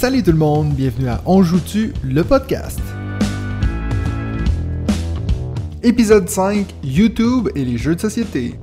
Salut 0.00 0.22
tout 0.22 0.30
le 0.30 0.38
monde, 0.38 0.74
bienvenue 0.74 1.08
à 1.08 1.20
On 1.26 1.42
le 1.42 2.22
podcast. 2.22 2.78
Épisode 5.82 6.28
5, 6.28 6.72
YouTube 6.84 7.48
et 7.56 7.64
les 7.64 7.78
jeux 7.78 7.96
de 7.96 8.00
société. 8.00 8.54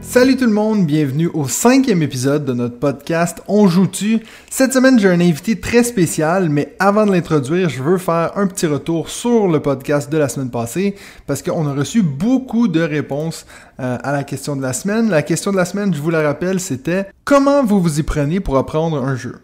Salut 0.00 0.36
tout 0.36 0.46
le 0.46 0.50
monde, 0.50 0.84
bienvenue 0.84 1.28
au 1.32 1.46
cinquième 1.46 2.02
épisode 2.02 2.44
de 2.44 2.54
notre 2.54 2.78
podcast 2.78 3.40
On 3.46 3.68
joue-tu. 3.68 4.20
Cette 4.50 4.72
semaine, 4.72 4.98
j'ai 4.98 5.10
un 5.10 5.20
invité 5.20 5.60
très 5.60 5.84
spécial, 5.84 6.48
mais 6.48 6.74
avant 6.78 7.06
de 7.06 7.12
l'introduire, 7.12 7.68
je 7.68 7.82
veux 7.82 7.98
faire 7.98 8.32
un 8.34 8.46
petit 8.46 8.66
retour 8.66 9.10
sur 9.10 9.46
le 9.46 9.60
podcast 9.60 10.10
de 10.10 10.18
la 10.18 10.28
semaine 10.28 10.50
passée 10.50 10.96
parce 11.28 11.42
qu'on 11.42 11.68
a 11.68 11.72
reçu 11.74 12.02
beaucoup 12.02 12.66
de 12.66 12.80
réponses 12.80 13.46
euh, 13.78 13.98
à 14.02 14.12
la 14.12 14.24
question 14.24 14.56
de 14.56 14.62
la 14.62 14.72
semaine. 14.72 15.10
La 15.10 15.22
question 15.22 15.52
de 15.52 15.56
la 15.56 15.64
semaine, 15.64 15.92
je 15.94 16.00
vous 16.00 16.10
la 16.10 16.22
rappelle, 16.22 16.60
c'était 16.60 17.06
comment 17.24 17.64
vous 17.64 17.80
vous 17.80 18.00
y 18.00 18.02
prenez 18.02 18.40
pour 18.40 18.56
apprendre 18.56 19.02
un 19.02 19.16
jeu. 19.16 19.36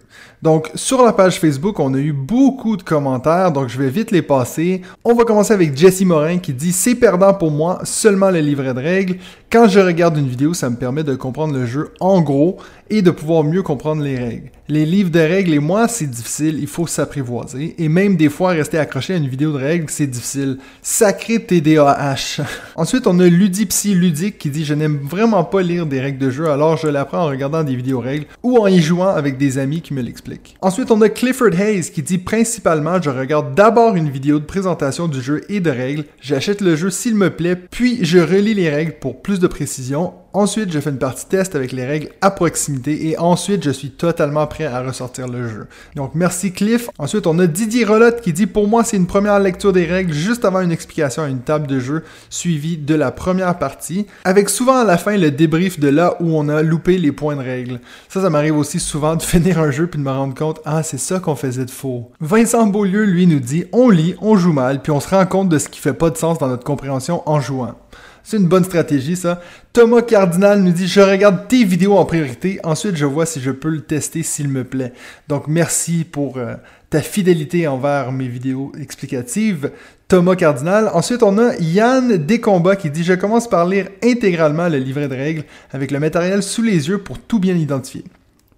Donc, 0.43 0.71
sur 0.75 1.05
la 1.05 1.13
page 1.13 1.39
Facebook, 1.39 1.79
on 1.79 1.95
a 1.95 1.99
eu 1.99 2.13
beaucoup 2.13 2.77
de 2.77 2.83
commentaires, 2.83 3.53
donc 3.53 3.69
je 3.69 3.79
vais 3.79 3.91
vite 3.91 4.11
les 4.11 4.23
passer. 4.23 4.83
On 5.05 5.15
va 5.15 5.25
commencer 5.25 5.53
avec 5.53 5.77
Jessie 5.77 6.05
Morin 6.05 6.39
qui 6.39 6.53
dit 6.53 6.73
C'est 6.73 6.97
perdant 6.97 7.33
pour 7.33 7.51
moi, 7.51 7.79
seulement 7.85 8.31
le 8.31 8.41
livret 8.41 8.75
de 8.75 8.81
règles. 8.81 9.17
Quand 9.51 9.69
je 9.69 9.79
regarde 9.79 10.17
une 10.17 10.27
vidéo, 10.27 10.53
ça 10.53 10.69
me 10.69 10.77
permet 10.77 11.05
de 11.05 11.15
comprendre 11.15 11.55
le 11.55 11.65
jeu 11.65 11.93
en 12.01 12.23
gros 12.23 12.57
et 12.91 13.03
de 13.03 13.11
pouvoir 13.11 13.45
mieux 13.45 13.63
comprendre 13.63 14.03
les 14.03 14.19
règles. 14.19 14.51
Les 14.73 14.87
livres 14.87 15.11
de 15.11 15.19
règles 15.19 15.53
et 15.53 15.59
moi, 15.59 15.87
c'est 15.87 16.07
difficile, 16.07 16.57
il 16.59 16.67
faut 16.67 16.87
s'apprivoiser. 16.87 17.75
Et 17.77 17.91
même 17.91 18.17
des 18.17 18.31
fois, 18.31 18.53
rester 18.53 18.79
accroché 18.79 19.13
à 19.13 19.19
une 19.19 19.29
vidéo 19.29 19.53
de 19.53 19.59
règles, 19.59 19.85
c'est 19.91 20.07
difficile. 20.07 20.57
Sacré 20.81 21.45
TDAH. 21.45 22.43
Ensuite, 22.77 23.07
on 23.07 23.21
a 23.21 23.27
Ludipsy 23.27 23.95
Ludique 23.95 24.39
qui 24.39 24.49
dit 24.49 24.65
Je 24.65 24.73
n'aime 24.73 24.97
vraiment 24.97 25.45
pas 25.45 25.61
lire 25.61 25.85
des 25.85 26.01
règles 26.01 26.17
de 26.17 26.31
jeu, 26.31 26.49
alors 26.49 26.79
je 26.79 26.87
l'apprends 26.87 27.19
en 27.19 27.27
regardant 27.27 27.63
des 27.63 27.77
vidéos 27.77 28.01
règles 28.01 28.25
ou 28.43 28.57
en 28.57 28.67
y 28.67 28.81
jouant 28.81 29.09
avec 29.11 29.37
des 29.37 29.59
amis 29.59 29.83
qui 29.83 29.93
me 29.93 30.01
l'expliquent. 30.01 30.57
Ensuite, 30.63 30.91
on 30.91 31.03
a 31.03 31.11
Clifford 31.11 31.53
Hayes 31.53 31.91
qui 31.93 32.03
dit 32.03 32.17
Principalement, 32.17 32.97
je 33.03 33.11
regarde 33.11 33.55
d'abord 33.55 33.95
une 33.95 34.09
vidéo 34.09 34.39
de 34.39 34.47
présentation 34.47 35.07
du 35.07 35.21
jeu 35.21 35.43
et 35.51 35.61
de 35.61 35.69
règles, 35.69 36.07
j'achète 36.23 36.63
le 36.63 36.77
jeu 36.77 36.89
s'il 36.89 37.15
me 37.15 37.29
plaît, 37.29 37.57
puis 37.57 37.99
je 38.07 38.21
relis 38.21 38.55
les 38.55 38.71
règles 38.71 38.95
pour 38.99 39.21
plus 39.21 39.39
de 39.39 39.49
précision. 39.49 40.15
Ensuite, 40.35 40.73
je 40.73 40.81
fais 40.81 40.89
une 40.89 40.99
partie 40.99 41.27
test 41.27 41.55
avec 41.55 41.73
les 41.73 41.85
règles 41.85 42.09
à 42.23 42.31
proximité 42.31 43.09
et 43.09 43.19
ensuite, 43.19 43.63
je 43.63 43.71
suis 43.71 43.91
totalement 43.91 44.47
prêt 44.47 44.65
à 44.65 44.83
ressortir 44.83 45.29
le 45.29 45.47
jeu. 45.47 45.67
Donc, 45.95 46.13
merci 46.15 46.53
Cliff. 46.53 46.89
Ensuite, 46.99 47.27
on 47.27 47.39
a 47.39 47.47
Didier 47.47 47.85
Rolotte 47.85 48.23
qui 48.23 48.33
dit 48.33 48.47
Pour 48.47 48.67
moi, 48.67 48.83
c'est 48.83 48.97
une 48.97 49.07
première 49.07 49.39
lecture 49.39 49.75
des 49.75 49.85
règles 49.85 50.15
juste 50.15 50.47
avant 50.47 50.61
une 50.61 50.73
explication 50.73 51.23
à 51.23 51.29
une 51.29 51.41
table 51.41 51.67
de 51.67 51.79
jeu 51.79 52.03
suivie 52.31 52.79
de 52.79 52.95
la 52.95 53.11
première 53.11 53.59
partie, 53.59 54.07
avec 54.25 54.49
souvent 54.49 54.79
à 54.79 54.85
la 54.85 54.97
fin 54.97 55.19
le 55.19 55.31
débrief 55.31 55.79
de 55.79 55.89
là 55.89 56.17
où 56.21 56.35
on 56.35 56.49
a 56.49 56.63
loupé 56.63 56.97
les 56.97 57.13
points 57.13 57.37
de 57.37 57.43
règles. 57.43 57.81
Ça, 58.09 58.23
ça 58.23 58.31
m'arrive 58.31 58.57
aussi 58.57 58.81
souvent 58.81 59.17
de 59.17 59.23
finir 59.33 59.59
un 59.59 59.71
jeu 59.71 59.87
puis 59.87 59.99
de 59.99 60.05
me 60.05 60.11
rendre 60.11 60.35
compte 60.35 60.61
Ah, 60.65 60.83
c'est 60.83 60.99
ça 60.99 61.21
qu'on 61.21 61.37
faisait 61.37 61.67
de 61.67 61.71
faux. 61.71 62.11
Vincent 62.21 62.67
Beaulieu, 62.67 63.05
lui, 63.05 63.27
nous 63.27 63.41
dit 63.41 63.67
On 63.73 63.91
lit, 63.91 64.15
on 64.23 64.37
joue 64.37 64.55
mal, 64.55 64.81
puis 64.81 64.93
on 64.93 65.01
se 65.01 65.11
rend 65.11 65.27
compte 65.27 65.51
de 65.51 65.59
ce 65.59 65.69
qui 65.69 65.79
fait 65.79 65.93
pas 65.93 66.09
de 66.09 66.17
sens 66.17 66.39
dans 66.39 66.49
notre 66.49 66.65
compréhension 66.65 67.23
en 67.27 67.39
jouant. 67.39 67.75
C'est 68.25 68.37
une 68.37 68.47
bonne 68.47 68.65
stratégie, 68.65 69.17
ça. 69.17 69.41
Thomas 69.73 70.03
Cardinal 70.03 70.63
nous 70.63 70.73
dit 70.73 70.87
Je 70.87 71.01
regarde 71.01 71.49
tes 71.49 71.65
vidéos 71.65 71.97
en 71.97 72.05
priorité, 72.05 72.61
ensuite 72.63 72.97
je 72.97 73.07
vois 73.07 73.27
si 73.27 73.41
je 73.41 73.51
peux 73.51 73.69
le 73.69 73.81
tester 73.81 74.23
s'il 74.23 74.49
me 74.49 74.65
plaît. 74.65 74.93
Donc 75.29 75.49
merci 75.49 76.05
pour 76.05 76.37
euh, 76.37 76.55
ta 76.91 77.01
fidélité 77.01 77.67
envers 77.67 78.13
mes 78.13 78.29
vidéos 78.29 78.73
explicatives. 78.81 79.71
Thomas 80.09 80.37
Cardinal. 80.37 80.91
Ensuite, 80.93 81.23
on 81.23 81.39
a 81.39 81.57
Yann 81.57 82.19
Descombats 82.19 82.77
qui 82.77 82.91
dit 82.91 83.03
Je 83.03 83.15
commence 83.15 83.49
par 83.49 83.67
lire 83.67 83.89
intégralement 84.05 84.69
le 84.69 84.77
livret 84.77 85.09
de 85.09 85.15
règles 85.15 85.45
avec 85.73 85.91
le 85.91 85.99
matériel 86.01 86.43
sous 86.43 86.63
les 86.63 86.89
yeux 86.89 86.99
pour 86.99 87.19
tout 87.19 87.39
bien 87.39 87.57
identifier. 87.57 88.05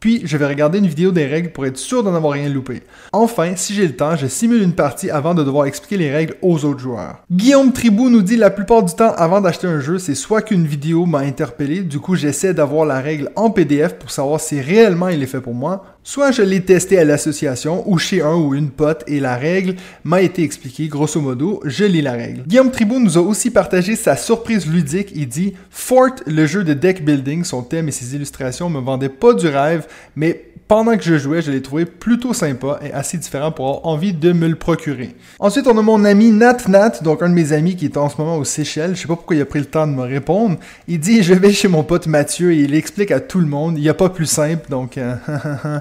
Puis, 0.04 0.20
je 0.26 0.36
vais 0.36 0.46
regarder 0.46 0.80
une 0.80 0.86
vidéo 0.86 1.12
des 1.12 1.24
règles 1.24 1.50
pour 1.50 1.64
être 1.64 1.78
sûr 1.78 2.02
d'en 2.02 2.14
avoir 2.14 2.34
rien 2.34 2.50
loupé. 2.50 2.82
Enfin, 3.14 3.54
si 3.56 3.72
j'ai 3.72 3.86
le 3.86 3.96
temps, 3.96 4.16
je 4.16 4.26
simule 4.26 4.60
une 4.60 4.74
partie 4.74 5.08
avant 5.08 5.32
de 5.32 5.42
devoir 5.42 5.64
expliquer 5.64 5.96
les 5.96 6.12
règles 6.12 6.34
aux 6.42 6.62
autres 6.66 6.80
joueurs. 6.80 7.22
Guillaume 7.32 7.72
Tribou 7.72 8.10
nous 8.10 8.20
dit 8.20 8.36
la 8.36 8.50
plupart 8.50 8.82
du 8.82 8.94
temps, 8.94 9.14
avant 9.16 9.40
d'acheter 9.40 9.66
un 9.66 9.80
jeu, 9.80 9.98
c'est 9.98 10.14
soit 10.14 10.42
qu'une 10.42 10.66
vidéo 10.66 11.06
m'a 11.06 11.20
interpellé, 11.20 11.80
du 11.80 12.00
coup 12.00 12.16
j'essaie 12.16 12.52
d'avoir 12.52 12.84
la 12.84 13.00
règle 13.00 13.30
en 13.34 13.48
PDF 13.48 13.94
pour 13.94 14.10
savoir 14.10 14.40
si 14.40 14.60
réellement 14.60 15.08
il 15.08 15.22
est 15.22 15.26
fait 15.26 15.40
pour 15.40 15.54
moi, 15.54 15.93
Soit 16.06 16.32
je 16.32 16.42
l'ai 16.42 16.60
testé 16.60 16.98
à 16.98 17.04
l'association 17.04 17.82
ou 17.90 17.96
chez 17.96 18.20
un 18.20 18.34
ou 18.34 18.54
une 18.54 18.68
pote 18.68 19.04
et 19.06 19.20
la 19.20 19.36
règle 19.36 19.76
m'a 20.04 20.20
été 20.20 20.42
expliquée, 20.42 20.86
grosso 20.86 21.18
modo, 21.18 21.62
je 21.64 21.86
lis 21.86 22.02
la 22.02 22.12
règle. 22.12 22.42
Guillaume 22.46 22.70
Tribou 22.70 23.00
nous 23.00 23.16
a 23.16 23.22
aussi 23.22 23.50
partagé 23.50 23.96
sa 23.96 24.14
surprise 24.14 24.66
ludique. 24.66 25.12
Il 25.14 25.28
dit 25.28 25.54
Fort, 25.70 26.16
le 26.26 26.44
jeu 26.44 26.62
de 26.62 26.74
deck 26.74 27.06
building, 27.06 27.42
son 27.42 27.62
thème 27.62 27.88
et 27.88 27.90
ses 27.90 28.14
illustrations 28.14 28.68
me 28.68 28.80
vendaient 28.80 29.08
pas 29.08 29.32
du 29.32 29.48
rêve, 29.48 29.86
mais 30.14 30.52
pendant 30.68 30.96
que 30.96 31.02
je 31.02 31.18
jouais, 31.18 31.42
je 31.42 31.50
l'ai 31.50 31.60
trouvé 31.60 31.84
plutôt 31.84 32.32
sympa 32.32 32.80
et 32.82 32.90
assez 32.92 33.18
différent 33.18 33.52
pour 33.52 33.68
avoir 33.68 33.86
envie 33.86 34.14
de 34.14 34.32
me 34.32 34.48
le 34.48 34.56
procurer. 34.56 35.14
Ensuite, 35.38 35.66
on 35.66 35.76
a 35.76 35.82
mon 35.82 36.04
ami 36.06 36.30
Nat 36.30 36.56
Nat, 36.68 37.02
donc 37.02 37.22
un 37.22 37.28
de 37.28 37.34
mes 37.34 37.52
amis 37.52 37.76
qui 37.76 37.84
est 37.84 37.98
en 37.98 38.08
ce 38.08 38.16
moment 38.16 38.38
aux 38.38 38.44
Seychelles. 38.44 38.96
Je 38.96 39.02
sais 39.02 39.08
pas 39.08 39.16
pourquoi 39.16 39.36
il 39.36 39.42
a 39.42 39.44
pris 39.44 39.58
le 39.58 39.66
temps 39.66 39.86
de 39.86 39.92
me 39.92 40.02
répondre. 40.02 40.56
Il 40.88 41.00
dit 41.00 41.22
Je 41.22 41.34
vais 41.34 41.52
chez 41.52 41.68
mon 41.68 41.82
pote 41.82 42.06
Mathieu 42.06 42.52
et 42.52 42.60
il 42.60 42.74
explique 42.74 43.10
à 43.10 43.20
tout 43.20 43.40
le 43.40 43.46
monde. 43.46 43.76
Il 43.76 43.82
n'y 43.82 43.90
a 43.90 43.94
pas 43.94 44.08
plus 44.08 44.26
simple, 44.26 44.70
donc 44.70 44.96
euh, 44.96 45.14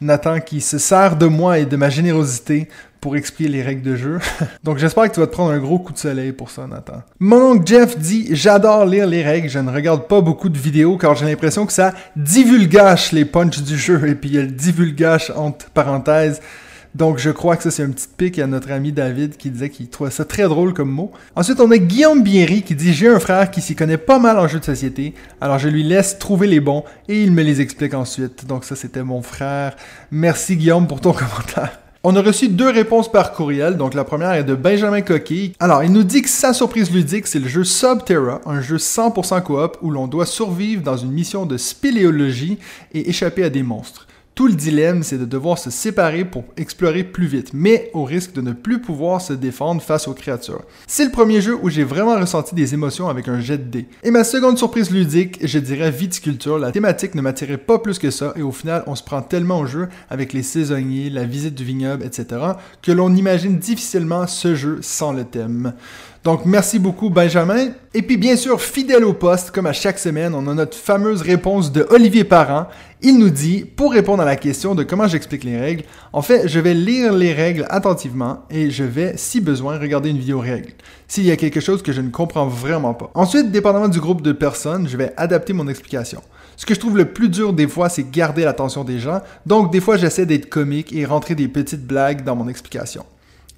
Nathan 0.00 0.40
qui 0.40 0.60
se 0.60 0.78
sert 0.78 1.16
de 1.16 1.26
moi 1.26 1.58
et 1.58 1.66
de 1.66 1.76
ma 1.76 1.90
générosité 1.90 2.68
pour 3.00 3.16
expliquer 3.16 3.50
les 3.50 3.62
règles 3.62 3.82
de 3.82 3.96
jeu. 3.96 4.18
Donc 4.64 4.78
j'espère 4.78 5.04
que 5.04 5.14
tu 5.14 5.20
vas 5.20 5.26
te 5.26 5.32
prendre 5.32 5.52
un 5.52 5.58
gros 5.58 5.78
coup 5.78 5.92
de 5.92 5.98
soleil 5.98 6.32
pour 6.32 6.50
ça, 6.50 6.66
Nathan. 6.66 7.02
Mon 7.20 7.52
oncle 7.52 7.66
Jeff 7.66 7.98
dit 7.98 8.28
J'adore 8.30 8.86
lire 8.86 9.06
les 9.06 9.22
règles, 9.22 9.48
je 9.48 9.58
ne 9.58 9.70
regarde 9.70 10.06
pas 10.06 10.20
beaucoup 10.20 10.48
de 10.48 10.58
vidéos 10.58 10.96
car 10.96 11.14
j'ai 11.14 11.26
l'impression 11.26 11.66
que 11.66 11.72
ça 11.72 11.94
divulgâche 12.16 13.12
les 13.12 13.24
punches 13.24 13.62
du 13.62 13.76
jeu. 13.78 14.08
Et 14.08 14.14
puis 14.14 14.30
il 14.30 14.36
y 14.36 14.38
a 14.38 14.42
le 14.42 14.48
divulgâche 14.48 15.30
entre 15.30 15.66
parenthèses. 15.70 16.40
Donc 16.94 17.18
je 17.18 17.30
crois 17.30 17.56
que 17.56 17.62
ça 17.62 17.70
c'est 17.70 17.82
un 17.82 17.90
petit 17.90 18.08
pic 18.16 18.38
à 18.38 18.46
notre 18.46 18.70
ami 18.70 18.92
David 18.92 19.36
qui 19.36 19.50
disait 19.50 19.70
qu'il 19.70 19.88
trouvait 19.88 20.10
ça 20.10 20.24
très 20.24 20.44
drôle 20.44 20.74
comme 20.74 20.90
mot. 20.90 21.12
Ensuite 21.36 21.60
on 21.60 21.70
a 21.70 21.78
Guillaume 21.78 22.22
Bierry 22.22 22.62
qui 22.62 22.74
dit 22.74 22.92
j'ai 22.92 23.08
un 23.08 23.20
frère 23.20 23.50
qui 23.50 23.60
s'y 23.60 23.76
connaît 23.76 23.98
pas 23.98 24.18
mal 24.18 24.38
en 24.38 24.48
jeux 24.48 24.60
de 24.60 24.64
société, 24.64 25.14
alors 25.40 25.58
je 25.58 25.68
lui 25.68 25.82
laisse 25.82 26.18
trouver 26.18 26.46
les 26.46 26.60
bons 26.60 26.84
et 27.08 27.22
il 27.22 27.32
me 27.32 27.42
les 27.42 27.60
explique 27.60 27.94
ensuite. 27.94 28.46
Donc 28.46 28.64
ça 28.64 28.76
c'était 28.76 29.02
mon 29.02 29.22
frère. 29.22 29.76
Merci 30.10 30.56
Guillaume 30.56 30.86
pour 30.86 31.00
ton 31.00 31.12
commentaire. 31.14 31.78
On 32.04 32.16
a 32.16 32.22
reçu 32.22 32.48
deux 32.48 32.70
réponses 32.70 33.10
par 33.10 33.32
courriel. 33.32 33.76
Donc 33.76 33.92
la 33.92 34.04
première 34.04 34.32
est 34.32 34.44
de 34.44 34.54
Benjamin 34.54 35.02
Coquille. 35.02 35.52
Alors, 35.60 35.84
il 35.84 35.92
nous 35.92 36.04
dit 36.04 36.22
que 36.22 36.28
sa 36.28 36.54
surprise 36.54 36.90
ludique, 36.90 37.26
c'est 37.26 37.38
le 37.38 37.48
jeu 37.48 37.64
Subterra, 37.64 38.40
un 38.46 38.60
jeu 38.60 38.76
100% 38.76 39.42
coop 39.42 39.76
où 39.82 39.90
l'on 39.90 40.06
doit 40.06 40.24
survivre 40.24 40.82
dans 40.82 40.96
une 40.96 41.10
mission 41.10 41.44
de 41.44 41.56
spéléologie 41.56 42.58
et 42.94 43.10
échapper 43.10 43.44
à 43.44 43.50
des 43.50 43.62
monstres. 43.62 44.07
Tout 44.38 44.46
le 44.46 44.54
dilemme, 44.54 45.02
c'est 45.02 45.18
de 45.18 45.24
devoir 45.24 45.58
se 45.58 45.68
séparer 45.68 46.24
pour 46.24 46.44
explorer 46.56 47.02
plus 47.02 47.26
vite, 47.26 47.50
mais 47.52 47.90
au 47.92 48.04
risque 48.04 48.34
de 48.34 48.40
ne 48.40 48.52
plus 48.52 48.80
pouvoir 48.80 49.20
se 49.20 49.32
défendre 49.32 49.82
face 49.82 50.06
aux 50.06 50.14
créatures. 50.14 50.62
C'est 50.86 51.04
le 51.04 51.10
premier 51.10 51.40
jeu 51.40 51.58
où 51.60 51.68
j'ai 51.68 51.82
vraiment 51.82 52.16
ressenti 52.16 52.54
des 52.54 52.72
émotions 52.72 53.08
avec 53.08 53.26
un 53.26 53.40
jet 53.40 53.58
de 53.58 53.64
dés. 53.64 53.88
Et 54.04 54.12
ma 54.12 54.22
seconde 54.22 54.56
surprise 54.56 54.92
ludique, 54.92 55.40
je 55.44 55.58
dirais 55.58 55.90
viticulture. 55.90 56.56
La 56.56 56.70
thématique 56.70 57.16
ne 57.16 57.20
m'attirait 57.20 57.58
pas 57.58 57.80
plus 57.80 57.98
que 57.98 58.12
ça, 58.12 58.32
et 58.36 58.42
au 58.42 58.52
final, 58.52 58.84
on 58.86 58.94
se 58.94 59.02
prend 59.02 59.22
tellement 59.22 59.58
au 59.58 59.66
jeu 59.66 59.88
avec 60.08 60.32
les 60.32 60.44
saisonniers, 60.44 61.10
la 61.10 61.24
visite 61.24 61.56
du 61.56 61.64
vignoble, 61.64 62.04
etc., 62.04 62.40
que 62.80 62.92
l'on 62.92 63.12
imagine 63.16 63.58
difficilement 63.58 64.28
ce 64.28 64.54
jeu 64.54 64.78
sans 64.82 65.12
le 65.12 65.24
thème. 65.24 65.72
Donc, 66.28 66.44
merci 66.44 66.78
beaucoup, 66.78 67.08
Benjamin. 67.08 67.68
Et 67.94 68.02
puis, 68.02 68.18
bien 68.18 68.36
sûr, 68.36 68.60
fidèle 68.60 69.02
au 69.06 69.14
poste, 69.14 69.50
comme 69.50 69.64
à 69.64 69.72
chaque 69.72 69.98
semaine, 69.98 70.34
on 70.34 70.46
a 70.46 70.52
notre 70.52 70.76
fameuse 70.76 71.22
réponse 71.22 71.72
de 71.72 71.86
Olivier 71.88 72.24
Parent. 72.24 72.66
Il 73.00 73.18
nous 73.18 73.30
dit, 73.30 73.64
pour 73.64 73.94
répondre 73.94 74.22
à 74.22 74.26
la 74.26 74.36
question 74.36 74.74
de 74.74 74.82
comment 74.82 75.08
j'explique 75.08 75.42
les 75.42 75.58
règles, 75.58 75.84
en 76.12 76.20
fait, 76.20 76.46
je 76.46 76.60
vais 76.60 76.74
lire 76.74 77.14
les 77.14 77.32
règles 77.32 77.64
attentivement 77.70 78.40
et 78.50 78.70
je 78.70 78.84
vais, 78.84 79.14
si 79.16 79.40
besoin, 79.40 79.78
regarder 79.78 80.10
une 80.10 80.18
vidéo 80.18 80.38
règle. 80.38 80.72
S'il 81.06 81.24
y 81.24 81.30
a 81.30 81.36
quelque 81.38 81.60
chose 81.60 81.80
que 81.80 81.92
je 81.92 82.02
ne 82.02 82.10
comprends 82.10 82.46
vraiment 82.46 82.92
pas. 82.92 83.10
Ensuite, 83.14 83.50
dépendamment 83.50 83.88
du 83.88 83.98
groupe 83.98 84.20
de 84.20 84.32
personnes, 84.32 84.86
je 84.86 84.98
vais 84.98 85.14
adapter 85.16 85.54
mon 85.54 85.66
explication. 85.66 86.20
Ce 86.58 86.66
que 86.66 86.74
je 86.74 86.78
trouve 86.80 86.98
le 86.98 87.06
plus 87.06 87.30
dur 87.30 87.54
des 87.54 87.68
fois, 87.68 87.88
c'est 87.88 88.10
garder 88.10 88.44
l'attention 88.44 88.84
des 88.84 88.98
gens. 88.98 89.22
Donc, 89.46 89.72
des 89.72 89.80
fois, 89.80 89.96
j'essaie 89.96 90.26
d'être 90.26 90.50
comique 90.50 90.92
et 90.92 91.06
rentrer 91.06 91.34
des 91.34 91.48
petites 91.48 91.86
blagues 91.86 92.22
dans 92.22 92.36
mon 92.36 92.48
explication. 92.48 93.06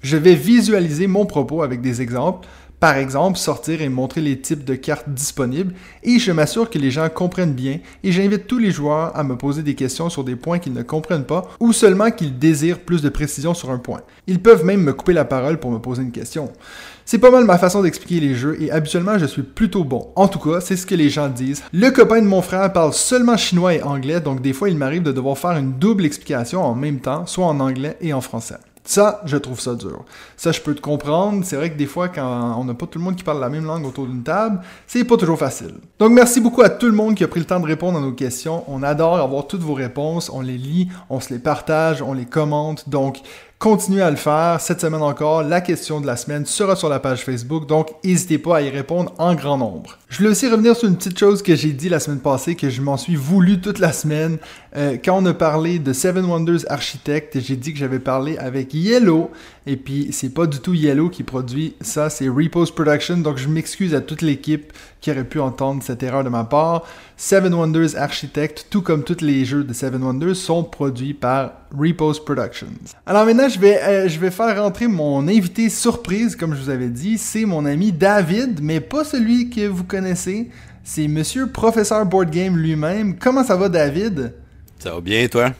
Je 0.03 0.17
vais 0.17 0.33
visualiser 0.33 1.05
mon 1.05 1.25
propos 1.25 1.61
avec 1.61 1.81
des 1.81 2.01
exemples, 2.01 2.47
par 2.81 2.97
exemple, 2.97 3.37
sortir 3.37 3.83
et 3.83 3.89
montrer 3.89 4.21
les 4.21 4.39
types 4.39 4.65
de 4.65 4.73
cartes 4.73 5.07
disponibles, 5.07 5.75
et 6.01 6.17
je 6.17 6.31
m'assure 6.31 6.67
que 6.67 6.79
les 6.79 6.89
gens 6.89 7.07
comprennent 7.09 7.53
bien, 7.53 7.77
et 8.03 8.11
j'invite 8.11 8.47
tous 8.47 8.57
les 8.57 8.71
joueurs 8.71 9.15
à 9.15 9.23
me 9.23 9.37
poser 9.37 9.61
des 9.61 9.75
questions 9.75 10.09
sur 10.09 10.23
des 10.23 10.35
points 10.35 10.57
qu'ils 10.57 10.73
ne 10.73 10.81
comprennent 10.81 11.25
pas, 11.25 11.47
ou 11.59 11.73
seulement 11.73 12.09
qu'ils 12.09 12.39
désirent 12.39 12.79
plus 12.79 13.03
de 13.03 13.09
précision 13.09 13.53
sur 13.53 13.69
un 13.69 13.77
point. 13.77 14.01
Ils 14.25 14.41
peuvent 14.41 14.65
même 14.65 14.81
me 14.81 14.93
couper 14.93 15.13
la 15.13 15.25
parole 15.25 15.59
pour 15.59 15.69
me 15.69 15.77
poser 15.77 16.01
une 16.01 16.11
question. 16.11 16.51
C'est 17.05 17.19
pas 17.19 17.29
mal 17.29 17.45
ma 17.45 17.59
façon 17.59 17.83
d'expliquer 17.83 18.19
les 18.19 18.33
jeux 18.33 18.57
et 18.59 18.71
habituellement 18.71 19.19
je 19.19 19.25
suis 19.25 19.43
plutôt 19.43 19.83
bon. 19.83 20.07
En 20.15 20.27
tout 20.27 20.39
cas, 20.39 20.59
c'est 20.59 20.77
ce 20.77 20.87
que 20.87 20.95
les 20.95 21.09
gens 21.09 21.29
disent. 21.29 21.61
Le 21.73 21.89
copain 21.91 22.21
de 22.21 22.27
mon 22.27 22.41
frère 22.41 22.73
parle 22.73 22.93
seulement 22.93 23.37
chinois 23.37 23.75
et 23.75 23.83
anglais, 23.83 24.21
donc 24.21 24.41
des 24.41 24.53
fois 24.53 24.69
il 24.69 24.77
m'arrive 24.77 25.03
de 25.03 25.11
devoir 25.11 25.37
faire 25.37 25.51
une 25.51 25.73
double 25.73 26.05
explication 26.05 26.63
en 26.63 26.73
même 26.73 26.99
temps, 26.99 27.27
soit 27.27 27.45
en 27.45 27.59
anglais 27.59 27.97
et 28.01 28.13
en 28.13 28.21
français. 28.21 28.57
Ça, 28.83 29.21
je 29.25 29.37
trouve 29.37 29.59
ça 29.59 29.75
dur. 29.75 30.05
Ça, 30.37 30.51
je 30.51 30.59
peux 30.59 30.73
te 30.73 30.81
comprendre. 30.81 31.45
C'est 31.45 31.55
vrai 31.55 31.71
que 31.71 31.77
des 31.77 31.85
fois, 31.85 32.09
quand 32.09 32.55
on 32.57 32.63
n'a 32.63 32.73
pas 32.73 32.87
tout 32.87 32.97
le 32.97 33.05
monde 33.05 33.15
qui 33.15 33.23
parle 33.23 33.39
la 33.39 33.49
même 33.49 33.65
langue 33.65 33.85
autour 33.85 34.07
d'une 34.07 34.23
table, 34.23 34.61
c'est 34.87 35.03
pas 35.03 35.17
toujours 35.17 35.37
facile. 35.37 35.75
Donc, 35.99 36.11
merci 36.11 36.41
beaucoup 36.41 36.63
à 36.63 36.69
tout 36.69 36.87
le 36.87 36.93
monde 36.93 37.15
qui 37.15 37.23
a 37.23 37.27
pris 37.27 37.39
le 37.39 37.45
temps 37.45 37.59
de 37.59 37.67
répondre 37.67 37.99
à 37.99 38.01
nos 38.01 38.13
questions. 38.13 38.63
On 38.67 38.81
adore 38.81 39.17
avoir 39.17 39.45
toutes 39.45 39.61
vos 39.61 39.75
réponses. 39.75 40.31
On 40.33 40.41
les 40.41 40.57
lit, 40.57 40.89
on 41.09 41.19
se 41.19 41.31
les 41.31 41.39
partage, 41.39 42.01
on 42.01 42.13
les 42.13 42.25
commente. 42.25 42.89
Donc, 42.89 43.19
Continuez 43.61 44.01
à 44.01 44.09
le 44.09 44.15
faire. 44.15 44.59
Cette 44.59 44.81
semaine 44.81 45.03
encore, 45.03 45.43
la 45.43 45.61
question 45.61 46.01
de 46.01 46.07
la 46.07 46.17
semaine 46.17 46.47
sera 46.47 46.75
sur 46.75 46.89
la 46.89 46.99
page 46.99 47.23
Facebook, 47.23 47.67
donc 47.67 47.89
n'hésitez 48.03 48.39
pas 48.39 48.57
à 48.57 48.61
y 48.61 48.71
répondre 48.71 49.13
en 49.19 49.35
grand 49.35 49.59
nombre. 49.59 49.99
Je 50.09 50.17
voulais 50.17 50.31
aussi 50.31 50.49
revenir 50.49 50.75
sur 50.75 50.87
une 50.89 50.97
petite 50.97 51.19
chose 51.19 51.43
que 51.43 51.55
j'ai 51.55 51.71
dit 51.71 51.87
la 51.87 51.99
semaine 51.99 52.21
passée, 52.21 52.55
que 52.55 52.71
je 52.71 52.81
m'en 52.81 52.97
suis 52.97 53.15
voulu 53.15 53.61
toute 53.61 53.77
la 53.77 53.93
semaine. 53.93 54.39
Euh, 54.75 54.97
quand 54.97 55.15
on 55.15 55.25
a 55.27 55.35
parlé 55.35 55.77
de 55.77 55.93
Seven 55.93 56.25
Wonders 56.25 56.65
Architect, 56.69 57.39
j'ai 57.39 57.55
dit 57.55 57.71
que 57.71 57.77
j'avais 57.77 57.99
parlé 57.99 58.35
avec 58.39 58.73
Yellow, 58.73 59.29
et 59.67 59.77
puis 59.77 60.09
c'est 60.11 60.33
pas 60.33 60.47
du 60.47 60.59
tout 60.59 60.73
Yellow 60.73 61.09
qui 61.09 61.23
produit 61.23 61.75
ça, 61.81 62.09
c'est 62.09 62.27
Repose 62.27 62.71
Production, 62.71 63.17
donc 63.17 63.37
je 63.37 63.47
m'excuse 63.47 63.93
à 63.93 64.01
toute 64.01 64.21
l'équipe 64.21 64.73
qui 65.01 65.11
aurait 65.11 65.23
pu 65.23 65.39
entendre 65.39 65.83
cette 65.83 66.01
erreur 66.01 66.23
de 66.23 66.29
ma 66.29 66.43
part. 66.43 66.85
Seven 67.15 67.53
Wonders 67.53 67.95
Architect, 67.95 68.67
tout 68.71 68.81
comme 68.81 69.03
tous 69.03 69.21
les 69.21 69.45
jeux 69.45 69.63
de 69.63 69.73
Seven 69.73 70.03
Wonders, 70.03 70.35
sont 70.35 70.63
produits 70.63 71.13
par 71.13 71.53
Repose 71.77 72.23
Productions. 72.23 72.67
Alors 73.05 73.25
maintenant, 73.25 73.49
je 73.49 73.59
vais, 73.59 73.79
euh, 73.83 74.09
je 74.09 74.19
vais 74.19 74.31
faire 74.31 74.59
rentrer 74.61 74.87
mon 74.87 75.27
invité 75.27 75.69
surprise, 75.69 76.35
comme 76.35 76.55
je 76.55 76.61
vous 76.61 76.69
avais 76.69 76.89
dit. 76.89 77.19
C'est 77.19 77.45
mon 77.45 77.65
ami 77.65 77.91
David, 77.91 78.59
mais 78.61 78.79
pas 78.79 79.03
celui 79.03 79.49
que 79.51 79.67
vous 79.67 79.83
connaissez. 79.83 80.49
C'est 80.83 81.07
Monsieur 81.07 81.47
Professeur 81.47 82.03
Board 82.07 82.31
Game 82.31 82.57
lui-même. 82.57 83.17
Comment 83.19 83.43
ça 83.43 83.55
va, 83.55 83.69
David? 83.69 84.33
Ça 84.79 84.95
va 84.95 85.01
bien, 85.01 85.27
toi? 85.27 85.51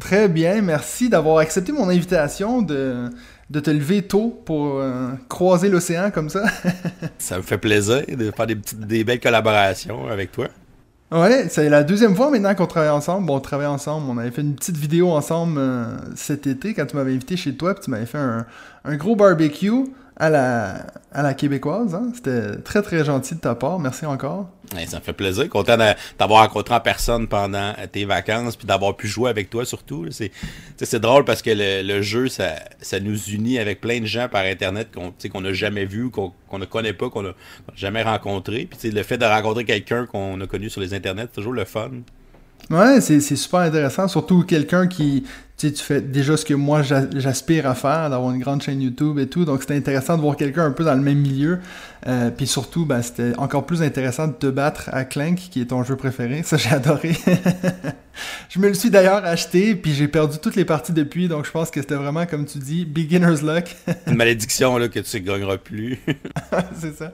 Très 0.00 0.28
bien, 0.28 0.60
merci 0.60 1.08
d'avoir 1.08 1.38
accepté 1.38 1.70
mon 1.70 1.88
invitation 1.88 2.62
de, 2.62 3.10
de 3.50 3.60
te 3.60 3.70
lever 3.70 4.02
tôt 4.02 4.40
pour 4.44 4.80
euh, 4.80 5.10
croiser 5.28 5.68
l'océan 5.68 6.10
comme 6.10 6.28
ça. 6.28 6.44
ça 7.18 7.36
me 7.36 7.42
fait 7.42 7.58
plaisir 7.58 8.02
de 8.08 8.30
faire 8.30 8.46
des, 8.46 8.56
petites, 8.56 8.80
des 8.80 9.04
belles 9.04 9.20
collaborations 9.20 10.08
avec 10.08 10.32
toi. 10.32 10.48
Ouais, 11.12 11.48
c'est 11.48 11.68
la 11.68 11.84
deuxième 11.84 12.16
fois 12.16 12.30
maintenant 12.30 12.54
qu'on 12.54 12.66
travaille 12.66 12.90
ensemble. 12.90 13.26
Bon, 13.26 13.36
on 13.36 13.40
travaille 13.40 13.66
ensemble. 13.66 14.06
On 14.10 14.18
avait 14.18 14.30
fait 14.30 14.40
une 14.40 14.54
petite 14.54 14.76
vidéo 14.76 15.10
ensemble 15.10 15.58
euh, 15.58 15.96
cet 16.16 16.46
été 16.46 16.74
quand 16.74 16.86
tu 16.86 16.96
m'avais 16.96 17.12
invité 17.12 17.36
chez 17.36 17.54
toi, 17.54 17.74
puis 17.74 17.84
tu 17.84 17.90
m'avais 17.90 18.06
fait 18.06 18.18
un, 18.18 18.46
un 18.84 18.96
gros 18.96 19.14
barbecue 19.14 19.84
à 20.16 20.30
la, 20.30 20.86
à 21.12 21.22
la 21.22 21.34
québécoise. 21.34 21.94
Hein? 21.94 22.12
C'était 22.14 22.56
très 22.58 22.82
très 22.82 23.04
gentil 23.04 23.34
de 23.34 23.40
ta 23.40 23.54
part. 23.54 23.78
Merci 23.78 24.06
encore. 24.06 24.48
ça 24.86 24.98
me 24.98 25.02
fait 25.02 25.12
plaisir. 25.12 25.48
Content 25.48 25.76
d'avoir 26.18 26.42
rencontré 26.42 26.74
en 26.74 26.80
personne 26.80 27.26
pendant 27.26 27.74
tes 27.90 28.04
vacances 28.04 28.56
puis 28.56 28.66
d'avoir 28.66 28.96
pu 28.96 29.08
jouer 29.08 29.30
avec 29.30 29.50
toi 29.50 29.64
surtout. 29.64 30.06
C'est, 30.10 31.00
drôle 31.00 31.24
parce 31.24 31.42
que 31.42 31.50
le, 31.52 32.02
jeu, 32.02 32.28
ça, 32.28 32.54
ça 32.80 33.00
nous 33.00 33.18
unit 33.30 33.58
avec 33.58 33.80
plein 33.80 34.00
de 34.00 34.06
gens 34.06 34.28
par 34.28 34.44
Internet 34.44 34.88
qu'on 34.94 35.12
qu'on 35.30 35.40
n'a 35.40 35.52
jamais 35.52 35.84
vu, 35.84 36.10
qu'on 36.10 36.32
ne 36.52 36.64
connaît 36.64 36.92
pas, 36.92 37.10
qu'on 37.10 37.22
n'a 37.22 37.34
jamais 37.74 38.02
rencontré. 38.02 38.68
Puis 38.70 38.90
le 38.90 39.02
fait 39.02 39.18
de 39.18 39.24
rencontrer 39.24 39.64
quelqu'un 39.64 40.06
qu'on 40.06 40.40
a 40.40 40.46
connu 40.46 40.70
sur 40.70 40.80
les 40.80 40.94
Internets, 40.94 41.26
c'est 41.30 41.40
toujours 41.40 41.54
le 41.54 41.64
fun. 41.64 41.90
Ouais, 42.70 43.00
c'est 43.00 43.20
super 43.20 43.60
intéressant, 43.60 44.08
surtout 44.08 44.42
quelqu'un 44.42 44.86
qui, 44.86 45.24
tu 45.56 45.68
sais, 45.68 45.72
tu 45.72 45.84
fais 45.84 46.00
déjà 46.00 46.36
ce 46.36 46.44
que 46.44 46.54
moi 46.54 46.82
j'aspire 46.82 47.66
à 47.66 47.74
faire, 47.74 48.08
d'avoir 48.08 48.32
une 48.32 48.40
grande 48.40 48.62
chaîne 48.62 48.80
YouTube 48.80 49.18
et 49.18 49.28
tout, 49.28 49.44
donc 49.44 49.60
c'était 49.60 49.76
intéressant 49.76 50.16
de 50.16 50.22
voir 50.22 50.36
quelqu'un 50.36 50.64
un 50.64 50.70
peu 50.70 50.82
dans 50.82 50.94
le 50.94 51.02
même 51.02 51.18
milieu, 51.18 51.58
euh, 52.06 52.30
puis 52.30 52.46
surtout, 52.46 52.86
ben, 52.86 53.02
c'était 53.02 53.32
encore 53.36 53.66
plus 53.66 53.82
intéressant 53.82 54.28
de 54.28 54.32
te 54.32 54.46
battre 54.46 54.88
à 54.92 55.04
Clank, 55.04 55.36
qui 55.36 55.60
est 55.60 55.66
ton 55.66 55.84
jeu 55.84 55.96
préféré, 55.96 56.42
ça 56.42 56.56
j'ai 56.56 56.70
adoré. 56.70 57.14
je 58.48 58.58
me 58.58 58.68
le 58.68 58.74
suis 58.74 58.90
d'ailleurs 58.90 59.24
acheté, 59.24 59.74
puis 59.74 59.92
j'ai 59.92 60.08
perdu 60.08 60.38
toutes 60.38 60.56
les 60.56 60.64
parties 60.64 60.92
depuis, 60.92 61.28
donc 61.28 61.44
je 61.44 61.50
pense 61.50 61.70
que 61.70 61.80
c'était 61.80 61.96
vraiment, 61.96 62.24
comme 62.24 62.46
tu 62.46 62.58
dis, 62.58 62.86
beginner's 62.86 63.42
luck. 63.42 63.76
une 64.06 64.16
malédiction 64.16 64.78
là 64.78 64.88
que 64.88 65.00
tu 65.00 65.20
ne 65.20 65.26
gagneras 65.26 65.58
plus. 65.58 66.00
c'est 66.80 66.96
ça. 66.96 67.12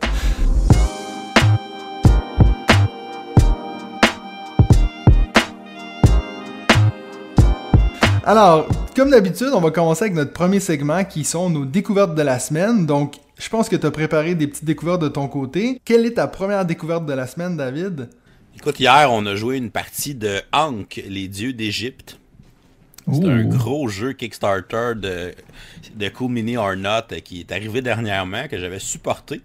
Alors, 8.25 8.69
comme 8.95 9.11
d'habitude, 9.11 9.49
on 9.55 9.61
va 9.61 9.71
commencer 9.71 10.05
avec 10.05 10.15
notre 10.15 10.33
premier 10.33 10.61
segment 10.61 11.05
qui 11.05 11.25
sont 11.25 11.49
nos 11.49 11.65
découvertes 11.65 12.15
de 12.15 12.21
la 12.23 12.39
semaine. 12.39 12.85
Donc, 12.85 13.15
je 13.39 13.49
pense 13.49 13.71
que 13.71 13.77
tu 13.77 13.87
as 13.87 13.91
préparé 13.91 14.35
des 14.35 14.47
petites 14.47 14.67
découvertes 14.67 15.01
de 15.01 15.09
ton 15.09 15.27
côté. 15.27 15.81
Quelle 15.87 16.05
est 16.05 16.15
ta 16.15 16.27
première 16.27 16.67
découverte 16.67 17.07
de 17.07 17.15
la 17.15 17.27
semaine, 17.27 17.57
David? 17.57 18.11
Écoute, 18.57 18.79
hier, 18.79 19.09
on 19.11 19.25
a 19.25 19.37
joué 19.37 19.57
une 19.57 19.71
partie 19.71 20.15
de 20.15 20.43
Ankh, 20.53 21.03
les 21.09 21.29
dieux 21.29 21.55
d'Égypte. 21.55 22.19
C'est 23.11 23.27
un 23.27 23.45
gros 23.45 23.89
jeu 23.89 24.13
Kickstarter 24.13 24.93
de, 24.97 25.33
de 25.97 26.09
Cool 26.11 26.31
Mini 26.31 26.57
or 26.59 26.77
Not 26.77 27.17
qui 27.25 27.41
est 27.41 27.51
arrivé 27.51 27.81
dernièrement, 27.81 28.47
que 28.49 28.59
j'avais 28.59 28.79
supporté. 28.79 29.41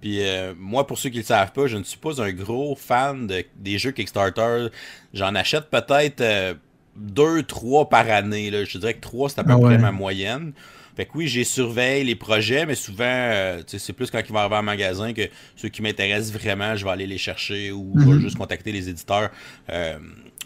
Puis 0.00 0.22
euh, 0.22 0.52
moi, 0.58 0.86
pour 0.86 0.98
ceux 0.98 1.08
qui 1.08 1.16
ne 1.16 1.22
le 1.22 1.26
savent 1.26 1.52
pas, 1.52 1.68
je 1.68 1.76
ne 1.76 1.84
suis 1.84 1.98
pas 1.98 2.20
un 2.20 2.32
gros 2.32 2.74
fan 2.74 3.30
des 3.56 3.78
jeux 3.78 3.92
Kickstarter. 3.92 4.66
J'en 5.14 5.34
achète 5.36 5.70
peut-être 5.70 6.20
euh, 6.20 6.54
deux, 6.98 7.42
trois 7.42 7.88
par 7.88 8.08
année. 8.10 8.50
Là. 8.50 8.64
Je 8.64 8.78
dirais 8.78 8.94
que 8.94 9.00
trois, 9.00 9.28
c'est 9.28 9.40
à 9.40 9.44
peu 9.44 9.52
ah 9.52 9.58
près 9.58 9.78
ma 9.78 9.92
moyenne. 9.92 10.52
Fait 10.98 11.06
que 11.06 11.12
oui, 11.14 11.28
j'ai 11.28 11.44
surveillé 11.44 12.02
les 12.02 12.16
projets, 12.16 12.66
mais 12.66 12.74
souvent, 12.74 13.04
euh, 13.06 13.62
c'est 13.68 13.92
plus 13.92 14.10
quand 14.10 14.18
ils 14.18 14.32
vont 14.32 14.40
arriver 14.40 14.56
en 14.56 14.64
magasin 14.64 15.12
que 15.12 15.22
ceux 15.54 15.68
qui 15.68 15.80
m'intéressent 15.80 16.32
vraiment, 16.32 16.74
je 16.74 16.84
vais 16.84 16.90
aller 16.90 17.06
les 17.06 17.18
chercher 17.18 17.70
ou 17.70 17.92
je 17.94 18.04
vais 18.04 18.14
mhm. 18.14 18.20
juste 18.20 18.36
contacter 18.36 18.72
les 18.72 18.88
éditeurs 18.88 19.30
euh, 19.70 19.96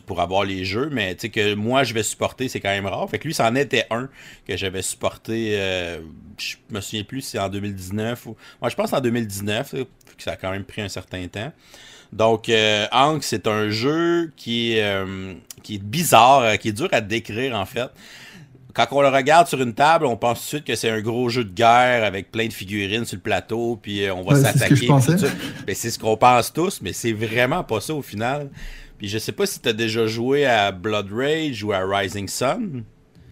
pour 0.05 0.21
avoir 0.21 0.45
les 0.45 0.67
jeux. 0.67 0.91
Mais 0.93 1.15
tu 1.15 1.23
sais 1.23 1.29
que 1.31 1.55
moi, 1.55 1.85
je 1.85 1.95
vais 1.95 2.03
supporter, 2.03 2.49
c'est 2.49 2.61
quand 2.61 2.69
même 2.69 2.85
rare. 2.85 3.09
Fait 3.09 3.19
que 3.19 3.27
lui, 3.27 3.33
c'en 3.33 3.55
était 3.55 3.87
un 3.91 4.11
que 4.47 4.55
j'avais 4.55 4.83
supporté, 4.83 5.53
euh, 5.59 6.03
je 6.37 6.57
me 6.69 6.83
souviens 6.83 7.05
plus 7.05 7.23
si 7.23 7.31
c'est 7.31 7.39
en 7.39 7.49
2019 7.49 8.27
ou... 8.27 8.37
Moi, 8.61 8.69
je 8.69 8.77
pense 8.77 8.93
en 8.93 9.01
2019, 9.01 9.71
que 9.71 9.87
ça 10.19 10.33
a 10.33 10.37
quand 10.37 10.51
même 10.51 10.65
pris 10.65 10.83
un 10.83 10.91
certain 10.91 11.27
temps. 11.29 11.51
Donc, 12.13 12.49
euh, 12.49 12.87
c'est 13.23 13.47
un 13.47 13.71
jeu 13.71 14.33
qui 14.37 14.75
est, 14.75 14.83
euh, 14.83 15.35
qui 15.63 15.77
est 15.77 15.83
bizarre, 15.83 16.41
euh, 16.41 16.57
qui 16.57 16.69
est 16.69 16.73
dur 16.73 16.89
à 16.93 17.01
décrire 17.01 17.57
en 17.57 17.65
fait. 17.65 17.89
Quand 18.75 18.87
on 18.93 19.03
le 19.03 19.09
regarde 19.09 19.49
sur 19.49 19.61
une 19.61 19.75
table, 19.75 20.07
on 20.07 20.17
pense 20.17 20.39
tout 20.39 20.45
de 20.45 20.49
suite 20.49 20.65
que 20.65 20.75
c'est 20.75 20.89
un 20.89 21.01
gros 21.01 21.29
jeu 21.29 21.45
de 21.45 21.53
guerre 21.53 22.05
avec 22.05 22.33
plein 22.33 22.47
de 22.47 22.53
figurines 22.53 23.05
sur 23.05 23.17
le 23.17 23.23
plateau, 23.23 23.79
puis 23.81 24.05
euh, 24.05 24.15
on 24.15 24.23
va 24.23 24.37
s'attaquer. 24.37 24.89
Ben, 25.67 25.75
c'est 25.75 25.91
ce 25.91 25.99
qu'on 25.99 26.17
pense 26.17 26.53
tous, 26.53 26.81
mais 26.81 26.93
c'est 26.93 27.13
vraiment 27.13 27.65
pas 27.65 27.81
ça 27.81 27.95
au 27.95 28.03
final. 28.03 28.51
Puis 28.97 29.09
je 29.09 29.19
sais 29.19 29.33
pas 29.33 29.47
si 29.47 29.61
tu 29.61 29.69
as 29.69 29.73
déjà 29.73 30.07
joué 30.07 30.47
à 30.47 30.73
Blood 30.73 31.09
Rage 31.13 31.63
ou 31.65 31.73
à 31.73 31.81
Rising 31.81 32.29
Sun. 32.29 32.85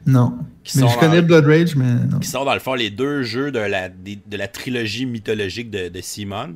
Non. 0.06 0.34
mais 0.74 0.88
je 0.88 0.98
connais 0.98 1.22
Blood 1.22 1.46
Rage, 1.46 1.76
mais 1.76 1.92
non. 2.06 2.18
Qui 2.18 2.28
sont 2.28 2.44
dans 2.44 2.54
le 2.54 2.60
fond 2.60 2.74
les 2.74 2.90
deux 2.90 3.22
jeux 3.22 3.50
de 3.50 3.58
la, 3.58 3.88
de, 3.88 4.36
la 4.36 4.48
trilogie 4.48 5.06
mythologique 5.06 5.70
de, 5.70 5.88
de 5.88 6.00
Simon. 6.00 6.54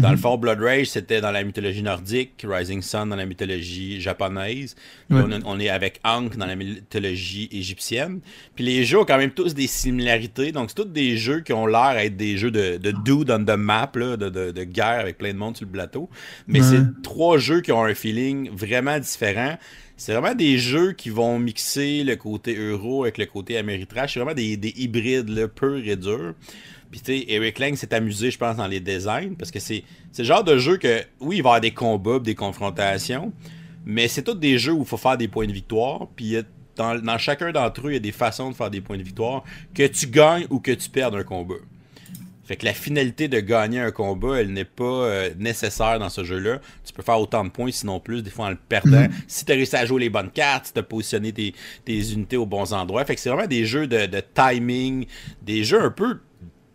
Dans 0.00 0.10
le 0.10 0.16
mhm. 0.16 0.22
fond, 0.22 0.38
Blood 0.38 0.60
Rage, 0.60 0.86
c'était 0.86 1.20
dans 1.20 1.30
la 1.30 1.44
mythologie 1.44 1.82
nordique, 1.82 2.44
Rising 2.48 2.82
Sun 2.82 3.08
dans 3.08 3.16
la 3.16 3.26
mythologie 3.26 4.00
japonaise. 4.00 4.74
On, 5.10 5.60
est 5.60 5.68
avec 5.68 6.00
Ankh 6.04 6.36
dans 6.36 6.46
la 6.46 6.56
mythologie 6.56 7.48
égyptienne. 7.52 8.20
Puis 8.54 8.64
les 8.64 8.84
jeux 8.84 9.00
ont 9.00 9.04
quand 9.04 9.18
même 9.18 9.32
tous 9.32 9.54
des 9.54 9.66
similarités. 9.66 10.52
Donc, 10.52 10.70
c'est 10.70 10.82
tous 10.82 10.88
des 10.88 11.16
jeux 11.16 11.40
qui 11.40 11.52
ont 11.52 11.66
l'air 11.66 11.94
d'être 11.94 12.16
des 12.16 12.36
jeux 12.36 12.50
de, 12.50 12.78
de 12.78 12.90
dude 13.04 13.30
on 13.30 13.44
the 13.44 13.56
map, 13.56 13.90
là, 13.94 14.16
de, 14.16 14.28
de, 14.28 14.64
guerre 14.64 15.00
avec 15.00 15.18
plein 15.18 15.32
de 15.32 15.38
monde 15.38 15.56
sur 15.56 15.66
le 15.66 15.72
plateau. 15.72 16.08
Mais 16.46 16.62
c'est 16.62 17.02
trois 17.02 17.38
jeux 17.38 17.60
qui 17.60 17.72
ont 17.72 17.84
un 17.84 17.94
feeling 17.94 18.50
vraiment 18.50 18.98
différent. 18.98 19.56
C'est 19.96 20.14
vraiment 20.14 20.34
des 20.34 20.58
jeux 20.58 20.92
qui 20.92 21.10
vont 21.10 21.38
mixer 21.38 22.02
le 22.02 22.16
côté 22.16 22.56
euro 22.56 23.04
avec 23.04 23.18
le 23.18 23.26
côté 23.26 23.56
améritrash. 23.56 24.14
C'est 24.14 24.20
vraiment 24.20 24.34
des, 24.34 24.56
des 24.56 24.74
hybrides 24.76 25.28
là, 25.28 25.46
purs 25.46 25.86
et 25.86 25.96
durs. 25.96 26.34
Puis 26.92 27.00
tu 27.00 27.06
sais, 27.06 27.24
Eric 27.28 27.58
Lang 27.58 27.74
s'est 27.74 27.92
amusé, 27.94 28.30
je 28.30 28.36
pense, 28.36 28.56
dans 28.56 28.66
les 28.66 28.78
designs, 28.78 29.34
parce 29.34 29.50
que 29.50 29.58
c'est 29.58 29.82
le 30.18 30.24
genre 30.24 30.44
de 30.44 30.58
jeu 30.58 30.76
que, 30.76 31.02
oui, 31.20 31.38
il 31.38 31.42
va 31.42 31.48
y 31.48 31.50
avoir 31.50 31.60
des 31.62 31.72
combats, 31.72 32.18
des 32.18 32.34
confrontations, 32.34 33.32
mais 33.86 34.08
c'est 34.08 34.22
tous 34.22 34.34
des 34.34 34.58
jeux 34.58 34.74
où 34.74 34.82
il 34.82 34.86
faut 34.86 34.98
faire 34.98 35.16
des 35.16 35.26
points 35.26 35.46
de 35.46 35.52
victoire, 35.52 36.06
puis 36.14 36.36
dans, 36.76 37.02
dans, 37.02 37.16
chacun 37.16 37.50
d'entre 37.50 37.86
eux, 37.86 37.92
il 37.92 37.94
y 37.94 37.96
a 37.96 38.00
des 38.00 38.12
façons 38.12 38.50
de 38.50 38.54
faire 38.54 38.70
des 38.70 38.82
points 38.82 38.98
de 38.98 39.02
victoire, 39.02 39.42
que 39.74 39.86
tu 39.86 40.06
gagnes 40.06 40.46
ou 40.50 40.60
que 40.60 40.70
tu 40.70 40.90
perdes 40.90 41.14
un 41.14 41.24
combat. 41.24 41.54
Fait 42.44 42.56
que 42.56 42.66
la 42.66 42.74
finalité 42.74 43.28
de 43.28 43.40
gagner 43.40 43.80
un 43.80 43.90
combat, 43.90 44.40
elle 44.40 44.52
n'est 44.52 44.66
pas 44.66 44.84
euh, 44.84 45.30
nécessaire 45.38 45.98
dans 45.98 46.10
ce 46.10 46.24
jeu-là. 46.24 46.60
Tu 46.84 46.92
peux 46.92 47.02
faire 47.02 47.18
autant 47.18 47.44
de 47.44 47.48
points, 47.48 47.70
sinon 47.70 48.00
plus, 48.00 48.22
des 48.22 48.30
fois 48.30 48.46
en 48.46 48.50
le 48.50 48.56
perdant. 48.56 49.02
Mhm. 49.02 49.12
Si 49.26 49.46
tu 49.46 49.52
as 49.52 49.54
réussi 49.54 49.76
à 49.76 49.86
jouer 49.86 50.00
les 50.00 50.10
bonnes 50.10 50.30
cartes, 50.30 50.66
si 50.66 50.72
tu 50.74 50.80
as 50.80 50.82
positionné 50.82 51.32
tes, 51.32 51.54
unités 51.86 52.36
aux 52.36 52.44
bons 52.44 52.74
endroits. 52.74 53.02
Fait 53.06 53.14
que 53.14 53.20
c'est 53.22 53.30
vraiment 53.30 53.46
des 53.46 53.64
jeux 53.64 53.86
de, 53.86 54.04
de 54.04 54.22
timing, 54.34 55.06
des 55.40 55.64
jeux 55.64 55.80
un 55.80 55.90
peu 55.90 56.18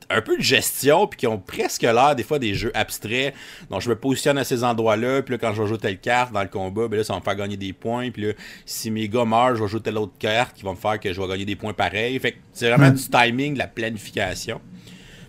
un 0.09 0.21
peu 0.21 0.37
de 0.37 0.41
gestion, 0.41 1.07
puis 1.07 1.19
qui 1.19 1.27
ont 1.27 1.37
presque 1.37 1.81
l'air 1.81 2.15
des 2.15 2.23
fois 2.23 2.39
des 2.39 2.53
jeux 2.53 2.71
abstraits. 2.73 3.33
Donc 3.69 3.81
je 3.81 3.89
me 3.89 3.95
positionne 3.95 4.37
à 4.37 4.43
ces 4.43 4.63
endroits-là, 4.63 5.21
puis 5.21 5.33
là 5.33 5.37
quand 5.37 5.53
je 5.53 5.61
vais 5.61 5.67
jouer 5.67 5.77
telle 5.77 5.99
carte 5.99 6.31
dans 6.31 6.41
le 6.41 6.49
combat, 6.49 6.87
ben 6.87 6.97
là 6.97 7.03
ça 7.03 7.13
va 7.13 7.19
me 7.19 7.23
faire 7.23 7.35
gagner 7.35 7.57
des 7.57 7.73
points, 7.73 8.09
puis 8.11 8.27
là 8.27 8.33
si 8.65 8.91
mes 8.91 9.09
gars 9.09 9.25
meurent, 9.25 9.55
je 9.55 9.63
vais 9.63 9.69
jouer 9.69 9.81
telle 9.81 9.97
autre 9.97 10.17
carte 10.17 10.55
qui 10.55 10.63
va 10.63 10.71
me 10.71 10.77
faire 10.77 10.99
que 10.99 11.11
je 11.11 11.21
vais 11.21 11.27
gagner 11.27 11.45
des 11.45 11.55
points 11.55 11.73
pareils. 11.73 12.17
Fait 12.19 12.33
que 12.33 12.37
c'est 12.53 12.69
vraiment 12.69 12.91
du 12.91 13.03
timing, 13.03 13.53
de 13.53 13.59
la 13.59 13.67
planification. 13.67 14.61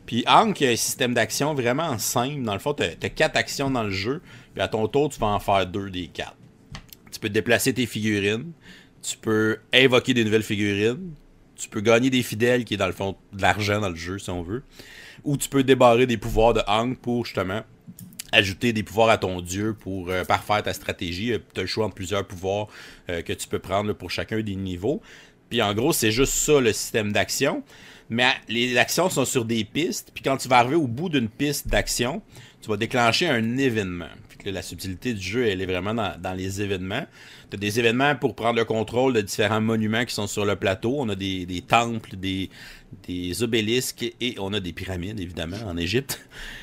Puis 0.06 0.24
Hank, 0.26 0.62
a 0.62 0.70
un 0.70 0.76
système 0.76 1.12
d'action 1.12 1.52
vraiment 1.52 1.98
simple. 1.98 2.42
Dans 2.42 2.54
le 2.54 2.58
fond, 2.60 2.72
tu 2.72 2.82
as, 2.82 3.08
quatre 3.10 3.36
actions 3.36 3.70
dans 3.70 3.82
le 3.82 3.90
jeu, 3.90 4.22
puis 4.54 4.62
à 4.62 4.68
ton 4.68 4.88
tour, 4.88 5.10
tu 5.10 5.20
vas 5.20 5.26
en 5.26 5.38
faire 5.38 5.66
deux 5.66 5.90
des 5.90 6.06
quatre. 6.06 6.34
Tu 7.12 7.20
peux 7.20 7.28
déplacer 7.28 7.74
tes 7.74 7.84
figurines, 7.84 8.52
tu 9.02 9.18
peux 9.18 9.58
invoquer 9.74 10.14
des 10.14 10.24
nouvelles 10.24 10.42
figurines, 10.42 11.10
tu 11.58 11.68
peux 11.68 11.80
gagner 11.80 12.08
des 12.08 12.22
fidèles, 12.22 12.64
qui 12.64 12.74
est 12.74 12.78
dans 12.78 12.86
le 12.86 12.92
fond 12.92 13.16
de 13.32 13.42
l'argent 13.42 13.80
dans 13.80 13.90
le 13.90 13.96
jeu, 13.96 14.18
si 14.18 14.30
on 14.30 14.42
veut. 14.42 14.62
Ou 15.24 15.36
tu 15.36 15.48
peux 15.48 15.64
débarrer 15.64 16.06
des 16.06 16.16
pouvoirs 16.16 16.54
de 16.54 16.62
Hank 16.66 16.98
pour 16.98 17.26
justement 17.26 17.62
ajouter 18.32 18.72
des 18.72 18.82
pouvoirs 18.82 19.08
à 19.08 19.18
ton 19.18 19.40
dieu 19.40 19.74
pour 19.78 20.10
euh, 20.10 20.24
parfaire 20.24 20.62
ta 20.62 20.72
stratégie. 20.72 21.32
Tu 21.54 21.60
as 21.60 21.62
le 21.62 21.66
choix 21.66 21.86
entre 21.86 21.94
plusieurs 21.94 22.26
pouvoirs 22.26 22.68
euh, 23.10 23.22
que 23.22 23.32
tu 23.32 23.48
peux 23.48 23.58
prendre 23.58 23.92
pour 23.92 24.10
chacun 24.10 24.40
des 24.40 24.54
niveaux. 24.54 25.02
Puis 25.50 25.62
en 25.62 25.74
gros, 25.74 25.92
c'est 25.92 26.12
juste 26.12 26.34
ça 26.34 26.60
le 26.60 26.72
système 26.72 27.12
d'action. 27.12 27.62
Mais 28.10 28.32
les 28.48 28.76
actions 28.76 29.10
sont 29.10 29.24
sur 29.24 29.44
des 29.44 29.64
pistes. 29.64 30.12
Puis 30.14 30.22
quand 30.22 30.36
tu 30.36 30.48
vas 30.48 30.58
arriver 30.58 30.76
au 30.76 30.86
bout 30.86 31.08
d'une 31.08 31.28
piste 31.28 31.68
d'action, 31.68 32.22
tu 32.62 32.68
vas 32.68 32.76
déclencher 32.76 33.28
un 33.28 33.58
événement. 33.58 34.08
La 34.44 34.62
subtilité 34.62 35.14
du 35.14 35.20
jeu, 35.20 35.46
elle 35.46 35.60
est 35.60 35.66
vraiment 35.66 35.94
dans, 35.94 36.34
les 36.34 36.62
événements. 36.62 37.04
Tu 37.50 37.56
as 37.56 37.58
des 37.58 37.78
événements 37.78 38.14
pour 38.16 38.34
prendre 38.34 38.56
le 38.56 38.64
contrôle 38.64 39.12
de 39.12 39.20
différents 39.20 39.60
monuments 39.60 40.04
qui 40.04 40.14
sont 40.14 40.26
sur 40.26 40.44
le 40.44 40.56
plateau. 40.56 40.96
On 40.98 41.08
a 41.08 41.14
des, 41.14 41.46
des 41.46 41.60
temples, 41.60 42.16
des, 42.16 42.50
des 43.06 43.42
obélisques 43.42 44.12
et 44.20 44.36
on 44.38 44.52
a 44.52 44.60
des 44.60 44.72
pyramides, 44.72 45.18
évidemment, 45.18 45.56
en 45.66 45.76
Égypte. 45.76 46.20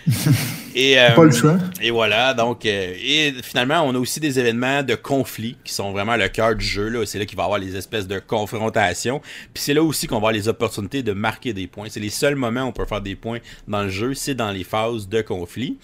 et, 0.76 1.00
euh, 1.00 1.12
Pas 1.12 1.24
le 1.24 1.32
choix. 1.32 1.58
Et 1.82 1.92
voilà, 1.92 2.34
donc, 2.34 2.66
euh, 2.66 2.94
et 3.00 3.34
finalement, 3.44 3.82
on 3.82 3.96
a 3.96 3.98
aussi 3.98 4.20
des 4.20 4.40
événements 4.40 4.84
de 4.84 4.96
conflit 4.96 5.58
qui 5.64 5.74
sont 5.74 5.92
vraiment 5.92 6.16
le 6.16 6.28
cœur 6.28 6.56
du 6.56 6.66
jeu. 6.66 7.06
C'est 7.06 7.20
là 7.20 7.26
qu'il 7.26 7.38
va 7.38 7.44
y 7.44 7.46
avoir 7.46 7.60
les 7.60 7.76
espèces 7.76 8.08
de 8.08 8.20
confrontations. 8.20 9.22
Puis 9.54 9.64
c'est 9.64 9.74
là 9.74 9.84
aussi 9.84 10.08
qu'on 10.08 10.16
va 10.16 10.20
avoir 10.20 10.32
les 10.32 10.48
opportunités 10.48 11.04
de 11.04 11.14
marquer 11.14 11.54
des 11.54 11.68
points. 11.68 11.88
C'est 11.90 12.00
les 12.00 12.10
seuls 12.10 12.36
moments 12.36 12.64
où 12.64 12.68
on 12.68 12.72
peut 12.72 12.86
faire 12.86 13.02
des 13.02 13.16
points 13.16 13.40
dans 13.68 13.84
le 13.84 13.90
jeu, 13.90 14.14
c'est 14.14 14.36
dans 14.36 14.52
les 14.52 14.64
phases 14.64 15.08
de 15.08 15.22
conflit. 15.22 15.78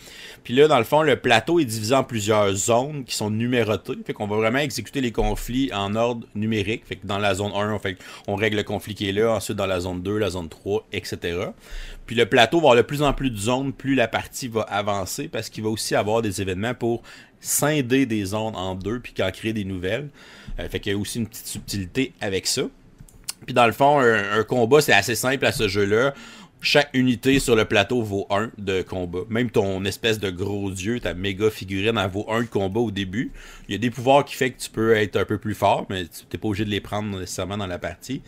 Puis 0.43 0.55
là, 0.55 0.67
dans 0.67 0.77
le 0.77 0.83
fond, 0.83 1.03
le 1.03 1.15
plateau 1.15 1.59
est 1.59 1.65
divisé 1.65 1.93
en 1.93 2.03
plusieurs 2.03 2.53
zones 2.53 3.03
qui 3.05 3.15
sont 3.15 3.29
numérotées. 3.29 3.97
Fait 4.05 4.13
qu'on 4.13 4.27
va 4.27 4.37
vraiment 4.37 4.59
exécuter 4.59 5.01
les 5.01 5.11
conflits 5.11 5.71
en 5.73 5.95
ordre 5.95 6.25
numérique. 6.35 6.83
Fait 6.85 6.95
que 6.95 7.05
dans 7.05 7.19
la 7.19 7.35
zone 7.35 7.51
1, 7.53 7.73
on, 7.73 7.79
fait, 7.79 7.97
on 8.27 8.35
règle 8.35 8.57
le 8.57 8.63
conflit 8.63 8.95
qui 8.95 9.09
est 9.09 9.13
là. 9.13 9.35
Ensuite, 9.35 9.57
dans 9.57 9.65
la 9.65 9.79
zone 9.79 10.01
2, 10.01 10.17
la 10.17 10.30
zone 10.31 10.49
3, 10.49 10.87
etc. 10.91 11.37
Puis 12.05 12.15
le 12.15 12.25
plateau 12.25 12.57
va 12.57 12.69
avoir 12.69 12.75
de 12.75 12.81
plus 12.81 13.01
en 13.01 13.13
plus 13.13 13.29
de 13.29 13.37
zones, 13.37 13.73
plus 13.73 13.95
la 13.95 14.07
partie 14.07 14.47
va 14.47 14.61
avancer, 14.61 15.27
parce 15.27 15.49
qu'il 15.49 15.63
va 15.63 15.69
aussi 15.69 15.95
avoir 15.95 16.21
des 16.21 16.41
événements 16.41 16.73
pour 16.73 17.03
scinder 17.39 18.05
des 18.05 18.25
zones 18.25 18.55
en 18.55 18.75
deux, 18.75 18.99
puis 18.99 19.13
en 19.21 19.31
créer 19.31 19.53
des 19.53 19.65
nouvelles. 19.65 20.09
Euh, 20.59 20.67
fait 20.69 20.79
qu'il 20.79 20.91
y 20.91 20.95
a 20.95 20.97
aussi 20.97 21.19
une 21.19 21.27
petite 21.27 21.47
subtilité 21.47 22.13
avec 22.21 22.47
ça. 22.47 22.63
Puis 23.45 23.55
dans 23.55 23.65
le 23.65 23.71
fond, 23.71 23.99
un 23.99 24.43
combat, 24.43 24.81
c'est 24.81 24.93
assez 24.93 25.15
simple 25.15 25.45
à 25.47 25.51
ce 25.51 25.67
jeu-là 25.67 26.13
chaque 26.61 26.91
unité 26.93 27.39
sur 27.39 27.55
le 27.55 27.65
plateau 27.65 28.03
vaut 28.03 28.27
1 28.29 28.51
de 28.57 28.83
combat. 28.83 29.21
Même 29.29 29.49
ton 29.49 29.83
espèce 29.83 30.19
de 30.19 30.29
gros 30.29 30.69
dieu, 30.69 30.99
ta 30.99 31.13
méga 31.13 31.49
figurine, 31.49 31.97
elle 31.97 32.09
vaut 32.09 32.25
1 32.29 32.43
de 32.43 32.47
combat 32.47 32.79
au 32.79 32.91
début. 32.91 33.31
Il 33.67 33.71
y 33.71 33.75
a 33.75 33.79
des 33.79 33.89
pouvoirs 33.89 34.23
qui 34.23 34.35
fait 34.35 34.51
que 34.51 34.61
tu 34.61 34.69
peux 34.69 34.95
être 34.95 35.15
un 35.17 35.25
peu 35.25 35.39
plus 35.39 35.55
fort, 35.55 35.87
mais 35.89 36.05
tu 36.05 36.23
n'es 36.31 36.39
pas 36.39 36.47
obligé 36.47 36.63
de 36.63 36.69
les 36.69 36.79
prendre 36.79 37.17
nécessairement 37.17 37.57
dans 37.57 37.67
la 37.67 37.79
partie. 37.79 38.21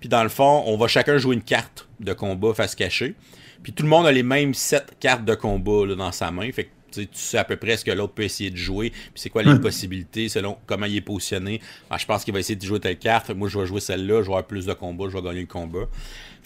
Puis 0.00 0.08
dans 0.08 0.22
le 0.22 0.28
fond, 0.28 0.64
on 0.66 0.76
va 0.76 0.86
chacun 0.86 1.16
jouer 1.16 1.34
une 1.34 1.42
carte 1.42 1.88
de 2.00 2.12
combat 2.12 2.52
face 2.52 2.74
cachée. 2.74 3.14
Puis 3.62 3.72
tout 3.72 3.82
le 3.82 3.88
monde 3.88 4.06
a 4.06 4.12
les 4.12 4.22
mêmes 4.22 4.54
7 4.54 4.96
cartes 5.00 5.24
de 5.24 5.34
combat 5.34 5.94
dans 5.94 6.12
sa 6.12 6.30
main. 6.30 6.52
Fait 6.52 6.64
que 6.64 6.70
tu 6.90 7.08
sais 7.12 7.38
à 7.38 7.44
peu 7.44 7.56
près 7.56 7.76
ce 7.76 7.84
que 7.84 7.90
l'autre 7.90 8.14
peut 8.14 8.22
essayer 8.22 8.50
de 8.50 8.56
jouer, 8.56 8.90
puis 8.90 9.12
c'est 9.16 9.30
quoi 9.30 9.42
les 9.42 9.58
possibilités 9.60 10.28
selon 10.28 10.56
comment 10.66 10.86
il 10.86 10.96
est 10.96 11.02
positionné. 11.02 11.60
Ah, 11.90 11.98
je 11.98 12.06
pense 12.06 12.24
qu'il 12.24 12.32
va 12.32 12.40
essayer 12.40 12.56
de 12.56 12.64
jouer 12.64 12.80
telle 12.80 12.98
carte, 12.98 13.30
moi 13.30 13.48
je 13.48 13.58
vais 13.58 13.66
jouer 13.66 13.80
celle-là, 13.80 14.22
je 14.22 14.26
vais 14.26 14.32
avoir 14.32 14.46
plus 14.46 14.66
de 14.66 14.72
combats, 14.72 15.06
je 15.08 15.16
vais 15.16 15.22
gagner 15.22 15.40
le 15.40 15.46
combat. 15.46 15.86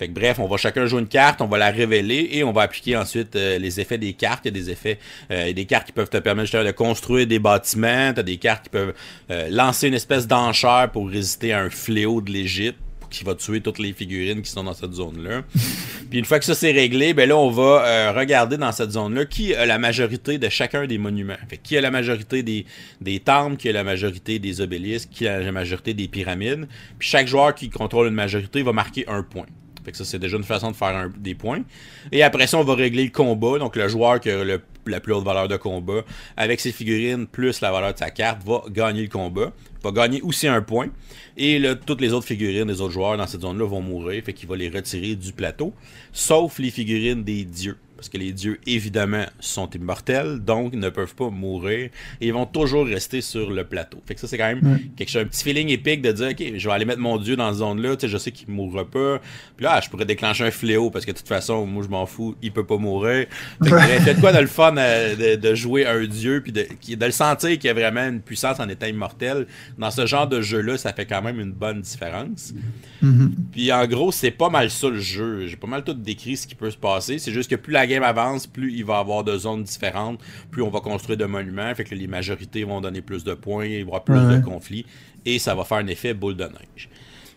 Fait 0.02 0.08
que 0.08 0.14
bref, 0.14 0.40
on 0.40 0.48
va 0.48 0.56
chacun 0.56 0.84
jouer 0.86 0.98
une 0.98 1.06
carte, 1.06 1.40
on 1.42 1.46
va 1.46 1.58
la 1.58 1.70
révéler 1.70 2.28
et 2.32 2.42
on 2.42 2.50
va 2.50 2.62
appliquer 2.62 2.96
ensuite 2.96 3.36
euh, 3.36 3.56
les 3.56 3.78
effets 3.78 3.98
des 3.98 4.14
cartes. 4.14 4.40
Il 4.44 4.48
y 4.48 4.50
a 4.58 4.60
des 4.60 4.68
effets, 4.68 4.98
euh, 5.30 5.52
des 5.52 5.64
cartes 5.64 5.86
qui 5.86 5.92
peuvent 5.92 6.10
te 6.10 6.16
permettre 6.16 6.46
justement 6.46 6.64
de 6.64 6.72
construire 6.72 7.28
des 7.28 7.38
bâtiments, 7.38 8.12
t'as 8.12 8.24
des 8.24 8.36
cartes 8.36 8.64
qui 8.64 8.70
peuvent 8.70 8.94
euh, 9.30 9.48
lancer 9.48 9.86
une 9.86 9.94
espèce 9.94 10.26
d'enchère 10.26 10.90
pour 10.92 11.08
résister 11.08 11.52
à 11.52 11.60
un 11.60 11.70
fléau 11.70 12.20
de 12.20 12.32
l'Égypte 12.32 12.80
qui 13.10 13.22
va 13.22 13.36
tuer 13.36 13.60
toutes 13.60 13.78
les 13.78 13.92
figurines 13.92 14.42
qui 14.42 14.50
sont 14.50 14.64
dans 14.64 14.74
cette 14.74 14.92
zone-là. 14.92 15.42
Puis 16.10 16.18
une 16.18 16.24
fois 16.24 16.40
que 16.40 16.46
ça 16.46 16.56
c'est 16.56 16.72
réglé, 16.72 17.14
ben 17.14 17.28
là 17.28 17.36
on 17.36 17.50
va 17.50 18.10
regarder 18.10 18.56
dans 18.56 18.72
cette 18.72 18.90
zone-là 18.90 19.24
qui 19.26 19.54
a 19.54 19.66
la 19.66 19.78
majorité 19.78 20.38
de 20.38 20.48
chacun 20.48 20.84
des 20.88 20.98
monuments. 20.98 21.36
Fait 21.48 21.58
qui 21.58 21.76
a 21.76 21.80
la 21.80 21.92
majorité 21.92 22.42
des, 22.42 22.66
des 23.00 23.20
temples, 23.20 23.56
qui 23.56 23.68
a 23.68 23.72
la 23.72 23.84
majorité 23.84 24.40
des 24.40 24.60
obélisques, 24.60 25.10
qui 25.12 25.28
a 25.28 25.38
la 25.38 25.52
majorité 25.52 25.94
des 25.94 26.08
pyramides. 26.08 26.66
Puis 26.98 27.08
chaque 27.08 27.28
joueur 27.28 27.54
qui 27.54 27.70
contrôle 27.70 28.08
une 28.08 28.14
majorité 28.14 28.64
va 28.64 28.72
marquer 28.72 29.06
un 29.06 29.22
point. 29.22 29.46
Fait 29.84 29.92
que 29.92 29.96
ça, 29.96 30.04
c'est 30.04 30.18
déjà 30.18 30.36
une 30.36 30.44
façon 30.44 30.70
de 30.70 30.76
faire 30.76 31.10
des 31.18 31.34
points. 31.34 31.62
Et 32.10 32.22
après 32.22 32.46
ça, 32.46 32.58
on 32.58 32.64
va 32.64 32.74
régler 32.74 33.04
le 33.04 33.10
combat. 33.10 33.58
Donc, 33.58 33.76
le 33.76 33.88
joueur 33.88 34.20
qui 34.20 34.30
a 34.30 34.44
la 34.44 35.00
plus 35.00 35.12
haute 35.12 35.24
valeur 35.24 35.48
de 35.48 35.56
combat, 35.56 36.02
avec 36.36 36.60
ses 36.60 36.72
figurines 36.72 37.26
plus 37.26 37.60
la 37.60 37.70
valeur 37.70 37.92
de 37.92 37.98
sa 37.98 38.10
carte, 38.10 38.42
va 38.44 38.62
gagner 38.70 39.02
le 39.02 39.08
combat. 39.08 39.52
Va 39.82 39.90
gagner 39.90 40.22
aussi 40.22 40.46
un 40.46 40.62
point. 40.62 40.88
Et 41.36 41.58
là, 41.58 41.74
toutes 41.74 42.00
les 42.00 42.12
autres 42.12 42.26
figurines 42.26 42.66
des 42.66 42.80
autres 42.80 42.92
joueurs 42.92 43.16
dans 43.16 43.26
cette 43.26 43.42
zone-là 43.42 43.66
vont 43.66 43.82
mourir. 43.82 44.22
Fait 44.24 44.32
qu'il 44.32 44.48
va 44.48 44.56
les 44.56 44.68
retirer 44.68 45.16
du 45.16 45.32
plateau. 45.32 45.72
Sauf 46.12 46.58
les 46.58 46.70
figurines 46.70 47.24
des 47.24 47.44
dieux. 47.44 47.78
Parce 48.02 48.08
que 48.08 48.18
les 48.18 48.32
dieux, 48.32 48.58
évidemment, 48.66 49.26
sont 49.38 49.70
immortels, 49.70 50.40
donc 50.40 50.72
ne 50.72 50.88
peuvent 50.88 51.14
pas 51.14 51.30
mourir. 51.30 51.88
Et 52.20 52.26
ils 52.26 52.32
vont 52.32 52.46
toujours 52.46 52.84
rester 52.84 53.20
sur 53.20 53.52
le 53.52 53.62
plateau. 53.62 54.02
Fait 54.04 54.14
que 54.16 54.20
ça, 54.20 54.26
c'est 54.26 54.36
quand 54.36 54.48
même 54.48 54.80
quelque 54.96 55.08
chose, 55.08 55.22
un 55.22 55.26
petit 55.26 55.44
feeling 55.44 55.68
épique 55.68 56.02
de 56.02 56.10
dire, 56.10 56.30
OK, 56.30 56.42
je 56.56 56.68
vais 56.68 56.74
aller 56.74 56.84
mettre 56.84 56.98
mon 56.98 57.16
dieu 57.16 57.36
dans 57.36 57.50
cette 57.50 57.60
zone-là, 57.60 57.94
je 58.02 58.18
sais 58.18 58.32
qu'il 58.32 58.48
ne 58.48 58.54
mourra 58.54 58.84
pas. 58.84 59.20
Puis 59.56 59.62
là, 59.62 59.80
je 59.80 59.88
pourrais 59.88 60.04
déclencher 60.04 60.42
un 60.42 60.50
fléau, 60.50 60.90
parce 60.90 61.04
que 61.04 61.12
de 61.12 61.16
toute 61.16 61.28
façon, 61.28 61.64
moi, 61.64 61.84
je 61.84 61.88
m'en 61.90 62.04
fous, 62.06 62.34
il 62.42 62.50
peut 62.50 62.66
pas 62.66 62.76
mourir. 62.76 63.26
Fait 63.62 63.70
que, 63.70 64.20
quoi 64.20 64.32
de 64.32 64.40
le 64.40 64.48
fun 64.48 64.74
euh, 64.76 65.36
de, 65.36 65.54
jouer 65.54 65.86
un 65.86 66.04
dieu, 66.04 66.40
puis 66.42 66.50
de, 66.50 66.66
de 66.96 67.06
le 67.06 67.12
sentir 67.12 67.50
qu'il 67.50 67.66
y 67.66 67.68
a 67.68 67.74
vraiment 67.74 68.08
une 68.08 68.20
puissance 68.20 68.58
en 68.58 68.68
état 68.68 68.88
immortel. 68.88 69.46
Dans 69.78 69.92
ce 69.92 70.06
genre 70.06 70.26
de 70.26 70.40
jeu-là, 70.40 70.76
ça 70.76 70.92
fait 70.92 71.06
quand 71.06 71.22
même 71.22 71.38
une 71.38 71.52
bonne 71.52 71.82
différence. 71.82 72.52
Mm-hmm. 73.00 73.30
Puis 73.52 73.70
en 73.70 73.86
gros, 73.86 74.10
c'est 74.10 74.32
pas 74.32 74.48
mal 74.48 74.70
ça 74.70 74.88
le 74.88 74.98
jeu. 74.98 75.46
J'ai 75.46 75.56
pas 75.56 75.68
mal 75.68 75.84
tout 75.84 75.94
décrit 75.94 76.36
ce 76.36 76.48
qui 76.48 76.56
peut 76.56 76.70
se 76.70 76.76
passer. 76.76 77.18
C'est 77.18 77.32
juste 77.32 77.50
que 77.50 77.56
plus 77.56 77.72
la 77.72 77.86
avance, 78.00 78.46
plus 78.46 78.72
il 78.72 78.84
va 78.84 78.98
avoir 78.98 79.24
de 79.24 79.36
zones 79.36 79.64
différentes, 79.64 80.20
plus 80.50 80.62
on 80.62 80.70
va 80.70 80.80
construire 80.80 81.18
de 81.18 81.24
monuments, 81.24 81.74
fait 81.74 81.84
que 81.84 81.94
les 81.94 82.06
majorités 82.06 82.64
vont 82.64 82.80
donner 82.80 83.02
plus 83.02 83.24
de 83.24 83.34
points, 83.34 83.66
il 83.66 83.80
y 83.80 83.84
aura 83.84 84.04
plus 84.04 84.14
de 84.14 84.40
conflits, 84.40 84.86
et 85.24 85.38
ça 85.38 85.54
va 85.54 85.64
faire 85.64 85.78
un 85.78 85.86
effet 85.86 86.14
boule 86.14 86.36
de 86.36 86.44
neige. 86.44 86.88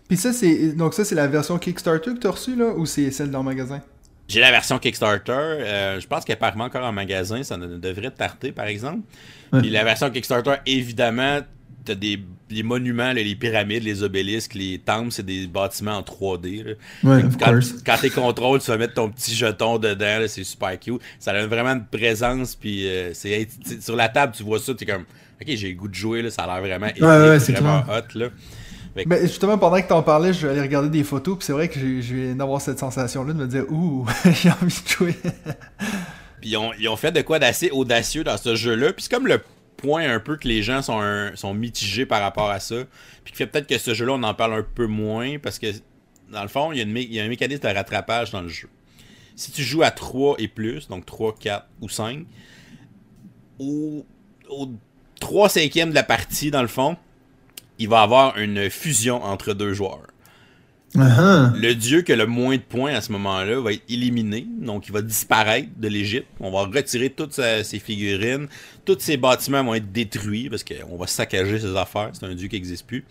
Puis 0.08 0.18
ça, 0.18 0.34
c'est 0.34 0.74
donc 0.74 0.94
ça, 0.94 1.04
c'est 1.04 1.16
la 1.16 1.28
version 1.28 1.58
Kickstarter 1.58 2.14
que 2.14 2.20
tu 2.20 2.28
as 2.28 2.32
reçue, 2.32 2.56
là, 2.56 2.74
ou 2.76 2.86
c'est 2.86 3.10
celle 3.12 3.32
dans 3.32 3.40
le 3.40 3.46
magasin? 3.46 3.82
J'ai 4.28 4.40
la 4.40 4.52
version 4.52 4.80
Kickstarter. 4.80 5.32
Euh, 5.32 6.00
je 6.00 6.08
pense 6.08 6.26
qu'elle 6.26 6.38
part 6.38 6.60
encore 6.60 6.84
en 6.84 6.92
magasin. 6.92 7.44
Ça 7.44 7.58
devrait 7.58 8.12
tarter, 8.12 8.52
par 8.52 8.66
exemple. 8.66 9.02
Puis 9.52 9.70
la 9.70 9.84
version 9.84 10.10
Kickstarter, 10.10 10.56
évidemment, 10.66 11.42
t'as 11.86 11.96
des 11.96 12.20
les 12.50 12.64
monuments, 12.64 13.12
les 13.12 13.36
pyramides, 13.36 13.84
les 13.84 14.04
obélisques, 14.04 14.54
les 14.54 14.78
temples, 14.78 15.12
c'est 15.12 15.26
des 15.26 15.48
bâtiments 15.48 15.98
en 15.98 16.02
3D. 16.02 16.76
quand, 17.04 17.60
quand 17.86 17.98
tu 18.00 18.12
contrôles, 18.12 18.60
tu 18.60 18.70
vas 18.70 18.78
mettre 18.78 18.94
ton 18.94 19.10
petit 19.10 19.34
jeton 19.34 19.80
dedans, 19.80 20.26
c'est 20.28 20.44
super 20.44 20.80
cute. 20.80 21.02
Ça 21.20 21.32
a 21.32 21.48
vraiment 21.48 21.72
une 21.72 21.86
présence, 21.86 22.56
puis 22.56 22.88
euh, 22.88 23.14
c'est 23.14 23.48
sur 23.82 23.96
la 23.96 24.10
table, 24.10 24.34
tu 24.36 24.44
vois 24.44 24.60
ça, 24.60 24.74
tu 24.74 24.84
es 24.84 24.88
comme, 24.88 25.06
ok, 25.42 25.48
j'ai 25.48 25.70
le 25.70 25.76
goût 25.76 25.88
de 25.88 25.96
jouer, 25.96 26.22
là, 26.22 26.30
ça 26.30 26.44
a 26.44 26.48
l'air 26.48 26.62
vraiment, 26.62 26.88
ouais, 26.88 27.38
vraiment 27.38 27.84
hot. 27.90 28.18
Là. 28.18 28.28
Ben, 29.06 29.22
justement, 29.24 29.58
pendant 29.58 29.82
que 29.82 29.88
tu 29.88 29.94
en 29.94 30.04
parlais, 30.04 30.32
je 30.32 30.46
vais 30.46 30.54
aller 30.54 30.62
regarder 30.62 30.90
des 30.90 31.04
photos, 31.04 31.38
puis 31.38 31.46
c'est 31.46 31.54
vrai 31.54 31.68
que 31.68 31.80
je 31.80 32.16
viens 32.16 32.36
d'avoir 32.36 32.62
cette 32.62 32.80
sensation-là 32.80 33.34
de 33.34 33.40
me 33.40 33.48
dire, 33.48 33.66
ouh, 33.70 34.06
j'ai 34.26 34.52
envie 34.52 34.82
de 34.84 34.90
jouer. 34.90 35.16
puis 36.40 36.52
ils 36.52 36.58
ont, 36.58 36.72
ils 36.80 36.88
ont 36.88 36.96
fait 36.96 37.12
de 37.12 37.22
quoi 37.22 37.40
d'assez 37.40 37.72
audacieux 37.72 38.24
dans 38.24 38.38
ce 38.38 38.56
jeu-là, 38.56 38.94
puis 38.94 39.04
c'est 39.04 39.12
comme 39.12 39.28
le 39.28 39.42
un 39.94 40.20
peu 40.20 40.38
que 40.38 40.48
les 40.48 40.64
gens 40.64 40.82
sont, 40.82 41.32
sont 41.36 41.54
mitigés 41.54 42.06
par 42.06 42.22
rapport 42.22 42.50
à 42.50 42.60
ça. 42.60 42.76
Puis 43.24 43.32
qui 43.32 43.38
fait 43.38 43.48
peut-être 43.48 43.68
que 43.68 43.78
ce 43.78 43.94
jeu-là, 43.94 44.14
on 44.14 44.24
en 44.24 44.34
parle 44.34 44.54
un 44.54 44.64
peu 44.64 44.88
moins 44.88 45.38
parce 45.40 45.60
que, 45.60 45.68
dans 46.32 46.42
le 46.42 46.48
fond, 46.48 46.72
il 46.72 46.80
y, 46.80 47.20
a 47.20 47.24
un 47.24 47.28
mécanisme 47.28 47.62
de 47.62 47.74
rattrapage 47.74 48.32
dans 48.32 48.42
le 48.42 48.50
jeu. 48.50 48.70
Si 49.36 49.52
tu 49.52 49.64
joues 49.64 49.84
à 49.84 49.92
3 49.92 50.36
et 50.40 50.48
plus, 50.48 50.88
donc 50.88 51.06
3, 51.06 51.36
4 51.36 51.68
ou 51.82 51.90
5, 51.90 52.26
au, 53.60 54.06
au 54.50 54.70
3 55.20 55.50
5e 55.50 55.90
de 55.90 55.96
la 55.96 56.04
partie, 56.04 56.52
dans 56.52 56.62
le 56.62 56.68
fond, 56.68 56.98
il 57.80 57.90
va 57.90 58.00
y 58.00 58.04
avoir 58.04 58.38
une 58.38 58.70
fusion 58.70 59.24
entre 59.24 59.54
deux 59.54 59.74
joueurs. 59.74 60.08
Uh-huh. 60.96 61.54
Le 61.60 61.74
dieu 61.74 62.02
qui 62.02 62.14
a 62.14 62.16
le 62.16 62.26
moins 62.26 62.56
de 62.56 62.62
points 62.62 62.94
à 62.94 63.02
ce 63.02 63.12
moment-là 63.12 63.60
va 63.60 63.74
être 63.74 63.84
éliminé, 63.90 64.48
donc 64.60 64.88
il 64.88 64.94
va 64.94 65.02
disparaître 65.02 65.68
de 65.78 65.88
l'Égypte. 65.88 66.28
On 66.40 66.52
va 66.52 66.62
retirer 66.62 67.10
toutes 67.10 67.34
ses 67.34 67.80
figurines, 67.80 68.48
tous 68.86 69.00
ses 69.00 69.18
bâtiments 69.18 69.64
vont 69.64 69.76
être 69.76 69.92
détruits 69.92 70.50
parce 70.50 70.64
qu'on 70.64 70.96
va 70.98 71.08
saccager 71.08 71.60
ses 71.60 71.76
affaires. 71.76 72.12
C'est 72.14 72.26
un 72.26 72.34
dieu 72.34 72.48
qui 72.48 72.56
n'existe 72.56 72.88
plus. 72.88 73.04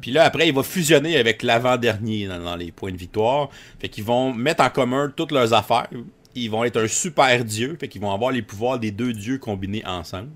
Puis 0.00 0.10
là, 0.10 0.24
après, 0.24 0.48
il 0.48 0.54
va 0.54 0.62
fusionner 0.62 1.16
avec 1.16 1.42
l'avant-dernier 1.42 2.26
dans, 2.28 2.56
les 2.56 2.72
points 2.72 2.92
de 2.92 2.96
victoire. 2.96 3.50
Fait 3.78 3.88
qu'ils 3.88 4.04
vont 4.04 4.32
mettre 4.32 4.64
en 4.64 4.70
commun 4.70 5.12
toutes 5.14 5.32
leurs 5.32 5.52
affaires. 5.52 5.88
Ils 6.34 6.50
vont 6.50 6.64
être 6.64 6.82
un 6.82 6.88
super 6.88 7.44
dieu. 7.44 7.76
Fait 7.78 7.88
qu'ils 7.88 8.00
vont 8.00 8.12
avoir 8.12 8.32
les 8.32 8.42
pouvoirs 8.42 8.78
des 8.78 8.90
deux 8.90 9.12
dieux 9.12 9.38
combinés 9.38 9.84
ensemble. 9.86 10.30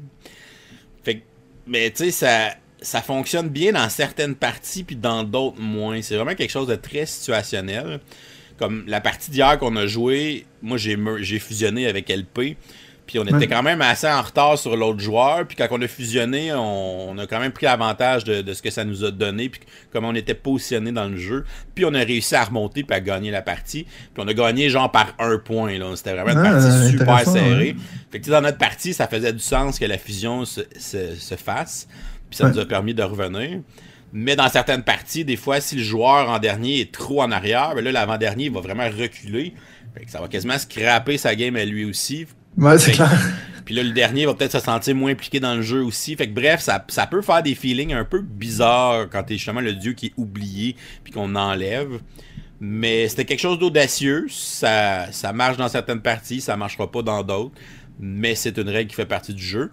Fait 1.02 1.22
mais 1.66 1.90
tu 1.90 2.04
sais, 2.04 2.10
ça 2.10 2.54
ça 2.80 3.02
fonctionne 3.02 3.48
bien 3.48 3.72
dans 3.72 3.88
certaines 3.88 4.34
parties, 4.34 4.84
puis 4.84 4.96
dans 4.96 5.24
d'autres 5.24 5.60
moins. 5.60 6.00
C'est 6.02 6.16
vraiment 6.16 6.34
quelque 6.34 6.50
chose 6.50 6.68
de 6.68 6.76
très 6.76 7.06
situationnel. 7.06 8.00
Comme 8.58 8.84
la 8.86 9.00
partie 9.00 9.30
d'hier 9.30 9.58
qu'on 9.58 9.76
a 9.76 9.86
joué, 9.86 10.46
moi 10.62 10.76
j'ai 10.78 11.38
fusionné 11.38 11.86
avec 11.86 12.08
LP. 12.08 12.56
Puis 13.08 13.18
on 13.18 13.24
était 13.24 13.46
quand 13.46 13.62
même 13.62 13.80
assez 13.80 14.06
en 14.06 14.20
retard 14.20 14.58
sur 14.58 14.76
l'autre 14.76 15.00
joueur. 15.00 15.46
Puis 15.46 15.56
quand 15.56 15.66
on 15.70 15.80
a 15.80 15.88
fusionné, 15.88 16.52
on, 16.52 17.16
a 17.16 17.26
quand 17.26 17.40
même 17.40 17.52
pris 17.52 17.64
l'avantage 17.64 18.22
de, 18.24 18.52
ce 18.52 18.60
que 18.60 18.70
ça 18.70 18.84
nous 18.84 19.02
a 19.02 19.10
donné. 19.10 19.48
Puis 19.48 19.62
comment 19.90 20.08
on 20.08 20.14
était 20.14 20.34
positionné 20.34 20.92
dans 20.92 21.08
le 21.08 21.16
jeu. 21.16 21.46
Puis 21.74 21.86
on 21.86 21.94
a 21.94 22.00
réussi 22.00 22.34
à 22.34 22.44
remonter 22.44 22.84
puis 22.84 22.94
à 22.94 23.00
gagner 23.00 23.30
la 23.30 23.40
partie. 23.40 23.84
Puis 23.84 24.22
on 24.22 24.28
a 24.28 24.34
gagné 24.34 24.68
genre 24.68 24.92
par 24.92 25.14
un 25.18 25.38
point. 25.38 25.72
C'était 25.96 26.12
vraiment 26.12 26.32
une 26.32 26.46
ah, 26.46 26.52
partie 26.52 26.90
super 26.90 27.20
serrée. 27.20 27.76
Fait 28.10 28.20
que 28.20 28.30
dans 28.30 28.42
notre 28.42 28.58
partie, 28.58 28.92
ça 28.92 29.08
faisait 29.08 29.32
du 29.32 29.38
sens 29.38 29.78
que 29.78 29.86
la 29.86 29.96
fusion 29.96 30.44
se, 30.44 31.36
fasse. 31.42 31.88
Puis 32.30 32.36
ça 32.38 32.48
nous 32.48 32.58
a 32.58 32.66
permis 32.66 32.94
de 32.94 33.02
revenir. 33.02 33.60
Mais 34.12 34.36
dans 34.36 34.48
certaines 34.48 34.82
parties, 34.82 35.24
des 35.24 35.36
fois, 35.36 35.60
si 35.60 35.76
le 35.76 35.82
joueur 35.82 36.30
en 36.30 36.38
dernier 36.38 36.80
est 36.80 36.92
trop 36.92 37.22
en 37.22 37.30
arrière, 37.30 37.74
ben 37.74 37.84
là, 37.84 37.92
l'avant-dernier 37.92 38.48
va 38.48 38.60
vraiment 38.60 38.88
reculer. 38.88 39.54
Fait 39.94 40.04
que 40.04 40.10
ça 40.10 40.20
va 40.20 40.28
quasiment 40.28 40.58
scraper 40.58 41.18
sa 41.18 41.34
game 41.34 41.56
à 41.56 41.64
lui 41.64 41.84
aussi. 41.84 42.26
Ouais, 42.56 42.78
c'est 42.78 42.92
clair. 42.92 43.10
Puis 43.64 43.74
là, 43.74 43.82
le 43.82 43.90
dernier 43.90 44.24
va 44.24 44.32
peut-être 44.32 44.52
se 44.52 44.60
sentir 44.60 44.94
moins 44.94 45.10
impliqué 45.10 45.40
dans 45.40 45.54
le 45.54 45.60
jeu 45.60 45.82
aussi. 45.82 46.16
Fait 46.16 46.26
que 46.26 46.32
bref, 46.32 46.60
ça, 46.60 46.82
ça 46.88 47.06
peut 47.06 47.20
faire 47.20 47.42
des 47.42 47.54
feelings 47.54 47.92
un 47.92 48.04
peu 48.04 48.22
bizarres 48.22 49.10
quand 49.10 49.22
t'es 49.24 49.34
justement 49.34 49.60
le 49.60 49.74
dieu 49.74 49.92
qui 49.92 50.06
est 50.06 50.14
oublié 50.16 50.74
puis 51.04 51.12
qu'on 51.12 51.34
enlève. 51.34 52.00
Mais 52.60 53.08
c'était 53.08 53.26
quelque 53.26 53.40
chose 53.40 53.58
d'audacieux. 53.58 54.26
Ça, 54.30 55.12
ça 55.12 55.34
marche 55.34 55.58
dans 55.58 55.68
certaines 55.68 56.00
parties, 56.00 56.40
ça 56.40 56.56
marchera 56.56 56.90
pas 56.90 57.02
dans 57.02 57.22
d'autres. 57.22 57.54
Mais 58.00 58.34
c'est 58.34 58.56
une 58.56 58.70
règle 58.70 58.88
qui 58.88 58.96
fait 58.96 59.06
partie 59.06 59.34
du 59.34 59.44
jeu. 59.44 59.70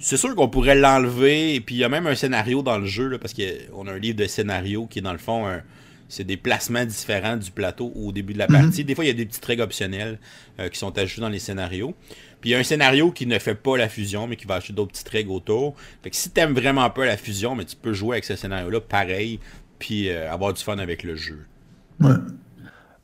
C'est 0.00 0.16
sûr 0.16 0.34
qu'on 0.34 0.48
pourrait 0.48 0.74
l'enlever. 0.74 1.54
Et 1.54 1.60
puis 1.60 1.76
il 1.76 1.78
y 1.78 1.84
a 1.84 1.88
même 1.88 2.06
un 2.06 2.14
scénario 2.14 2.62
dans 2.62 2.78
le 2.78 2.86
jeu, 2.86 3.08
là, 3.08 3.18
parce 3.18 3.34
qu'on 3.34 3.86
a 3.86 3.92
un 3.92 3.98
livre 3.98 4.16
de 4.16 4.26
scénario 4.26 4.86
qui 4.86 5.00
est 5.00 5.02
dans 5.02 5.12
le 5.12 5.18
fond 5.18 5.46
un, 5.46 5.62
c'est 6.08 6.24
des 6.24 6.36
placements 6.36 6.84
différents 6.84 7.36
du 7.36 7.50
plateau 7.50 7.92
au 7.96 8.12
début 8.12 8.32
de 8.32 8.38
la 8.38 8.46
partie. 8.46 8.80
Mhm. 8.80 8.86
Des 8.86 8.94
fois, 8.94 9.04
il 9.04 9.08
y 9.08 9.10
a 9.10 9.14
des 9.14 9.26
petites 9.26 9.44
règles 9.44 9.62
optionnelles 9.62 10.18
euh, 10.60 10.68
qui 10.68 10.78
sont 10.78 10.96
ajoutées 10.96 11.20
dans 11.20 11.28
les 11.28 11.38
scénarios. 11.38 11.94
Puis 12.40 12.50
il 12.50 12.52
y 12.52 12.56
a 12.56 12.58
un 12.58 12.64
scénario 12.64 13.10
qui 13.10 13.26
ne 13.26 13.38
fait 13.38 13.54
pas 13.54 13.76
la 13.76 13.88
fusion, 13.88 14.26
mais 14.26 14.36
qui 14.36 14.46
va 14.46 14.56
ajouter 14.56 14.72
d'autres 14.72 14.92
petites 14.92 15.08
règles 15.08 15.30
autour. 15.30 15.74
Fait 16.02 16.10
que 16.10 16.16
si 16.16 16.30
t'aimes 16.30 16.52
vraiment 16.52 16.88
pas 16.90 17.06
la 17.06 17.16
fusion, 17.16 17.54
mais 17.54 17.64
tu 17.64 17.76
peux 17.76 17.92
jouer 17.92 18.16
avec 18.16 18.24
ce 18.24 18.36
scénario-là 18.36 18.80
pareil, 18.80 19.40
puis 19.78 20.08
euh, 20.08 20.30
avoir 20.30 20.52
du 20.52 20.62
fun 20.62 20.78
avec 20.78 21.02
le 21.02 21.16
jeu. 21.16 21.44
Ouais. 22.00 22.14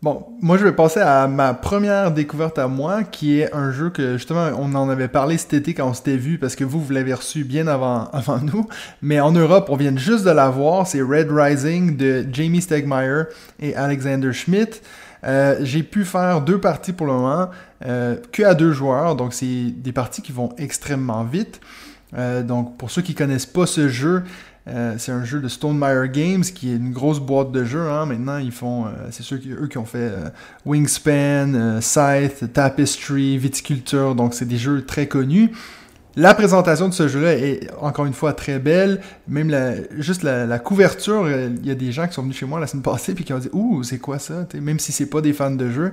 Bon, 0.03 0.27
moi 0.41 0.59
je 0.59 0.65
vais 0.65 0.73
passer 0.73 0.99
à 0.99 1.29
ma 1.29 1.55
première 1.55 2.11
découverte 2.11 2.59
à 2.59 2.67
moi, 2.67 3.05
qui 3.05 3.39
est 3.39 3.55
un 3.55 3.71
jeu 3.71 3.89
que 3.89 4.15
justement 4.19 4.51
on 4.59 4.75
en 4.75 4.89
avait 4.89 5.07
parlé 5.07 5.39
cet 5.39 5.55
été 5.55 5.75
quand 5.75 5.89
on 5.89 5.95
s'était 5.95 6.17
vu, 6.17 6.39
parce 6.39 6.57
que 6.57 6.65
vous, 6.65 6.81
vous 6.81 6.93
l'avez 6.93 7.15
reçu 7.15 7.45
bien 7.45 7.69
avant, 7.69 8.07
avant 8.13 8.39
nous. 8.39 8.67
Mais 9.01 9.21
en 9.21 9.31
Europe, 9.31 9.69
on 9.71 9.77
vient 9.77 9.97
juste 9.97 10.25
de 10.25 10.33
l'avoir, 10.33 10.89
c'est 10.89 11.01
Red 11.01 11.29
Rising 11.31 11.97
de 11.97 12.27
Jamie 12.33 12.63
Stegmaier 12.63 13.27
et 13.61 13.77
Alexander 13.77 14.33
Schmidt. 14.33 14.81
Euh, 15.23 15.59
j'ai 15.61 15.85
pu 15.85 16.05
faire 16.05 16.41
deux 16.41 16.59
parties 16.59 16.93
pour 16.93 17.07
le 17.07 17.13
moment, 17.13 17.51
euh, 17.87 18.17
que 18.33 18.43
à 18.43 18.55
deux 18.55 18.73
joueurs, 18.73 19.15
donc 19.15 19.33
c'est 19.33 19.71
des 19.71 19.93
parties 19.93 20.21
qui 20.21 20.33
vont 20.33 20.49
extrêmement 20.59 21.23
vite. 21.23 21.61
Euh, 22.15 22.43
donc 22.43 22.77
pour 22.77 22.91
ceux 22.91 23.03
qui 23.03 23.15
connaissent 23.15 23.47
pas 23.47 23.67
ce 23.67 23.89
jeu, 23.89 24.25
euh, 24.69 24.95
c'est 24.97 25.11
un 25.11 25.25
jeu 25.25 25.41
de 25.41 25.49
Stonemaier 25.49 26.09
Games 26.09 26.43
qui 26.43 26.71
est 26.71 26.77
une 26.77 26.93
grosse 26.93 27.19
boîte 27.19 27.51
de 27.51 27.65
jeux. 27.65 27.89
Hein. 27.89 28.07
Maintenant, 28.07 28.39
ils 28.39 28.53
font. 28.53 28.87
Euh, 28.87 28.91
c'est 29.11 29.25
ceux 29.25 29.39
qui, 29.39 29.51
eux 29.51 29.67
qui 29.67 29.79
ont 29.79 29.85
fait 29.85 29.99
euh, 30.13 30.29
Wingspan, 30.65 31.81
Scythe, 31.81 32.53
Tapestry, 32.53 33.39
Viticulture. 33.39 34.15
Donc, 34.15 34.35
c'est 34.35 34.47
des 34.47 34.59
jeux 34.59 34.85
très 34.85 35.09
connus. 35.09 35.51
La 36.15 36.35
présentation 36.35 36.89
de 36.89 36.95
ce 36.95 37.09
jeu-là 37.09 37.33
est 37.33 37.71
encore 37.81 38.05
une 38.05 38.13
fois 38.13 38.35
très 38.35 38.59
belle. 38.59 39.01
Même 39.27 39.49
la, 39.49 39.75
juste 39.99 40.23
la, 40.23 40.59
couverture, 40.59 41.29
il 41.29 41.67
y 41.67 41.71
a 41.71 41.75
des 41.75 41.91
gens 41.91 42.07
qui 42.07 42.13
sont 42.13 42.23
venus 42.23 42.37
chez 42.37 42.45
moi 42.45 42.61
la 42.61 42.67
semaine 42.67 42.83
passée 42.83 43.15
puis 43.15 43.25
qui 43.25 43.33
ont 43.33 43.39
dit 43.39 43.49
Ouh, 43.53 43.83
c'est 43.83 43.99
quoi 43.99 44.19
ça 44.19 44.47
Même 44.61 44.79
si 44.79 44.93
c'est 44.93 45.07
pas 45.07 45.23
des 45.23 45.33
fans 45.33 45.51
de 45.51 45.71
jeu. 45.71 45.93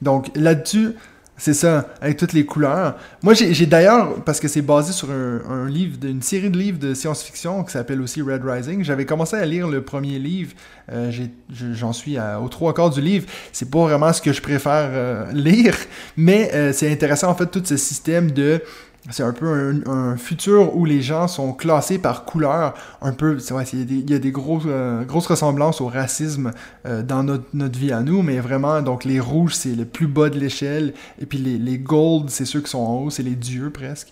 Donc 0.00 0.30
là-dessus, 0.34 0.94
c'est 1.38 1.54
ça, 1.54 1.88
avec 2.00 2.16
toutes 2.16 2.32
les 2.32 2.44
couleurs. 2.44 2.96
Moi, 3.22 3.32
j'ai 3.32 3.66
d'ailleurs, 3.66 4.22
parce 4.24 4.40
que 4.40 4.48
c'est 4.48 4.60
basé 4.60 4.92
sur 4.92 5.08
un, 5.10 5.68
livre, 5.68 5.96
une 6.04 6.20
série 6.20 6.50
de 6.50 6.58
livres 6.58 6.80
de 6.80 6.94
science-fiction 6.94 7.62
qui 7.62 7.70
s'appelle 7.70 8.02
aussi 8.02 8.20
Red 8.20 8.42
Rising. 8.44 8.82
J'avais 8.82 9.06
commencé 9.06 9.36
à 9.36 9.46
lire 9.46 9.68
le 9.68 9.82
premier 9.82 10.18
livre. 10.18 10.52
Euh, 10.90 11.12
J'en 11.50 11.92
suis 11.92 12.16
au 12.18 12.48
trois 12.48 12.74
quarts 12.74 12.90
du 12.90 13.00
livre. 13.00 13.26
C'est 13.52 13.70
pas 13.70 13.78
vraiment 13.80 14.12
ce 14.12 14.20
que 14.20 14.32
je 14.32 14.42
préfère 14.42 14.90
euh, 14.92 15.30
lire, 15.32 15.76
mais 16.16 16.50
euh, 16.54 16.72
c'est 16.72 16.90
intéressant 16.90 17.30
en 17.30 17.34
fait 17.36 17.46
tout 17.46 17.62
ce 17.64 17.76
système 17.76 18.32
de 18.32 18.60
c'est 19.10 19.22
un 19.22 19.32
peu 19.32 19.82
un, 19.86 20.16
futur 20.16 20.76
où 20.76 20.84
les 20.84 21.00
gens 21.00 21.28
sont 21.28 21.52
classés 21.52 21.98
par 21.98 22.24
couleur. 22.24 22.74
Un 23.00 23.12
peu, 23.12 23.38
il 23.72 24.10
y 24.10 24.14
a 24.14 24.18
des, 24.18 24.30
grosses, 24.30 24.64
euh, 24.66 25.04
grosses 25.04 25.26
ressemblances 25.26 25.80
au 25.80 25.86
racisme 25.86 26.52
euh, 26.86 27.02
dans 27.02 27.22
notre, 27.22 27.44
notre, 27.54 27.78
vie 27.78 27.92
à 27.92 28.00
nous, 28.00 28.22
mais 28.22 28.38
vraiment, 28.40 28.82
donc 28.82 29.04
les 29.04 29.20
rouges, 29.20 29.54
c'est 29.54 29.74
le 29.74 29.84
plus 29.84 30.06
bas 30.06 30.30
de 30.30 30.38
l'échelle, 30.38 30.94
et 31.20 31.26
puis 31.26 31.38
les, 31.38 31.58
les 31.58 31.78
gold, 31.78 32.30
c'est 32.30 32.44
ceux 32.44 32.60
qui 32.60 32.70
sont 32.70 32.78
en 32.78 32.96
haut, 32.96 33.10
c'est 33.10 33.22
les 33.22 33.36
dieux 33.36 33.70
presque. 33.70 34.08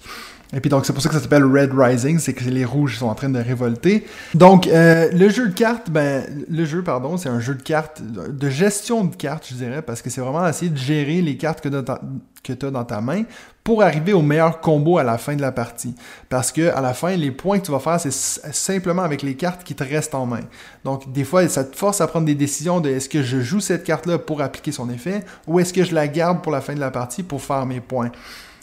Et 0.52 0.60
puis 0.60 0.70
donc 0.70 0.86
c'est 0.86 0.92
pour 0.92 1.02
ça 1.02 1.08
que 1.08 1.14
ça 1.16 1.20
s'appelle 1.20 1.44
Red 1.44 1.72
Rising, 1.74 2.18
c'est 2.20 2.32
que 2.32 2.44
les 2.44 2.64
rouges 2.64 2.98
sont 2.98 3.06
en 3.06 3.14
train 3.14 3.28
de 3.28 3.38
révolter. 3.38 4.06
Donc 4.34 4.68
euh, 4.68 5.10
le 5.12 5.28
jeu 5.28 5.48
de 5.48 5.54
cartes, 5.54 5.90
ben 5.90 6.24
le 6.48 6.64
jeu 6.64 6.82
pardon, 6.82 7.16
c'est 7.16 7.28
un 7.28 7.40
jeu 7.40 7.54
de 7.54 7.62
cartes 7.62 8.00
de 8.02 8.48
gestion 8.48 9.04
de 9.04 9.16
cartes, 9.16 9.46
je 9.50 9.54
dirais, 9.54 9.82
parce 9.82 10.02
que 10.02 10.10
c'est 10.10 10.20
vraiment 10.20 10.46
essayer 10.46 10.70
de 10.70 10.76
gérer 10.76 11.20
les 11.20 11.36
cartes 11.36 11.60
que 11.60 12.52
tu 12.52 12.66
as 12.66 12.70
dans 12.70 12.84
ta 12.84 13.00
main 13.00 13.24
pour 13.66 13.82
arriver 13.82 14.12
au 14.12 14.22
meilleur 14.22 14.60
combo 14.60 14.96
à 14.96 15.02
la 15.02 15.18
fin 15.18 15.34
de 15.34 15.40
la 15.42 15.50
partie. 15.50 15.92
Parce 16.28 16.52
que 16.52 16.72
à 16.72 16.80
la 16.80 16.94
fin, 16.94 17.16
les 17.16 17.32
points 17.32 17.58
que 17.58 17.66
tu 17.66 17.72
vas 17.72 17.80
faire, 17.80 17.98
c'est 17.98 18.12
simplement 18.12 19.02
avec 19.02 19.22
les 19.22 19.34
cartes 19.34 19.64
qui 19.64 19.74
te 19.74 19.82
restent 19.82 20.14
en 20.14 20.24
main. 20.24 20.42
Donc 20.84 21.10
des 21.10 21.24
fois, 21.24 21.48
ça 21.48 21.64
te 21.64 21.74
force 21.76 22.00
à 22.00 22.06
prendre 22.06 22.26
des 22.26 22.36
décisions 22.36 22.78
de 22.78 22.90
est-ce 22.90 23.08
que 23.08 23.24
je 23.24 23.40
joue 23.40 23.58
cette 23.58 23.82
carte-là 23.82 24.18
pour 24.18 24.40
appliquer 24.40 24.70
son 24.70 24.88
effet 24.88 25.24
ou 25.48 25.58
est-ce 25.58 25.72
que 25.72 25.82
je 25.82 25.96
la 25.96 26.06
garde 26.06 26.42
pour 26.42 26.52
la 26.52 26.60
fin 26.60 26.74
de 26.74 26.78
la 26.78 26.92
partie 26.92 27.24
pour 27.24 27.42
faire 27.42 27.66
mes 27.66 27.80
points. 27.80 28.12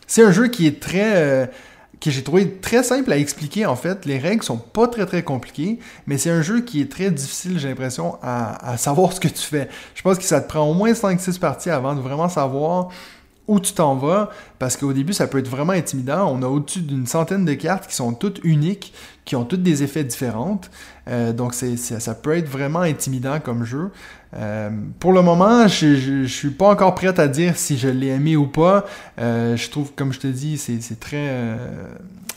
C'est 0.07 0.23
un 0.23 0.31
jeu 0.31 0.47
qui 0.47 0.67
est 0.67 0.79
très 0.79 1.17
euh, 1.17 1.47
que 1.99 2.09
j'ai 2.09 2.23
trouvé 2.23 2.49
très 2.61 2.81
simple 2.81 3.11
à 3.11 3.17
expliquer 3.17 3.65
en 3.65 3.75
fait. 3.75 4.05
Les 4.05 4.19
règles 4.19 4.43
sont 4.43 4.57
pas 4.57 4.87
très 4.87 5.05
très 5.05 5.23
compliquées, 5.23 5.79
mais 6.07 6.17
c'est 6.17 6.29
un 6.29 6.41
jeu 6.41 6.61
qui 6.61 6.79
est 6.79 6.89
très 6.89 7.11
difficile, 7.11 7.59
j'ai 7.59 7.67
l'impression, 7.67 8.17
à, 8.21 8.77
savoir 8.77 9.11
ce 9.11 9.19
que 9.19 9.27
tu 9.27 9.43
fais. 9.43 9.67
Je 9.95 10.01
pense 10.01 10.17
que 10.17 10.23
ça 10.23 10.39
te 10.39 10.47
prend 10.47 10.63
au 10.63 10.73
moins 10.73 10.93
5-6 10.93 11.39
parties 11.39 11.69
avant 11.69 11.93
de 11.93 11.99
vraiment 11.99 12.29
savoir 12.29 12.87
où 13.47 13.59
tu 13.59 13.73
t'en 13.73 13.95
vas, 13.95 14.29
parce 14.57 14.77
qu'au 14.77 14.93
début, 14.93 15.13
ça 15.13 15.27
peut 15.27 15.39
être 15.39 15.49
vraiment 15.49 15.73
intimidant. 15.73 16.31
On 16.31 16.41
a 16.41 16.47
au-dessus 16.47 16.81
d'une 16.81 17.05
centaine 17.05 17.43
de 17.45 17.53
cartes 17.53 17.87
qui 17.87 17.95
sont 17.95 18.13
toutes 18.13 18.39
uniques, 18.43 18.93
qui 19.25 19.35
ont 19.35 19.43
toutes 19.43 19.63
des 19.63 19.83
effets 19.83 20.03
différents. 20.03 20.61
Euh, 21.09 21.33
donc, 21.33 21.53
c'est, 21.53 21.75
ça 21.77 22.15
peut 22.15 22.37
être 22.37 22.47
vraiment 22.47 22.79
intimidant 22.79 23.39
comme 23.39 23.65
jeu. 23.65 23.91
Euh, 24.35 24.69
pour 24.99 25.13
le 25.13 25.21
moment, 25.21 25.67
je, 25.67 26.21
ne 26.21 26.27
suis 26.27 26.49
pas 26.49 26.69
encore 26.69 26.95
prêt 26.95 27.19
à 27.19 27.27
dire 27.27 27.57
si 27.57 27.77
je 27.77 27.87
l'ai 27.87 28.07
aimé 28.07 28.35
ou 28.35 28.47
pas. 28.47 28.85
Euh, 29.19 29.55
je 29.55 29.69
trouve, 29.69 29.91
comme 29.95 30.13
je 30.13 30.19
te 30.19 30.27
dis, 30.27 30.57
c'est 30.57 30.99
très 30.99 31.27
euh, 31.29 31.57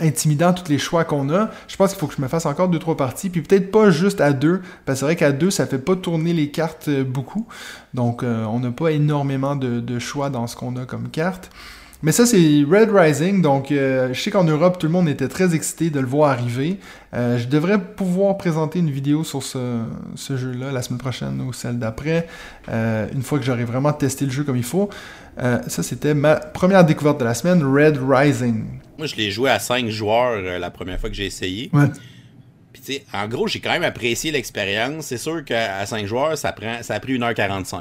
intimidant 0.00 0.52
tous 0.52 0.70
les 0.70 0.78
choix 0.78 1.04
qu'on 1.04 1.30
a. 1.30 1.50
Je 1.68 1.76
pense 1.76 1.90
qu'il 1.90 2.00
faut 2.00 2.06
que 2.06 2.14
je 2.16 2.22
me 2.22 2.28
fasse 2.28 2.46
encore 2.46 2.68
deux 2.68 2.78
trois 2.78 2.96
parties, 2.96 3.30
puis 3.30 3.40
peut-être 3.40 3.70
pas 3.70 3.90
juste 3.90 4.20
à 4.20 4.32
deux, 4.32 4.60
parce 4.84 4.96
que 4.96 5.00
c'est 5.00 5.04
vrai 5.06 5.16
qu'à 5.16 5.32
deux, 5.32 5.50
ça 5.50 5.66
fait 5.66 5.78
pas 5.78 5.96
tourner 5.96 6.32
les 6.32 6.50
cartes 6.50 6.90
beaucoup. 6.90 7.46
Donc, 7.94 8.22
on 8.22 8.60
n'a 8.60 8.70
pas 8.70 8.90
énormément 8.90 9.56
de, 9.56 9.80
de 9.80 9.98
choix 9.98 10.28
dans 10.28 10.46
ce 10.46 10.56
qu'on 10.56 10.76
a 10.76 10.84
comme 10.84 11.08
carte. 11.08 11.50
Mais 12.06 12.12
ça, 12.12 12.24
c'est 12.24 12.62
Red 12.70 12.90
Rising. 12.92 13.42
Donc, 13.42 13.72
euh, 13.72 14.14
je 14.14 14.20
sais 14.20 14.30
qu'en 14.30 14.44
Europe, 14.44 14.78
tout 14.78 14.86
le 14.86 14.92
monde 14.92 15.08
était 15.08 15.26
très 15.26 15.56
excité 15.56 15.90
de 15.90 15.98
le 15.98 16.06
voir 16.06 16.30
arriver. 16.30 16.78
Euh, 17.14 17.36
je 17.36 17.48
devrais 17.48 17.82
pouvoir 17.82 18.38
présenter 18.38 18.78
une 18.78 18.92
vidéo 18.92 19.24
sur 19.24 19.42
ce, 19.42 19.82
jeu-là 20.16 20.70
la 20.70 20.82
semaine 20.82 21.00
prochaine 21.00 21.40
ou 21.40 21.52
celle 21.52 21.80
d'après, 21.80 22.28
euh, 22.68 23.08
une 23.12 23.22
fois 23.22 23.40
que 23.40 23.44
j'aurai 23.44 23.64
vraiment 23.64 23.92
testé 23.92 24.24
le 24.24 24.30
jeu 24.30 24.44
comme 24.44 24.56
il 24.56 24.62
faut. 24.62 24.88
ça, 25.36 25.82
c'était 25.82 26.14
ma 26.14 26.36
première 26.36 26.84
découverte 26.84 27.18
de 27.18 27.24
la 27.24 27.34
semaine, 27.34 27.60
Red 27.64 27.98
Rising. 28.00 28.66
Moi, 28.98 29.08
je 29.08 29.16
l'ai 29.16 29.32
joué 29.32 29.50
à 29.50 29.58
5 29.58 29.88
joueurs 29.88 30.60
la 30.60 30.70
première 30.70 31.00
fois 31.00 31.10
que 31.10 31.16
j'ai 31.16 31.26
essayé. 31.26 31.70
Ouais. 31.72 31.88
Puis, 32.72 32.82
tu 32.82 32.92
sais, 32.92 33.04
en 33.14 33.26
gros, 33.26 33.48
j'ai 33.48 33.58
quand 33.58 33.72
même 33.72 33.82
apprécié 33.82 34.30
l'expérience. 34.30 35.06
C'est 35.06 35.18
sûr 35.18 35.44
qu'à 35.44 35.84
5 35.84 36.06
joueurs, 36.06 36.38
ça, 36.38 36.52
prend, 36.52 36.84
ça 36.84 36.94
a 36.94 37.00
pris 37.00 37.18
1h45. 37.18 37.80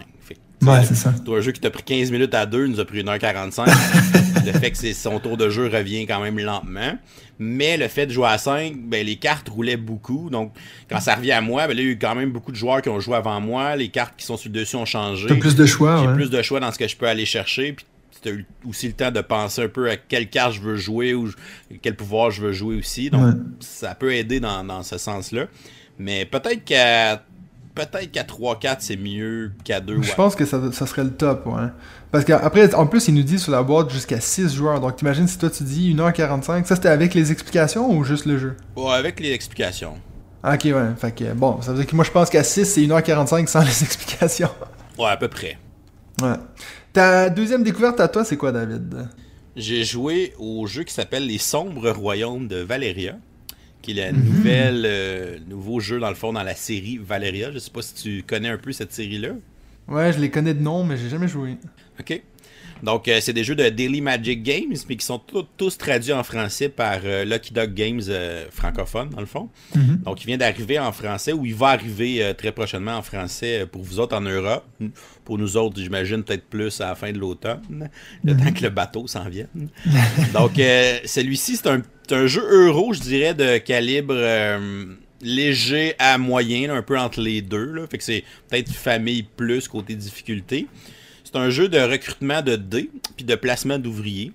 Ouais, 0.61 0.83
c'est 0.83 0.95
ça. 0.95 1.13
Toi, 1.23 1.37
un 1.37 1.41
jeu 1.41 1.51
qui 1.51 1.59
t'a 1.59 1.69
pris 1.69 1.83
15 1.83 2.11
minutes 2.11 2.33
à 2.33 2.45
deux 2.45 2.67
nous 2.67 2.79
a 2.79 2.85
pris 2.85 3.03
1h45. 3.03 3.65
le 4.45 4.51
fait 4.53 4.71
que 4.71 4.93
son 4.93 5.19
tour 5.19 5.37
de 5.37 5.49
jeu 5.49 5.67
revient 5.67 6.05
quand 6.05 6.21
même 6.21 6.39
lentement. 6.39 6.97
Mais 7.37 7.77
le 7.77 7.87
fait 7.87 8.05
de 8.05 8.11
jouer 8.11 8.27
à 8.27 8.37
5, 8.37 8.77
ben, 8.77 9.05
les 9.05 9.17
cartes 9.17 9.49
roulaient 9.49 9.77
beaucoup. 9.77 10.29
Donc, 10.29 10.53
quand 10.89 10.99
ça 10.99 11.15
revient 11.15 11.33
à 11.33 11.41
moi, 11.41 11.67
ben, 11.67 11.77
il 11.77 11.83
y 11.83 11.87
a 11.87 11.91
eu 11.91 11.99
quand 11.99 12.15
même 12.15 12.31
beaucoup 12.31 12.51
de 12.51 12.57
joueurs 12.57 12.81
qui 12.81 12.89
ont 12.89 12.99
joué 12.99 13.15
avant 13.15 13.41
moi. 13.41 13.75
Les 13.75 13.89
cartes 13.89 14.13
qui 14.17 14.25
sont 14.25 14.37
sur 14.37 14.49
le 14.49 14.59
dessus 14.59 14.75
ont 14.75 14.85
changé. 14.85 15.27
T'as 15.27 15.35
plus 15.35 15.55
de 15.55 15.65
choix. 15.65 16.01
J'ai 16.01 16.13
plus 16.13 16.29
de 16.29 16.41
choix 16.41 16.59
dans 16.59 16.71
ce 16.71 16.79
que 16.79 16.87
je 16.87 16.95
peux 16.95 17.07
aller 17.07 17.25
chercher. 17.25 17.73
Puis, 17.73 17.85
as 18.25 18.29
eu 18.29 18.45
aussi 18.67 18.87
le 18.87 18.93
temps 18.93 19.11
de 19.11 19.21
penser 19.21 19.63
un 19.63 19.67
peu 19.67 19.89
à 19.89 19.97
quelle 19.97 20.29
carte 20.29 20.53
je 20.53 20.61
veux 20.61 20.77
jouer 20.77 21.13
ou 21.13 21.29
quel 21.81 21.95
pouvoir 21.95 22.31
je 22.31 22.41
veux 22.41 22.53
jouer 22.53 22.75
aussi. 22.75 23.09
Donc, 23.09 23.35
ça 23.59 23.93
peut 23.93 24.13
aider 24.13 24.39
dans, 24.39 24.63
dans 24.63 24.81
ce 24.81 24.97
sens-là. 24.97 25.45
Mais 25.99 26.25
peut-être 26.25 26.63
qu'à 26.63 27.23
peut-être 27.75 28.11
qu'à 28.11 28.23
3-4, 28.23 28.77
c'est 28.79 28.97
mieux 28.97 29.51
qu'à 29.63 29.81
2. 29.81 30.01
Je 30.01 30.15
pense 30.15 30.35
que 30.35 30.45
ça, 30.45 30.59
ça, 30.71 30.87
serait 30.87 31.03
le 31.03 31.11
top, 31.11 31.45
ouais. 31.45 31.67
Parce 32.11 32.25
qu'après, 32.25 32.73
en 32.73 32.87
plus, 32.87 33.07
il 33.09 33.13
nous 33.13 33.23
dit 33.23 33.37
sur 33.37 33.51
la 33.51 33.61
boîte 33.61 33.91
jusqu'à 33.91 34.19
6 34.19 34.55
joueurs. 34.55 34.79
Donc, 34.79 34.95
t'imagines 34.95 35.27
si 35.27 35.37
toi 35.37 35.49
tu 35.49 35.63
dis 35.63 35.93
1h45, 35.93 36.65
ça 36.65 36.75
c'était 36.75 36.89
avec 36.89 37.13
les 37.13 37.31
explications 37.31 37.91
ou 37.91 38.03
juste 38.03 38.25
le 38.25 38.37
jeu? 38.37 38.55
Ouais, 38.75 38.93
avec 38.93 39.19
les 39.19 39.31
explications. 39.31 39.95
Ah, 40.41 40.55
ok, 40.55 40.63
ouais. 40.65 40.89
Fait 40.97 41.11
que, 41.11 41.33
bon, 41.33 41.61
ça 41.61 41.71
veut 41.71 41.79
dire 41.79 41.87
que 41.87 41.95
moi 41.95 42.05
je 42.05 42.11
pense 42.11 42.29
qu'à 42.29 42.43
6, 42.43 42.65
c'est 42.65 42.81
1h45 42.81 43.47
sans 43.47 43.59
les 43.65 43.83
explications. 43.83 44.51
Ouais, 44.97 45.09
à 45.09 45.17
peu 45.17 45.27
près. 45.27 45.57
Ouais. 46.21 46.35
Ta 46.93 47.29
deuxième 47.29 47.63
découverte 47.63 47.99
à 47.99 48.07
toi, 48.07 48.23
c'est 48.23 48.37
quoi, 48.37 48.51
David? 48.51 49.07
J'ai 49.55 49.83
joué 49.83 50.33
au 50.37 50.67
jeu 50.67 50.83
qui 50.83 50.93
s'appelle 50.93 51.25
Les 51.25 51.37
Sombres 51.37 51.89
Royaumes 51.89 52.47
de 52.47 52.57
Valeria, 52.57 53.17
qui 53.85 53.97
est 53.97 54.11
le 54.11 54.17
mhm. 54.17 54.25
nouvel, 54.25 54.83
euh, 54.85 55.37
nouveau 55.47 55.79
jeu 55.79 55.99
dans 55.99 56.09
le 56.09 56.15
fond 56.15 56.33
dans 56.33 56.43
la 56.43 56.55
série 56.55 56.97
Valeria. 56.97 57.51
Je 57.51 57.59
sais 57.59 57.71
pas 57.71 57.81
si 57.81 57.93
tu 57.93 58.23
connais 58.23 58.49
un 58.49 58.57
peu 58.57 58.71
cette 58.71 58.91
série-là. 58.91 59.29
Ouais, 59.87 60.11
je 60.11 60.19
les 60.19 60.31
connais 60.31 60.53
de 60.53 60.61
nom, 60.61 60.83
mais 60.83 60.97
j'ai 60.97 61.09
jamais 61.09 61.27
joué. 61.27 61.57
Ok. 61.99 62.21
Donc, 62.83 63.07
euh, 63.07 63.19
c'est 63.21 63.33
des 63.33 63.43
jeux 63.43 63.55
de 63.55 63.69
Daily 63.69 64.01
Magic 64.01 64.43
Games, 64.43 64.75
mais 64.89 64.95
qui 64.95 65.05
sont 65.05 65.21
tous 65.57 65.77
traduits 65.77 66.13
en 66.13 66.23
français 66.23 66.69
par 66.69 66.99
euh, 67.03 67.23
Lucky 67.23 67.53
Dog 67.53 67.73
Games 67.73 68.01
euh, 68.09 68.45
francophone, 68.51 69.09
dans 69.09 69.21
le 69.21 69.25
fond. 69.25 69.49
Mhm. 69.75 70.01
Donc, 70.03 70.21
il 70.23 70.27
vient 70.27 70.37
d'arriver 70.37 70.77
en 70.77 70.91
français, 70.91 71.31
ou 71.33 71.45
il 71.45 71.55
va 71.55 71.69
arriver 71.69 72.33
très 72.37 72.51
prochainement 72.51 72.97
en 72.97 73.01
français 73.01 73.65
pour 73.71 73.81
vous 73.81 73.99
autres 73.99 74.15
en 74.15 74.21
Europe. 74.21 74.65
Pour 75.23 75.37
nous 75.37 75.57
autres, 75.57 75.79
j'imagine 75.79 76.23
peut-être 76.23 76.45
plus 76.45 76.81
à 76.81 76.89
la 76.89 76.95
fin 76.95 77.11
de 77.11 77.17
l'automne, 77.17 77.89
le 78.23 78.33
mhm. 78.33 78.43
temps 78.43 78.51
que 78.51 78.63
le 78.63 78.69
bateau 78.69 79.07
s'en 79.07 79.27
vienne. 79.29 79.69
Donc, 80.33 80.53
celui-ci, 81.05 81.57
c'est 81.57 81.67
un, 81.67 81.81
jeu 82.27 82.67
euro, 82.67 82.93
je 82.93 82.99
dirais, 82.99 83.33
de 83.33 83.57
calibre 83.57 84.15
léger 85.21 85.95
à 85.99 86.17
moyen, 86.17 86.73
un 86.73 86.81
peu 86.81 86.97
entre 86.97 87.21
les 87.21 87.41
deux. 87.41 87.85
Fait 87.87 87.97
que 87.97 88.03
c'est 88.03 88.23
peut-être 88.49 88.71
famille 88.71 89.23
plus 89.23 89.67
côté 89.67 89.95
difficulté. 89.95 90.67
C'est 91.23 91.35
un 91.35 91.49
jeu 91.49 91.67
de 91.67 91.79
recrutement 91.79 92.41
de 92.41 92.55
dés 92.55 92.89
puis 93.15 93.25
de 93.25 93.35
placement 93.35 93.79
d'ouvriers. 93.79 94.31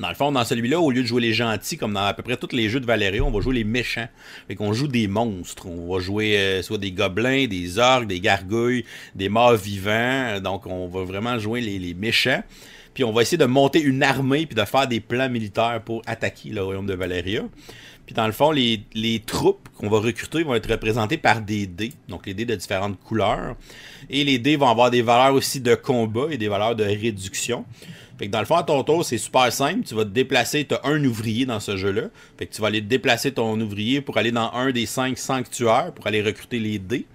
Dans 0.00 0.08
le 0.08 0.14
fond, 0.14 0.32
dans 0.32 0.44
celui-là, 0.44 0.80
au 0.80 0.90
lieu 0.90 1.02
de 1.02 1.06
jouer 1.06 1.20
les 1.20 1.34
gentils, 1.34 1.76
comme 1.76 1.92
dans 1.92 2.04
à 2.04 2.14
peu 2.14 2.22
près 2.22 2.38
tous 2.38 2.56
les 2.56 2.70
jeux 2.70 2.80
de 2.80 2.86
Valérie, 2.86 3.20
on 3.20 3.30
va 3.30 3.40
jouer 3.42 3.54
les 3.54 3.64
méchants. 3.64 4.08
Fait 4.48 4.54
qu'on 4.54 4.72
joue 4.72 4.88
des 4.88 5.08
monstres. 5.08 5.66
On 5.66 5.92
va 5.92 6.00
jouer 6.00 6.38
euh, 6.38 6.62
soit 6.62 6.78
des 6.78 6.90
gobelins, 6.90 7.46
des 7.46 7.78
orques, 7.78 8.06
des 8.06 8.18
gargouilles, 8.18 8.86
des 9.14 9.28
morts 9.28 9.56
vivants. 9.56 10.40
Donc, 10.40 10.66
on 10.66 10.88
va 10.88 11.04
vraiment 11.04 11.38
jouer 11.38 11.60
les, 11.60 11.92
méchants. 11.92 12.42
Puis 12.94 13.04
on 13.04 13.12
va 13.12 13.22
essayer 13.22 13.38
de 13.38 13.44
monter 13.46 13.80
une 13.80 14.02
armée 14.02 14.46
puis 14.46 14.54
de 14.54 14.64
faire 14.64 14.86
des 14.86 15.00
plans 15.00 15.28
militaires 15.28 15.80
pour 15.84 16.02
attaquer 16.06 16.50
le 16.50 16.62
royaume 16.62 16.86
de 16.86 16.94
Valéria. 16.94 17.42
Puis 18.10 18.14
dans 18.16 18.26
le 18.26 18.32
fond, 18.32 18.50
les, 18.50 19.22
troupes 19.24 19.68
qu'on 19.78 19.88
va 19.88 20.00
recruter 20.00 20.42
vont 20.42 20.56
être 20.56 20.68
représentées 20.68 21.16
par 21.16 21.40
des 21.40 21.68
dés, 21.68 21.92
donc 22.08 22.26
les 22.26 22.34
dés 22.34 22.44
de 22.44 22.56
différentes 22.56 22.98
couleurs. 22.98 23.54
Et 24.08 24.24
les 24.24 24.40
dés 24.40 24.56
vont 24.56 24.68
avoir 24.68 24.90
des 24.90 25.00
valeurs 25.00 25.34
aussi 25.34 25.60
de 25.60 25.76
combat 25.76 26.26
et 26.28 26.36
des 26.36 26.48
valeurs 26.48 26.74
de 26.74 26.82
réduction. 26.82 27.64
Fait 28.18 28.26
que 28.26 28.32
dans 28.32 28.40
le 28.40 28.46
fond, 28.46 28.56
à 28.56 28.64
ton 28.64 28.82
tour, 28.82 29.04
c'est 29.04 29.16
super 29.16 29.52
simple. 29.52 29.84
Tu 29.86 29.94
vas 29.94 30.04
te 30.04 30.10
déplacer, 30.10 30.66
tu 30.66 30.74
as 30.74 30.80
un 30.82 31.02
ouvrier 31.04 31.46
dans 31.46 31.60
ce 31.60 31.76
jeu-là. 31.76 32.08
Fait 32.36 32.46
que 32.46 32.52
tu 32.52 32.60
vas 32.60 32.66
aller 32.66 32.80
déplacer 32.80 33.32
ton 33.32 33.58
ouvrier 33.60 34.00
pour 34.00 34.18
aller 34.18 34.32
dans 34.32 34.52
un 34.54 34.72
des 34.72 34.86
cinq 34.86 35.16
sanctuaires 35.16 35.92
pour 35.94 36.06
aller 36.08 36.20
recruter 36.20 36.58
les 36.58 36.80
dés. 36.80 37.06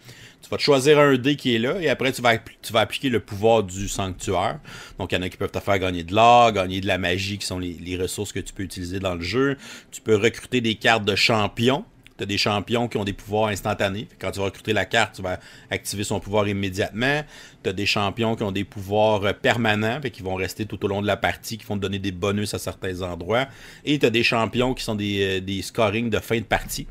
Tu 0.45 0.51
vas 0.51 0.57
te 0.57 0.61
choisir 0.61 0.99
un 0.99 1.17
dé 1.17 1.35
qui 1.35 1.55
est 1.55 1.57
là 1.57 1.81
et 1.81 1.89
après 1.89 2.11
tu 2.11 2.21
vas, 2.21 2.37
appliquer 2.75 3.09
le 3.09 3.19
pouvoir 3.19 3.63
du 3.63 3.87
sanctuaire. 3.87 4.59
Donc 4.99 5.11
il 5.11 5.15
y 5.15 5.17
en 5.17 5.23
a 5.23 5.29
qui 5.29 5.37
peuvent 5.37 5.49
te 5.49 5.59
faire 5.59 5.79
gagner 5.79 6.03
de 6.03 6.13
l'or, 6.13 6.51
gagner 6.51 6.81
de 6.81 6.85
la 6.85 6.99
magie 6.99 7.39
qui 7.39 7.47
sont 7.47 7.57
les, 7.57 7.73
les 7.73 7.97
ressources 7.97 8.31
que 8.31 8.39
tu 8.39 8.53
peux 8.53 8.61
utiliser 8.61 8.99
dans 8.99 9.15
le 9.15 9.21
jeu. 9.21 9.57
Tu 9.89 10.01
peux 10.01 10.15
recruter 10.15 10.61
des 10.61 10.75
cartes 10.75 11.03
de 11.03 11.15
champions 11.15 11.83
tu 12.17 12.23
as 12.23 12.25
des 12.25 12.37
champions 12.37 12.87
qui 12.87 12.97
ont 12.97 13.03
des 13.03 13.13
pouvoirs 13.13 13.49
instantanés. 13.49 14.07
Quand 14.19 14.31
tu 14.31 14.39
vas 14.39 14.45
recruter 14.45 14.73
la 14.73 14.85
carte, 14.85 15.15
tu 15.15 15.21
vas 15.21 15.39
activer 15.69 16.03
son 16.03 16.19
pouvoir 16.19 16.47
immédiatement. 16.47 17.23
Tu 17.63 17.69
as 17.69 17.73
des 17.73 17.85
champions 17.85 18.35
qui 18.35 18.43
ont 18.43 18.51
des 18.51 18.63
pouvoirs 18.63 19.23
euh, 19.25 19.33
permanents, 19.33 19.99
qui 20.01 20.23
vont 20.23 20.35
rester 20.35 20.65
tout 20.65 20.83
au 20.85 20.87
long 20.87 21.01
de 21.01 21.07
la 21.07 21.17
partie, 21.17 21.57
qui 21.57 21.65
vont 21.65 21.75
te 21.75 21.81
donner 21.81 21.99
des 21.99 22.11
bonus 22.11 22.53
à 22.53 22.59
certains 22.59 23.01
endroits. 23.01 23.47
Et 23.83 23.99
tu 23.99 24.05
as 24.05 24.09
des 24.09 24.23
champions 24.23 24.73
qui 24.73 24.83
sont 24.83 24.95
des, 24.95 25.39
euh, 25.39 25.41
des 25.41 25.61
scorings 25.61 26.09
de 26.09 26.19
fin 26.19 26.37
de 26.37 26.43
partie. 26.43 26.87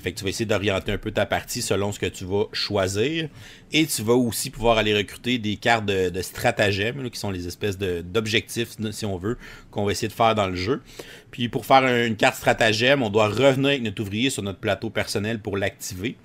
Fait 0.00 0.12
que 0.12 0.18
tu 0.18 0.24
vas 0.24 0.30
essayer 0.30 0.46
d'orienter 0.46 0.92
un 0.92 0.98
peu 0.98 1.10
ta 1.10 1.26
partie 1.26 1.60
selon 1.60 1.92
ce 1.92 1.98
que 1.98 2.06
tu 2.06 2.24
vas 2.24 2.44
choisir. 2.52 3.28
Et 3.72 3.86
tu 3.86 4.02
vas 4.02 4.14
aussi 4.14 4.50
pouvoir 4.50 4.78
aller 4.78 4.94
recruter 4.94 5.38
des 5.38 5.56
cartes 5.56 5.86
de, 5.86 6.22
stratagèmes, 6.22 7.10
qui 7.10 7.18
sont 7.18 7.30
les 7.30 7.46
espèces 7.46 7.78
d'objectifs, 7.78 8.76
si 8.90 9.06
on 9.06 9.16
veut, 9.16 9.38
qu'on 9.72 9.84
va 9.84 9.92
essayer 9.92 10.08
de 10.08 10.12
faire 10.12 10.36
dans 10.36 10.46
le 10.46 10.54
jeu. 10.54 10.82
Puis 11.32 11.48
pour 11.48 11.66
faire 11.66 11.84
une 11.84 12.16
carte 12.16 12.36
stratagème, 12.36 13.02
on 13.02 13.10
doit 13.10 13.28
revenir 13.28 13.70
avec 13.70 13.82
notre 13.82 14.00
ouvrier 14.02 14.30
sur 14.30 14.42
notre 14.42 14.60
plateau 14.60 14.90
personnel 14.90 15.40
pour 15.40 15.56
l'activer. 15.56 16.16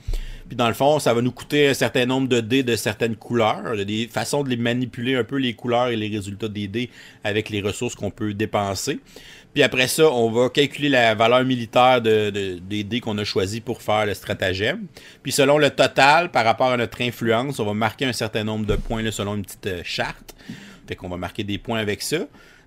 Puis 0.48 0.56
dans 0.56 0.68
le 0.68 0.74
fond, 0.74 1.00
ça 1.00 1.14
va 1.14 1.22
nous 1.22 1.32
coûter 1.32 1.68
un 1.68 1.74
certain 1.74 2.06
nombre 2.06 2.28
de 2.28 2.40
dés 2.40 2.64
de 2.64 2.76
certaines 2.76 3.16
couleurs. 3.16 3.76
Des 3.86 4.08
façons 4.08 4.44
de 4.44 4.50
les 4.50 4.58
manipuler 4.58 5.16
un 5.16 5.24
peu 5.24 5.38
les 5.38 5.54
couleurs 5.54 5.88
et 5.88 5.96
les 5.96 6.08
résultats 6.08 6.48
des 6.48 6.68
dés 6.68 6.90
avec 7.24 7.50
les 7.50 7.62
ressources 7.62 7.96
qu'on 7.96 8.12
peut 8.12 8.34
dépenser. 8.34 9.00
Puis 9.54 9.64
après 9.64 9.88
ça, 9.88 10.10
on 10.12 10.30
va 10.30 10.50
calculer 10.50 10.90
la 10.90 11.16
valeur 11.16 11.44
militaire 11.44 12.02
de, 12.02 12.60
des 12.60 12.84
dés 12.84 13.00
qu'on 13.00 13.18
a 13.18 13.24
choisi 13.24 13.60
pour 13.60 13.82
faire 13.82 14.06
le 14.06 14.14
stratagème. 14.14 14.86
Puis 15.24 15.32
selon 15.32 15.58
le 15.58 15.70
total, 15.70 16.32
par 16.32 16.46
rapport 16.46 16.72
à 16.72 16.78
notre 16.78 17.02
influence, 17.02 17.60
on 17.60 17.66
va 17.66 17.74
marquer 17.74 18.06
un 18.06 18.14
certain 18.14 18.44
nombre 18.44 18.66
de 18.66 18.76
points 18.76 19.10
selon 19.12 19.36
une 19.36 19.44
petite 19.44 19.68
euh, 19.68 19.82
charte. 19.84 20.36
Fait 20.88 20.96
qu'on 20.96 21.10
va 21.10 21.18
marquer 21.18 21.44
des 21.44 21.58
points 21.58 21.80
avec 21.80 22.02
ça. 22.02 22.20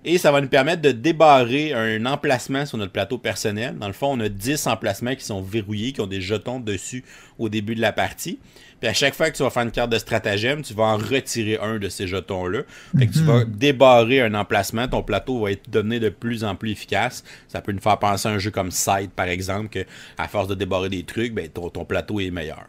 Et 0.03 0.17
ça 0.17 0.31
va 0.31 0.41
nous 0.41 0.47
permettre 0.47 0.81
de 0.81 0.91
débarrer 0.91 1.73
un 1.73 2.05
emplacement 2.07 2.65
sur 2.65 2.77
notre 2.79 2.91
plateau 2.91 3.19
personnel. 3.19 3.77
Dans 3.77 3.87
le 3.87 3.93
fond, 3.93 4.17
on 4.17 4.19
a 4.19 4.29
10 4.29 4.65
emplacements 4.65 5.15
qui 5.15 5.23
sont 5.23 5.41
verrouillés, 5.41 5.93
qui 5.93 6.01
ont 6.01 6.07
des 6.07 6.21
jetons 6.21 6.59
dessus 6.59 7.03
au 7.37 7.49
début 7.49 7.75
de 7.75 7.81
la 7.81 7.93
partie. 7.93 8.39
Puis 8.79 8.89
à 8.89 8.93
chaque 8.93 9.13
fois 9.13 9.29
que 9.29 9.37
tu 9.37 9.43
vas 9.43 9.51
faire 9.51 9.61
une 9.61 9.71
carte 9.71 9.91
de 9.91 9.99
stratagème, 9.99 10.63
tu 10.63 10.73
vas 10.73 10.85
en 10.85 10.97
retirer 10.97 11.59
un 11.61 11.77
de 11.77 11.87
ces 11.87 12.07
jetons-là. 12.07 12.61
Fait 12.97 13.05
que 13.05 13.13
tu 13.13 13.19
vas 13.19 13.45
mhm. 13.45 13.51
débarrer 13.51 14.21
un 14.21 14.33
emplacement, 14.33 14.87
ton 14.87 15.03
plateau 15.03 15.41
va 15.41 15.51
être 15.51 15.69
donné 15.69 15.99
de 15.99 16.09
plus 16.09 16.43
en 16.43 16.55
plus 16.55 16.71
efficace. 16.71 17.23
Ça 17.47 17.61
peut 17.61 17.71
nous 17.71 17.79
faire 17.79 17.99
penser 17.99 18.27
à 18.27 18.31
un 18.31 18.39
jeu 18.39 18.49
comme 18.49 18.71
Side, 18.71 19.11
par 19.15 19.27
exemple, 19.27 19.69
que 19.69 19.85
à 20.17 20.27
force 20.27 20.47
de 20.47 20.55
débarrer 20.55 20.89
des 20.89 21.03
trucs, 21.03 21.31
ben, 21.31 21.47
ton 21.47 21.85
plateau 21.85 22.19
est 22.19 22.31
meilleur. 22.31 22.65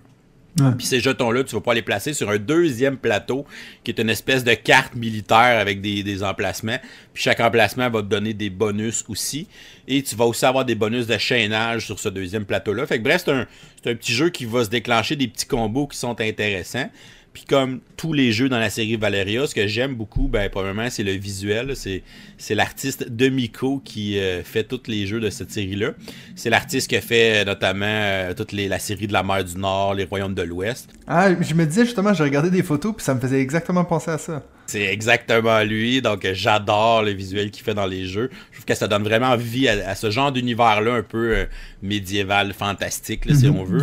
Puis 0.57 0.87
ces 0.87 1.01
jetons-là, 1.01 1.45
tu 1.45 1.55
vas 1.55 1.63
pas 1.63 1.73
les 1.73 1.83
placer 1.83 2.13
sur 2.13 2.29
un 2.29 2.37
deuxième 2.37 2.99
plateau 2.99 3.47
qui 3.85 3.91
est 3.91 3.99
une 3.99 4.11
espèce 4.11 4.45
de 4.45 4.53
carte 4.53 4.95
militaire 4.95 5.59
avec 5.59 5.81
des, 5.81 6.23
emplacements. 6.23 6.79
Puis 7.15 7.23
chaque 7.23 7.41
emplacement 7.41 7.89
va 7.89 8.03
te 8.03 8.07
donner 8.07 8.35
des 8.35 8.51
bonus 8.51 9.05
aussi. 9.09 9.47
Et 9.89 10.03
tu 10.03 10.15
vas 10.15 10.27
aussi 10.27 10.45
avoir 10.45 10.65
des 10.65 10.75
bonus 10.75 11.07
de 11.07 11.17
chaînage 11.17 11.87
sur 11.87 11.99
ce 11.99 12.09
deuxième 12.11 12.45
plateau-là. 12.45 12.87
Fait 12.87 12.99
que 12.99 13.05
bref, 13.05 13.23
c'est 13.25 13.33
un, 13.33 13.47
un 13.87 13.95
petit 13.95 14.13
jeu 14.13 14.29
qui 14.29 14.45
va 14.45 14.65
se 14.65 14.69
déclencher 14.69 15.17
des 15.17 15.27
petits 15.27 15.47
combos 15.47 15.87
qui 15.87 15.97
sont 15.97 16.21
intéressants. 16.21 16.91
Puis 17.33 17.45
comme 17.49 17.81
tous 17.97 18.13
les 18.13 18.31
jeux 18.33 18.49
dans 18.49 18.59
la 18.59 18.69
série 18.69 18.97
Valeria, 18.97 19.47
ce 19.47 19.55
que 19.55 19.67
j'aime 19.67 19.95
beaucoup, 19.95 20.29
ben 20.29 20.51
probablement 20.51 20.91
c'est 20.91 21.03
le 21.03 21.13
visuel. 21.13 21.75
C'est, 21.75 22.03
c'est 22.37 22.55
l'artiste 22.55 23.11
Demiko 23.11 23.81
qui 23.83 24.19
euh, 24.19 24.43
fait 24.43 24.65
tous 24.65 24.83
les 24.87 25.07
jeux 25.07 25.21
de 25.21 25.31
cette 25.31 25.51
série-là. 25.51 25.93
C'est 26.37 26.51
l'artiste 26.51 26.91
qui 26.91 26.97
a 26.97 27.01
fait 27.01 27.41
euh, 27.41 27.45
notamment 27.45 27.87
euh, 27.87 28.35
toute 28.35 28.53
les, 28.53 28.69
la 28.69 28.79
série 28.79 29.07
de 29.07 29.15
la 29.15 29.23
mer 29.23 29.45
du 29.45 29.57
Nord, 29.57 29.95
les 29.95 30.05
royaumes 30.05 30.35
de 30.35 30.43
l'Ouest. 30.43 30.91
Ah, 31.07 31.31
je 31.41 31.55
me 31.55 31.65
disais 31.65 31.87
justement, 31.87 32.13
j'ai 32.13 32.25
regardé 32.25 32.51
des 32.51 32.63
photos 32.63 32.95
puis 32.95 33.05
ça 33.05 33.15
me 33.15 33.21
faisait 33.21 33.41
exactement 33.41 33.85
penser 33.85 34.11
à 34.11 34.19
ça. 34.19 34.43
C'est 34.67 34.85
exactement 34.85 35.63
lui, 35.63 36.03
donc 36.03 36.27
j'adore 36.33 37.03
le 37.03 37.11
visuel 37.11 37.51
qu'il 37.51 37.65
fait 37.65 37.75
dans 37.75 37.87
les 37.87 38.07
jeux. 38.07 38.31
Je 38.51 38.57
trouve 38.57 38.65
que 38.67 38.75
ça 38.75 38.89
donne 38.89 39.03
vraiment 39.03 39.37
vie 39.37 39.69
à, 39.69 39.95
ce 39.95 40.11
genre 40.11 40.33
d'univers-là 40.33 40.95
un 40.95 41.03
peu 41.03 41.47
médiéval, 41.83 42.53
fantastique, 42.55 43.25
si 43.35 43.49
mhm. 43.49 43.57
on 43.57 43.65
veut. 43.65 43.83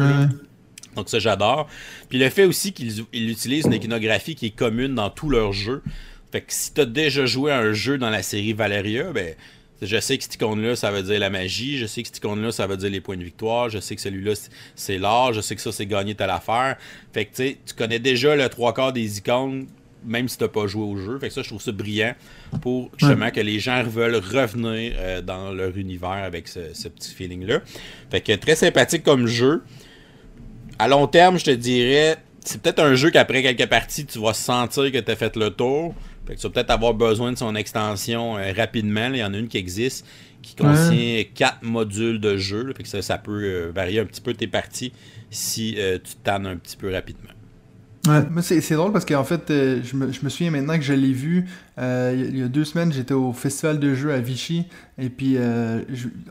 Donc 0.99 1.09
ça, 1.09 1.19
j'adore. 1.19 1.67
Puis 2.09 2.19
le 2.19 2.29
fait 2.29 2.45
aussi 2.45 2.73
qu'ils 2.73 2.99
utilisent 3.29 3.65
une 3.65 3.73
iconographie 3.73 4.35
qui 4.35 4.47
est 4.47 4.55
commune 4.55 4.95
dans 4.95 5.09
tous 5.09 5.29
leurs 5.29 5.53
jeux. 5.53 5.81
Fait 6.31 6.41
que 6.41 6.53
si 6.53 6.73
tu 6.73 6.81
as 6.81 6.85
déjà 6.85 7.25
joué 7.25 7.51
à 7.51 7.59
un 7.59 7.73
jeu 7.73 7.97
dans 7.97 8.09
la 8.09 8.21
série 8.21 8.53
Valeria, 8.53 9.11
ben 9.13 9.35
je 9.81 9.97
sais 9.99 10.17
que 10.17 10.23
cette 10.23 10.35
icône-là, 10.35 10.75
ça 10.75 10.91
veut 10.91 11.03
dire 11.03 11.19
la 11.19 11.29
magie. 11.29 11.77
Je 11.77 11.85
sais 11.85 12.01
que 12.01 12.09
cette 12.09 12.17
icône-là, 12.17 12.51
ça 12.51 12.67
veut 12.67 12.75
dire 12.75 12.89
les 12.89 12.99
points 12.99 13.15
de 13.15 13.23
victoire. 13.23 13.69
Je 13.69 13.79
sais 13.79 13.95
que 13.95 14.01
celui-là, 14.01 14.33
c'est 14.75 14.97
l'art. 14.97 15.31
Je 15.31 15.39
sais 15.39 15.55
que 15.55 15.61
ça, 15.61 15.71
c'est 15.71 15.85
gagner 15.85 16.15
telle 16.15 16.29
affaire. 16.29 16.75
Fait 17.13 17.25
que 17.25 17.29
tu 17.29 17.35
sais, 17.43 17.57
tu 17.65 17.73
connais 17.73 17.99
déjà 17.99 18.35
le 18.35 18.49
trois 18.49 18.73
quarts 18.73 18.91
des 18.91 19.19
icônes, 19.19 19.67
même 20.05 20.27
si 20.27 20.37
tu 20.37 20.43
n'as 20.43 20.49
pas 20.49 20.67
joué 20.67 20.83
au 20.83 20.97
jeu. 20.97 21.17
Fait 21.19 21.29
que 21.29 21.33
ça, 21.33 21.43
je 21.43 21.47
trouve 21.47 21.61
ça 21.61 21.71
brillant 21.71 22.13
pour 22.61 22.91
justement 22.97 23.31
que 23.31 23.39
les 23.39 23.59
gens 23.59 23.81
veulent 23.83 24.17
revenir 24.17 24.93
euh, 24.97 25.21
dans 25.21 25.53
leur 25.53 25.77
univers 25.77 26.09
avec 26.09 26.49
ce, 26.49 26.73
ce 26.73 26.89
petit 26.89 27.13
feeling-là. 27.13 27.61
Fait 28.11 28.21
que 28.21 28.33
très 28.33 28.55
sympathique 28.55 29.03
comme 29.03 29.27
jeu 29.27 29.63
à 30.79 30.87
long 30.87 31.07
terme, 31.07 31.37
je 31.37 31.45
te 31.45 31.51
dirais, 31.51 32.17
c'est 32.43 32.61
peut-être 32.61 32.79
un 32.79 32.95
jeu 32.95 33.11
qu'après 33.11 33.43
quelques 33.43 33.69
parties, 33.69 34.05
tu 34.05 34.19
vas 34.19 34.33
sentir 34.33 34.91
que 34.91 34.97
tu 34.97 35.11
as 35.11 35.15
fait 35.15 35.35
le 35.35 35.49
tour. 35.51 35.93
Fait 36.25 36.35
que 36.35 36.39
tu 36.39 36.47
vas 36.47 36.53
peut-être 36.53 36.71
avoir 36.71 36.93
besoin 36.93 37.31
de 37.31 37.37
son 37.37 37.53
extension 37.55 38.37
euh, 38.37 38.53
rapidement. 38.55 39.09
Il 39.13 39.17
y 39.17 39.23
en 39.23 39.33
a 39.33 39.37
une 39.37 39.47
qui 39.47 39.57
existe 39.57 40.05
qui 40.41 40.55
contient 40.55 41.23
quatre 41.35 41.63
modules 41.63 42.19
de 42.19 42.37
jeu. 42.37 42.73
fait 42.75 42.83
que 42.83 43.01
ça, 43.01 43.17
peut 43.17 43.43
euh, 43.43 43.71
varier 43.75 43.99
un 43.99 44.05
petit 44.05 44.21
peu 44.21 44.33
tes 44.33 44.47
parties 44.47 44.93
si 45.29 45.75
euh, 45.77 45.97
tu 46.01 46.15
tannes 46.23 46.47
un 46.47 46.55
petit 46.55 46.77
peu 46.77 46.91
rapidement. 46.91 47.31
Ouais, 48.09 48.41
c'est 48.41 48.75
drôle 48.75 48.91
parce 48.91 49.05
qu'en 49.05 49.23
fait, 49.23 49.43
je, 49.47 49.95
me, 49.95 50.11
je, 50.11 50.23
me, 50.23 50.29
souviens 50.29 50.51
maintenant 50.51 50.77
que 50.77 50.83
je 50.83 50.93
l'ai 50.93 51.13
vu. 51.13 51.45
il 51.77 52.37
y 52.37 52.41
a 52.41 52.47
deux 52.47 52.65
semaines, 52.65 52.91
j'étais 52.91 53.13
au 53.13 53.33
festival 53.33 53.79
de 53.79 53.93
jeux 53.93 54.13
à 54.13 54.19
Vichy. 54.19 54.65
Et 54.97 55.09
puis, 55.09 55.37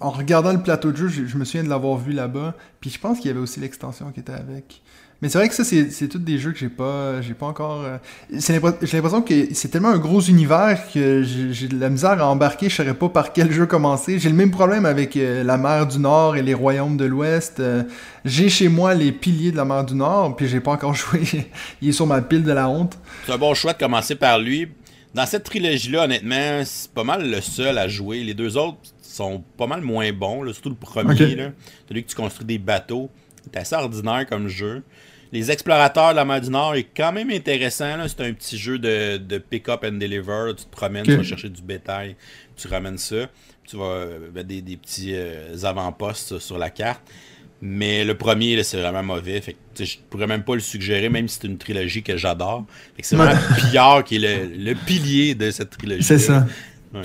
en 0.01 0.11
regardant 0.11 0.53
le 0.53 0.63
plateau 0.63 0.93
de 0.93 0.97
jeu, 0.97 1.09
je, 1.09 1.27
je 1.27 1.37
me 1.39 1.45
souviens 1.45 1.65
de 1.65 1.69
l'avoir 1.69 1.97
vu 1.97 2.13
là-bas. 2.13 2.55
Puis 2.81 2.91
je 2.91 2.99
pense 2.99 3.19
qu'il 3.19 3.29
y 3.29 3.31
avait 3.31 3.41
aussi 3.41 3.61
l'extension 3.61 4.11
qui 4.13 4.21
était 4.21 4.33
avec. 4.33 4.83
Mais 5.21 5.29
c'est 5.29 5.39
vrai 5.39 5.49
que 5.49 5.55
ça, 5.55 5.65
c'est 5.65 6.09
tous 6.09 6.19
des 6.19 6.39
jeux 6.39 6.53
que 6.53 6.59
j'ai 6.59 6.69
pas, 6.69 7.21
j'ai 7.23 7.35
pas 7.35 7.47
encore. 7.47 7.83
Euh, 7.83 7.99
j'ai 8.31 8.53
l'impression 8.53 9.21
que 9.21 9.53
c'est 9.53 9.69
tellement 9.69 9.89
un 9.89 9.99
gros 9.99 10.21
univers 10.21 10.81
que 10.93 11.25
j'ai 11.25 11.67
de 11.67 11.79
la 11.79 11.91
misère 11.91 12.23
à 12.23 12.29
embarquer. 12.29 12.69
Je 12.69 12.77
saurais 12.77 12.95
pas 12.95 13.09
par 13.09 13.33
quel 13.33 13.51
jeu 13.51 13.67
commencer. 13.67 14.21
J'ai 14.21 14.29
le 14.29 14.37
même 14.37 14.53
problème 14.53 14.87
avec 14.87 15.17
euh, 15.17 15.43
la 15.43 15.59
mer 15.59 15.89
du 15.89 15.99
Nord 15.99 16.37
et 16.37 16.43
les 16.43 16.55
royaumes 16.55 16.97
de 16.97 17.05
l'Ouest. 17.05 17.59
Euh, 17.59 17.83
j'ai 18.25 18.49
chez 18.49 18.69
moi 18.69 18.95
les 18.95 19.11
piliers 19.11 19.51
de 19.51 19.57
la 19.57 19.65
mer 19.65 19.85
du 19.85 19.97
Nord, 19.97 20.37
puis 20.37 20.47
j'ai 20.47 20.61
pas 20.61 20.71
encore 20.71 20.95
joué. 20.95 21.23
Il 21.83 21.89
est 21.89 21.93
sur 21.93 22.07
ma 22.07 22.23
pile 22.23 22.45
de 22.45 22.53
la 22.53 22.69
honte. 22.69 22.97
C'est 23.27 23.33
un 23.33 23.39
bon 23.39 23.55
choix 23.55 23.73
de 23.73 23.79
commencer 23.79 24.15
par 24.15 24.39
lui. 24.39 24.69
dans 25.15 25.27
cette 25.27 25.43
trilogie-là, 25.43 26.05
honnêtement, 26.05 26.63
c'est 26.65 26.93
pas 26.93 27.03
mal 27.03 27.29
le 27.29 27.41
seul 27.41 27.77
à 27.77 27.89
jouer. 27.89 28.23
Les 28.23 28.35
deux 28.35 28.57
autres 28.57 28.79
sont 29.03 29.43
pas 29.57 29.67
mal 29.67 29.81
moins 29.81 30.13
bons, 30.13 30.45
surtout 30.53 30.69
le 30.69 30.77
premier, 30.77 31.35
là, 31.35 31.51
celui 31.89 32.05
que 32.05 32.09
tu 32.09 32.15
construis 32.15 32.47
des 32.47 32.59
bateaux. 32.59 33.11
C'est 33.43 33.59
assez 33.59 33.75
ordinaire 33.75 34.25
comme 34.29 34.47
jeu. 34.47 34.85
Les 35.33 35.51
explorateurs 35.51 36.11
de 36.11 36.17
la 36.17 36.25
mer 36.25 36.41
du 36.41 36.51
Nord 36.51 36.75
est 36.75 36.89
quand 36.97 37.13
même 37.13 37.31
intéressant. 37.31 38.07
C'est 38.07 38.21
un 38.21 38.33
petit 38.33 38.57
jeu 38.57 38.79
de, 38.79 39.19
de 39.19 39.39
pick-up 39.39 39.85
and 39.85 39.93
deliver. 39.99 40.53
Tu 40.57 40.65
te 40.65 40.71
promènes, 40.71 41.05
tu 41.05 41.17
vas 41.17 41.23
chercher 41.23 41.49
du 41.49 41.63
bétail, 41.63 42.17
tu 42.57 42.69
ramènes 42.69 42.99
ça. 42.99 43.27
Tu 43.67 43.77
vas 43.77 43.85
euh, 43.85 44.43
des, 44.43 44.63
des, 44.63 44.77
petits 44.79 45.13
euh, 45.15 45.55
avant-postes 45.63 46.39
sur 46.39 46.57
la 46.57 46.71
carte. 46.71 47.03
Mais 47.61 48.05
le 48.05 48.17
premier, 48.17 48.63
c'est 48.63 48.81
vraiment 48.81 49.03
mauvais. 49.03 49.41
Fait 49.41 49.57
que, 49.75 49.85
je 49.85 49.99
pourrais 50.09 50.27
même 50.27 50.45
pas 50.45 50.55
le 50.55 50.61
suggérer, 50.61 51.09
même 51.09 51.29
si 51.29 51.39
c'est 51.41 51.49
une 51.49 51.59
trilogie 51.59 52.03
que 52.03 52.17
j'adore. 52.17 52.65
C'est 53.03 53.17
vraiment 53.17 53.39
Pillard 53.57 54.05
qui 54.05 54.17
est 54.17 54.47
le, 54.47 54.57
le, 54.57 54.75
pilier 54.75 55.35
de 55.35 55.51
cette 55.51 55.71
trilogie. 55.71 56.03
C'est 56.03 56.19
ça. 56.19 56.47
Ouais. 56.95 57.03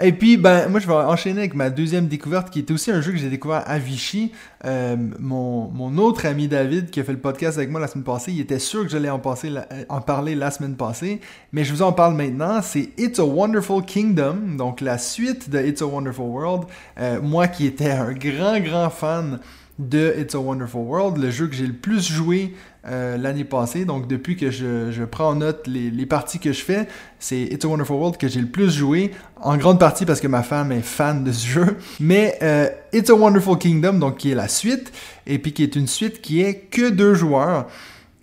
Et 0.00 0.12
puis, 0.12 0.36
ben, 0.36 0.68
moi, 0.68 0.78
je 0.80 0.86
vais 0.86 0.94
enchaîner 0.94 1.40
avec 1.40 1.54
ma 1.54 1.70
deuxième 1.70 2.06
découverte, 2.06 2.50
qui 2.50 2.60
est 2.60 2.70
aussi 2.70 2.90
un 2.90 3.00
jeu 3.00 3.12
que 3.12 3.18
j'ai 3.18 3.30
découvert 3.30 3.62
à 3.66 3.78
Vichy. 3.78 4.32
Euh, 4.64 4.96
mon, 5.18 5.68
mon, 5.68 5.98
autre 5.98 6.26
ami 6.26 6.46
David, 6.46 6.90
qui 6.90 7.00
a 7.00 7.04
fait 7.04 7.12
le 7.12 7.18
podcast 7.18 7.58
avec 7.58 7.70
moi 7.70 7.80
la 7.80 7.88
semaine 7.88 8.04
passée, 8.04 8.32
il 8.32 8.40
était 8.40 8.58
sûr 8.58 8.82
que 8.82 8.88
j'allais 8.88 9.10
en, 9.10 9.18
passer 9.18 9.52
en 9.88 10.00
parler 10.00 10.34
la 10.34 10.50
semaine 10.50 10.76
passée, 10.76 11.20
mais 11.52 11.64
je 11.64 11.72
vous 11.72 11.82
en 11.82 11.92
parle 11.92 12.14
maintenant. 12.14 12.60
C'est 12.62 12.90
It's 12.96 13.18
a 13.18 13.24
Wonderful 13.24 13.84
Kingdom, 13.84 14.56
donc 14.56 14.80
la 14.80 14.98
suite 14.98 15.50
de 15.50 15.60
It's 15.60 15.82
a 15.82 15.86
Wonderful 15.86 16.26
World. 16.26 16.64
Euh, 16.98 17.20
moi 17.20 17.48
qui 17.48 17.66
étais 17.66 17.90
un 17.90 18.12
grand, 18.12 18.60
grand 18.60 18.90
fan 18.90 19.40
de 19.78 20.14
It's 20.18 20.34
a 20.34 20.38
Wonderful 20.38 20.82
World, 20.82 21.18
le 21.18 21.30
jeu 21.30 21.46
que 21.46 21.54
j'ai 21.54 21.66
le 21.66 21.72
plus 21.72 22.10
joué 22.10 22.54
euh, 22.86 23.16
l'année 23.16 23.44
passée. 23.44 23.84
Donc 23.84 24.08
depuis 24.08 24.36
que 24.36 24.50
je, 24.50 25.04
prends 25.04 25.30
en 25.30 25.34
note 25.36 25.66
les, 25.66 25.90
les, 25.90 26.06
parties 26.06 26.38
que 26.38 26.52
je 26.52 26.62
fais, 26.62 26.88
c'est 27.18 27.42
It's 27.42 27.64
a 27.64 27.68
Wonderful 27.68 27.96
World 27.96 28.16
que 28.16 28.28
j'ai 28.28 28.40
le 28.40 28.48
plus 28.48 28.70
joué, 28.70 29.12
en 29.40 29.56
grande 29.56 29.78
partie 29.78 30.04
parce 30.04 30.20
que 30.20 30.26
ma 30.26 30.42
femme 30.42 30.72
est 30.72 30.82
fan 30.82 31.22
de 31.22 31.32
ce 31.32 31.46
jeu. 31.46 31.76
Mais 32.00 32.38
euh, 32.42 32.68
It's 32.92 33.10
a 33.10 33.14
Wonderful 33.14 33.58
Kingdom, 33.58 33.94
donc 33.94 34.18
qui 34.18 34.30
est 34.30 34.34
la 34.34 34.48
suite, 34.48 34.92
et 35.26 35.38
puis 35.38 35.52
qui 35.52 35.62
est 35.62 35.76
une 35.76 35.86
suite 35.86 36.20
qui 36.20 36.40
est 36.40 36.54
que 36.70 36.90
deux 36.90 37.14
joueurs. 37.14 37.66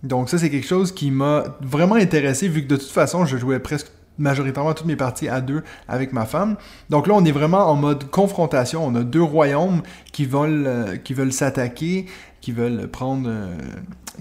Donc 0.02 0.28
ça 0.28 0.38
c'est 0.38 0.50
quelque 0.50 0.66
chose 0.66 0.92
qui 0.92 1.10
m'a 1.10 1.44
vraiment 1.60 1.96
intéressé 1.96 2.48
vu 2.48 2.62
que 2.62 2.68
de 2.68 2.76
toute 2.76 2.90
façon 2.90 3.24
je 3.24 3.36
jouais 3.38 3.58
presque 3.58 3.88
majoritairement 4.18 4.74
toutes 4.74 4.86
mes 4.86 4.96
parties 4.96 5.28
à 5.28 5.40
deux 5.40 5.62
avec 5.88 6.12
ma 6.12 6.24
femme. 6.24 6.56
Donc 6.90 7.06
là, 7.06 7.14
on 7.14 7.24
est 7.24 7.32
vraiment 7.32 7.70
en 7.70 7.74
mode 7.74 8.10
confrontation. 8.10 8.84
On 8.84 8.94
a 8.94 9.02
deux 9.02 9.22
royaumes 9.22 9.82
qui 10.12 10.24
veulent, 10.24 10.66
euh, 10.66 10.96
qui 10.96 11.14
veulent 11.14 11.32
s'attaquer, 11.32 12.06
qui 12.46 12.52
veulent 12.52 12.86
prendre, 12.86 13.28
euh, 13.28 13.56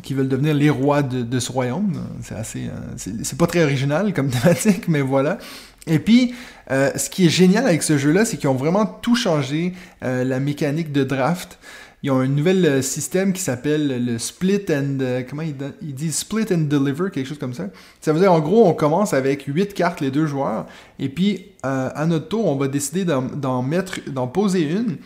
qui 0.01 0.15
veulent 0.15 0.27
devenir 0.27 0.55
les 0.55 0.71
rois 0.71 1.03
de, 1.03 1.21
de 1.21 1.39
ce 1.39 1.51
royaume. 1.51 2.01
C'est 2.21 2.33
assez, 2.35 2.65
euh, 2.65 3.13
c'est 3.21 3.37
pas 3.37 3.45
très 3.45 3.63
original 3.63 4.13
comme 4.13 4.29
thématique, 4.31 4.87
mais 4.87 5.01
voilà. 5.01 5.37
Et 5.85 5.99
puis, 5.99 6.33
euh, 6.71 6.89
ce 6.95 7.11
qui 7.11 7.27
est 7.27 7.29
génial 7.29 7.67
avec 7.67 7.83
ce 7.83 7.99
jeu-là, 7.99 8.25
c'est 8.25 8.37
qu'ils 8.37 8.49
ont 8.49 8.55
vraiment 8.55 8.87
tout 8.87 9.15
changé 9.15 9.73
la 10.01 10.39
mécanique 10.39 10.91
de 10.91 11.03
draft 11.03 11.59
ils 12.03 12.11
ont 12.11 12.19
un 12.19 12.27
nouvel 12.27 12.65
euh, 12.65 12.81
système 12.81 13.33
qui 13.33 13.41
s'appelle 13.41 14.05
le 14.05 14.19
split 14.19 14.61
and 14.69 14.97
euh, 15.01 15.23
comment 15.27 15.41
ils, 15.41 15.95
disent 15.95 16.17
split 16.17 16.45
and 16.51 16.67
deliver 16.69 17.09
quelque 17.11 17.27
chose 17.27 17.39
comme 17.39 17.53
ça. 17.53 17.67
Ça 18.01 18.13
veut 18.13 18.19
dire 18.19 18.31
en 18.31 18.39
gros 18.39 18.67
on 18.67 18.73
commence 18.73 19.13
avec 19.13 19.43
8 19.43 19.73
cartes 19.73 20.01
les 20.01 20.11
deux 20.11 20.27
joueurs 20.27 20.65
et 20.99 21.09
puis 21.09 21.47
euh, 21.65 21.89
à 21.93 22.05
notre 22.05 22.27
tour 22.27 22.45
on 22.45 22.55
va 22.55 22.67
décider 22.67 23.05
d'en 23.05 23.61
mettre 23.61 23.99
d'en 24.09 24.27
poser 24.27 24.61
une 24.61 24.97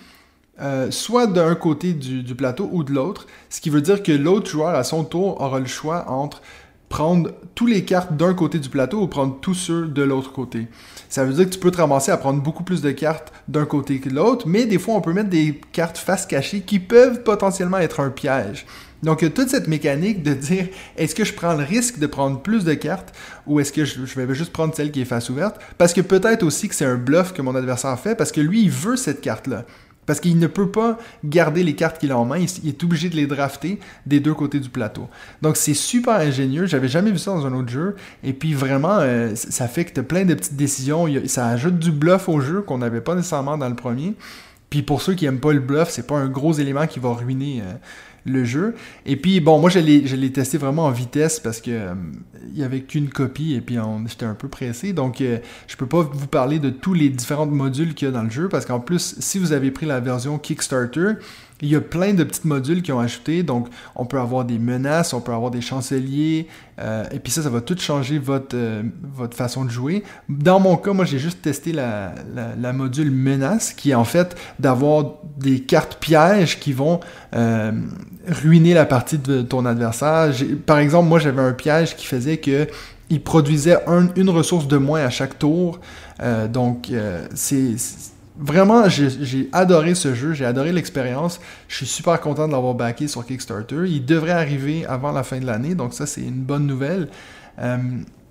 soit 0.90 1.28
d'un 1.28 1.56
côté 1.56 1.94
du, 1.94 2.22
du, 2.22 2.36
plateau 2.36 2.70
ou 2.74 2.84
de 2.84 2.92
l'autre, 2.92 3.28
ce 3.50 3.62
qui 3.62 3.70
veut 3.70 3.80
dire 3.80 4.04
que 4.04 4.12
l'autre 4.12 4.50
joueur 4.50 4.76
à 4.76 4.84
son 4.84 5.06
tour 5.06 5.40
aura 5.40 5.62
le 5.62 5.68
choix 5.68 6.10
entre 6.12 6.42
prendre 6.90 7.32
tous 7.56 7.68
les 7.68 7.86
cartes 7.86 8.18
d'un 8.18 8.34
côté 8.34 8.60
du 8.60 8.68
plateau 8.68 9.00
ou 9.02 9.08
prendre 9.08 9.40
tous 9.40 9.54
ceux 9.54 9.88
de 9.88 10.02
l'autre 10.02 10.34
côté. 10.34 10.68
Ça 11.10 11.26
veut 11.26 11.34
dire 11.34 11.46
que 11.46 11.50
tu 11.50 11.60
peux 11.60 11.72
te 11.72 11.78
ramasser 11.78 12.12
à 12.12 12.18
prendre 12.18 12.42
beaucoup 12.42 12.64
plus 12.64 12.82
de 12.82 12.92
cartes 12.92 13.34
d'un 13.48 13.66
côté 13.66 14.00
que 14.00 14.10
de 14.10 14.16
l'autre, 14.16 14.48
mais 14.48 14.66
des 14.66 14.78
fois 14.78 14.94
on 14.94 15.02
peut 15.02 15.12
mettre 15.12 15.30
des 15.30 15.60
cartes 15.72 15.98
face 15.98 16.26
cachée 16.26 16.62
qui 16.62 16.80
peuvent 16.80 17.24
potentiellement 17.24 17.80
être 17.80 18.00
un 18.00 18.12
piège. 18.12 18.66
Donc, 19.02 19.22
il 19.22 19.26
y 19.26 19.28
a 19.28 19.32
toute 19.32 19.50
cette 19.50 19.68
mécanique 19.68 20.24
de 20.24 20.34
dire 20.34 20.68
est-ce 20.98 21.16
que 21.16 21.24
je 21.24 21.34
prends 21.34 21.54
le 21.54 21.64
risque 21.64 22.00
de 22.00 22.08
prendre 22.08 22.42
plus 22.42 22.66
de 22.66 22.74
cartes 22.74 23.14
ou 23.48 23.60
est-ce 23.60 23.72
que 23.72 23.86
je, 23.86 24.06
je, 24.06 24.20
vais 24.20 24.36
juste 24.36 24.52
prendre 24.52 24.76
celle 24.76 24.92
qui 24.92 25.02
est 25.02 25.06
face 25.06 25.30
ouverte? 25.30 25.56
Parce 25.78 25.94
que 25.94 26.02
peut-être 26.02 26.44
aussi 26.44 26.68
que 26.68 26.76
c'est 26.76 26.86
un 26.86 26.98
bluff 26.98 27.34
que 27.34 27.42
mon 27.42 27.56
adversaire 27.56 27.98
fait 27.98 28.16
parce 28.16 28.32
que 28.32 28.42
lui, 28.42 28.64
il 28.64 28.70
veut 28.70 28.98
cette 28.98 29.22
carte-là. 29.22 29.64
Parce 30.10 30.22
qu'il 30.22 30.40
ne 30.40 30.48
peut 30.48 30.72
pas 30.72 30.98
garder 31.24 31.62
les 31.62 31.76
cartes 31.76 32.00
qu'il 32.00 32.12
a 32.12 32.18
en 32.18 32.26
main, 32.26 32.40
il 32.40 32.70
est 32.70 32.84
obligé 32.84 33.10
de 33.10 33.16
les 33.16 33.28
drafter 33.28 33.80
des 34.08 34.20
deux 34.20 34.34
côtés 34.34 34.60
du 34.60 34.70
plateau. 34.70 35.08
Donc 35.44 35.56
c'est 35.56 35.76
super 35.76 36.16
ingénieux, 36.16 36.66
j'avais 36.66 36.88
jamais 36.88 37.12
vu 37.12 37.20
ça 37.20 37.30
dans 37.30 37.46
un 37.46 37.54
autre 37.54 37.70
jeu, 37.70 37.96
et 38.24 38.34
puis 38.34 38.56
vraiment, 38.56 38.98
euh, 39.02 39.36
ça 39.36 39.68
fait 39.68 39.86
que 39.86 40.00
as 40.00 40.04
plein 40.04 40.26
de 40.26 40.34
petites 40.34 40.56
décisions, 40.56 41.06
ça 41.28 41.46
ajoute 41.50 41.78
du 41.78 41.92
bluff 41.92 42.28
au 42.28 42.42
jeu 42.42 42.62
qu'on 42.64 42.80
n'avait 42.80 43.02
pas 43.02 43.14
nécessairement 43.14 43.56
dans 43.56 43.70
le 43.70 43.76
premier. 43.76 44.16
Puis 44.72 44.82
pour 44.82 45.04
ceux 45.04 45.14
qui 45.14 45.28
aiment 45.28 45.40
pas 45.40 45.54
le 45.54 45.60
bluff, 45.60 45.90
c'est 45.92 46.08
pas 46.08 46.18
un 46.18 46.28
gros 46.28 46.54
élément 46.54 46.88
qui 46.88 47.00
va 47.00 47.14
ruiner 47.14 47.62
euh, 47.64 47.74
le 48.30 48.46
jeu. 48.46 48.76
Et 49.06 49.16
puis, 49.16 49.40
bon, 49.40 49.60
moi, 49.60 49.70
je 49.70 49.80
l'ai 49.80 50.32
testé 50.32 50.58
vraiment 50.58 50.86
en 50.86 50.92
vitesse 50.92 51.40
parce 51.40 51.62
que 51.62 51.72
euh, 51.72 51.94
il 52.52 52.58
y 52.58 52.64
avait 52.64 52.82
qu'une 52.82 53.10
copie 53.10 53.54
et 53.54 53.62
puis 53.62 53.78
j'étais 54.08 54.26
un 54.26 54.36
peu 54.36 54.48
pressé. 54.48 54.94
Donc, 54.94 55.22
euh, 55.22 55.40
je 55.68 55.76
peux 55.76 55.88
pas 55.88 56.02
vous 56.02 56.28
parler 56.28 56.60
de 56.60 56.70
tous 56.70 56.94
les 56.94 57.10
différents 57.10 57.46
modules 57.46 57.94
qu'il 57.94 58.08
y 58.08 58.10
a 58.10 58.14
dans 58.14 58.24
le 58.24 58.30
jeu 58.30 58.50
parce 58.50 58.66
qu'en 58.66 58.80
plus, 58.80 59.16
si 59.20 59.40
vous 59.40 59.52
avez 59.52 59.72
pris 59.72 59.86
la 59.86 60.00
version 60.00 60.38
Kickstarter, 60.38 61.14
il 61.62 61.70
y 61.70 61.76
a 61.76 61.82
plein 61.82 62.14
de 62.14 62.24
petits 62.24 62.48
modules 62.48 62.82
qui 62.82 62.92
ont 62.92 63.00
ajouté, 63.00 63.44
donc 63.44 63.68
on 63.96 64.06
peut 64.06 64.20
avoir 64.20 64.46
des 64.46 64.60
menaces, 64.60 65.14
on 65.14 65.22
peut 65.22 65.34
avoir 65.34 65.52
des 65.52 65.62
chanceliers, 65.62 66.48
euh, 66.80 67.04
et 67.12 67.20
puis 67.20 67.32
ça, 67.32 67.44
ça 67.44 67.50
va 67.50 67.60
tout 67.60 67.78
changer 67.78 68.18
votre, 68.18 68.56
euh, 68.56 68.84
votre 69.14 69.36
façon 69.36 69.66
de 69.66 69.70
jouer. 69.70 70.04
Dans 70.30 70.60
mon 70.60 70.78
cas, 70.78 70.94
moi 70.94 71.04
j'ai 71.04 71.20
juste 71.20 71.42
testé 71.42 71.74
la, 71.74 72.14
la, 72.58 72.74
module 72.74 73.12
menace, 73.12 73.74
qui 73.74 73.92
est 73.92 73.96
en 73.96 74.06
fait 74.06 74.38
d'avoir 74.60 75.16
des 75.38 75.60
cartes 75.60 75.98
pièges 76.00 76.60
qui 76.60 76.72
vont 76.72 77.02
euh, 77.36 77.72
ruiner 78.28 78.74
la 78.74 78.86
partie 78.86 79.18
de 79.18 79.42
ton 79.42 79.66
adversaire. 79.66 80.32
Par 80.66 80.80
exemple, 80.80 81.10
moi 81.10 81.20
j'avais 81.20 81.42
un 81.42 81.54
piège 81.54 81.96
qui 81.96 82.06
faisait 82.06 82.38
que 82.38 82.68
il 83.10 83.24
produisait 83.24 83.78
une 84.16 84.30
ressource 84.30 84.68
de 84.68 84.78
moins 84.78 85.04
à 85.04 85.10
chaque 85.10 85.40
tour. 85.40 85.80
donc 86.54 86.92
c'est 87.34 87.76
Vraiment, 88.42 88.88
j'ai 88.88 89.50
adoré 89.52 89.96
ce 89.96 90.16
jeu, 90.16 90.32
j'ai 90.32 90.46
adoré 90.46 90.72
l'expérience. 90.72 91.42
Je 91.68 91.76
suis 91.76 91.86
super 91.86 92.22
content 92.22 92.48
de 92.48 92.54
l'avoir 92.54 92.74
backé 92.74 93.10
sur 93.10 93.26
Kickstarter. 93.26 93.84
Il 93.86 94.06
devrait 94.06 94.32
arriver 94.32 94.86
avant 94.86 95.12
la 95.12 95.24
fin 95.24 95.40
de 95.40 95.46
l'année, 95.46 95.76
donc 95.76 95.94
ça 95.94 96.06
c'est 96.06 96.22
une 96.22 96.42
bonne 96.42 96.66
nouvelle. 96.66 97.10
Euh, 97.60 97.78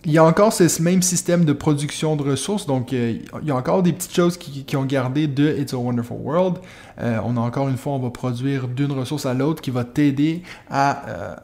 il 0.04 0.12
y 0.12 0.18
a 0.18 0.24
encore 0.24 0.52
ce 0.52 0.80
même 0.80 1.02
système 1.02 1.44
de 1.44 1.52
production 1.52 2.14
de 2.14 2.22
ressources, 2.22 2.66
donc 2.66 2.92
euh, 2.92 3.18
il 3.42 3.48
y 3.48 3.50
a 3.50 3.56
encore 3.56 3.82
des 3.82 3.92
petites 3.92 4.14
choses 4.14 4.36
qui, 4.36 4.76
ont 4.76 4.84
gardé 4.84 5.26
de 5.26 5.56
It's 5.58 5.74
a 5.74 5.76
Wonderful 5.76 6.18
World. 6.22 6.58
Euh, 7.00 7.18
on 7.24 7.36
a 7.36 7.40
encore 7.40 7.68
une 7.68 7.76
fois, 7.76 7.94
on 7.94 7.98
va 7.98 8.10
produire 8.10 8.68
d'une 8.68 8.92
ressource 8.92 9.26
à 9.26 9.34
l'autre 9.34 9.60
qui 9.60 9.72
va 9.72 9.82
t'aider 9.82 10.42
à, 10.70 11.08
euh, 11.08 11.36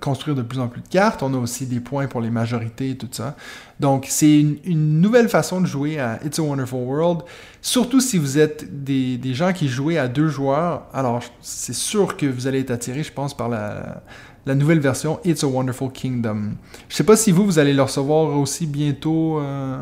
construire 0.00 0.34
de 0.34 0.42
plus 0.42 0.58
en 0.58 0.66
plus 0.66 0.82
de 0.82 0.88
cartes. 0.88 1.22
On 1.22 1.32
a 1.34 1.36
aussi 1.36 1.66
des 1.66 1.78
points 1.78 2.08
pour 2.08 2.20
les 2.20 2.30
majorités 2.30 2.90
et 2.90 2.96
tout 2.96 3.08
ça. 3.10 3.36
Donc 3.78 4.06
c'est 4.08 4.40
une, 4.40 5.00
nouvelle 5.00 5.28
façon 5.28 5.60
de 5.60 5.66
jouer 5.66 6.00
à 6.00 6.18
It's 6.24 6.38
a 6.38 6.42
Wonderful 6.42 6.80
World, 6.80 7.22
surtout 7.62 8.00
si 8.00 8.18
vous 8.18 8.38
êtes 8.38 8.82
des, 8.84 9.18
des 9.18 9.34
gens 9.34 9.52
qui 9.52 9.68
jouent 9.68 9.96
à 9.96 10.08
deux 10.08 10.28
joueurs. 10.28 10.88
Alors 10.92 11.22
c'est 11.42 11.74
sûr 11.74 12.16
que 12.16 12.26
vous 12.26 12.48
allez 12.48 12.60
être 12.60 12.72
attiré, 12.72 13.04
je 13.04 13.12
pense, 13.12 13.36
par 13.36 13.48
la 13.48 14.02
la 14.46 14.54
nouvelle 14.54 14.80
version 14.80 15.20
It's 15.24 15.44
a 15.44 15.46
Wonderful 15.46 15.90
Kingdom. 15.90 16.52
Je 16.88 16.96
sais 16.96 17.04
pas 17.04 17.16
si 17.16 17.30
vous, 17.30 17.44
vous 17.44 17.58
allez 17.58 17.72
le 17.72 17.82
recevoir 17.82 18.38
aussi 18.38 18.66
bientôt. 18.66 19.40
Euh... 19.40 19.78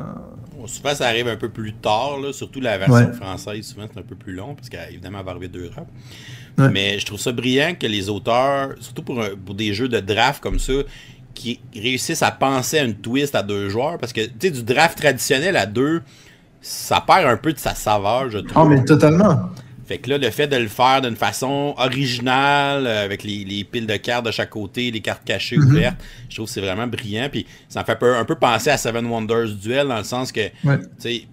souvent, 0.67 0.95
ça 0.95 1.07
arrive 1.07 1.29
un 1.29 1.37
peu 1.37 1.49
plus 1.49 1.75
tard, 1.75 2.19
là, 2.21 2.33
surtout 2.33 2.61
la 2.61 2.79
version 2.79 3.13
française, 3.13 3.67
souvent 3.67 3.87
c'est 3.93 4.01
un 4.01 4.05
peu 4.05 4.17
plus 4.17 4.35
long, 4.35 4.55
parce 4.55 4.69
qu'évidemment, 4.69 5.19
elle 5.21 5.25
va 5.25 5.31
arriver 5.31 5.49
d'Europe. 5.49 5.89
Ouais. 6.59 6.71
Mais 6.71 6.99
je 6.99 7.07
trouve 7.07 7.21
ça 7.21 7.31
brillant 7.33 7.75
que 7.79 7.87
les 7.87 8.09
auteurs, 8.09 8.71
surtout 8.81 9.03
pour, 9.03 9.23
pour 9.47 9.55
des 9.55 9.73
jeux 9.75 9.89
de 9.89 10.01
draft 10.01 10.43
comme 10.43 10.59
ça, 10.59 10.73
qui 11.35 11.61
réussissent 11.73 12.25
à 12.25 12.33
penser 12.33 12.81
à 12.81 12.85
une 12.85 12.97
twist 12.97 13.37
à 13.37 13.45
deux 13.45 13.69
joueurs, 13.69 13.99
parce 13.99 14.13
que, 14.13 14.23
tu 14.23 14.33
sais, 14.41 14.51
du 14.51 14.65
draft 14.65 14.99
traditionnel 14.99 15.57
à 15.57 15.67
deux, 15.67 16.03
ça 16.61 17.01
perd 17.01 17.27
un 17.27 17.37
peu 17.37 17.53
de 17.53 17.59
sa 17.59 17.77
saveur, 17.77 18.29
je 18.29 18.39
trouve. 18.39 18.61
Ah, 18.61 18.69
mais 18.69 18.85
totalement. 18.85 19.51
Fait 19.89 19.97
que 19.97 20.11
là, 20.11 20.19
le 20.19 20.31
fait 20.31 20.47
de 20.47 20.57
le 20.57 20.69
faire 20.69 21.01
d'une 21.01 21.17
façon 21.17 21.75
originale, 21.79 22.87
euh, 22.87 23.05
avec 23.07 23.25
les, 23.25 23.43
les, 23.43 23.65
piles 23.65 23.87
de 23.87 23.97
cartes 23.97 24.27
de 24.27 24.31
chaque 24.31 24.51
côté, 24.51 24.91
les 24.91 25.01
cartes 25.01 25.25
cachées 25.25 25.57
mm 25.57 25.63
-hmm. 25.63 25.71
ouvertes, 25.71 25.97
je 26.29 26.35
trouve 26.35 26.47
que 26.47 26.53
c'est 26.53 26.61
vraiment 26.61 26.87
brillant. 26.87 27.29
Puis 27.33 27.47
ça 27.71 27.81
me 27.81 27.87
fait 27.87 27.99
un 28.03 28.25
peu 28.27 28.35
penser 28.35 28.69
à 28.69 28.77
Seven 28.77 29.07
Wonders 29.07 29.49
Duel, 29.63 29.89
dans 29.89 29.97
le 29.97 30.05
sens 30.05 30.31
que, 30.31 30.47
ouais. 30.65 30.79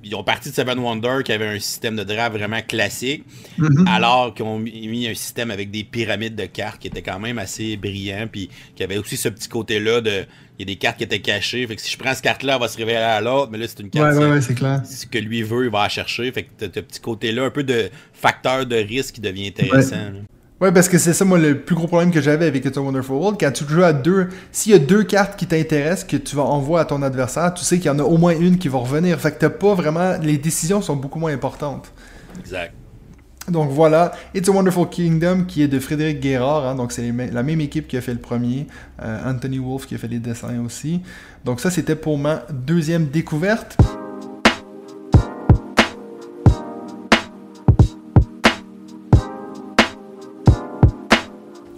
ils 0.04 0.16
ont 0.16 0.24
parti 0.24 0.50
de 0.52 0.56
Seven 0.56 0.80
Wonders 0.80 1.24
qui 1.26 1.34
avait 1.34 1.48
un 1.48 1.60
système 1.60 1.98
de 1.98 2.06
draft 2.06 2.34
vraiment 2.38 2.62
classique, 2.62 3.26
mm 3.58 3.68
-hmm. 3.68 3.90
alors 3.98 4.34
qu'ils 4.34 4.46
ont 4.46 4.60
mis 4.60 5.06
un 5.14 5.16
système 5.16 5.52
avec 5.52 5.70
des 5.70 5.84
pyramides 5.84 6.38
de 6.44 6.46
cartes 6.46 6.80
qui 6.82 6.88
était 6.88 7.02
quand 7.10 7.20
même 7.20 7.38
assez 7.46 7.76
brillant, 7.76 8.26
puis 8.34 8.50
qui 8.76 8.82
avait 8.86 8.98
aussi 8.98 9.18
ce 9.18 9.30
petit 9.36 9.50
côté-là 9.50 10.00
de 10.00 10.26
il 10.58 10.68
y 10.68 10.72
a 10.72 10.74
des 10.74 10.78
cartes 10.78 10.98
qui 10.98 11.04
étaient 11.04 11.20
cachées. 11.20 11.66
Fait 11.68 11.76
que 11.76 11.82
si 11.82 11.92
je 11.92 11.98
prends 11.98 12.14
cette 12.14 12.24
carte-là, 12.24 12.56
elle 12.56 12.62
va 12.62 12.68
se 12.68 12.78
révéler 12.78 12.98
à 12.98 13.22
l'autre, 13.22 13.50
mais 13.52 13.58
là, 13.58 13.66
c'est 13.68 13.80
une 13.82 13.90
carte. 13.90 14.16
Ouais, 14.16 14.24
ouais, 14.26 14.32
ouais, 14.32 14.42
c'est 14.42 14.56
clair. 14.56 14.82
Ce 14.86 15.06
que 15.06 15.18
lui 15.18 15.44
veut, 15.44 15.66
il 15.66 15.72
va 15.72 15.84
la 15.84 15.90
chercher. 15.90 16.32
Fait 16.32 16.44
que 16.44 16.50
t'as 16.58 16.68
ce 16.74 16.80
petit 16.80 17.00
côté-là, 17.00 17.44
un 17.46 17.50
peu 17.50 17.64
de 17.64 17.90
facteur 18.14 18.66
de 18.66 18.76
risque 18.76 19.16
qui 19.16 19.22
devient 19.22 19.48
intéressant. 19.48 19.96
Ouais. 19.96 20.24
Ouais, 20.62 20.72
parce 20.72 20.88
que 20.88 20.98
c'est 20.98 21.12
ça, 21.12 21.26
moi, 21.26 21.38
le 21.38 21.60
plus 21.60 21.76
gros 21.76 21.86
problème 21.86 22.12
que 22.12 22.22
j'avais 22.22 22.46
avec 22.46 22.64
It's 22.64 22.78
a 22.78 22.82
Wonderful 22.82 23.18
World. 23.18 23.38
Quand 23.38 23.52
tu 23.52 23.66
joues 23.68 23.84
à 23.84 23.92
deux, 23.92 24.30
s'il 24.54 24.72
y 24.72 24.76
a 24.76 24.80
deux 24.80 25.04
cartes 25.04 25.38
qui 25.38 25.46
t'intéressent, 25.46 26.06
que 26.06 26.16
tu 26.16 26.38
vas 26.38 26.44
envoyer 26.44 26.82
à 26.82 26.86
ton 26.86 27.02
adversaire, 27.02 27.54
tu 27.54 27.66
sais 27.66 27.78
qu'il 27.78 27.88
y 27.88 27.90
en 27.90 28.00
a 28.00 28.04
au 28.04 28.18
moins 28.18 28.34
une 28.40 28.58
qui 28.58 28.70
va 28.70 28.78
revenir. 28.78 29.20
Fait 29.20 29.32
que 29.32 29.40
t'as 29.40 29.50
pas 29.50 29.76
vraiment. 29.76 30.18
Les 30.22 30.38
décisions 30.38 30.82
sont 30.82 30.96
beaucoup 30.96 31.20
moins 31.20 31.34
importantes. 31.34 31.92
Exact. 32.40 32.74
Donc 33.50 33.70
voilà, 33.70 34.12
It's 34.34 34.50
a 34.50 34.52
Wonderful 34.52 34.90
Kingdom 34.90 35.44
qui 35.48 35.62
est 35.62 35.68
de 35.68 35.80
Frédéric 35.80 36.20
Guérard, 36.20 36.66
hein, 36.66 36.76
donc 36.76 36.92
c'est 36.92 37.12
la 37.12 37.44
même 37.44 37.62
équipe 37.62 37.88
qui 37.88 37.96
a 37.96 38.02
fait 38.02 38.14
le 38.14 38.20
premier, 38.20 38.66
euh, 39.04 39.32
Anthony 39.32 39.60
Wolf 39.60 39.86
qui 39.86 39.94
a 39.94 39.98
fait 40.00 40.08
les 40.08 40.20
dessins 40.20 40.60
aussi. 40.66 41.02
Donc 41.44 41.60
ça 41.60 41.70
c'était 41.70 41.96
pour 41.96 42.18
ma 42.18 42.44
deuxième 42.52 43.06
découverte. 43.06 43.78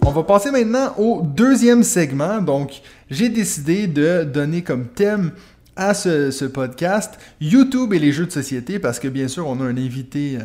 On 0.06 0.10
va 0.10 0.22
passer 0.22 0.50
maintenant 0.50 0.94
au 0.96 1.20
deuxième 1.22 1.82
segment. 1.82 2.40
Donc, 2.40 2.80
j'ai 3.10 3.28
décidé 3.28 3.86
de 3.86 4.24
donner 4.24 4.62
comme 4.62 4.86
thème 4.86 5.32
à 5.78 5.94
ce, 5.94 6.44
podcast 6.44 7.18
YouTube 7.40 7.94
et 7.94 7.98
les 7.98 8.12
jeux 8.12 8.26
de 8.26 8.32
société 8.32 8.78
parce 8.78 8.98
que 8.98 9.08
bien 9.08 9.28
sûr, 9.28 9.46
on 9.46 9.60
a 9.60 9.64
un 9.64 9.76
invité 9.76 10.36
euh, 10.36 10.44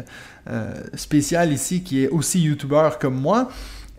euh, 0.50 0.74
spécial 0.96 1.52
ici 1.52 1.84
qui 1.84 2.04
est 2.04 2.08
aussi 2.08 2.40
YouTuber 2.40 2.92
comme 3.02 3.20
moi. 3.20 3.50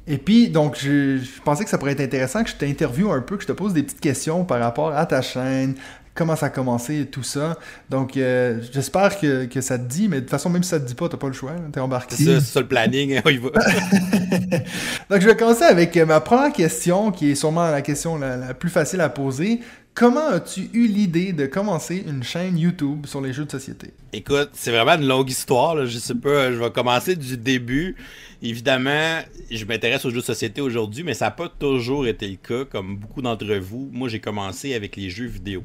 Et 0.06 0.18
puis, 0.18 0.48
donc, 0.48 0.76
je, 0.78 1.18
pensais 1.44 1.64
que 1.64 1.70
ça 1.70 1.78
pourrait 1.78 1.92
être 1.92 2.00
intéressant 2.00 2.44
que 2.44 2.50
je 2.50 2.56
t'interviewe 2.56 3.10
un 3.10 3.20
peu, 3.20 3.36
que 3.36 3.42
je 3.42 3.48
te 3.48 3.52
pose 3.52 3.72
des 3.72 3.82
petites 3.82 4.00
questions 4.00 4.44
par 4.44 4.60
rapport 4.60 4.94
à 4.94 5.06
ta 5.06 5.22
chaîne, 5.22 5.74
comment 6.14 6.36
ça 6.36 6.46
a 6.46 6.50
commencé 6.50 7.06
tout 7.06 7.22
ça. 7.22 7.58
Donc, 7.88 8.16
euh, 8.16 8.60
j'espère 8.70 9.18
que, 9.18 9.46
que, 9.46 9.60
ça 9.62 9.78
te 9.78 9.84
dit, 9.84 10.08
mais 10.08 10.16
de 10.16 10.20
toute 10.20 10.30
façon, 10.30 10.50
même 10.50 10.62
si 10.62 10.70
ça 10.70 10.78
te 10.78 10.86
dit 10.86 10.94
pas, 10.94 11.08
t'as 11.08 11.16
pas 11.16 11.26
le 11.26 11.32
choix, 11.32 11.52
t'es 11.72 11.80
embarqué. 11.80 12.16
C'est 12.16 12.40
ça, 12.40 12.60
le 12.60 12.68
planning, 12.68 13.20
on 13.24 13.30
y 13.30 13.38
va. 13.38 13.48
Donc, 15.10 15.20
je 15.20 15.26
vais 15.26 15.36
commencer 15.36 15.64
avec 15.64 15.96
ma 15.96 16.20
première 16.20 16.52
question, 16.52 17.10
qui 17.10 17.30
est 17.30 17.34
sûrement 17.34 17.70
la 17.70 17.82
question 17.82 18.18
la, 18.18 18.54
plus 18.54 18.70
facile 18.70 19.00
à 19.00 19.08
poser. 19.08 19.60
Comment 19.94 20.26
as-tu 20.26 20.70
eu 20.72 20.88
l'idée 20.88 21.32
de 21.32 21.46
commencer 21.46 22.02
une 22.04 22.24
chaîne 22.24 22.58
YouTube 22.58 23.06
sur 23.06 23.20
les 23.20 23.32
jeux 23.32 23.44
de 23.44 23.50
société? 23.52 23.92
Écoute, 24.12 24.50
c'est 24.52 24.72
vraiment 24.72 25.00
une 25.00 25.06
longue 25.06 25.30
histoire. 25.30 25.86
Je 25.86 25.98
sais 25.98 26.16
pas, 26.16 26.50
je 26.50 26.56
vais 26.56 26.70
commencer 26.72 27.14
du 27.14 27.36
début. 27.36 27.94
Évidemment, 28.42 29.20
je 29.52 29.64
m'intéresse 29.64 30.04
aux 30.04 30.10
jeux 30.10 30.16
de 30.16 30.24
société 30.24 30.60
aujourd'hui, 30.60 31.04
mais 31.04 31.14
ça 31.14 31.26
n'a 31.26 31.30
pas 31.30 31.48
toujours 31.48 32.08
été 32.08 32.26
le 32.26 32.34
cas. 32.34 32.64
Comme 32.64 32.96
beaucoup 32.96 33.22
d'entre 33.22 33.54
vous, 33.54 33.88
moi 33.92 34.08
j'ai 34.08 34.18
commencé 34.18 34.74
avec 34.74 34.96
les 34.96 35.10
jeux 35.10 35.26
vidéo. 35.26 35.62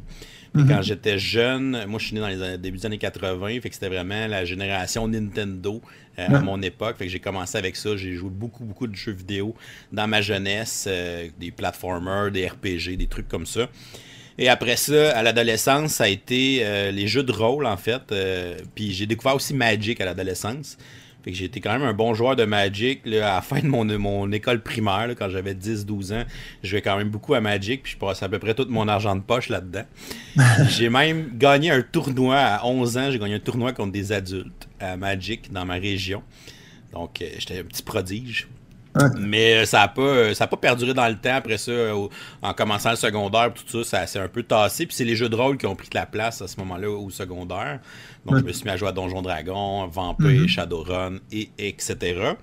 Mhm. 0.54 0.68
Quand 0.68 0.82
j'étais 0.84 1.18
jeune, 1.18 1.86
moi 1.88 1.98
je 2.00 2.06
suis 2.06 2.14
né 2.14 2.22
dans 2.22 2.28
les 2.28 2.60
débuts 2.60 2.78
des 2.78 2.86
années 2.86 3.00
80, 3.00 3.62
fait 3.62 3.70
que 3.70 3.74
c'était 3.74 3.90
vraiment 3.90 4.28
la 4.28 4.46
génération 4.46 5.08
Nintendo 5.08 5.82
euh, 6.20 6.28
à 6.28 6.40
mon 6.42 6.62
époque. 6.62 6.98
Fait 6.98 7.06
que 7.06 7.12
j'ai 7.12 7.20
commencé 7.20 7.58
avec 7.58 7.76
ça. 7.76 7.98
J'ai 7.98 8.14
joué 8.14 8.30
beaucoup, 8.30 8.64
beaucoup 8.64 8.86
de 8.86 8.96
jeux 8.96 9.12
vidéo 9.12 9.56
dans 9.92 10.08
ma 10.08 10.22
jeunesse, 10.22 10.86
euh, 10.88 11.30
des 11.40 11.50
platformers, 11.50 12.30
des 12.30 12.48
RPG, 12.48 12.96
des 12.96 13.08
trucs 13.08 13.28
comme 13.28 13.48
ça. 13.48 13.68
Et 14.40 14.50
après 14.50 14.78
ça, 14.78 15.16
à 15.16 15.22
l'adolescence, 15.22 15.92
ça 15.92 16.06
a 16.06 16.08
été 16.08 16.62
euh, 16.62 16.92
les 16.92 17.08
jeux 17.08 17.24
de 17.24 17.32
rôle, 17.32 17.66
en 17.66 17.78
fait. 17.78 18.02
puis 18.74 18.94
j'ai 18.94 19.06
découvert 19.06 19.36
aussi 19.36 19.54
Magic 19.54 20.02
à 20.02 20.06
l'adolescence. 20.06 20.78
Fait 21.24 21.32
que 21.32 21.38
j'ai 21.38 21.46
été 21.46 21.60
quand 21.60 21.74
même 21.74 21.84
un 21.84 21.94
bon 21.94 22.14
joueur 22.14 22.36
de 22.36 22.46
Magic. 22.46 23.02
à 23.06 23.10
la 23.10 23.42
fin 23.44 23.60
de 23.60 23.68
mon, 23.68 23.86
mon 24.00 24.32
école 24.32 24.62
primaire, 24.62 25.10
quand 25.18 25.30
j'avais 25.30 25.54
10-12 25.54 26.14
ans, 26.14 26.24
je 26.64 26.70
jouais 26.70 26.82
quand 26.82 26.98
même 26.98 27.10
beaucoup 27.10 27.34
à 27.34 27.42
Magic. 27.42 27.84
Puis 27.84 27.94
je 27.94 27.98
passais 27.98 28.26
à 28.26 28.30
peu 28.30 28.40
près 28.40 28.54
tout 28.54 28.66
mon 28.70 28.88
argent 28.88 29.16
de 29.16 29.22
poche 29.22 29.50
là-dedans. 29.50 29.84
j'ai 30.70 30.90
même 30.90 31.38
gagné 31.38 31.72
un 31.72 31.82
tournoi 31.82 32.38
à 32.38 32.66
11 32.66 32.98
ans. 32.98 33.12
J'ai 33.12 33.20
gagné 33.20 33.36
un 33.36 33.40
tournoi 33.40 33.74
contre 33.74 33.92
des 33.92 34.12
adultes 34.12 34.68
à 34.80 34.96
Magic 34.96 35.52
dans 35.52 35.66
ma 35.66 35.76
région. 35.76 36.24
Donc, 36.94 37.22
euh, 37.22 37.28
j'étais 37.38 37.60
un 37.60 37.64
petit 37.64 37.84
prodige. 37.84 38.48
Mais 39.18 39.54
euh, 39.54 39.66
ça 39.66 39.80
n'a 39.80 39.88
pas, 39.88 40.02
euh, 40.02 40.34
pas 40.34 40.58
perduré 40.58 40.94
dans 40.94 41.08
le 41.08 41.16
temps. 41.16 41.36
Après 41.36 41.58
ça, 41.58 41.72
en 42.42 42.54
commençant 42.54 42.92
le 42.92 42.96
secondaire, 42.96 43.54
tout 43.54 43.84
ça, 43.84 44.00
ça 44.00 44.08
s'est 44.08 44.20
un 44.20 44.28
peu 44.28 44.44
tassé. 44.44 44.86
Puis 44.86 44.96
c'est 44.96 45.06
les 45.06 45.16
jeux 45.16 45.30
de 45.30 45.36
rôle 45.36 45.58
qui 45.58 45.66
ont 45.66 45.76
pris 45.76 45.90
de 45.90 45.96
la 45.96 46.06
place 46.06 46.42
à 46.42 46.48
ce 46.48 46.58
moment-là 46.58 46.90
au 46.90 47.10
secondaire. 47.10 47.80
Donc 48.26 48.40
je 48.40 48.44
me 48.44 48.52
suis 48.52 48.64
mis 48.64 48.72
à 48.72 48.78
jouer 48.78 48.90
à 48.90 48.92
Donjon 48.92 49.22
Dragon, 49.22 49.88
Vampire, 49.88 50.28
mm-hmm. 50.28 50.48
Shadowrun, 50.48 51.18
et 51.32 51.50
etc. 51.58 52.34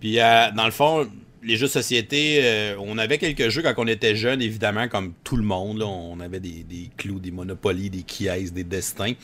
Puis 0.00 0.20
euh, 0.20 0.50
dans 0.54 0.66
le 0.66 0.70
fond, 0.70 1.08
les 1.42 1.56
jeux 1.56 1.66
de 1.66 1.72
société, 1.72 2.74
on 2.78 2.98
avait 2.98 3.16
quelques 3.16 3.48
jeux 3.48 3.62
quand 3.62 3.72
on 3.78 3.86
était 3.86 4.14
jeune, 4.14 4.42
évidemment, 4.42 4.88
comme 4.88 5.14
tout 5.24 5.36
le 5.36 5.42
monde. 5.42 5.82
on 5.82 6.20
avait 6.20 6.40
des, 6.40 6.64
des, 6.68 6.90
clous, 6.98 7.18
des 7.18 7.30
Monopoly, 7.30 7.88
des 7.88 8.02
Keys, 8.02 8.50
des 8.50 8.64
Destins. 8.64 9.14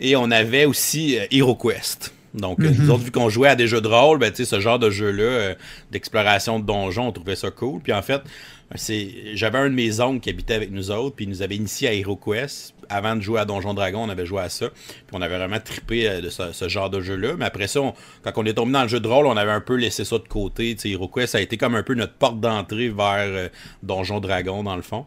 Et 0.00 0.16
on 0.16 0.32
avait 0.32 0.64
aussi 0.64 1.16
HeroQuest. 1.30 2.13
Donc, 2.34 2.60
euh, 2.60 2.70
nous 2.76 2.84
mhm. 2.84 2.90
autres, 2.90 3.04
vu 3.04 3.10
qu'on 3.12 3.28
jouait 3.28 3.48
à 3.48 3.54
des 3.54 3.68
jeux 3.68 3.80
de 3.80 3.88
rôle, 3.88 4.18
ben, 4.18 4.34
ce 4.34 4.60
genre 4.60 4.78
de 4.80 4.90
jeu-là, 4.90 5.22
euh, 5.22 5.54
d'exploration 5.92 6.58
de 6.58 6.66
donjons, 6.66 7.08
on 7.08 7.12
trouvait 7.12 7.36
ça 7.36 7.50
cool. 7.52 7.80
Puis 7.80 7.92
en 7.92 8.02
fait, 8.02 8.22
j'avais 9.34 9.58
un 9.58 9.70
de 9.70 9.74
mes 9.74 10.00
oncles 10.00 10.20
qui 10.20 10.30
habitait 10.30 10.54
avec 10.54 10.72
nous 10.72 10.90
autres, 10.90 11.14
puis 11.14 11.26
il 11.26 11.28
nous 11.28 11.42
avait 11.42 11.54
initié 11.54 11.88
à 11.88 11.94
HeroQuest. 11.94 12.74
Avant 12.88 13.16
de 13.16 13.22
jouer 13.22 13.40
à 13.40 13.44
Donjon 13.44 13.72
Dragon, 13.72 14.02
on 14.02 14.08
avait 14.08 14.26
joué 14.26 14.42
à 14.42 14.48
ça. 14.48 14.68
Puis 14.68 15.12
on 15.12 15.22
avait 15.22 15.38
vraiment 15.38 15.60
trippé 15.60 16.08
euh, 16.08 16.20
de 16.20 16.28
ce, 16.28 16.68
genre 16.68 16.90
de 16.90 17.00
jeu-là. 17.00 17.34
Mais 17.38 17.44
après 17.44 17.68
ça, 17.68 17.80
quand 18.22 18.32
on 18.36 18.44
est 18.44 18.54
tombé 18.54 18.72
dans 18.72 18.82
le 18.82 18.88
jeu 18.88 19.00
de 19.00 19.08
rôle, 19.08 19.26
on 19.26 19.36
avait 19.36 19.52
un 19.52 19.60
peu 19.60 19.76
laissé 19.76 20.04
ça 20.04 20.18
de 20.18 20.28
côté. 20.28 20.74
sais, 20.76 20.90
HeroQuest, 20.90 21.32
ça 21.32 21.38
a 21.38 21.40
été 21.40 21.56
comme 21.56 21.76
un 21.76 21.84
peu 21.84 21.94
notre 21.94 22.14
porte 22.14 22.40
d'entrée 22.40 22.88
vers 22.88 23.48
Donjon 23.82 24.18
Dragon, 24.18 24.64
dans 24.64 24.76
le 24.76 24.82
fond. 24.82 25.06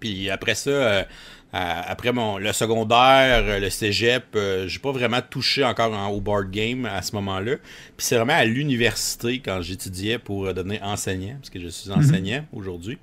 Puis 0.00 0.30
après 0.30 0.54
ça, 0.54 1.06
après 1.52 2.12
mon, 2.12 2.36
le 2.36 2.52
secondaire, 2.52 3.42
euh, 3.44 3.58
le 3.58 3.70
cégep, 3.70 4.24
euh, 4.34 4.68
j'ai 4.68 4.78
pas 4.78 4.92
vraiment 4.92 5.20
touché 5.22 5.64
encore 5.64 5.92
au 6.12 6.20
board 6.20 6.50
game 6.50 6.84
à 6.84 7.00
ce 7.00 7.14
moment-là. 7.16 7.56
Puis 7.96 8.06
c'est 8.06 8.16
vraiment 8.16 8.34
à 8.34 8.44
l'université 8.44 9.40
quand 9.40 9.62
j'étudiais 9.62 10.18
pour 10.18 10.46
euh, 10.46 10.52
devenir 10.52 10.82
enseignant, 10.82 11.36
parce 11.40 11.48
que 11.48 11.58
je 11.58 11.68
suis 11.68 11.90
mhm. 11.90 11.98
enseignant 11.98 12.44
aujourd'hui. 12.52 12.98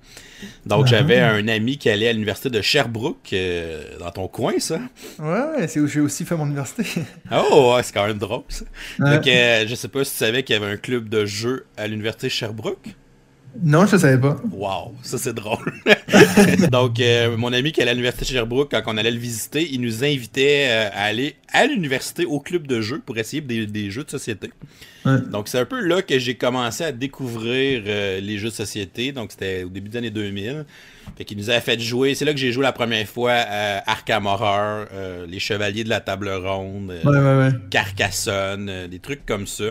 Donc 0.65 0.85
j'avais 0.85 1.19
un 1.19 1.47
ami 1.47 1.77
qui 1.77 1.89
allait 1.89 2.09
à 2.09 2.13
l'université 2.13 2.49
de 2.49 2.61
Sherbrooke, 2.61 3.33
dans 3.99 4.11
ton 4.11 4.27
coin, 4.27 4.53
ça. 4.59 4.79
Ouais, 5.17 5.67
c'est 5.67 5.79
où 5.79 5.87
j'ai 5.87 6.01
aussi 6.01 6.23
fait 6.23 6.35
mon 6.35 6.45
université. 6.45 6.83
oh, 7.31 7.77
c'est 7.81 7.93
quand 7.93 8.05
même 8.05 8.19
drôle, 8.19 8.43
ça. 8.49 8.65
Donc 8.99 9.23
je 9.25 9.73
sais 9.75 9.87
pas 9.87 10.03
si 10.03 10.11
tu 10.11 10.17
savais 10.17 10.43
qu'il 10.43 10.55
y 10.55 10.57
avait 10.57 10.71
un 10.71 10.77
club 10.77 11.09
de 11.09 11.25
jeu 11.25 11.65
à 11.77 11.87
l'université 11.87 12.29
Sherbrooke. 12.29 12.95
Non, 13.63 13.85
je 13.85 13.95
ne 13.95 14.01
savais 14.01 14.17
pas. 14.17 14.37
Wow, 14.51 14.95
ça 15.01 15.17
c'est 15.17 15.33
drôle. 15.33 15.73
Donc, 16.71 16.99
euh, 16.99 17.37
mon 17.37 17.53
ami 17.53 17.71
qui 17.71 17.81
est 17.81 17.87
à 17.87 17.93
l'université 17.93 18.25
de 18.25 18.29
Sherbrooke, 18.31 18.71
quand 18.71 18.81
on 18.87 18.97
allait 18.97 19.11
le 19.11 19.19
visiter, 19.19 19.67
il 19.71 19.81
nous 19.81 20.03
invitait 20.03 20.67
euh, 20.67 20.89
à 20.93 21.05
aller 21.05 21.35
à 21.53 21.65
l'université 21.65 22.25
au 22.25 22.39
club 22.39 22.67
de 22.67 22.81
jeux 22.81 23.01
pour 23.05 23.17
essayer 23.17 23.41
des, 23.41 23.91
jeux 23.91 24.03
de 24.03 24.09
société. 24.09 24.51
Donc, 25.05 25.47
c'est 25.47 25.59
un 25.59 25.65
peu 25.65 25.79
là 25.81 26.01
que 26.01 26.17
j'ai 26.17 26.33
commencé 26.33 26.83
à 26.83 26.91
découvrir 26.91 27.83
euh, 27.85 28.19
les 28.19 28.39
jeux 28.39 28.49
de 28.49 28.55
société. 28.55 29.11
Donc, 29.11 29.31
c'était 29.31 29.63
au 29.63 29.69
début 29.69 29.89
des 29.89 29.97
années 29.99 30.09
2000. 30.09 30.65
Fait 31.15 31.25
qu'il 31.25 31.37
nous 31.37 31.51
a 31.51 31.61
fait 31.61 31.79
jouer. 31.79 32.15
C'est 32.15 32.25
là 32.25 32.33
que 32.33 32.39
j'ai 32.39 32.51
joué 32.51 32.63
la 32.63 32.71
première 32.71 33.07
fois 33.07 33.33
à 33.33 33.89
Arkham 33.89 34.25
Horror, 34.25 34.85
Les 35.27 35.37
Chevaliers 35.37 35.83
de 35.83 35.89
la 35.89 35.99
Table 35.99 36.29
Ronde, 36.29 36.91
Carcassonne, 37.69 38.87
des 38.89 38.99
trucs 38.99 39.25
comme 39.27 39.45
ça, 39.45 39.65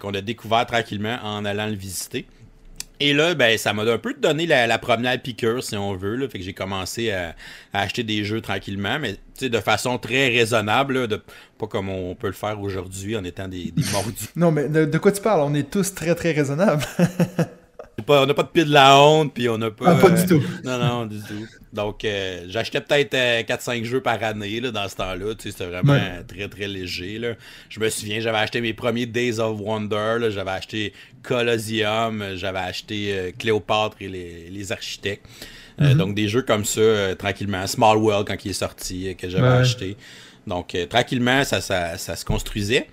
qu'on 0.00 0.12
a 0.12 0.20
découvert 0.20 0.66
tranquillement 0.66 1.18
en 1.22 1.44
allant 1.44 1.68
le 1.68 1.76
visiter. 1.76 2.26
Et 3.00 3.12
là, 3.12 3.34
ben, 3.34 3.56
ça 3.58 3.72
m'a 3.72 3.82
un 3.82 3.98
peu 3.98 4.14
donné 4.14 4.46
la, 4.46 4.78
première 4.78 5.20
piqûre, 5.20 5.62
si 5.62 5.76
on 5.76 5.94
veut. 5.94 6.16
Là. 6.16 6.28
Fait 6.28 6.38
que 6.38 6.44
j'ai 6.44 6.54
commencé 6.54 7.10
à, 7.12 7.34
acheter 7.72 8.02
des 8.02 8.24
jeux 8.24 8.40
tranquillement, 8.40 8.98
mais 8.98 9.16
de 9.40 9.60
façon 9.60 9.98
très 9.98 10.28
raisonnable, 10.28 11.06
de, 11.06 11.22
pas 11.58 11.66
comme 11.66 11.88
on 11.88 12.14
peut 12.14 12.26
le 12.26 12.32
faire 12.32 12.60
aujourd'hui 12.60 13.16
en 13.16 13.24
étant 13.24 13.48
des, 13.48 13.70
des 13.70 13.84
mordus. 13.92 14.26
non, 14.36 14.50
mais 14.50 14.68
de, 14.68 14.98
quoi 14.98 15.12
tu 15.12 15.22
parles? 15.22 15.40
On 15.40 15.54
est 15.54 15.70
tous 15.70 15.94
très, 15.94 16.14
très 16.14 16.32
raisonnables. 16.32 16.84
on 18.06 18.26
n'a 18.26 18.34
pas 18.34 18.42
de 18.42 18.48
pied 18.48 18.64
de 18.64 18.72
la 18.72 19.00
honte, 19.00 19.34
puis 19.34 19.48
on 19.48 19.58
n'a 19.58 19.70
pas... 19.70 19.86
Ah, 19.88 19.94
pas 19.96 20.10
du 20.10 20.26
tout. 20.26 20.42
non, 20.64 20.78
non, 20.78 21.06
du 21.06 21.18
tout. 21.18 21.46
Donc, 21.72 22.04
euh, 22.04 22.44
j'achetais 22.48 22.80
peut-être 22.80 23.14
4-5 23.14 23.80
euh, 23.80 23.84
jeux 23.84 24.00
par 24.00 24.22
année 24.22 24.60
là, 24.60 24.70
dans 24.70 24.88
ce 24.88 24.96
temps-là. 24.96 25.34
Tu 25.34 25.44
sais, 25.44 25.50
c'était 25.50 25.66
vraiment 25.66 25.98
très, 26.26 26.48
très 26.48 26.68
léger. 26.68 27.18
Là. 27.18 27.34
Je 27.68 27.80
me 27.80 27.88
souviens, 27.88 28.20
j'avais 28.20 28.38
acheté 28.38 28.60
mes 28.60 28.72
premiers 28.72 29.06
Days 29.06 29.38
of 29.38 29.60
Wonder. 29.60 30.30
J'avais 30.30 30.50
acheté 30.50 30.92
Colosseum. 31.22 32.24
J'avais 32.36 32.58
acheté 32.58 33.12
euh, 33.12 33.30
Cléopâtre 33.36 33.96
et 34.00 34.08
les, 34.08 34.72
Architectes. 34.72 35.26
Mm-hmm. 35.78 35.96
Donc, 35.96 36.14
des 36.14 36.28
jeux 36.28 36.42
comme 36.42 36.64
ça, 36.64 37.14
tranquillement. 37.16 37.66
Small 37.66 37.98
World, 37.98 38.26
quand 38.26 38.44
il 38.44 38.50
est 38.50 38.54
sorti, 38.54 39.14
que 39.16 39.28
j'avais 39.28 39.46
acheté. 39.46 39.96
Donc, 40.46 40.76
tranquillement, 40.88 41.44
ça, 41.44 41.60
ça, 41.60 41.98
ça 41.98 42.16
se 42.16 42.24
construisait. 42.24 42.88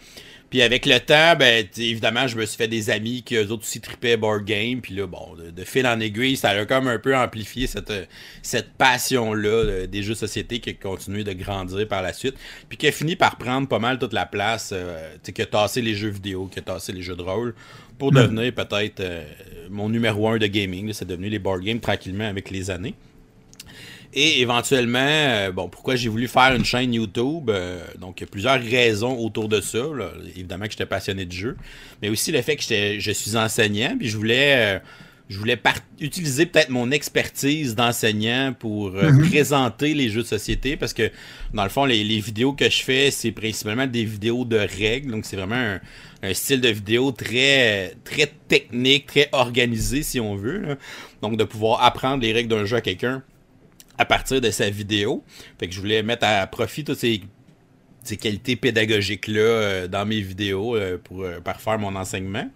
Puis 0.55 0.61
avec 0.61 0.85
le 0.85 1.01
temps, 1.01 1.35
ben, 1.37 1.67
évidemment, 1.75 2.27
je 2.27 2.37
me 2.37 2.45
suis 2.45 2.55
fait 2.55 2.69
des 2.69 2.89
amis 2.89 3.23
qui 3.23 3.35
eux 3.35 3.51
autres 3.51 3.63
aussi 3.63 3.81
tripaient 3.81 4.15
board 4.15 4.45
game. 4.45 4.79
Puis 4.79 4.95
là, 4.95 5.05
bon, 5.05 5.35
de, 5.35 5.63
fil 5.65 5.85
en 5.85 5.99
aiguille, 5.99 6.37
ça 6.37 6.51
a 6.51 6.65
comme 6.65 6.87
un 6.87 6.97
peu 6.97 7.13
amplifié 7.13 7.67
cette, 7.67 7.91
cette 8.41 8.71
passion-là 8.77 9.85
des 9.85 10.01
jeux 10.01 10.13
de 10.13 10.17
société 10.17 10.61
qui 10.61 10.69
a 10.69 10.73
continué 10.73 11.25
de 11.25 11.33
grandir 11.33 11.85
par 11.89 12.01
la 12.01 12.13
suite. 12.13 12.35
Puis 12.69 12.77
qui 12.77 12.87
a 12.87 12.93
fini 12.93 13.17
par 13.17 13.37
prendre 13.37 13.67
pas 13.67 13.79
mal 13.79 13.99
toute 13.99 14.13
la 14.13 14.25
place, 14.25 14.69
euh, 14.71 15.17
qui 15.21 15.41
a 15.41 15.45
tassé 15.45 15.81
les 15.81 15.93
jeux 15.93 16.07
vidéo, 16.07 16.47
qui 16.49 16.59
a 16.59 16.61
tassé 16.61 16.93
les 16.93 17.01
jeux 17.01 17.17
de 17.17 17.21
rôle, 17.21 17.53
pour 17.97 18.13
devenir 18.13 18.53
peut-être 18.53 19.01
euh, 19.01 19.25
mon 19.69 19.89
numéro 19.89 20.29
un 20.29 20.37
de 20.37 20.47
gaming. 20.47 20.93
C'est 20.93 21.03
devenu 21.03 21.27
les 21.27 21.39
board 21.39 21.63
games 21.63 21.81
tranquillement 21.81 22.29
avec 22.29 22.49
les 22.49 22.71
années. 22.71 22.95
Et 24.17 24.39
éventuellement, 24.39 24.99
euh, 25.01 25.51
bon, 25.51 25.67
pourquoi 25.67 25.97
j'ai 25.97 26.07
voulu 26.07 26.29
faire 26.29 26.55
une 26.55 26.63
chaîne 26.63 26.93
YouTube? 26.93 27.49
Euh, 27.49 27.83
donc, 27.99 28.21
il 28.21 28.23
y 28.23 28.23
a 28.23 28.27
plusieurs 28.27 28.61
raisons 28.61 29.19
autour 29.19 29.49
de 29.49 29.59
ça. 29.59 29.83
Évidemment 30.37 30.65
que 30.65 30.71
j'étais 30.71 30.85
passionné 30.85 31.25
de 31.25 31.33
jeu, 31.33 31.57
mais 32.01 32.07
aussi 32.07 32.31
le 32.31 32.41
fait 32.41 32.55
que 32.55 32.63
je 32.63 33.11
suis 33.11 33.35
enseignant, 33.35 33.97
puis 33.99 34.07
je 34.07 34.15
voulais, 34.15 34.77
euh, 34.77 34.79
je 35.27 35.37
voulais 35.37 35.61
utiliser 35.99 36.45
peut-être 36.45 36.69
mon 36.69 36.91
expertise 36.91 37.75
d'enseignant 37.75 38.55
pour 38.57 38.91
mhm. 38.91 39.27
présenter 39.27 39.93
les 39.93 40.07
jeux 40.07 40.21
de 40.21 40.27
société, 40.27 40.77
parce 40.77 40.93
que 40.93 41.11
dans 41.53 41.63
le 41.63 41.69
fond, 41.69 41.83
les, 41.83 42.01
vidéos 42.21 42.53
que 42.53 42.69
je 42.69 42.83
fais, 42.83 43.11
c'est 43.11 43.33
principalement 43.33 43.85
des 43.85 44.05
vidéos 44.05 44.45
de 44.45 44.55
règles, 44.57 45.11
donc 45.11 45.25
c'est 45.25 45.35
vraiment 45.35 45.77
un, 46.23 46.33
style 46.33 46.61
de 46.61 46.69
vidéo 46.69 47.11
très, 47.11 47.95
très 48.05 48.31
technique, 48.47 49.07
très 49.07 49.27
organisé, 49.33 50.03
si 50.03 50.21
on 50.21 50.35
veut. 50.35 50.77
Donc, 51.21 51.35
de 51.35 51.43
pouvoir 51.43 51.83
apprendre 51.83 52.23
les 52.23 52.31
règles 52.31 52.49
d'un 52.49 52.63
jeu 52.63 52.77
à 52.77 52.81
quelqu'un 52.81 53.21
à 53.97 54.05
partir 54.05 54.41
de 54.41 54.51
sa 54.51 54.69
vidéo. 54.69 55.23
Fait 55.59 55.67
que 55.67 55.73
je 55.73 55.79
voulais 55.79 56.03
mettre 56.03 56.25
à 56.25 56.45
profit 56.47 56.83
toutes 56.83 56.97
ces, 56.97 57.21
qualités 58.19 58.55
pédagogiques-là 58.55 59.39
euh, 59.39 59.87
dans 59.87 60.05
mes 60.05 60.21
vidéos 60.21 60.75
euh, 60.75 60.97
pour 61.03 61.23
euh, 61.23 61.39
parfaire 61.39 61.79
mon 61.79 61.95
enseignement. 61.95 62.49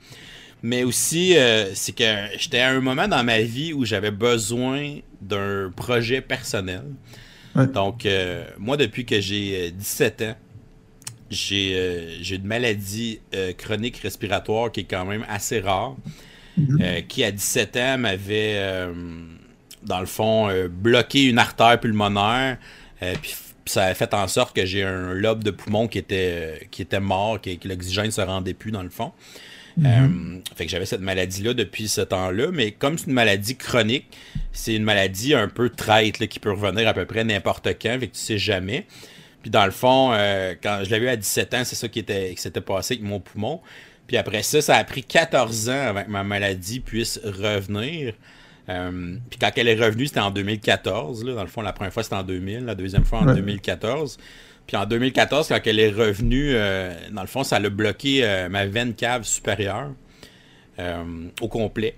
Mais 0.62 0.84
aussi, 0.84 1.38
c'est 1.74 1.96
que 1.96 2.04
j'étais 2.38 2.60
à 2.60 2.72
un 2.72 2.82
moment 2.82 3.08
dans 3.08 3.24
ma 3.24 3.40
vie 3.40 3.72
où 3.72 3.86
j'avais 3.86 4.12
besoin 4.12 4.98
d'un 5.22 5.72
projet 5.74 6.20
personnel. 6.20 6.84
Donc, 7.74 8.06
moi, 8.58 8.76
depuis 8.76 9.06
que 9.06 9.22
j'ai 9.22 9.72
17 9.72 10.22
ans, 10.24 10.36
j'ai 11.30 12.20
une 12.30 12.44
maladie 12.44 13.22
chronique 13.58 14.00
respiratoire 14.00 14.70
qui 14.70 14.82
est 14.82 14.84
quand 14.84 15.06
même 15.06 15.26
assez 15.30 15.62
rare, 15.62 15.96
mm-hmm. 16.60 17.08
qui 17.08 17.24
à 17.24 17.32
17 17.32 17.78
ans 17.78 17.98
m'avait 18.00 18.90
dans 19.84 20.00
le 20.00 20.06
fond, 20.06 20.50
euh, 20.50 20.68
bloquer 20.68 21.24
une 21.26 21.40
artère 21.40 21.80
pulmonaire. 21.80 22.58
Euh, 23.02 23.14
puis 23.22 23.34
ça 23.66 23.86
a 23.86 23.94
fait 23.94 24.14
en 24.14 24.28
sorte 24.28 24.56
que 24.56 24.66
j'ai 24.66 24.84
un 24.84 25.14
lobe 25.14 25.44
de 25.44 25.52
poumon 25.52 25.88
qui 25.88 25.98
était, 25.98 26.32
euh, 26.34 26.58
qui 26.72 26.82
était 26.82 27.00
mort, 27.00 27.40
que, 27.40 27.50
l'oxygène 27.68 28.08
ne 28.08 28.12
se 28.12 28.22
rendait 28.22 28.54
plus 28.54 28.72
dans 28.72 28.84
le 28.84 28.90
fond. 28.90 29.12
Mhm. 29.78 30.42
fait 30.58 30.66
que 30.66 30.72
j'avais 30.72 30.86
cette 30.86 31.00
maladie-là 31.00 31.54
depuis 31.54 31.88
ce 31.88 32.02
temps-là, 32.02 32.48
mais 32.52 32.72
comme 32.72 32.98
c'est 32.98 33.08
une 33.08 33.14
maladie 33.14 33.56
chronique, 33.56 34.08
c'est 34.52 34.76
une 34.76 34.84
maladie 34.84 35.34
un 35.34 35.48
peu 35.48 35.70
traite 35.70 36.28
qui 36.28 36.40
peut 36.40 36.52
revenir 36.52 36.86
à 36.86 36.94
peu 36.94 37.06
près 37.06 37.24
n'importe 37.24 37.68
quand, 37.82 37.98
fait 37.98 38.08
que 38.08 38.14
tu 38.14 38.20
sais 38.20 38.38
jamais. 38.38 38.88
Puis 39.42 39.50
dans 39.50 39.64
le 39.64 39.72
fond, 39.72 40.10
quand 40.62 40.82
je 40.84 40.90
l'avais 40.90 41.06
eu 41.06 41.10
à 41.10 41.16
17 41.16 41.54
ans, 41.54 41.64
c'est 41.64 41.76
ça 41.76 41.88
qui, 41.88 42.00
était, 42.00 42.34
qui 42.36 42.42
s'était 42.42 42.60
passé 42.60 42.96
avec 42.96 43.06
mon 43.06 43.22
poumon. 43.22 43.62
Puis 44.06 44.18
après 44.18 44.44
ça, 44.44 44.60
ça 44.60 44.76
a 44.76 44.84
pris 44.84 45.04
14 45.04 45.70
ans 45.70 45.88
avant 45.88 46.04
que 46.04 46.10
ma 46.10 46.24
maladie 46.24 46.82
puisse 46.82 47.22
revenir. 47.24 48.16
Euh, 48.70 49.16
puis 49.30 49.40
quand 49.40 49.52
elle 49.56 49.68
est 49.68 49.82
revenue, 49.82 50.08
c'était 50.08 50.20
en 50.20 50.32
2014. 50.32 51.24
Dans 51.24 51.42
le 51.42 51.48
fond, 51.48 51.62
la 51.62 51.74
première 51.74 51.94
fois, 51.94 52.04
c'était 52.04 52.16
en 52.16 52.24
2000, 52.24 52.66
la 52.66 52.76
deuxième 52.76 53.06
fois 53.06 53.20
en 53.20 53.34
2014. 53.34 54.18
Puis 54.68 54.78
en 54.78 54.86
2014, 54.86 55.48
quand 55.48 55.60
elle 55.66 55.80
est 55.80 55.90
revenue, 55.90 56.52
euh, 56.54 56.94
dans 57.12 57.22
le 57.22 57.28
fond, 57.28 57.44
ça 57.44 57.56
a 57.56 57.70
bloqué 57.70 58.24
euh, 58.24 58.50
ma 58.50 58.66
veine 58.68 58.94
cave 58.94 59.24
supérieure 59.24 59.92
au 61.42 61.50
complet. 61.50 61.96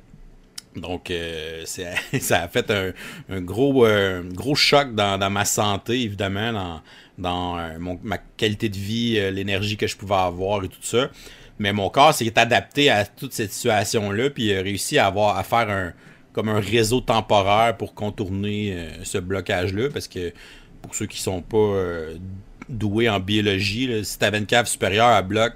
Donc, 0.76 1.14
ça 1.66 2.42
a 2.42 2.48
fait 2.48 2.72
un, 2.72 3.42
gros, 3.42 3.86
gros 4.34 4.56
choc 4.56 4.96
dans, 4.96 5.30
ma 5.30 5.46
santé, 5.46 6.02
évidemment, 6.02 6.82
dans, 7.20 7.60
ma 7.78 8.18
qualité 8.38 8.70
de 8.70 8.78
vie, 8.78 9.32
l'énergie 9.32 9.78
que 9.78 9.86
je 9.86 9.96
pouvais 9.96 10.16
avoir 10.16 10.64
et 10.64 10.68
tout 10.68 10.82
ça. 10.82 11.12
Mais 11.60 11.74
mon 11.74 11.92
corps 11.92 12.16
s'est 12.16 12.40
adapté 12.40 12.90
à 12.90 13.06
toute 13.06 13.34
cette 13.34 13.52
situation-là, 13.54 14.32
puis 14.32 14.46
il 14.46 14.58
a 14.58 14.62
réussi 14.64 14.98
à, 14.98 15.06
avoir, 15.06 15.38
à 15.38 15.44
faire 15.44 15.70
un, 15.70 15.94
comme 16.34 16.50
un 16.50 16.60
réseau 16.60 17.02
temporaire 17.02 17.76
pour 17.78 17.94
contourner 17.94 18.74
euh, 18.74 18.90
ce 19.04 19.18
blocage-là. 19.18 19.90
Parce 19.92 20.08
que 20.08 20.32
pour 20.82 20.96
ceux 20.96 21.06
qui 21.06 21.22
sont 21.22 21.42
pas 21.42 21.58
euh, 21.58 22.16
doués 22.70 23.10
en 23.10 23.20
biologie, 23.20 23.90
si 24.04 24.18
tu 24.18 24.26
avais 24.26 24.38
une 24.38 24.46
cave 24.46 24.68
supérieure 24.68 25.10
à 25.10 25.22
bloc, 25.22 25.54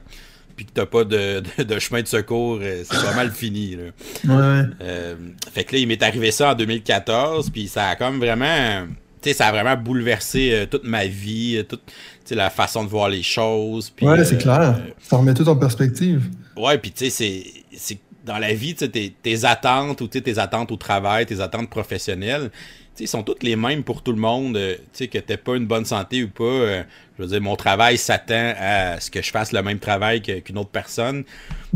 puis 0.55 0.65
que 0.65 0.71
t'as 0.73 0.85
pas 0.85 1.03
de, 1.03 1.43
chemin 1.79 2.01
de 2.01 2.07
secours, 2.07 2.59
euh, 2.61 2.83
c'est 2.83 3.01
pas 3.01 3.15
mal 3.15 3.31
fini. 3.31 3.77
fait 4.21 5.63
que 5.63 5.73
là, 5.73 5.79
il 5.79 5.87
m'est 5.87 6.01
arrivé 6.03 6.31
ça 6.31 6.51
en 6.51 6.55
2014, 6.55 7.49
puis 7.49 7.67
ça 7.67 7.89
a 7.89 7.95
comme 7.95 8.19
vraiment. 8.19 8.85
Tu 9.21 9.31
sais, 9.31 9.37
ça 9.37 9.47
a 9.47 9.51
vraiment 9.51 9.75
bouleversé 9.75 10.67
toute 10.69 10.83
ma 10.83 11.07
vie, 11.07 11.65
toute 11.67 11.81
la 12.29 12.51
façon 12.51 12.83
de 12.83 12.89
voir 12.89 13.09
les 13.09 13.23
choses. 13.23 13.91
ouais, 14.01 14.23
c'est 14.23 14.37
clair. 14.37 14.79
Ça 14.99 15.17
remet 15.17 15.33
tout 15.33 15.47
en 15.49 15.55
perspective. 15.55 16.29
Ouais, 16.55 16.77
puis 16.77 16.91
tu 16.91 17.09
sais, 17.09 17.43
c'est 17.75 17.97
dans 18.25 18.37
la 18.37 18.53
vie, 18.53 18.75
tes, 18.75 19.11
tes 19.11 19.45
attentes 19.45 20.01
ou 20.01 20.07
tes 20.07 20.39
attentes 20.39 20.71
au 20.71 20.77
travail, 20.77 21.25
tes 21.25 21.39
attentes 21.39 21.69
professionnelles, 21.69 22.51
ils 22.99 23.07
sont 23.07 23.23
toutes 23.23 23.43
les 23.43 23.55
mêmes 23.55 23.83
pour 23.83 24.01
tout 24.01 24.11
le 24.11 24.19
monde. 24.19 24.57
Euh, 24.57 24.75
sais 24.93 25.07
que 25.07 25.17
t'aies 25.17 25.37
pas 25.37 25.55
une 25.55 25.67
bonne 25.67 25.85
santé 25.85 26.23
ou 26.23 26.29
pas. 26.29 26.43
Euh, 26.43 26.83
je 27.17 27.23
veux 27.23 27.29
dire, 27.29 27.41
mon 27.41 27.55
travail 27.55 27.97
s'attend 27.97 28.53
à 28.57 28.99
ce 28.99 29.11
que 29.11 29.21
je 29.21 29.31
fasse 29.31 29.51
le 29.51 29.61
même 29.61 29.79
travail 29.79 30.21
qu'une 30.21 30.57
autre 30.57 30.69
personne. 30.69 31.23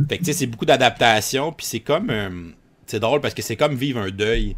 Fait 0.08 0.18
que 0.18 0.32
c'est 0.32 0.48
beaucoup 0.48 0.66
d'adaptation. 0.66 1.52
Puis 1.52 1.66
c'est 1.66 1.80
comme. 1.80 2.10
Euh, 2.10 2.30
c'est 2.86 3.00
drôle 3.00 3.22
parce 3.22 3.34
que 3.34 3.42
c'est 3.42 3.56
comme 3.56 3.76
vivre 3.76 4.00
un 4.00 4.10
deuil. 4.10 4.56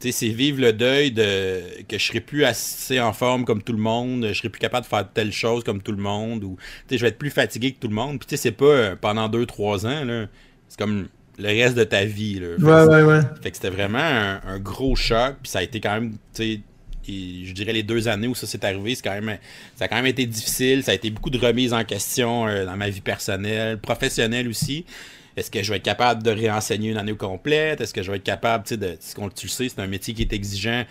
C'est 0.00 0.28
vivre 0.28 0.62
le 0.62 0.72
deuil 0.72 1.12
de 1.12 1.60
que 1.86 1.98
je 1.98 2.06
serai 2.06 2.20
plus 2.20 2.44
assez 2.44 2.98
en 2.98 3.12
forme 3.12 3.44
comme 3.44 3.62
tout 3.62 3.74
le 3.74 3.78
monde, 3.78 4.28
je 4.28 4.32
serai 4.32 4.48
plus 4.48 4.58
capable 4.58 4.84
de 4.84 4.88
faire 4.88 5.06
telle 5.12 5.30
chose 5.30 5.62
comme 5.62 5.82
tout 5.82 5.92
le 5.92 6.02
monde, 6.02 6.42
ou 6.42 6.56
je 6.90 6.96
vais 6.96 7.08
être 7.08 7.18
plus 7.18 7.28
fatigué 7.28 7.72
que 7.72 7.80
tout 7.80 7.88
le 7.88 7.94
monde. 7.94 8.18
Puis 8.18 8.38
c'est 8.38 8.50
pas 8.50 8.96
pendant 8.96 9.28
2-3 9.28 9.86
ans. 9.86 10.26
C'est 10.68 10.78
comme 10.78 11.08
le 11.40 11.48
reste 11.48 11.76
de 11.76 11.84
ta 11.84 12.04
vie. 12.04 12.40
Là. 12.40 12.48
Ouais, 12.58 12.94
ouais, 12.94 13.02
ouais. 13.02 13.20
Fait 13.42 13.50
que 13.50 13.56
c'était 13.56 13.70
vraiment 13.70 13.98
un, 13.98 14.58
gros 14.58 14.94
choc. 14.94 15.36
Puis 15.42 15.50
ça 15.50 15.60
a 15.60 15.62
été 15.62 15.80
quand 15.80 15.94
même, 15.94 16.12
tu 16.34 16.54
sais, 16.54 16.60
je 17.06 17.52
dirais 17.52 17.72
les 17.72 17.82
deux 17.82 18.08
années 18.08 18.28
où 18.28 18.34
ça 18.34 18.46
s'est 18.46 18.64
arrivé, 18.64 18.94
c'est 18.94 19.02
quand 19.02 19.20
même, 19.20 19.38
ça 19.74 19.86
a 19.86 19.88
quand 19.88 19.96
même 19.96 20.06
été 20.06 20.26
difficile. 20.26 20.84
Ça 20.84 20.92
a 20.92 20.94
été 20.94 21.10
beaucoup 21.10 21.30
de 21.30 21.38
remises 21.38 21.72
en 21.72 21.84
question 21.84 22.46
euh, 22.46 22.64
dans 22.64 22.76
ma 22.76 22.88
vie 22.88 23.00
personnelle, 23.00 23.78
professionnelle 23.78 24.48
aussi. 24.48 24.84
Est-ce 25.36 25.50
que 25.50 25.62
je 25.62 25.70
vais 25.70 25.76
être 25.76 25.84
capable 25.84 26.22
de 26.22 26.30
réenseigner 26.30 26.90
une 26.90 26.96
année 26.96 27.14
complète? 27.14 27.80
Est-ce 27.80 27.94
que 27.94 28.02
je 28.02 28.10
vais 28.10 28.16
être 28.16 28.24
capable, 28.24 28.64
tu 28.64 28.74
sais, 28.74 28.76
de, 28.76 28.98
tu 29.34 29.46
le 29.46 29.50
sais, 29.50 29.68
c'est 29.68 29.80
un 29.80 29.86
métier 29.86 30.12
qui 30.12 30.22
est 30.22 30.32
exigeant 30.32 30.84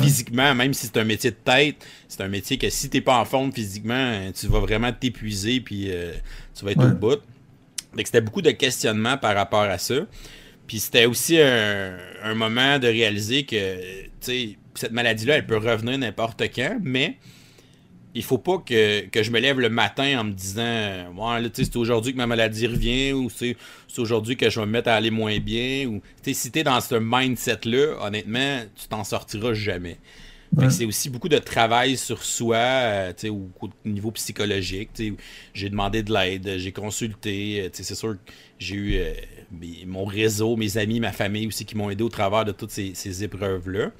physiquement, 0.00 0.54
même 0.54 0.72
si 0.72 0.86
c'est 0.86 0.96
un 0.96 1.04
métier 1.04 1.30
de 1.30 1.36
tête, 1.36 1.76
c'est 2.08 2.22
un 2.22 2.28
métier 2.28 2.56
que 2.56 2.70
si 2.70 2.88
t'es 2.88 3.02
pas 3.02 3.18
en 3.18 3.24
forme 3.24 3.52
physiquement, 3.52 4.18
tu 4.34 4.46
vas 4.48 4.60
vraiment 4.60 4.90
t'épuiser 4.92 5.60
puis 5.60 5.88
euh, 5.90 6.12
tu 6.54 6.64
vas 6.64 6.72
être 6.72 6.84
au 6.84 6.94
bout 6.94 7.20
c'était 7.96 8.20
beaucoup 8.20 8.42
de 8.42 8.50
questionnements 8.50 9.18
par 9.18 9.34
rapport 9.34 9.62
à 9.62 9.78
ça. 9.78 9.94
Puis 10.66 10.80
c'était 10.80 11.06
aussi 11.06 11.38
un, 11.40 12.34
moment 12.34 12.78
de 12.78 12.86
réaliser 12.86 13.44
que 13.44 13.56
cette 14.20 14.92
maladie-là, 14.92 15.36
elle 15.36 15.46
peut 15.46 15.58
revenir 15.58 15.98
n'importe 15.98 16.42
quand, 16.54 16.78
mais 16.82 17.18
il 18.14 18.22
faut 18.22 18.38
pas 18.38 18.58
que, 18.58 19.04
je 19.14 19.30
me 19.30 19.40
lève 19.40 19.58
le 19.58 19.68
matin 19.68 20.20
en 20.20 20.24
me 20.24 20.32
disant 20.32 21.12
ouais, 21.16 21.50
c'est 21.52 21.76
aujourd'hui 21.76 22.12
que 22.12 22.18
ma 22.18 22.26
maladie 22.26 22.66
revient 22.66 23.12
ou 23.12 23.30
c'est 23.30 23.56
aujourd'hui 23.98 24.36
que 24.36 24.50
je 24.50 24.60
vais 24.60 24.66
me 24.66 24.72
mettre 24.72 24.90
à 24.90 24.94
aller 24.94 25.10
moins 25.10 25.38
bien. 25.38 25.86
Ou, 25.86 26.02
si 26.22 26.50
tu 26.50 26.58
es 26.58 26.62
dans 26.62 26.80
ce 26.80 26.94
mindset-là, 26.94 28.06
honnêtement, 28.06 28.62
tu 28.74 28.88
t'en 28.88 29.04
sortiras 29.04 29.54
jamais. 29.54 29.98
C'est 30.70 30.84
aussi 30.84 31.08
beaucoup 31.08 31.28
de 31.28 31.38
travail 31.38 31.96
sur 31.96 32.22
soi, 32.22 32.56
euh, 32.56 33.12
au, 33.30 33.70
niveau 33.84 34.10
psychologique. 34.10 34.90
J'ai 35.54 35.70
demandé 35.70 36.02
de 36.02 36.12
l'aide, 36.12 36.58
j'ai 36.58 36.72
consulté. 36.72 37.62
Euh, 37.62 37.68
c'est 37.72 37.94
sûr 37.94 38.12
que 38.12 38.32
j'ai 38.58 38.74
eu 38.74 38.94
euh, 38.96 39.14
mon 39.86 40.04
réseau, 40.04 40.56
mes 40.56 40.76
amis, 40.76 41.00
ma 41.00 41.12
famille 41.12 41.46
aussi 41.46 41.64
qui 41.64 41.76
m'ont 41.76 41.88
aidé 41.90 42.04
au 42.04 42.10
travers 42.10 42.44
de 42.44 42.52
toutes 42.52 42.70
ces, 42.70 43.24
épreuves-là. 43.24 43.92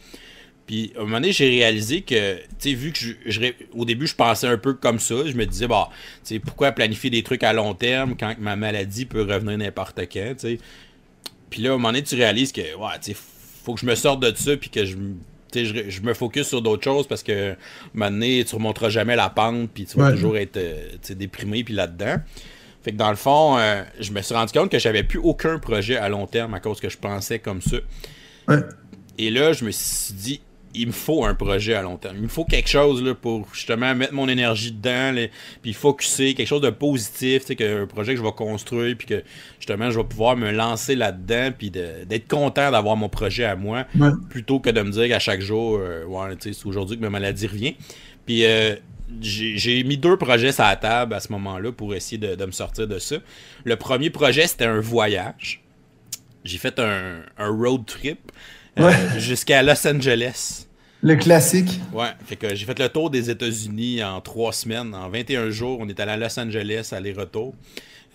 Puis 0.67 0.93
à 0.95 1.01
un 1.01 1.05
moment 1.05 1.17
donné, 1.17 1.33
j'ai 1.33 1.49
réalisé 1.49 2.03
que, 2.03 2.37
tu 2.37 2.45
sais, 2.59 2.75
vu 2.75 2.93
que 2.93 2.99
je, 3.27 3.53
au 3.73 3.85
début, 3.85 4.07
je 4.07 4.15
pensais 4.15 4.47
un 4.47 4.59
peu 4.59 4.75
comme 4.75 4.99
ça, 4.99 5.27
je 5.27 5.33
me 5.33 5.47
disais, 5.47 5.67
bah, 5.67 5.89
tu 6.25 6.35
sais, 6.35 6.39
pourquoi 6.39 6.71
planifier 6.73 7.11
des 7.11 7.23
trucs 7.23 7.43
à 7.43 7.53
long 7.53 7.75
terme 7.75 8.15
quand 8.19 8.37
ma 8.39 8.57
maladie 8.57 9.07
peut 9.07 9.23
revenir 9.23 9.59
n'importe 9.59 10.01
quand, 10.13 10.35
tu 10.35 10.39
sais? 10.39 10.59
Puis 11.51 11.63
là, 11.63 11.71
à 11.71 11.73
un 11.73 11.77
moment 11.77 11.89
donné, 11.89 12.03
tu 12.03 12.15
réalises 12.15 12.53
que, 12.53 12.61
ouais, 12.61 12.99
tu 13.03 13.15
faut 13.15 13.75
que 13.75 13.81
je 13.81 13.87
me 13.87 13.95
sorte 13.95 14.21
de 14.21 14.33
ça, 14.37 14.57
puis 14.57 14.71
que 14.71 14.85
je 14.85 14.97
je, 15.55 16.01
me 16.03 16.15
focus 16.15 16.49
sur 16.49 16.63
d'autres 16.63 16.85
choses 16.85 17.07
parce 17.07 17.23
que 17.23 17.55
maintenant, 17.95 18.43
tu 18.47 18.55
remonteras 18.55 18.89
jamais 18.89 19.17
la 19.17 19.31
pente, 19.31 19.71
puis 19.73 19.87
tu 19.87 19.99
vas 19.99 20.13
toujours 20.13 20.37
être 20.37 20.57
euh, 20.57 20.89
déprimé 21.11 21.65
puis 21.65 21.75
là-dedans. 21.75 22.17
Fait 22.83 22.93
que 22.93 22.97
dans 22.97 23.11
le 23.11 23.17
fond, 23.17 23.59
euh, 23.59 23.83
je 24.01 24.13
me 24.13 24.21
suis 24.23 24.35
rendu 24.35 24.53
compte 24.53 24.71
que 24.71 24.79
j'avais 24.79 25.05
plus 25.05 25.21
aucun 25.21 25.59
projet 25.59 25.97
à 25.97 26.09
long 26.09 26.27
terme 26.27 26.55
à 26.55 26.61
cause 26.61 26.81
que 26.81 26.89
je 26.89 26.99
pensais 26.99 27.39
comme 27.39 27.63
ça. 27.63 27.77
Et 29.19 29.31
là, 29.31 29.53
je 29.53 29.65
me 29.65 29.71
suis 29.71 30.15
dit, 30.15 30.41
il 30.75 30.87
me 30.89 30.93
faut 30.93 31.25
un 31.25 31.35
projet 31.35 31.75
à 31.75 31.83
long 31.83 31.97
terme. 31.97 32.17
Il 32.17 32.23
me 32.23 32.29
faut 32.29 32.45
quelque 32.45 32.69
chose 32.69 33.03
là, 33.03 33.15
pour 33.15 33.47
justement 33.53 33.95
mettre 33.95 34.15
mon 34.15 34.29
énergie 34.29 34.73
dedans, 34.73 35.13
là, 35.13 35.27
puis 35.61 35.73
focuser, 35.73 36.35
quelque 36.35 36.47
chose 36.47 36.63
de 36.63 36.71
positif, 36.71 37.45
un 37.61 37.87
projet 37.87 38.13
que 38.13 38.19
je 38.19 38.25
vais 38.25 38.33
construire, 38.33 38.97
puis 38.97 39.07
que 39.07 39.23
justement 39.59 39.91
je 39.91 39.99
vais 39.99 40.05
pouvoir 40.05 40.37
me 40.37 40.51
lancer 40.51 40.95
là-dedans, 40.95 41.51
puis 41.57 41.71
d'être 41.71 42.29
content 42.29 42.71
d'avoir 42.71 42.97
mon 42.97 43.09
projet 43.09 43.45
à 43.45 43.57
moi, 43.57 43.87
plutôt 44.31 44.61
que 44.61 44.71
de 44.71 44.83
me 44.83 44.91
dire 44.91 45.09
qu'à 45.09 45.19
chaque 45.19 45.41
jour, 45.41 45.79
euh, 45.79 46.05
ouais, 46.05 46.35
c'est 46.41 46.67
aujourd'hui 46.67 46.97
que 46.97 47.03
ma 47.03 47.11
maladie 47.11 47.47
revient. 47.47 47.77
Puis 48.25 48.45
euh, 48.47 48.77
j'ai 49.21 49.85
mis 49.85 49.99
deux 49.99 50.17
projets 50.17 50.53
sur 50.53 50.65
la 50.65 50.77
table 50.77 51.15
à 51.15 51.21
ce 51.21 51.31
moment-là 51.33 51.73
pour 51.73 51.95
essayer 51.95 52.19
de, 52.19 52.45
me 52.45 52.53
sortir 52.53 52.87
de 52.87 52.99
ça. 52.99 53.17
Le 53.65 53.77
premier 53.77 54.11
projet, 54.11 54.47
c'était 54.47 54.65
un 54.65 54.81
voyage. 54.81 55.63
J'ai 56.45 56.59
fait 56.59 56.79
un 56.79 57.23
road 57.39 57.85
trip. 57.87 58.33
Euh, 58.79 58.91
jusqu'à 59.19 59.63
Los 59.63 59.87
Angeles. 59.87 60.67
Le 61.03 61.17
classique. 61.17 61.81
Ouais, 61.93 62.13
fait 62.25 62.37
que 62.37 62.55
j'ai 62.55 62.65
fait 62.65 62.79
le 62.79 62.89
tour 62.89 63.11
des 63.11 63.29
États-Unis 63.29 64.03
en 64.05 64.21
trois 64.21 64.53
semaines. 64.53 64.95
En 64.95 65.09
21 65.09 65.51
jours, 65.51 65.79
on 65.81 65.89
est 65.89 65.99
allé 65.99 66.13
à 66.13 66.17
Los 66.17 66.39
Angeles, 66.39 66.91
aller-retour. 66.93 67.55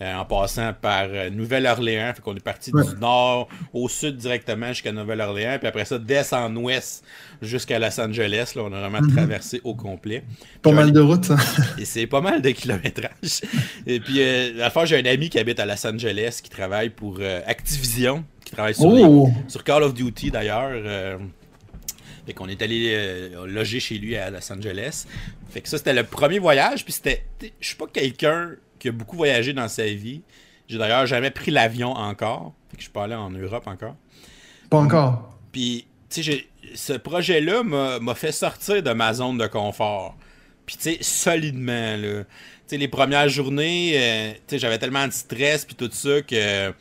Euh, 0.00 0.14
en 0.14 0.24
passant 0.24 0.72
par 0.80 1.06
euh, 1.08 1.28
Nouvelle-Orléans. 1.28 2.12
Fait 2.14 2.22
qu'on 2.22 2.36
est 2.36 2.44
parti 2.44 2.70
du 2.70 3.00
nord 3.00 3.48
au 3.72 3.88
sud 3.88 4.16
directement 4.16 4.68
jusqu'à 4.68 4.92
Nouvelle-Orléans. 4.92 5.56
Puis 5.58 5.66
après 5.66 5.84
ça, 5.84 5.98
descend 5.98 6.56
en 6.56 6.62
ouest 6.62 7.02
jusqu'à 7.42 7.80
Los 7.80 8.00
Angeles. 8.00 8.52
Là, 8.54 8.62
on 8.64 8.72
a 8.72 8.78
vraiment 8.78 9.00
mhm. 9.00 9.12
traversé 9.12 9.60
au 9.64 9.74
complet. 9.74 10.22
Pas 10.62 10.70
mal 10.70 10.92
de 10.92 11.00
routes, 11.00 11.24
ça. 11.24 11.36
Et 11.78 11.84
c'est 11.84 12.06
pas 12.06 12.20
mal 12.20 12.40
de 12.42 12.50
kilométrage. 12.50 13.40
Et 13.88 13.98
puis, 13.98 14.20
euh, 14.20 14.54
à 14.58 14.58
la 14.58 14.70
fois, 14.70 14.84
j'ai 14.84 15.00
un 15.00 15.04
ami 15.04 15.30
qui 15.30 15.38
habite 15.40 15.58
à 15.58 15.66
Los 15.66 15.84
Angeles, 15.84 16.38
qui 16.44 16.50
travaille 16.50 16.90
pour 16.90 17.18
Activision, 17.46 18.24
qui 18.48 18.54
travaille 18.54 18.74
sur, 18.74 18.86
oh! 18.86 19.30
sur 19.46 19.62
Call 19.64 19.82
of 19.82 19.94
Duty 19.94 20.30
d'ailleurs. 20.30 21.18
Fait 22.26 22.34
qu'on 22.34 22.48
est 22.48 22.60
allé 22.60 23.30
loger 23.46 23.80
chez 23.80 23.98
lui 23.98 24.16
à 24.16 24.30
Los 24.30 24.52
Angeles. 24.52 25.06
Fait 25.50 25.60
que 25.60 25.68
ça, 25.68 25.78
c'était 25.78 25.94
le 25.94 26.04
premier 26.04 26.38
voyage. 26.38 26.84
Puis 26.84 26.92
c'était. 26.92 27.24
Je 27.60 27.66
suis 27.66 27.76
pas 27.76 27.86
quelqu'un 27.86 28.50
qui 28.78 28.88
a 28.88 28.92
beaucoup 28.92 29.16
voyagé 29.16 29.52
dans 29.52 29.68
sa 29.68 29.84
vie. 29.84 30.22
J'ai 30.68 30.78
d'ailleurs 30.78 31.06
jamais 31.06 31.30
pris 31.30 31.50
l'avion 31.50 31.92
encore. 31.92 32.52
Fait 32.70 32.76
que 32.76 32.80
je 32.80 32.84
suis 32.84 32.92
pas 32.92 33.04
allé 33.04 33.14
en 33.14 33.30
Europe 33.30 33.66
encore. 33.66 33.96
Pas 34.68 34.78
encore. 34.78 35.38
Puis, 35.50 35.86
tu 36.10 36.22
sais, 36.22 36.46
ce 36.74 36.92
projet-là 36.92 37.62
m'a 37.62 38.14
fait 38.14 38.32
sortir 38.32 38.82
de 38.82 38.92
ma 38.92 39.14
zone 39.14 39.38
de 39.38 39.46
confort. 39.46 40.16
Puis, 40.66 40.76
tu 40.76 40.82
sais, 40.82 40.98
solidement, 41.00 41.96
là. 41.96 42.24
Tu 42.24 42.74
sais, 42.74 42.76
les 42.76 42.88
premières 42.88 43.30
journées, 43.30 43.94
euh, 43.94 44.32
tu 44.32 44.40
sais, 44.48 44.58
j'avais 44.58 44.78
tellement 44.78 45.06
de 45.06 45.12
stress, 45.12 45.64
puis 45.64 45.74
tout 45.74 45.88
ça, 45.90 46.20
que 46.20 46.74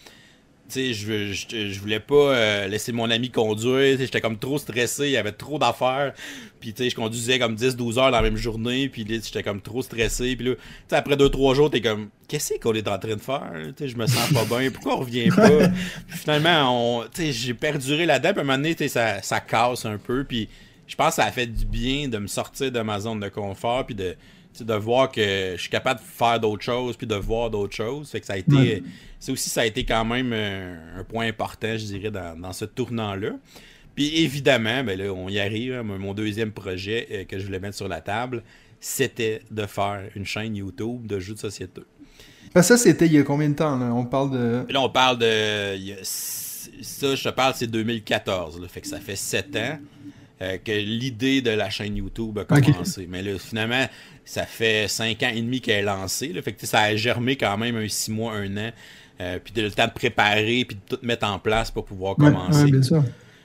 tu 0.70 0.93
sais, 0.93 0.93
je, 0.93 1.34
je, 1.34 1.80
voulais 1.80 1.99
pas 1.99 2.15
euh, 2.15 2.68
laisser 2.68 2.91
mon 2.91 3.09
ami 3.09 3.30
conduire. 3.30 3.97
J'étais 3.97 4.22
comme 4.22 4.38
trop 4.38 4.57
stressé, 4.57 5.05
il 5.05 5.11
y 5.11 5.18
avait 5.18 5.32
trop 5.32 5.57
d'affaires. 5.57 6.13
Puis, 6.59 6.74
tu 6.74 6.84
sais, 6.84 6.89
je 6.89 6.95
conduisais 6.95 7.39
comme 7.39 7.55
10-12 7.55 7.99
heures 7.99 8.11
dans 8.11 8.18
la 8.18 8.22
même 8.22 8.38
journée. 8.38 8.89
Puis, 8.89 9.05
j'étais 9.07 9.43
comme 9.43 9.61
trop 9.61 9.82
stressé. 9.82 10.36
Puis 10.36 10.47
là, 10.47 10.55
tu 10.55 10.61
sais, 10.89 10.95
après 10.95 11.15
2-3 11.15 11.55
jours, 11.55 11.70
t'es 11.70 11.82
comme, 11.82 12.09
qu'est-ce 12.28 12.59
qu'on 12.59 12.74
est 12.74 12.88
en 12.88 12.99
train 12.99 13.15
de 13.15 13.22
faire? 13.22 13.51
Tu 13.68 13.74
sais, 13.78 13.88
je 13.88 13.97
me 13.97 14.07
sens 14.07 14.34
pas 14.34 14.45
bien. 14.45 14.70
Pourquoi 14.72 14.97
on 14.97 14.99
revient 14.99 15.30
pas? 15.30 15.49
puis, 16.07 16.18
finalement, 16.18 17.03
tu 17.13 17.24
sais, 17.24 17.32
j'ai 17.32 17.53
perduré 17.53 18.05
là-dedans. 18.05 18.32
Puis, 18.32 18.39
à 18.39 18.41
un 18.41 18.45
moment 18.45 18.57
donné, 18.57 18.76
tu 18.76 18.84
sais, 18.84 18.89
ça, 18.89 19.22
ça 19.22 19.39
casse 19.39 19.86
un 19.86 19.97
peu. 19.97 20.26
Puis, 20.26 20.49
je 20.86 20.95
pense 20.95 21.09
que 21.09 21.15
ça 21.15 21.26
a 21.26 21.32
fait 21.32 21.47
du 21.47 21.65
bien 21.65 22.07
de 22.07 22.18
me 22.18 22.28
sortir 22.28 22.72
de 22.72 22.80
ma 22.82 22.99
zone 22.99 23.20
de 23.20 23.30
confort. 23.30 23.86
Puis, 23.86 23.95
de 23.95 24.15
de 24.64 24.74
voir 24.74 25.12
que 25.12 25.53
je 25.55 25.62
suis 25.62 25.70
capable 25.70 25.99
de 25.99 26.05
faire 26.05 26.39
d'autres 26.39 26.64
choses 26.64 26.97
puis 26.97 27.08
de 27.08 27.16
voir 27.16 27.49
d'autres 27.49 27.76
choses. 27.76 28.10
Fait 28.10 28.20
que 28.20 28.26
ça 28.26 28.34
a 28.34 28.38
été. 28.38 28.84
C'est 29.20 29.32
aussi 29.32 29.49
ça 29.49 29.62
a 29.62 29.66
été 29.66 29.84
quand 29.84 30.05
même 30.05 30.34
un, 30.34 31.03
point 31.03 31.28
important, 31.28 31.78
je 31.78 31.86
dirais, 31.86 32.12
dans, 32.12 32.53
ce 32.53 32.66
tournant-là. 32.66 33.32
Puis 33.95 34.22
évidemment, 34.22 34.84
ben 34.84 34.97
là, 34.97 35.12
on 35.12 35.28
y 35.28 35.39
arrive. 35.39 35.74
Hein, 35.74 35.84
mon 35.84 36.14
deuxième 36.14 36.51
projet 36.51 37.08
euh, 37.12 37.24
que 37.24 37.39
je 37.39 37.45
voulais 37.45 37.60
mettre 37.60 37.76
sur 37.76 37.88
la 37.88 37.99
table, 37.99 38.43
c'était 38.80 39.41
de 39.49 39.66
faire 39.66 40.03
une 40.16 40.26
chaîne 40.26 40.55
YouTube 40.55 41.08
de 41.08 41.20
jeux 41.20 41.34
de 41.34 41.39
société. 41.39 41.82
Ben, 42.53 42.62
ça, 42.62 42.78
c'était 42.78 43.08
il 43.08 43.14
y 43.14 43.18
a 43.18 43.24
combien 43.24 43.49
de 43.49 43.55
temps? 43.55 43.78
Là? 43.78 43.91
On 43.93 44.05
parle 44.05 44.32
de. 44.32 44.72
Là, 44.72 44.82
on 44.82 44.89
parle 44.89 45.18
de. 45.18 46.03
Ça, 46.03 47.16
je 47.16 47.24
te 47.24 47.30
parle, 47.30 47.53
c'est 47.55 47.68
2014. 47.68 48.62
Là, 48.62 48.68
fait 48.68 48.82
que 48.82 48.88
ça 48.88 48.99
fait 48.99 49.16
sept 49.16 49.55
ans. 49.55 49.80
Euh, 50.39 50.58
que 50.64 50.72
l'idée 50.72 51.41
de 51.41 51.49
la 51.49 51.72
chaîne 51.72 51.97
YouTube 51.97 52.38
a 52.38 52.45
commencé. 52.45 53.08
Mais 53.10 53.24
là, 53.24 53.39
finalement, 53.39 53.88
ça 54.28 54.45
fait 54.45 54.88
cinq 54.88 55.23
ans 55.23 55.32
et 55.34 55.41
demi 55.41 55.61
qu'elle 55.61 55.80
est 55.80 55.84
lancée. 55.84 56.28
Là, 56.28 56.41
fait 56.41 56.53
que 56.53 56.65
ça 56.65 56.82
a 56.82 56.95
germé 56.95 57.38
quand 57.38 57.57
même 57.57 57.78
un 57.78 57.88
six 57.88 58.11
mois, 58.11 58.34
un 58.34 58.57
an. 58.57 58.71
Euh, 59.19 59.39
puis 59.43 59.53
le 59.55 59.71
temps 59.71 59.88
de 59.88 59.91
préparer, 59.91 60.65
puis 60.65 60.78
de 60.78 60.95
tout 60.95 61.03
mettre 61.03 61.25
en 61.25 61.39
place 61.39 61.71
pour 61.71 61.86
pouvoir 61.86 62.15
commencer. 62.15 62.65
bien 62.65 62.84
sûr. 62.84 63.03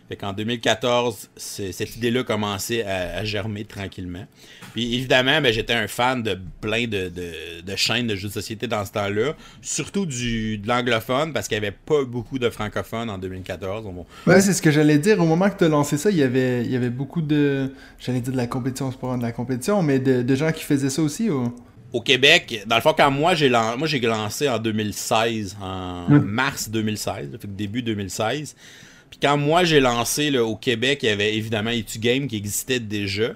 Fait 0.08 0.16
qu'en 0.16 0.32
2014, 0.32 1.30
cette 1.36 1.96
idée-là 1.96 2.24
commençait 2.24 2.84
à, 2.84 3.16
à, 3.18 3.24
germer 3.24 3.64
tranquillement. 3.64 4.26
Puis 4.72 4.94
évidemment, 4.94 5.40
ben, 5.40 5.52
j'étais 5.52 5.74
un 5.74 5.86
fan 5.86 6.22
de 6.22 6.38
plein 6.60 6.86
de, 6.86 7.10
de, 7.10 7.76
chaînes 7.76 8.06
de 8.06 8.16
jeux 8.16 8.28
de 8.28 8.32
société 8.32 8.66
dans 8.66 8.84
ce 8.84 8.92
temps-là. 8.92 9.34
Surtout 9.60 10.06
du, 10.06 10.58
de 10.58 10.66
l'anglophone, 10.66 11.32
parce 11.32 11.46
qu'il 11.48 11.58
n'y 11.60 11.66
avait 11.66 11.76
pas 11.76 12.04
beaucoup 12.04 12.38
de 12.38 12.48
francophones 12.48 13.10
en 13.10 13.18
2014. 13.18 13.86
Ouais, 14.26 14.40
c'est 14.40 14.52
ce 14.52 14.62
que 14.62 14.70
j'allais 14.70 14.98
dire. 14.98 15.20
Au 15.20 15.26
moment 15.26 15.50
que 15.50 15.58
tu 15.58 15.64
as 15.64 15.68
lancé 15.68 15.98
ça, 15.98 16.10
il 16.10 16.16
y 16.16 16.22
avait, 16.22 16.64
il 16.64 16.70
y 16.70 16.76
avait 16.76 16.90
beaucoup 16.90 17.20
de. 17.20 17.72
J'allais 17.98 18.20
dire 18.20 18.32
de 18.32 18.38
la 18.38 18.46
compétition, 18.46 18.90
c'est 18.90 19.00
pas 19.00 19.16
de 19.16 19.22
la 19.22 19.32
compétition, 19.32 19.82
mais 19.82 19.98
de, 19.98 20.22
de, 20.22 20.34
gens 20.34 20.52
qui 20.52 20.64
faisaient 20.64 20.90
ça 20.90 21.02
aussi. 21.02 21.28
Au 21.92 22.00
Québec, 22.00 22.64
dans 22.66 22.76
le 22.76 22.82
fond, 22.82 22.94
quand 22.96 23.10
moi 23.10 23.34
j'ai 23.34 23.50
lancé, 23.50 23.76
moi 23.76 23.86
j'ai 23.86 24.00
lancé 24.00 24.48
en 24.48 24.58
2016, 24.58 25.58
en 25.60 26.08
mars 26.08 26.70
2016, 26.70 27.36
fait 27.38 27.54
début 27.54 27.82
2016. 27.82 28.56
Puis 29.10 29.18
quand 29.20 29.36
moi 29.36 29.64
j'ai 29.64 29.80
lancé 29.80 30.38
au 30.38 30.56
Québec, 30.56 31.00
il 31.02 31.06
y 31.06 31.08
avait 31.10 31.36
évidemment 31.36 31.70
Game 31.98 32.26
qui 32.28 32.36
existait 32.36 32.80
déjà. 32.80 33.34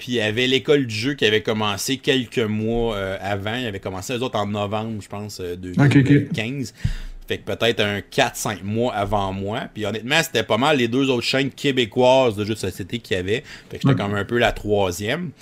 Puis 0.00 0.12
il 0.12 0.14
y 0.14 0.20
avait 0.22 0.46
l'école 0.46 0.86
du 0.86 0.94
jeu 0.94 1.12
qui 1.12 1.26
avait 1.26 1.42
commencé 1.42 1.98
quelques 1.98 2.38
mois 2.38 2.96
euh, 2.96 3.18
avant. 3.20 3.54
Il 3.54 3.66
avait 3.66 3.80
commencé 3.80 4.14
les 4.14 4.22
autres 4.22 4.38
en 4.38 4.46
novembre, 4.46 5.02
je 5.02 5.08
pense, 5.08 5.42
2015. 5.42 6.72
Euh, 6.72 6.88
fait 7.28 7.36
que 7.36 7.44
peut-être 7.44 7.80
un 7.80 7.98
4-5 7.98 8.62
mois 8.64 8.94
avant 8.94 9.34
moi. 9.34 9.68
Puis 9.74 9.84
honnêtement, 9.84 10.22
c'était 10.22 10.42
pas 10.42 10.56
mal 10.56 10.78
les 10.78 10.88
deux 10.88 11.10
autres 11.10 11.26
chaînes 11.26 11.50
québécoises 11.50 12.34
de 12.34 12.46
jeux 12.46 12.54
de 12.54 12.58
société 12.58 12.98
qu'il 12.98 13.18
y 13.18 13.20
avait. 13.20 13.44
Fait 13.68 13.76
que 13.76 13.82
j'étais 13.86 14.02
comme 14.02 14.14
un 14.14 14.24
peu 14.24 14.38
la 14.38 14.52
troisième. 14.52 15.32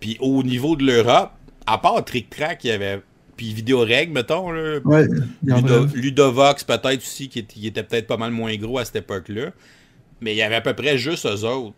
Puis 0.00 0.16
au 0.18 0.42
niveau 0.42 0.76
de 0.76 0.86
l'Europe, 0.86 1.32
à 1.66 1.76
part 1.76 2.02
Trick 2.02 2.30
Track, 2.30 2.64
il 2.64 2.68
y 2.68 2.70
avait 2.70 3.02
puis 3.36 3.52
Vidéoreg, 3.52 4.10
mettons. 4.10 4.50
Là. 4.50 4.78
Ouais, 4.82 5.06
Ludovox, 5.94 6.64
peut-être 6.64 7.02
aussi, 7.02 7.28
qui 7.28 7.66
était, 7.66 7.82
peut-être 7.82 8.06
pas 8.06 8.16
mal 8.16 8.30
moins 8.30 8.56
gros 8.56 8.78
à 8.78 8.86
cette 8.86 8.96
époque-là. 8.96 9.50
Mais 10.22 10.32
il 10.32 10.38
y 10.38 10.42
avait 10.42 10.54
à 10.54 10.62
peu 10.62 10.72
près 10.72 10.96
juste 10.96 11.26
eux 11.26 11.44
autres. 11.44 11.74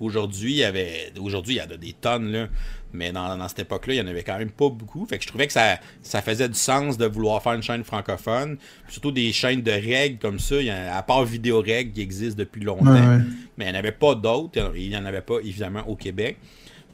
Aujourd'hui, 0.00 0.52
il 0.52 0.56
y 0.56 0.64
avait. 0.64 1.12
Aujourd'hui, 1.20 1.56
il 1.56 1.58
y 1.58 1.60
en 1.60 1.70
a 1.72 1.76
des 1.76 1.92
tonnes, 1.92 2.30
là. 2.32 2.48
Mais 2.92 3.10
dans, 3.10 3.48
cette 3.48 3.60
époque-là, 3.60 3.94
il 3.94 4.02
n'y 4.02 4.06
en 4.06 4.10
avait 4.10 4.22
quand 4.22 4.38
même 4.38 4.50
pas 4.50 4.68
beaucoup. 4.68 5.06
Fait 5.06 5.16
que 5.16 5.24
je 5.24 5.28
trouvais 5.28 5.46
que 5.46 5.52
ça, 5.52 5.78
ça 6.02 6.20
faisait 6.20 6.48
du 6.48 6.58
sens 6.58 6.98
de 6.98 7.06
vouloir 7.06 7.42
faire 7.42 7.54
une 7.54 7.62
chaîne 7.62 7.84
francophone. 7.84 8.58
Surtout 8.88 9.12
des 9.12 9.32
chaînes 9.32 9.62
de 9.62 9.70
règles 9.70 10.18
comme 10.18 10.38
ça. 10.38 10.56
à 10.92 11.02
part 11.02 11.24
Vidéoreg 11.24 11.92
qui 11.92 12.02
existe 12.02 12.36
depuis 12.36 12.62
longtemps. 12.62 13.20
Mais 13.56 13.66
il 13.66 13.70
n'y 13.70 13.76
en 13.76 13.78
avait 13.78 13.92
pas 13.92 14.14
d'autres. 14.14 14.72
Il 14.76 14.90
n'y 14.90 14.96
en 14.96 15.06
avait 15.06 15.22
pas, 15.22 15.38
évidemment, 15.38 15.84
au 15.88 15.96
Québec. 15.96 16.36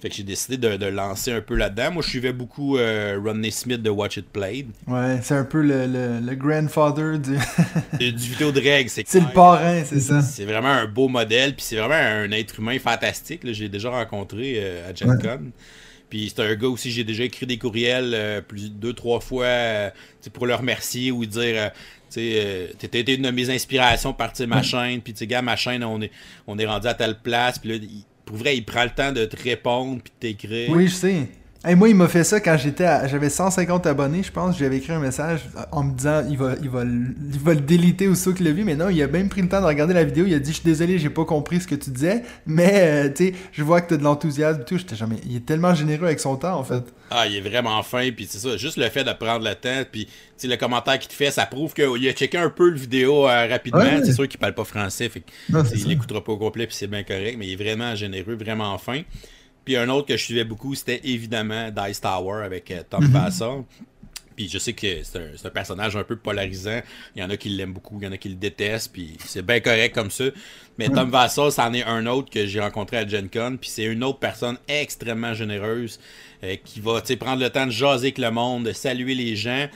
Fait 0.00 0.08
que 0.10 0.14
j'ai 0.14 0.22
décidé 0.22 0.56
de, 0.56 0.86
lancer 0.86 1.32
un 1.32 1.40
peu 1.40 1.56
là-dedans. 1.56 1.92
Moi, 1.92 2.02
je 2.02 2.08
suivais 2.08 2.32
beaucoup 2.32 2.78
euh, 2.78 3.18
Rodney 3.22 3.50
Smith 3.50 3.82
de 3.82 3.90
Watch 3.90 4.18
It 4.18 4.28
Played. 4.28 4.68
Ouais, 4.86 5.18
c'est 5.22 5.34
un 5.34 5.44
peu 5.44 5.60
le, 5.60 5.86
le, 6.20 6.34
grandfather 6.36 7.18
du... 7.18 7.36
du 7.98 8.30
vidéo 8.30 8.52
de 8.52 8.60
règles. 8.60 8.90
C'est 8.90 9.12
le 9.14 9.32
parrain, 9.32 9.82
c'est 9.84 10.00
ça. 10.00 10.22
C'est 10.22 10.44
vraiment 10.44 10.68
un 10.68 10.86
beau 10.86 11.08
modèle, 11.08 11.54
puis 11.54 11.64
c'est 11.64 11.76
vraiment 11.76 11.94
un 11.94 12.30
être 12.30 12.60
humain 12.60 12.78
fantastique. 12.78 13.40
J'ai 13.44 13.68
déjà 13.68 13.90
rencontré 13.90 14.54
euh, 14.56 14.88
à 14.88 14.94
Gen 14.94 15.18
Con. 15.20 15.50
Puis 16.08 16.32
c'est 16.34 16.42
un 16.42 16.54
gars 16.54 16.68
aussi, 16.68 16.90
j'ai 16.90 17.04
déjà 17.04 17.24
écrit 17.24 17.44
des 17.44 17.58
courriels 17.58 18.12
euh, 18.14 18.40
plus 18.40 18.70
deux, 18.70 18.94
trois 18.94 19.20
fois 19.20 19.44
euh, 19.44 19.90
pour 20.32 20.46
le 20.46 20.54
remercier 20.54 21.10
ou 21.10 21.26
dire 21.26 21.70
tu 22.10 22.20
sais, 22.20 22.70
t'étais 22.78 23.14
une 23.14 23.22
de 23.22 23.30
mes 23.30 23.50
inspirations 23.50 24.14
partir 24.14 24.48
ma 24.48 24.62
chaîne, 24.62 25.02
puis 25.02 25.12
tu 25.12 25.18
sais, 25.18 25.26
gars, 25.26 25.42
ma 25.42 25.56
chaîne, 25.56 25.84
on 25.84 26.00
est, 26.00 26.10
on 26.46 26.58
est 26.58 26.64
rendu 26.64 26.86
à 26.86 26.94
telle 26.94 27.18
place, 27.18 27.58
puis 27.58 27.68
là, 27.68 27.86
pour 28.28 28.36
vrai, 28.36 28.58
il 28.58 28.64
prend 28.64 28.84
le 28.84 28.90
temps 28.90 29.10
de 29.10 29.24
te 29.24 29.42
répondre 29.42 30.02
puis 30.02 30.12
de 30.12 30.20
t'écrire. 30.20 30.68
Oui, 30.70 30.86
je 30.86 30.94
sais. 30.94 31.28
Et 31.68 31.74
moi, 31.74 31.90
il 31.90 31.94
m'a 31.94 32.08
fait 32.08 32.24
ça 32.24 32.40
quand 32.40 32.56
j'étais 32.56 32.86
j'avais 33.08 33.28
150 33.28 33.86
abonnés, 33.86 34.22
je 34.22 34.32
pense. 34.32 34.58
J'avais 34.58 34.78
écrit 34.78 34.94
un 34.94 35.00
message 35.00 35.40
en 35.70 35.84
me 35.84 35.92
disant 35.94 36.24
il 36.28 36.38
va, 36.38 36.54
il 36.62 36.70
va, 36.70 36.82
il 36.82 37.38
va 37.38 37.52
le 37.52 37.60
déliter 37.60 38.08
aussitôt 38.08 38.32
qu'il 38.32 38.46
l'a 38.46 38.52
vu. 38.52 38.64
Mais 38.64 38.74
non, 38.74 38.88
il 38.88 39.02
a 39.02 39.06
même 39.06 39.28
pris 39.28 39.42
le 39.42 39.48
temps 39.48 39.60
de 39.60 39.66
regarder 39.66 39.92
la 39.92 40.04
vidéo. 40.04 40.24
Il 40.26 40.32
a 40.32 40.38
dit 40.38 40.50
Je 40.50 40.56
suis 40.56 40.64
désolé, 40.64 40.98
j'ai 40.98 41.10
pas 41.10 41.26
compris 41.26 41.60
ce 41.60 41.66
que 41.66 41.74
tu 41.74 41.90
disais. 41.90 42.22
Mais, 42.46 42.72
euh, 42.74 43.08
tu 43.14 43.26
sais, 43.26 43.34
je 43.52 43.62
vois 43.62 43.82
que 43.82 43.88
tu 43.88 43.94
as 43.94 43.96
de 43.98 44.02
l'enthousiasme 44.02 44.62
et 44.62 44.64
tout. 44.64 44.78
J'étais 44.78 44.96
jamais... 44.96 45.16
Il 45.26 45.36
est 45.36 45.44
tellement 45.44 45.74
généreux 45.74 46.06
avec 46.06 46.20
son 46.20 46.36
temps, 46.36 46.58
en 46.58 46.64
fait. 46.64 46.82
Ah, 47.10 47.26
il 47.26 47.36
est 47.36 47.46
vraiment 47.46 47.82
fin. 47.82 48.10
Puis 48.12 48.26
c'est 48.30 48.38
ça, 48.38 48.56
juste 48.56 48.78
le 48.78 48.88
fait 48.88 49.04
de 49.04 49.12
prendre 49.12 49.46
le 49.46 49.54
temps. 49.54 49.82
Puis, 49.92 50.08
tu 50.38 50.48
le 50.48 50.56
commentaire 50.56 50.98
qu'il 50.98 51.08
te 51.08 51.14
fait, 51.14 51.30
ça 51.30 51.44
prouve 51.44 51.74
qu'il 51.74 52.08
a 52.08 52.12
checké 52.12 52.38
un 52.38 52.50
peu 52.50 52.70
le 52.70 52.78
vidéo 52.78 53.28
euh, 53.28 53.46
rapidement. 53.46 53.84
C'est 54.02 54.12
sûr 54.12 54.26
qu'il 54.26 54.40
parle 54.40 54.54
pas 54.54 54.64
français. 54.64 55.10
Fait 55.10 55.22
il 55.50 55.86
l'écoutera 55.86 56.24
pas 56.24 56.32
au 56.32 56.38
complet. 56.38 56.66
Puis 56.66 56.76
c'est 56.76 56.86
bien 56.86 57.02
correct. 57.02 57.36
Mais 57.38 57.46
il 57.46 57.52
est 57.52 57.62
vraiment 57.62 57.94
généreux, 57.94 58.36
vraiment 58.36 58.78
fin. 58.78 59.02
Puis 59.68 59.76
un 59.76 59.90
autre 59.90 60.08
que 60.08 60.16
je 60.16 60.24
suivais 60.24 60.44
beaucoup, 60.44 60.74
c'était 60.74 61.02
évidemment 61.04 61.70
Dice 61.70 62.00
Tower 62.00 62.42
avec 62.42 62.70
euh, 62.70 62.82
Tom 62.88 63.04
mm 63.04 63.64
Puis 64.34 64.48
je 64.48 64.56
sais 64.56 64.72
que 64.72 65.02
c'est 65.02 65.46
un, 65.46 65.50
personnage 65.50 65.94
un 65.94 66.04
peu 66.04 66.16
polarisant. 66.16 66.80
Il 67.14 67.20
y 67.20 67.22
en 67.22 67.28
a 67.28 67.36
qui 67.36 67.50
l'aiment 67.50 67.74
beaucoup, 67.74 67.98
il 68.00 68.06
y 68.06 68.08
en 68.08 68.12
a 68.12 68.16
qui 68.16 68.30
le 68.30 68.36
détestent, 68.36 68.94
puis 68.94 69.18
c'est 69.26 69.44
bien 69.44 69.60
correct 69.60 69.94
comme 69.94 70.10
ça. 70.10 70.24
Mais 70.78 70.88
Tom 70.88 71.10
Vassal, 71.10 71.52
c'en 71.52 71.70
est 71.74 71.84
un 71.84 72.06
autre 72.06 72.30
que 72.30 72.46
j'ai 72.46 72.60
rencontré 72.60 72.96
à 72.96 73.06
Gen 73.06 73.28
Con, 73.28 73.58
puis 73.60 73.68
c'est 73.68 73.84
une 73.84 74.02
autre 74.04 74.20
personne 74.20 74.56
extrêmement 74.68 75.34
généreuse 75.34 76.00
euh, 76.44 76.56
qui 76.64 76.80
va 76.80 77.02
prendre 77.20 77.42
le 77.42 77.50
temps 77.50 77.66
de 77.66 77.70
jaser 77.70 78.06
avec 78.06 78.16
le 78.16 78.30
monde, 78.30 78.64
de 78.64 78.72
saluer 78.72 79.14
les 79.14 79.36
gens. 79.36 79.68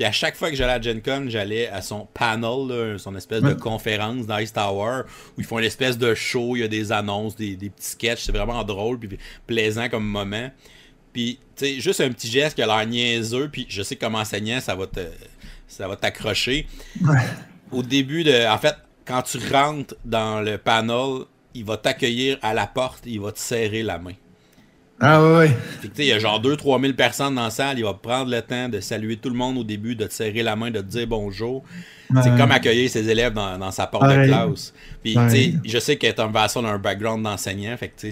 Puis 0.00 0.06
à 0.06 0.12
chaque 0.12 0.34
fois 0.34 0.48
que 0.48 0.56
j'allais 0.56 0.72
à 0.72 0.80
Gen 0.80 1.02
Con, 1.02 1.26
j'allais 1.28 1.68
à 1.68 1.82
son 1.82 2.08
panel, 2.14 2.98
son 2.98 3.14
espèce 3.16 3.42
de 3.42 3.52
conférence 3.52 4.26
d'Ice 4.26 4.50
Tower, 4.50 5.02
où 5.36 5.42
ils 5.42 5.44
font 5.44 5.58
une 5.58 5.66
espèce 5.66 5.98
de 5.98 6.14
show, 6.14 6.56
il 6.56 6.60
y 6.60 6.62
a 6.62 6.68
des 6.68 6.90
annonces, 6.90 7.36
des, 7.36 7.54
petits 7.54 7.72
sketchs, 7.90 8.22
c'est 8.22 8.32
vraiment 8.32 8.64
drôle, 8.64 8.98
puis 8.98 9.18
plaisant 9.46 9.90
comme 9.90 10.06
moment. 10.06 10.50
Puis, 11.12 11.38
tu 11.54 11.66
sais, 11.66 11.80
juste 11.80 12.00
un 12.00 12.08
petit 12.08 12.30
geste 12.30 12.54
qui 12.54 12.62
a 12.62 12.66
l'air 12.66 12.86
niaiseux, 12.86 13.50
puis 13.52 13.66
je 13.68 13.82
sais 13.82 13.94
que 13.94 14.00
comme 14.00 14.14
enseignant, 14.14 14.58
ça 14.62 14.74
va 14.74 14.86
te 14.86 15.00
ça 15.68 15.86
va 15.86 15.96
t'accrocher. 15.96 16.66
Au 17.70 17.82
début 17.82 18.24
de... 18.24 18.48
En 18.48 18.56
fait, 18.56 18.76
quand 19.04 19.20
tu 19.20 19.36
rentres 19.52 19.96
dans 20.06 20.40
le 20.40 20.56
panel, 20.56 21.24
il 21.52 21.66
va 21.66 21.76
t'accueillir 21.76 22.38
à 22.40 22.54
la 22.54 22.66
porte, 22.66 23.02
il 23.04 23.20
va 23.20 23.32
te 23.32 23.38
serrer 23.38 23.82
la 23.82 23.98
main. 23.98 24.14
Ah 25.02 25.22
ouais, 25.22 25.38
ouais. 25.38 25.56
il 25.98 26.04
y 26.04 26.12
a 26.12 26.18
genre 26.18 26.40
2-3 26.42 26.80
000 26.82 26.92
personnes 26.92 27.34
dans 27.34 27.44
la 27.44 27.50
salle, 27.50 27.78
il 27.78 27.84
va 27.84 27.94
prendre 27.94 28.30
le 28.30 28.42
temps 28.42 28.68
de 28.68 28.80
saluer 28.80 29.16
tout 29.16 29.30
le 29.30 29.34
monde 29.34 29.56
au 29.56 29.64
début, 29.64 29.94
de 29.94 30.06
te 30.06 30.12
serrer 30.12 30.42
la 30.42 30.56
main, 30.56 30.70
de 30.70 30.80
te 30.80 30.86
dire 30.86 31.06
bonjour. 31.06 31.64
C'est 32.22 32.36
comme 32.36 32.50
accueillir 32.50 32.90
ses 32.90 33.08
élèves 33.08 33.32
dans, 33.32 33.70
sa 33.70 33.86
porte 33.86 34.08
de 34.08 34.26
classe. 34.26 34.74
Puis, 35.02 35.14
tu 35.14 35.30
sais, 35.30 35.54
je 35.64 35.78
sais 35.78 35.96
que 35.96 36.10
Tom 36.10 36.32
Vasson 36.32 36.64
a 36.64 36.72
un 36.72 36.78
background 36.78 37.22
d'enseignant, 37.22 37.76
fait 37.76 37.88
que, 37.88 38.08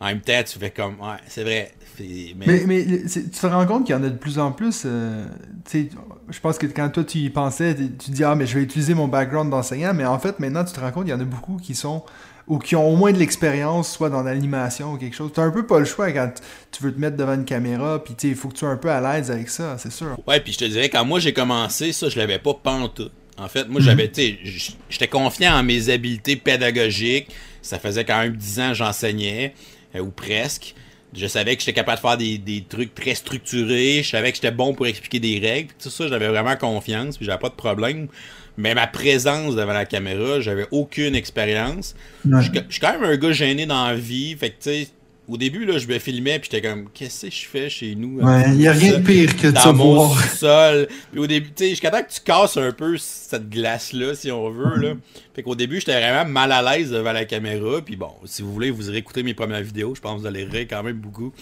en 0.00 0.06
même 0.06 0.20
temps, 0.20 0.42
tu 0.44 0.58
fais 0.58 0.70
comme, 0.70 0.94
ouais, 1.00 1.18
c'est 1.28 1.44
vrai. 1.44 1.72
Mais, 2.00 2.64
mais, 2.66 2.84
tu 3.06 3.28
te 3.28 3.46
rends 3.46 3.66
compte 3.66 3.84
qu'il 3.84 3.94
y 3.94 3.98
en 3.98 4.02
a 4.02 4.08
de 4.08 4.16
plus 4.16 4.38
en 4.38 4.50
plus. 4.50 4.84
Euh, 4.86 5.26
sais, 5.66 5.90
je 6.30 6.40
pense 6.40 6.58
que 6.58 6.66
quand 6.66 6.88
toi 6.88 7.04
tu 7.04 7.18
y 7.18 7.30
pensais, 7.30 7.76
tu 7.76 8.10
dis, 8.10 8.24
ah, 8.24 8.34
mais 8.34 8.46
je 8.46 8.54
vais 8.56 8.64
utiliser 8.64 8.94
mon 8.94 9.06
background 9.06 9.50
d'enseignant, 9.50 9.92
mais 9.94 10.06
en 10.06 10.18
fait, 10.18 10.40
maintenant, 10.40 10.64
tu 10.64 10.72
te 10.72 10.80
rends 10.80 10.90
compte 10.90 11.04
qu'il 11.04 11.12
y 11.12 11.16
en 11.16 11.20
a 11.20 11.24
beaucoup 11.24 11.58
qui 11.58 11.74
sont 11.74 12.02
ou 12.46 12.58
qui 12.58 12.76
ont 12.76 12.88
au 12.88 12.96
moins 12.96 13.12
de 13.12 13.18
l'expérience, 13.18 13.90
soit 13.90 14.10
dans 14.10 14.22
l'animation 14.22 14.92
ou 14.92 14.96
quelque 14.96 15.16
chose. 15.16 15.30
T'as 15.34 15.42
un 15.42 15.50
peu 15.50 15.66
pas 15.66 15.78
le 15.78 15.84
choix 15.84 16.10
quand 16.12 16.32
tu 16.70 16.82
veux 16.82 16.92
te 16.92 17.00
mettre 17.00 17.16
devant 17.16 17.34
une 17.34 17.44
caméra, 17.44 18.02
puis 18.02 18.14
il 18.22 18.34
faut 18.34 18.48
que 18.48 18.54
tu 18.54 18.60
sois 18.60 18.70
un 18.70 18.76
peu 18.76 18.90
à 18.90 19.00
l'aise 19.00 19.30
avec 19.30 19.48
ça, 19.48 19.76
c'est 19.78 19.92
sûr. 19.92 20.18
Ouais, 20.26 20.40
puis 20.40 20.52
je 20.52 20.58
te 20.58 20.64
dirais, 20.64 20.88
quand 20.88 21.04
moi 21.04 21.20
j'ai 21.20 21.32
commencé, 21.32 21.92
ça, 21.92 22.08
je 22.08 22.18
l'avais 22.18 22.38
pas 22.38 22.54
pantoute. 22.54 23.12
En 23.38 23.48
fait, 23.48 23.68
moi, 23.68 23.80
j'avais, 23.80 24.04
mhm. 24.04 24.12
tu 24.12 24.22
sais, 24.22 24.74
j'étais 24.90 25.08
confiant 25.08 25.54
en 25.54 25.62
mes 25.62 25.88
habiletés 25.88 26.36
pédagogiques. 26.36 27.28
Ça 27.62 27.78
faisait 27.78 28.04
quand 28.04 28.20
même 28.20 28.36
10 28.36 28.60
ans 28.60 28.68
que 28.68 28.74
j'enseignais, 28.74 29.54
euh, 29.94 30.00
ou 30.00 30.10
presque. 30.10 30.74
Je 31.14 31.26
savais 31.26 31.56
que 31.56 31.60
j'étais 31.60 31.74
capable 31.74 31.96
de 31.96 32.00
faire 32.00 32.16
des, 32.16 32.64
trucs 32.68 32.94
très 32.94 33.14
structurés. 33.14 34.02
Je 34.02 34.10
savais 34.10 34.30
que 34.30 34.36
j'étais 34.36 34.50
bon 34.50 34.74
pour 34.74 34.86
expliquer 34.86 35.20
des 35.20 35.38
règles. 35.38 35.70
tout 35.80 35.90
ça, 35.90 36.08
j'avais 36.08 36.28
vraiment 36.28 36.56
confiance, 36.56 37.16
puis 37.16 37.26
j'avais 37.26 37.38
pas 37.38 37.50
de 37.50 37.54
problème. 37.54 38.08
Mais 38.56 38.74
ma 38.74 38.86
présence 38.86 39.56
devant 39.56 39.72
la 39.72 39.86
caméra, 39.86 40.40
j'avais 40.40 40.66
aucune 40.70 41.14
expérience. 41.14 41.94
Je 42.24 42.50
suis 42.68 42.80
quand 42.80 42.92
même 42.92 43.04
un 43.04 43.16
gars 43.16 43.32
gêné 43.32 43.66
dans 43.66 43.86
la 43.86 43.94
vie. 43.94 44.36
Fait 44.36 44.50
que, 44.50 44.62
tu 44.62 44.70
sais, 44.70 44.88
au 45.28 45.36
début, 45.36 45.64
là, 45.64 45.78
je 45.78 45.86
me 45.86 45.98
filmais, 45.98 46.38
puis 46.40 46.50
j'étais 46.52 46.68
comme, 46.68 46.88
qu'est-ce 46.92 47.26
que 47.26 47.32
je 47.32 47.46
fais 47.46 47.70
chez 47.70 47.94
nous? 47.94 48.20
Ouais, 48.20 48.42
il 48.48 48.58
n'y 48.58 48.66
a 48.68 48.72
rien 48.72 48.98
de 48.98 49.02
pire 49.02 49.34
que 49.36 49.46
de 49.46 49.52
dans 49.52 49.72
mon 49.72 50.10
sol. 50.14 50.88
Puis 51.10 51.20
au 51.20 51.26
début, 51.26 51.46
tu 51.46 51.64
sais, 51.64 51.70
jusqu'à 51.70 51.90
temps 51.90 52.02
que 52.02 52.12
tu 52.12 52.20
casses 52.20 52.56
un 52.56 52.72
peu 52.72 52.98
cette 52.98 53.48
glace-là, 53.48 54.14
si 54.14 54.30
on 54.30 54.50
veut, 54.50 54.76
là. 54.76 54.94
Fait 55.34 55.42
qu'au 55.42 55.54
début, 55.54 55.78
j'étais 55.78 55.98
vraiment 55.98 56.28
mal 56.28 56.52
à 56.52 56.60
l'aise 56.60 56.90
devant 56.90 57.12
la 57.12 57.24
caméra. 57.24 57.80
Puis 57.82 57.96
bon, 57.96 58.10
si 58.26 58.42
vous 58.42 58.52
voulez, 58.52 58.70
vous 58.70 58.90
réécouter 58.90 59.22
mes 59.22 59.32
premières 59.32 59.62
vidéos. 59.62 59.94
Je 59.94 60.00
pense 60.00 60.16
que 60.16 60.20
vous 60.20 60.26
allez 60.26 60.44
rire 60.44 60.66
quand 60.68 60.82
même 60.82 60.98
beaucoup. 60.98 61.32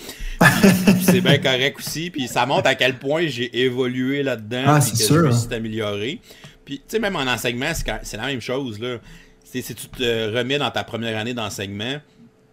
C'est 1.02 1.22
bien 1.22 1.38
correct 1.38 1.78
aussi. 1.78 2.10
Puis 2.10 2.28
ça 2.28 2.46
montre 2.46 2.68
à 2.68 2.76
quel 2.76 2.98
point 2.98 3.26
j'ai 3.26 3.62
évolué 3.62 4.22
là-dedans. 4.22 4.62
Ah, 4.66 4.80
c'est 4.80 4.94
sûr. 4.94 5.16
Je 5.16 5.26
me 5.26 5.32
suis 5.32 5.52
amélioré. 5.52 6.20
Puis, 6.70 6.78
tu 6.78 6.84
sais, 6.86 6.98
même 7.00 7.16
en 7.16 7.26
enseignement, 7.26 7.72
c'est 7.74 8.16
la 8.16 8.26
même 8.26 8.40
chose, 8.40 8.78
là. 8.78 8.98
si 9.42 9.60
tu 9.60 9.88
te 9.88 10.38
remets 10.38 10.56
dans 10.56 10.70
ta 10.70 10.84
première 10.84 11.18
année 11.18 11.34
d'enseignement, 11.34 11.96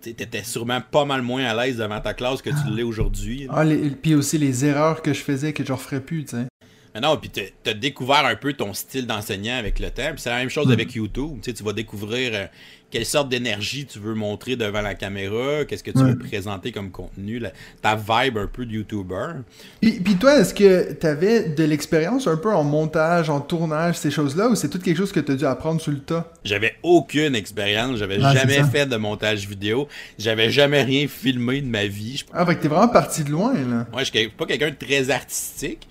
t'étais 0.02 0.44
sûrement 0.44 0.82
pas 0.82 1.06
mal 1.06 1.22
moins 1.22 1.44
à 1.44 1.54
l'aise 1.54 1.78
devant 1.78 2.02
ta 2.02 2.16
classe 2.16 2.42
que 2.42 2.50
tu 2.50 2.76
l'es 2.76 2.82
aujourd'hui. 2.82 3.48
Ah, 3.52 3.64
puis 4.02 4.16
aussi 4.16 4.40
les 4.40 4.66
erreurs 4.66 5.04
que 5.04 5.14
je 5.14 5.20
faisais 5.20 5.54
que 5.54 5.64
je 5.64 5.72
referais 5.72 6.02
plus, 6.02 6.26
tu 6.26 6.32
sais. 6.32 6.48
Mais 6.96 7.02
non, 7.02 7.16
puis 7.16 7.30
t'as 7.64 7.76
découvert 7.76 8.26
un 8.26 8.36
peu 8.36 8.54
ton 8.54 8.74
style 8.74 9.06
d'enseignant 9.06 9.56
avec 9.56 9.78
le 9.78 9.92
temps. 9.92 10.10
Puis 10.14 10.22
c'est 10.22 10.32
la 10.32 10.38
même 10.38 10.50
chose 10.50 10.66
mm. 10.66 10.72
avec 10.72 10.96
YouTube. 10.96 11.38
Tu, 11.44 11.52
sais, 11.52 11.54
tu 11.54 11.62
vas 11.62 11.74
découvrir 11.74 12.32
euh, 12.34 12.48
quelle 12.90 13.06
sorte 13.06 13.30
d'énergie 13.30 13.86
tu 13.86 14.00
veux 14.00 14.14
montrer 14.14 14.56
devant 14.56 14.82
la 14.82 14.96
caméra, 14.96 15.66
qu'est-ce 15.66 15.84
que 15.84 15.92
tu 15.92 16.04
veux 16.04 16.18
présenter 16.18 16.72
comme 16.72 16.90
contenu, 16.90 17.42
ta 17.82 17.96
vibe 17.96 18.38
un 18.38 18.48
peu 18.48 18.66
de 18.66 18.72
YouTuber? 18.72 19.42
Puis, 19.82 20.00
puis 20.00 20.16
toi, 20.16 20.40
est-ce 20.40 20.54
que 20.54 20.94
tu 20.94 21.06
avais 21.06 21.50
de 21.50 21.64
l'expérience 21.66 22.28
un 22.28 22.38
peu 22.38 22.54
en 22.54 22.64
montage, 22.64 23.30
en 23.30 23.42
tournage, 23.42 23.98
ces 23.98 24.12
choses-là, 24.12 24.48
ou 24.50 24.56
c'est 24.56 24.70
tout 24.70 24.80
quelque 24.80 24.98
chose 24.98 25.12
que 25.12 25.20
tu 25.20 25.34
as 25.34 25.36
dû 25.36 25.46
apprendre 25.46 25.82
sur 25.82 25.92
le 25.92 26.00
tas? 26.00 26.32
J'avais 26.46 26.76
aucune 26.82 27.36
expérience, 27.36 27.98
j'avais 27.98 28.22
jamais 28.22 28.64
fait 28.64 28.86
de 28.86 28.96
montage 28.96 29.48
vidéo, 29.48 29.88
j'avais 30.18 30.50
jamais 30.50 30.84
rien 30.84 31.08
filmé 31.08 31.62
de 31.62 31.68
ma 31.68 31.88
vie. 31.88 32.24
Ah, 32.34 32.46
fait 32.46 32.56
que 32.56 32.62
t'es 32.62 32.68
vraiment 32.70 32.88
parti 32.88 33.24
de 33.24 33.32
loin, 33.32 33.54
là. 33.54 33.88
Moi, 33.92 34.04
je 34.04 34.12
suis 34.12 34.30
pas 34.30 34.46
quelqu'un 34.46 34.70
de 34.70 34.76
très 34.76 35.10
artistique, 35.10 35.88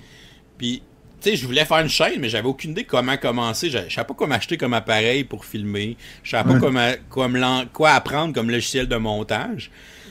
puis 0.57 0.83
tu 1.27 1.33
sais, 1.33 1.37
je 1.37 1.47
voulais 1.47 1.65
faire 1.65 1.79
une 1.79 1.89
chaîne, 1.89 2.21
mais 2.21 2.29
j'avais 2.29 2.47
aucune 2.47 2.71
idée 2.71 2.85
comment 2.85 3.17
commencer. 3.17 3.69
Je, 3.69 3.79
savais 3.93 4.07
pas 4.07 4.15
comment 4.15 4.35
acheter 4.37 4.57
comme 4.57 4.75
appareil 4.75 5.25
pour 5.25 5.45
filmer. 5.45 5.97
Je 6.23 6.31
savais 6.31 6.55
pas 6.55 6.61
comment, 7.11 7.65
quoi 7.73 7.91
apprendre 7.91 8.33
comme 8.33 8.51
logiciel 8.51 8.87
de 8.87 8.97
montage. 8.97 9.71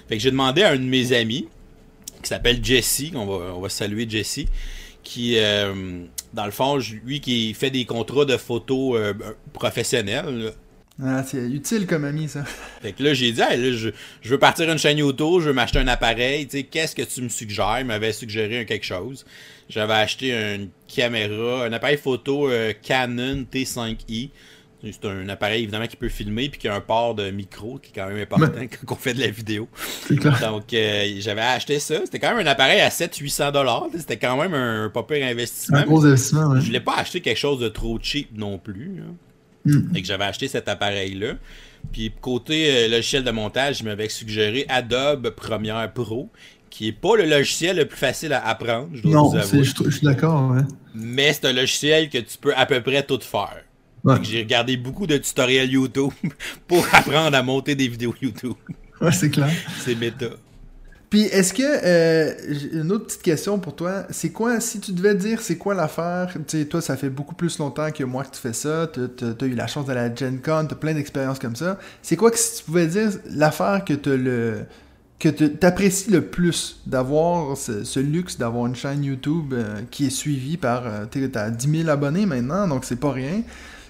Fait 0.09 0.17
que 0.17 0.21
j'ai 0.21 0.31
demandé 0.31 0.63
à 0.63 0.71
un 0.71 0.75
de 0.75 0.81
mes 0.81 1.13
amis, 1.13 1.47
qui 2.21 2.29
s'appelle 2.29 2.63
Jesse, 2.63 3.11
on 3.15 3.25
va, 3.25 3.55
on 3.55 3.61
va 3.61 3.69
saluer 3.69 4.07
Jesse, 4.09 4.41
qui, 5.03 5.37
euh, 5.37 6.03
dans 6.33 6.45
le 6.45 6.51
fond, 6.51 6.79
lui 7.05 7.21
qui 7.21 7.53
fait 7.53 7.69
des 7.69 7.85
contrats 7.85 8.25
de 8.25 8.35
photos 8.35 8.99
euh, 8.99 9.13
professionnels. 9.53 10.51
Ah, 11.03 11.23
c'est 11.23 11.43
utile 11.49 11.87
comme 11.87 12.05
ami, 12.05 12.29
ça. 12.29 12.45
Fait 12.81 12.93
que 12.93 13.03
là, 13.03 13.13
j'ai 13.13 13.31
dit, 13.33 13.41
je, 13.73 13.89
veux 14.23 14.39
partir 14.39 14.71
une 14.71 14.77
chaîne 14.77 14.97
YouTube, 14.97 15.41
je 15.41 15.47
veux 15.47 15.53
m'acheter 15.53 15.79
un 15.79 15.87
appareil, 15.87 16.47
tu 16.47 16.57
sais, 16.57 16.63
qu'est-ce 16.63 16.95
que 16.95 17.01
tu 17.01 17.21
me 17.21 17.29
suggères? 17.29 17.79
Il 17.81 17.85
m'avait 17.85 18.13
suggéré 18.13 18.65
quelque 18.65 18.85
chose. 18.85 19.25
J'avais 19.67 19.93
acheté 19.93 20.31
une 20.31 20.69
caméra, 20.87 21.65
un 21.65 21.73
appareil 21.73 21.97
photo 21.97 22.49
euh, 22.49 22.71
Canon 22.81 23.45
T5i. 23.51 24.29
C'est 24.83 25.05
un 25.05 25.27
appareil 25.29 25.63
évidemment 25.63 25.87
qui 25.87 25.95
peut 25.95 26.09
filmer 26.09 26.47
puis 26.47 26.59
qui 26.59 26.67
a 26.67 26.75
un 26.75 26.81
port 26.81 27.15
de 27.15 27.31
micro 27.31 27.79
qui 27.79 27.89
est 27.89 27.93
quand 27.95 28.07
même 28.07 28.21
important 28.21 28.61
quand 28.85 28.93
on 28.93 28.97
fait 28.97 29.15
de 29.15 29.21
la 29.21 29.29
vidéo. 29.29 29.67
Donc 30.11 30.73
euh, 30.73 31.15
j'avais 31.17 31.41
acheté 31.41 31.79
ça. 31.79 32.01
C'était 32.03 32.19
quand 32.19 32.35
même 32.35 32.45
un 32.45 32.51
appareil 32.51 32.81
à 32.81 32.89
700-800 32.89 33.51
dollars. 33.51 33.87
C'était 33.97 34.17
quand 34.17 34.37
même 34.37 34.53
un, 34.53 34.89
pas 34.89 35.01
pire 35.01 35.25
investissement. 35.25 35.77
Un 35.77 35.85
gros 35.85 36.05
investissement, 36.05 36.49
ouais. 36.49 36.61
Je 36.61 36.67
voulais 36.67 36.79
pas 36.79 36.97
acheter 36.97 37.21
quelque 37.21 37.37
chose 37.37 37.59
de 37.59 37.67
trop 37.67 37.97
cheap 37.99 38.29
non 38.37 38.59
plus. 38.59 39.01
Et 39.95 40.01
que 40.01 40.07
j'avais 40.07 40.25
acheté 40.25 40.47
cet 40.47 40.67
appareil-là. 40.67 41.33
Puis 41.91 42.11
côté 42.21 42.69
euh, 42.71 42.87
logiciel 42.87 43.23
de 43.23 43.31
montage, 43.31 43.79
je 43.79 43.83
m'avais 43.83 44.09
suggéré 44.09 44.65
Adobe 44.69 45.29
Premiere 45.29 45.91
Pro, 45.93 46.29
qui 46.69 46.89
est 46.89 46.91
pas 46.91 47.15
le 47.15 47.25
logiciel 47.25 47.77
le 47.77 47.85
plus 47.85 47.97
facile 47.97 48.33
à 48.33 48.45
apprendre, 48.45 48.89
je 48.93 49.01
dois 49.01 49.13
non, 49.13 49.29
vous 49.29 49.37
avouer. 49.37 49.63
Je, 49.63 49.89
suis 49.89 50.05
d'accord, 50.05 50.51
ouais. 50.51 50.61
Mais 50.93 51.31
c'est 51.33 51.45
un 51.45 51.53
logiciel 51.53 52.09
que 52.09 52.17
tu 52.17 52.37
peux 52.39 52.53
à 52.55 52.65
peu 52.65 52.81
près 52.81 53.03
tout 53.03 53.19
faire. 53.21 53.63
J'ai 54.21 54.41
regardé 54.41 54.77
beaucoup 54.77 55.07
de 55.07 55.17
tutoriels 55.17 55.71
YouTube 55.71 56.11
pour 56.67 56.85
apprendre 56.93 57.35
à 57.35 57.41
monter 57.41 57.75
des 57.75 57.87
vidéos 57.87 58.13
YouTube. 58.21 58.53
Ouais, 59.01 59.11
c'est 59.11 59.29
clair. 59.29 59.49
c'est 59.79 59.95
méta. 59.95 60.27
Puis 61.15 61.23
est-ce 61.27 61.53
que 61.53 61.63
euh, 61.63 62.33
une 62.73 62.91
autre 62.91 63.05
petite 63.05 63.21
question 63.21 63.57
pour 63.57 63.73
toi, 63.73 64.03
c'est 64.09 64.31
quoi 64.31 64.59
si 64.59 64.81
tu 64.81 64.91
devais 64.91 65.15
dire 65.15 65.39
c'est 65.39 65.57
quoi 65.57 65.73
l'affaire, 65.73 66.33
tu 66.45 66.57
sais 66.59 66.65
toi 66.65 66.81
ça 66.81 66.97
fait 66.97 67.09
beaucoup 67.09 67.35
plus 67.35 67.57
longtemps 67.57 67.89
que 67.89 68.03
moi 68.03 68.25
que 68.25 68.35
tu 68.35 68.41
fais 68.41 68.51
ça, 68.51 68.91
tu 68.91 69.23
as, 69.23 69.45
eu 69.45 69.55
la 69.55 69.65
chance 69.65 69.85
d'aller 69.85 70.01
à 70.01 70.09
la 70.09 70.13
Gen 70.13 70.41
Con, 70.41 70.65
tu 70.67 70.73
as 70.73 70.77
plein 70.77 70.93
d'expériences 70.93 71.39
comme 71.39 71.55
ça. 71.55 71.79
C'est 72.01 72.17
quoi 72.17 72.31
que 72.31 72.37
si 72.37 72.57
tu 72.57 72.63
pouvais 72.65 72.87
dire 72.87 73.11
l'affaire 73.29 73.85
que 73.85 73.93
tu 73.93 74.17
le 74.17 74.65
que 75.17 75.29
tu 75.29 75.65
apprécies 75.65 76.11
le 76.11 76.25
plus 76.25 76.81
d'avoir 76.85 77.55
ce, 77.55 77.99
luxe 78.01 78.37
d'avoir 78.37 78.65
une 78.65 78.75
chaîne 78.75 79.05
YouTube 79.05 79.53
euh, 79.53 79.83
qui 79.91 80.07
est 80.07 80.09
suivie 80.09 80.57
par. 80.57 80.85
Euh, 80.85 81.05
tu 81.09 81.31
as 81.33 81.49
10 81.49 81.83
000 81.83 81.89
abonnés 81.89 82.25
maintenant, 82.25 82.67
donc 82.67 82.83
c'est 82.83 82.99
pas 82.99 83.13
rien. 83.13 83.41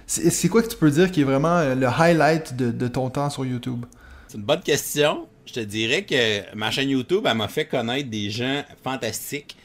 C'est 0.05 0.47
quoi 0.47 0.61
que 0.61 0.67
tu 0.67 0.77
peux 0.77 0.91
dire 0.91 1.09
qui 1.09 1.21
est 1.21 1.23
vraiment 1.23 1.73
le 1.73 1.87
highlight 1.87 2.55
de, 2.55 2.87
ton 2.87 3.09
temps 3.09 3.31
sur 3.31 3.43
YouTube? 3.47 3.83
C'est 4.27 4.37
une 4.37 4.43
bonne 4.43 4.61
question. 4.61 5.25
Je 5.45 5.53
te 5.53 5.59
dirais 5.59 6.03
que 6.03 6.55
ma 6.55 6.71
chaîne 6.71 6.89
YouTube, 6.89 7.25
elle 7.29 7.37
m'a 7.37 7.47
fait 7.47 7.65
connaître 7.65 8.09
des 8.09 8.29
gens 8.29 8.63
fantastiques. 8.83 9.55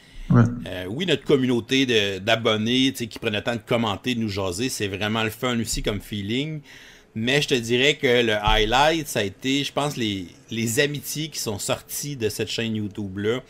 oui, 0.89 1.05
notre 1.05 1.25
communauté 1.25 2.19
d'abonnés 2.19 2.93
qui 2.93 3.19
prennent 3.19 3.33
le 3.33 3.41
temps 3.41 3.55
de 3.55 3.61
commenter, 3.65 4.15
de 4.15 4.19
nous 4.19 4.29
jaser, 4.29 4.69
c'est 4.69 4.87
vraiment 4.87 5.23
le 5.23 5.29
fun 5.29 5.59
aussi 5.59 5.83
comme 5.83 5.99
feeling. 5.99 6.61
Mais 7.13 7.41
je 7.41 7.49
te 7.49 7.53
dirais 7.53 7.95
que 7.95 8.23
le 8.23 8.33
highlight, 8.41 9.07
ça 9.07 9.19
a 9.19 9.23
été, 9.23 9.65
je 9.65 9.73
pense, 9.73 9.97
les, 9.97 10.27
les 10.49 10.79
amitiés 10.79 11.27
qui 11.27 11.39
sont 11.39 11.59
sorties 11.59 12.15
de 12.15 12.29
cette 12.29 12.49
chaîne 12.49 12.75
YouTube-là. 12.75 13.41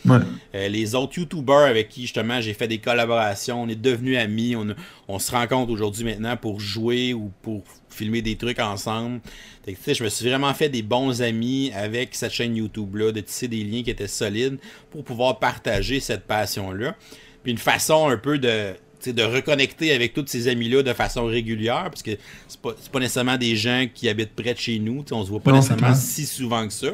Euh, 0.56 0.68
les 0.68 0.96
autres 0.96 1.20
YouTubers 1.20 1.68
avec 1.68 1.90
qui, 1.90 2.02
justement, 2.02 2.42
j'ai 2.42 2.56
fait 2.56 2.68
des 2.68 2.80
collaborations, 2.80 3.62
on 3.62 3.68
est 3.68 3.76
devenus 3.76 4.18
amis, 4.18 4.56
on, 4.56 4.68
on 5.08 5.20
se 5.20 5.32
rencontre 5.32 5.72
aujourd'hui 5.72 6.04
maintenant 6.04 6.36
pour 6.38 6.60
jouer 6.60 7.14
ou 7.14 7.32
pour 7.44 7.64
filmer 7.90 8.24
des 8.24 8.36
trucs 8.36 8.60
ensemble. 8.60 9.22
je 9.68 10.04
me 10.04 10.10
suis 10.10 10.28
vraiment 10.28 10.54
fait 10.56 10.70
des 10.70 10.82
bons 10.82 11.22
amis 11.22 11.72
avec 11.76 12.16
cette 12.16 12.32
chaîne 12.32 12.56
YouTube-là, 12.56 13.12
de 13.12 13.22
tisser 13.22 13.48
des 13.48 13.64
liens 13.64 13.84
qui 13.84 13.92
étaient 13.92 14.08
solides 14.08 14.58
pour 14.90 15.04
pouvoir 15.04 15.38
partager 15.38 16.00
cette 16.00 16.26
passion-là. 16.26 16.96
Puis 17.44 17.52
une 17.52 17.60
façon 17.60 18.08
un 18.08 18.18
peu 18.18 18.40
de 18.40 18.74
de 19.08 19.24
reconnecter 19.24 19.94
avec 19.94 20.14
tous 20.14 20.26
ces 20.28 20.48
amis-là 20.48 20.84
de 20.84 20.94
façon 20.94 21.26
régulière, 21.26 21.86
parce 21.86 22.04
que 22.04 22.12
c'est 22.48 22.62
pas, 22.62 22.72
pas 22.92 23.00
nécessairement 23.00 23.38
des 23.38 23.56
gens 23.56 23.88
qui 23.94 24.10
habitent 24.10 24.36
près 24.36 24.54
de 24.54 24.60
chez 24.60 24.80
nous, 24.80 25.04
on 25.12 25.24
se 25.24 25.30
voit 25.30 25.40
pas 25.40 25.52
nécessairement 25.52 25.96
si 25.96 26.26
souvent 26.26 26.66
que 26.68 26.74
ça, 26.74 26.88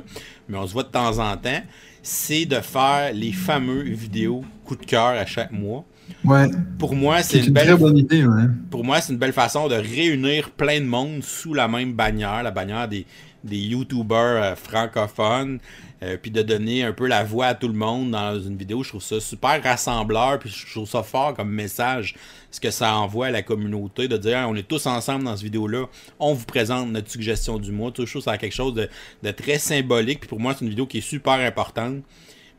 mais 0.48 0.58
on 0.58 0.66
se 0.66 0.74
voit 0.74 0.84
de 0.84 0.90
temps 0.90 1.20
en 1.20 1.36
temps, 1.38 1.62
c'est 2.02 2.46
de 2.46 2.60
faire 2.62 3.12
les 3.14 3.34
fameux 3.34 3.82
vidéos 3.82 4.44
coup 4.64 4.76
de 4.76 4.86
cœur 4.86 5.08
à 5.08 5.26
chaque 5.26 5.52
mois. 5.52 5.86
Ouais. 6.24 6.50
Pour 6.80 6.96
moi, 6.96 7.22
c'est 7.22 7.40
une, 7.40 7.54
belle... 7.54 7.76
bonne 7.76 7.98
idée. 7.98 8.26
Pour 8.70 8.84
moi, 8.84 9.02
c'est 9.02 9.12
une 9.12 9.20
belle 9.20 9.34
façon 9.34 9.68
de 9.68 9.76
réunir 9.76 10.52
plein 10.52 10.80
de 10.80 10.86
monde 10.86 11.22
sous 11.22 11.54
la 11.54 11.68
même 11.68 11.94
bannière, 11.94 12.44
la 12.44 12.52
bannière 12.52 12.88
des, 12.88 13.06
des 13.48 13.58
YouTubers 13.58 14.44
euh, 14.44 14.56
francophones, 14.56 15.60
euh, 16.04 16.18
puis 16.22 16.30
de 16.30 16.42
donner 16.42 16.84
un 16.84 16.94
peu 16.94 17.08
la 17.08 17.24
voix 17.24 17.48
à 17.48 17.56
tout 17.56 17.68
le 17.68 17.74
monde 17.74 18.12
dans 18.12 18.40
une 18.40 18.56
vidéo. 18.56 18.84
Je 18.84 18.90
trouve 18.90 19.02
ça 19.02 19.20
super 19.20 19.64
rassembleur, 19.64 20.38
puis 20.40 20.50
je 20.50 20.72
trouve 20.72 20.88
ça 20.88 21.02
fort 21.02 21.34
comme 21.34 21.50
message, 21.50 22.16
ce 22.52 22.60
que 22.60 22.70
ça 22.70 22.96
envoie 22.96 23.28
à 23.28 23.32
la 23.32 23.42
communauté, 23.42 24.08
de 24.08 24.18
dire 24.18 24.46
on 24.48 24.56
est 24.56 24.68
tous 24.68 24.86
ensemble 24.86 25.24
dans 25.24 25.36
cette 25.36 25.46
vidéo-là, 25.46 25.86
on 26.20 26.34
vous 26.34 26.46
présente 26.46 26.92
notre 26.92 27.10
suggestion 27.10 27.58
du 27.58 27.72
mois. 27.72 27.92
Toujours, 27.92 28.22
ça 28.22 28.34
a 28.34 28.38
quelque 28.38 28.56
chose 28.56 28.74
de, 28.74 28.90
de 29.24 29.32
très 29.32 29.58
symbolique, 29.58 30.20
puis 30.20 30.30
pour 30.30 30.40
moi, 30.40 30.54
c'est 30.54 30.64
une 30.64 30.70
vidéo 30.70 30.86
qui 30.86 31.00
est 31.00 31.02
super 31.02 31.34
importante. 31.34 32.04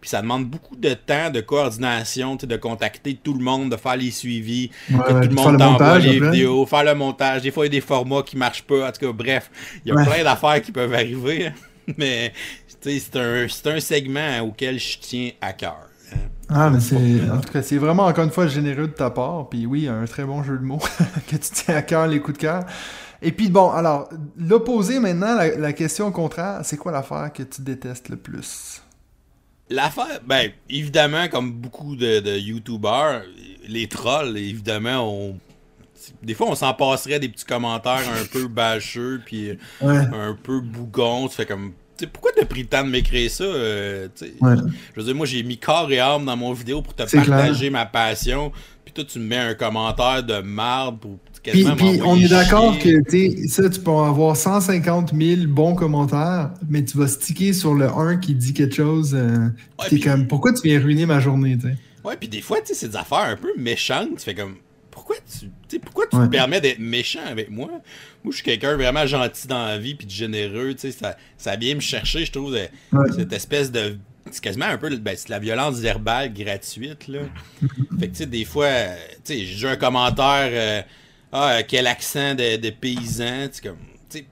Puis 0.01 0.11
ça 0.11 0.23
demande 0.23 0.47
beaucoup 0.47 0.77
de 0.77 0.95
temps, 0.95 1.31
de 1.31 1.41
coordination, 1.41 2.37
de 2.37 2.57
contacter 2.57 3.19
tout 3.23 3.35
le 3.35 3.43
monde, 3.43 3.71
de 3.71 3.77
faire 3.77 3.97
les 3.97 4.11
suivis, 4.11 4.71
que 4.89 5.25
tout 5.25 5.29
le 5.29 5.35
monde 5.35 5.59
t'envoie 5.59 5.99
les 5.99 6.21
vidéos, 6.21 6.67
faire 6.67 6.85
le 6.85 6.95
montage. 6.95 7.43
Des 7.43 7.51
fois, 7.51 7.67
il 7.67 7.73
y 7.73 7.77
a 7.77 7.81
des 7.81 7.87
formats 7.87 8.23
qui 8.23 8.37
marchent 8.37 8.63
pas. 8.63 8.89
En 8.89 8.93
tout 8.93 9.07
cas, 9.07 9.13
bref, 9.13 9.51
il 9.85 9.93
y 9.93 9.97
a 9.97 10.05
plein 10.05 10.23
d'affaires 10.23 10.63
qui 10.63 10.73
peuvent 10.73 10.95
arriver. 10.95 11.53
Mais 11.97 12.33
c'est 12.81 13.17
un, 13.17 13.47
un 13.47 13.81
segment 13.81 14.41
auquel 14.41 14.79
je 14.79 14.99
tiens 14.99 15.31
à 15.41 15.53
cœur. 15.53 15.89
Hein. 16.13 16.17
Ah, 16.49 16.71
mais 16.71 16.81
c'est. 16.81 16.97
En 17.31 17.39
tout 17.41 17.53
cas, 17.53 17.63
c'est 17.63 17.77
vraiment 17.77 18.07
encore 18.07 18.25
une 18.25 18.31
fois 18.31 18.47
généreux 18.47 18.87
de 18.87 18.93
ta 18.93 19.11
part. 19.11 19.49
Puis 19.49 19.67
oui, 19.67 19.89
un 19.89 20.05
très 20.05 20.25
bon 20.25 20.43
jeu 20.43 20.57
de 20.59 20.65
mots 20.65 20.79
que 21.29 21.37
tu 21.37 21.51
tiens 21.53 21.77
à 21.77 21.83
cœur, 21.83 22.07
les 22.07 22.21
coups 22.21 22.39
de 22.39 22.43
cœur. 22.43 22.65
Et 23.21 23.33
puis 23.33 23.49
bon, 23.49 23.71
alors, 23.71 24.09
l'opposé 24.39 25.01
maintenant, 25.01 25.35
la, 25.35 25.57
la 25.57 25.73
question 25.73 26.11
contraire, 26.13 26.61
c'est 26.63 26.77
quoi 26.77 26.93
l'affaire 26.93 27.33
que 27.35 27.43
tu 27.43 27.63
détestes 27.63 28.09
le 28.09 28.17
plus? 28.17 28.81
L'affaire, 29.71 30.21
ben, 30.27 30.51
évidemment, 30.71 31.29
comme 31.29 31.53
beaucoup 31.53 31.95
de, 31.95 32.21
de 32.21 32.39
YouTubers, 32.39 33.23
les 33.69 33.87
trolls, 33.87 34.37
évidemment, 34.37 35.03
on. 35.13 35.39
Des 36.23 36.33
fois, 36.35 36.49
on 36.49 36.55
s'en 36.55 36.73
passerait 36.75 37.19
des 37.19 37.29
petits 37.29 37.45
commentaires 37.45 38.05
un 38.21 38.25
peu 38.25 38.47
bâcheux, 38.47 39.21
puis 39.25 39.59
un 39.83 40.37
peu 40.43 40.61
bougons. 40.61 41.29
Tu 41.29 41.35
fais 41.35 41.45
comme. 41.47 41.73
pourquoi 42.13 42.31
t'as 42.35 42.47
pris 42.47 42.63
le 42.63 42.69
temps 42.69 42.85
de 42.85 42.89
m'écrire 42.89 43.31
ça? 43.31 43.45
Euh, 43.45 44.09
Je 44.21 45.01
veux 45.01 45.05
dire, 45.05 45.15
moi, 45.15 45.27
j'ai 45.27 45.43
mis 45.43 45.59
corps 45.59 45.91
et 45.91 45.99
âme 45.99 46.25
dans 46.25 46.37
mon 46.37 46.53
vidéo 46.53 46.81
pour 46.83 46.95
te 46.95 47.03
partager 47.03 47.69
ma 47.69 47.85
passion. 47.85 48.53
Puis 48.85 48.95
toi, 48.95 49.05
tu 49.05 49.19
me 49.19 49.25
mets 49.25 49.37
un 49.37 49.55
commentaire 49.55 50.23
de 50.23 50.39
marde 50.41 51.01
pour 51.01 51.19
puis, 51.43 51.67
on 52.05 52.17
est 52.17 52.29
d'accord 52.29 52.79
que 52.79 53.03
ça, 53.49 53.69
tu 53.69 53.81
peux 53.81 53.91
avoir 53.91 54.37
150 54.37 55.13
000 55.15 55.47
bons 55.49 55.75
commentaires, 55.75 56.51
mais 56.69 56.85
tu 56.85 56.99
vas 56.99 57.09
sticker 57.09 57.53
sur 57.53 57.75
le 57.75 57.87
1 57.87 58.19
qui 58.19 58.35
dit 58.35 58.53
quelque 58.53 58.75
chose. 58.75 59.15
Euh, 59.15 59.49
comme, 60.03 60.27
pourquoi 60.27 60.53
tu 60.53 60.63
viens 60.69 60.81
ruiner 60.81 61.07
ma 61.07 61.21
journée? 61.21 61.57
T'sais? 61.57 61.77
Ouais, 62.05 62.17
puis 62.19 62.29
des 62.29 62.41
fois, 62.41 62.59
c'est 62.65 62.89
des 62.89 62.97
affaires 62.97 63.19
un 63.19 63.37
peu 63.37 63.53
méchantes. 63.57 64.17
Tu 64.19 64.25
fais 64.25 64.35
comme, 64.35 64.57
pourquoi 64.91 65.17
tu, 65.69 65.79
pourquoi 65.79 66.07
tu 66.07 66.17
te 66.17 66.27
permets 66.27 66.61
d'être 66.61 66.79
méchant 66.79 67.25
avec 67.29 67.51
moi? 67.51 67.69
Moi, 68.25 68.31
je 68.31 68.37
suis 68.37 68.45
quelqu'un 68.45 68.77
vraiment 68.77 69.07
gentil 69.07 69.47
dans 69.47 69.67
la 69.67 69.79
vie, 69.79 69.95
puis 69.95 70.07
de 70.07 70.13
généreux. 70.13 70.75
Ça, 70.77 71.17
ça 71.37 71.57
vient 71.57 71.75
me 71.75 71.81
chercher, 71.81 72.25
je 72.25 72.33
trouve, 72.33 72.57
cette 73.17 73.33
espèce 73.33 73.71
de 73.71 73.97
c'est 74.31 74.43
quasiment 74.43 74.67
un 74.67 74.79
peu 74.79 74.95
ben, 74.97 75.17
la 75.29 75.39
violence 75.39 75.79
verbale 75.79 76.33
gratuite. 76.33 77.09
Là. 77.09 77.21
fait 77.99 78.09
que, 78.09 78.13
tu 78.13 78.15
sais, 78.15 78.27
des 78.27 78.45
fois, 78.45 78.69
tu 79.25 79.35
sais, 79.35 79.45
j'ai 79.45 79.69
un 79.69 79.77
commentaire. 79.77 80.51
Euh, 80.53 80.83
ah, 81.33 81.63
quel 81.67 81.87
accent 81.87 82.35
de, 82.35 82.57
de 82.57 82.71
paysan. 82.71 83.49
Tu 83.53 83.69
comme, 83.69 83.77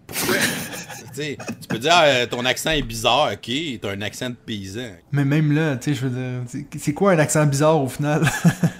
pourquoi? 0.06 0.36
tu 1.14 1.68
peux 1.68 1.78
dire, 1.78 1.92
ah, 1.94 2.26
ton 2.26 2.44
accent 2.44 2.70
est 2.70 2.82
bizarre, 2.82 3.30
ok, 3.32 3.50
t'as 3.80 3.90
un 3.90 4.02
accent 4.02 4.30
de 4.30 4.34
paysan. 4.34 4.92
Mais 5.12 5.24
même 5.24 5.52
là, 5.52 5.76
tu 5.76 5.90
sais, 5.90 6.00
je 6.00 6.06
veux 6.06 6.10
dire, 6.10 6.64
c'est 6.78 6.92
quoi 6.92 7.12
un 7.12 7.18
accent 7.18 7.46
bizarre 7.46 7.80
au 7.80 7.88
final? 7.88 8.22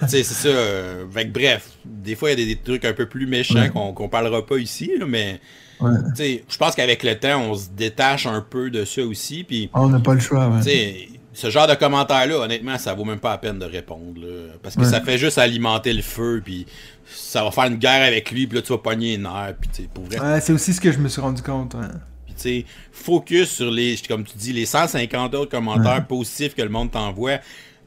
c'est 0.07 0.23
ça. 0.23 0.49
Euh, 0.57 1.05
bref, 1.33 1.71
des 1.85 2.15
fois, 2.15 2.31
il 2.31 2.39
y 2.39 2.43
a 2.43 2.45
des, 2.45 2.55
trucs 2.55 2.85
un 2.85 2.93
peu 2.93 3.07
plus 3.07 3.27
méchants 3.27 3.69
qu'on 3.69 4.09
parlera 4.09 4.45
pas 4.45 4.57
ici, 4.57 4.91
mais. 5.07 5.39
Ouais. 5.79 5.91
Je 6.17 6.57
pense 6.57 6.73
qu'avec 6.73 7.03
le 7.03 7.15
temps, 7.15 7.41
on 7.41 7.55
se 7.55 7.69
détache 7.69 8.25
un 8.25 8.41
peu 8.41 8.69
de 8.69 8.85
ça 8.85 9.03
aussi. 9.03 9.43
Puis, 9.43 9.69
on 9.73 9.89
n'a 9.89 9.99
pas 9.99 10.13
le 10.13 10.19
choix. 10.19 10.47
Ouais. 10.47 11.09
Ce 11.33 11.51
genre 11.51 11.67
de 11.67 11.75
commentaires-là, 11.75 12.39
honnêtement, 12.39 12.77
ça 12.79 12.95
vaut 12.95 13.05
même 13.05 13.19
pas 13.19 13.31
la 13.31 13.37
peine 13.37 13.59
de 13.59 13.65
répondre. 13.65 14.21
parce 14.63 14.75
que 14.75 14.83
ça 14.83 15.01
fait 15.01 15.17
juste 15.17 15.37
alimenter 15.37 15.93
le 15.93 16.01
feu. 16.01 16.41
Puis 16.43 16.65
ça 17.09 17.43
va 17.43 17.51
faire 17.51 17.65
une 17.65 17.77
guerre 17.77 18.05
avec 18.05 18.31
lui, 18.31 18.47
puis 18.47 18.57
là, 18.57 18.61
tu 18.61 18.71
vas 18.71 18.77
pogner 18.77 19.15
une 19.15 19.23
nerfs, 19.23 19.55
puis 19.59 19.69
tu 19.73 19.81
pour 19.83 20.05
vrai. 20.05 20.41
c'est 20.41 20.53
aussi 20.53 20.73
ce 20.73 20.81
que 20.81 20.91
je 20.91 20.99
me 20.99 21.07
suis 21.07 21.21
rendu 21.21 21.41
compte. 21.41 21.75
Puis 22.25 22.35
tu 22.35 22.41
sais, 22.41 22.65
focus 22.91 23.49
sur 23.49 23.71
les, 23.71 23.95
comme 24.07 24.23
tu 24.23 24.37
dis, 24.37 24.53
les 24.53 24.65
150 24.65 25.33
autres 25.35 25.51
commentaires 25.51 26.05
positifs 26.05 26.55
que 26.55 26.61
le 26.61 26.69
monde 26.69 26.91
t'envoie 26.91 27.39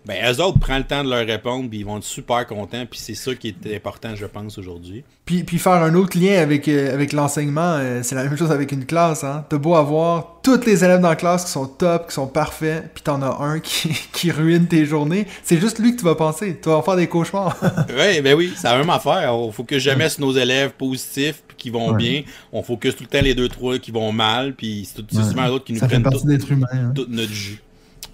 ben, 0.07 0.32
eux 0.32 0.40
autres 0.40 0.59
prennent 0.59 0.78
le 0.78 0.84
temps 0.84 1.05
de 1.05 1.11
leur 1.11 1.26
répondre, 1.26 1.68
puis 1.68 1.80
ils 1.80 1.84
vont 1.84 1.98
être 1.98 2.05
super 2.05 2.46
contents, 2.46 2.86
puis 2.90 2.98
c'est 2.98 3.14
ça 3.14 3.34
qui 3.34 3.48
est 3.48 3.76
important, 3.76 4.14
je 4.16 4.24
pense, 4.24 4.57
aujourd'hui. 4.57 5.05
Puis, 5.26 5.44
puis 5.44 5.59
faire 5.59 5.74
un 5.74 5.94
autre 5.94 6.18
lien 6.18 6.40
avec, 6.40 6.66
euh, 6.68 6.92
avec 6.94 7.12
l'enseignement, 7.12 7.76
euh, 7.78 8.01
c'est 8.03 8.14
la 8.14 8.24
même 8.24 8.36
chose 8.36 8.51
avec 8.51 8.72
une 8.72 8.86
classe. 8.86 9.24
Hein? 9.24 9.44
T'as 9.48 9.59
beau 9.59 9.74
avoir 9.74 10.40
tous 10.42 10.64
les 10.64 10.82
élèves 10.84 11.01
dans 11.01 11.11
la 11.11 11.16
classe 11.16 11.44
qui 11.44 11.51
sont 11.51 11.66
top, 11.66 12.09
qui 12.09 12.14
sont 12.14 12.26
parfaits, 12.26 12.90
puis 12.94 13.03
t'en 13.03 13.20
as 13.20 13.44
un 13.44 13.61
qui, 13.61 13.90
qui 14.12 14.30
ruine 14.30 14.66
tes 14.66 14.86
journées, 14.86 15.26
c'est 15.44 15.61
juste 15.61 15.78
lui 15.78 15.92
que 15.92 15.98
tu 15.98 16.05
vas 16.05 16.14
penser. 16.14 16.59
Tu 16.61 16.70
vas 16.70 16.80
faire 16.82 16.96
des 16.96 17.07
cauchemars. 17.07 17.57
oui, 17.90 18.22
ben 18.22 18.34
oui, 18.34 18.55
c'est 18.57 18.68
la 18.68 18.78
même 18.78 18.90
affaire. 18.90 19.36
On 19.36 19.53
faut 19.53 19.64
que 19.64 19.78
jamais 19.78 20.09
sur 20.09 20.22
nos 20.22 20.32
élèves 20.32 20.72
positifs, 20.72 21.42
puis 21.46 21.57
qui 21.59 21.70
vont 21.70 21.92
bien. 21.92 22.22
On 22.53 22.62
focus 22.62 22.96
tout 22.96 23.05
le 23.05 23.09
temps 23.09 23.22
les 23.22 23.34
deux, 23.34 23.48
trois 23.48 23.78
qui 23.78 23.90
vont 23.90 24.12
mal, 24.12 24.55
puis 24.55 24.88
c'est 24.90 25.09
souvent 25.12 25.46
d'autres 25.48 25.66
qui 25.66 25.74
nous 25.74 25.80
prennent 25.80 26.03
tout, 26.03 26.26
hein. 26.72 26.92
tout 26.94 27.07
notre 27.09 27.32
jus. 27.32 27.61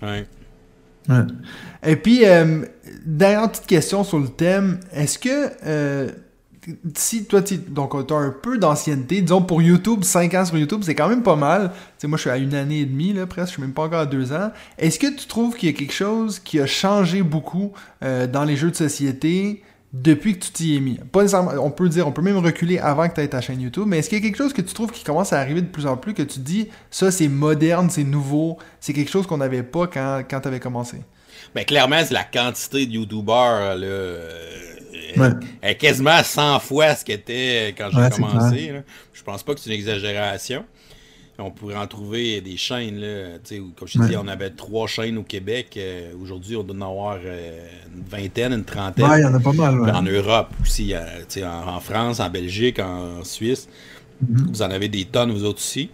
Ouais. 0.03 0.27
Et 1.85 1.97
puis, 1.97 2.25
euh, 2.25 2.65
dernière 3.05 3.51
petite 3.51 3.67
question 3.67 4.05
sur 4.05 4.19
le 4.19 4.29
thème. 4.29 4.81
Est-ce 4.93 5.19
que, 5.19 5.51
euh, 5.65 6.11
si 6.95 7.25
toi, 7.27 7.43
tu 7.43 7.59
donc, 7.59 7.95
as 7.95 8.15
un 8.15 8.31
peu 8.31 8.59
d'ancienneté, 8.59 9.23
disons 9.23 9.43
pour 9.43 9.63
YouTube, 9.63 10.03
5 10.03 10.35
ans 10.35 10.45
sur 10.45 10.59
YouTube, 10.59 10.81
c'est 10.83 10.95
quand 10.95 11.09
même 11.09 11.23
pas 11.23 11.37
mal. 11.37 11.71
sais, 11.99 12.09
moi, 12.09 12.17
je 12.17 12.23
suis 12.23 12.31
à 12.31 12.39
une 12.39 12.55
année 12.55 12.81
et 12.81 12.87
demie, 12.87 13.13
là, 13.13 13.27
presque, 13.27 13.49
je 13.49 13.53
suis 13.53 13.63
même 13.63 13.73
pas 13.73 13.85
encore 13.85 14.01
à 14.01 14.07
deux 14.07 14.33
ans. 14.33 14.51
Est-ce 14.79 14.99
que 14.99 15.07
tu 15.07 15.27
trouves 15.27 15.57
qu'il 15.57 15.69
y 15.69 15.73
a 15.73 15.77
quelque 15.77 15.95
chose 15.95 16.39
qui 16.39 16.61
a 16.61 16.67
changé 16.67 17.23
beaucoup 17.23 17.73
euh, 18.03 18.27
dans 18.27 18.45
les 18.45 18.57
jeux 18.57 18.71
de 18.71 18.77
société? 18.77 19.63
Depuis 19.93 20.39
que 20.39 20.45
tu 20.45 20.51
t'y 20.51 20.77
es 20.77 20.81
mis. 20.81 20.99
Pas 21.13 21.35
on 21.37 21.71
peut 21.71 21.89
dire, 21.89 22.07
on 22.07 22.13
peut 22.13 22.23
même 22.23 22.39
reculer 22.39 22.79
avant 22.79 23.09
que 23.09 23.15
tu 23.15 23.21
aies 23.21 23.29
ta 23.29 23.41
chaîne 23.41 23.61
YouTube, 23.61 23.85
mais 23.87 23.99
est-ce 23.99 24.09
qu'il 24.09 24.19
y 24.19 24.21
a 24.21 24.25
quelque 24.25 24.37
chose 24.37 24.53
que 24.53 24.63
tu 24.63 24.75
trouves 24.75 24.91
qui 24.91 25.05
commence 25.05 25.33
à 25.33 25.41
arriver 25.41 25.63
de 25.63 25.69
plus 25.69 25.87
en 25.87 25.97
plus, 25.97 26.15
que 26.15 26.23
tu 26.23 26.41
dis, 26.41 26.69
ça 26.91 27.11
c'est 27.11 27.29
moderne, 27.29 27.89
c'est 27.91 28.05
nouveau, 28.05 28.59
c'est 28.81 28.93
quelque 28.93 29.11
chose 29.11 29.27
qu'on 29.27 29.39
n'avait 29.39 29.63
pas 29.63 29.87
quand, 29.87 30.23
quand 30.29 30.41
tu 30.41 30.49
avais 30.49 30.61
commencé? 30.61 30.99
Ben, 31.55 31.65
clairement, 31.65 32.01
c'est 32.05 32.15
la 32.15 32.25
quantité 32.25 32.87
de 32.87 32.93
YouTubers, 32.93 33.77
là, 33.77 34.19
est 35.63 35.77
quasiment 35.77 36.23
100 36.23 36.61
fois 36.61 36.95
ce 36.95 37.05
qu'était 37.05 37.75
quand 37.79 37.89
j'ai 37.91 38.11
commencé. 38.11 38.73
Je 39.13 39.23
pense 39.23 39.43
pas 39.43 39.55
que 39.55 39.61
c'est 39.61 39.71
une 39.71 39.77
exagération. 39.77 40.65
On 41.39 41.51
pourrait 41.51 41.77
en 41.77 41.87
trouver 41.87 42.41
des 42.41 42.57
chaînes. 42.57 42.99
Là, 42.99 43.39
comme 43.77 43.87
je 43.87 43.99
te 43.99 44.05
dis, 44.07 44.17
on 44.17 44.27
avait 44.27 44.51
trois 44.51 44.87
chaînes 44.87 45.19
au 45.19 45.23
Québec. 45.23 45.75
Euh, 45.77 46.13
aujourd'hui, 46.21 46.57
on 46.57 46.63
doit 46.63 46.77
en 46.77 46.91
avoir 46.91 47.19
euh, 47.23 47.69
une 47.95 48.05
vingtaine, 48.05 48.55
une 48.55 48.65
trentaine. 48.65 49.05
Ouais, 49.05 49.21
il 49.21 49.23
y 49.23 49.27
en 49.27 49.35
a 49.35 49.41
pas 49.41 49.53
mal. 49.53 49.95
En 49.95 50.03
Europe 50.03 50.49
aussi, 50.63 50.95
en, 50.97 51.69
en, 51.69 51.81
France, 51.81 52.21
en 52.21 52.31
Belgique, 52.31 52.79
en, 52.79 53.23
Suisse. 53.23 53.69
Mm-hmm. 54.25 54.47
Vous 54.49 54.63
en 54.63 54.71
avez 54.71 54.89
des 54.89 55.05
tonnes, 55.05 55.31
vous 55.31 55.45
autres 55.45 55.59
aussi. 55.59 55.91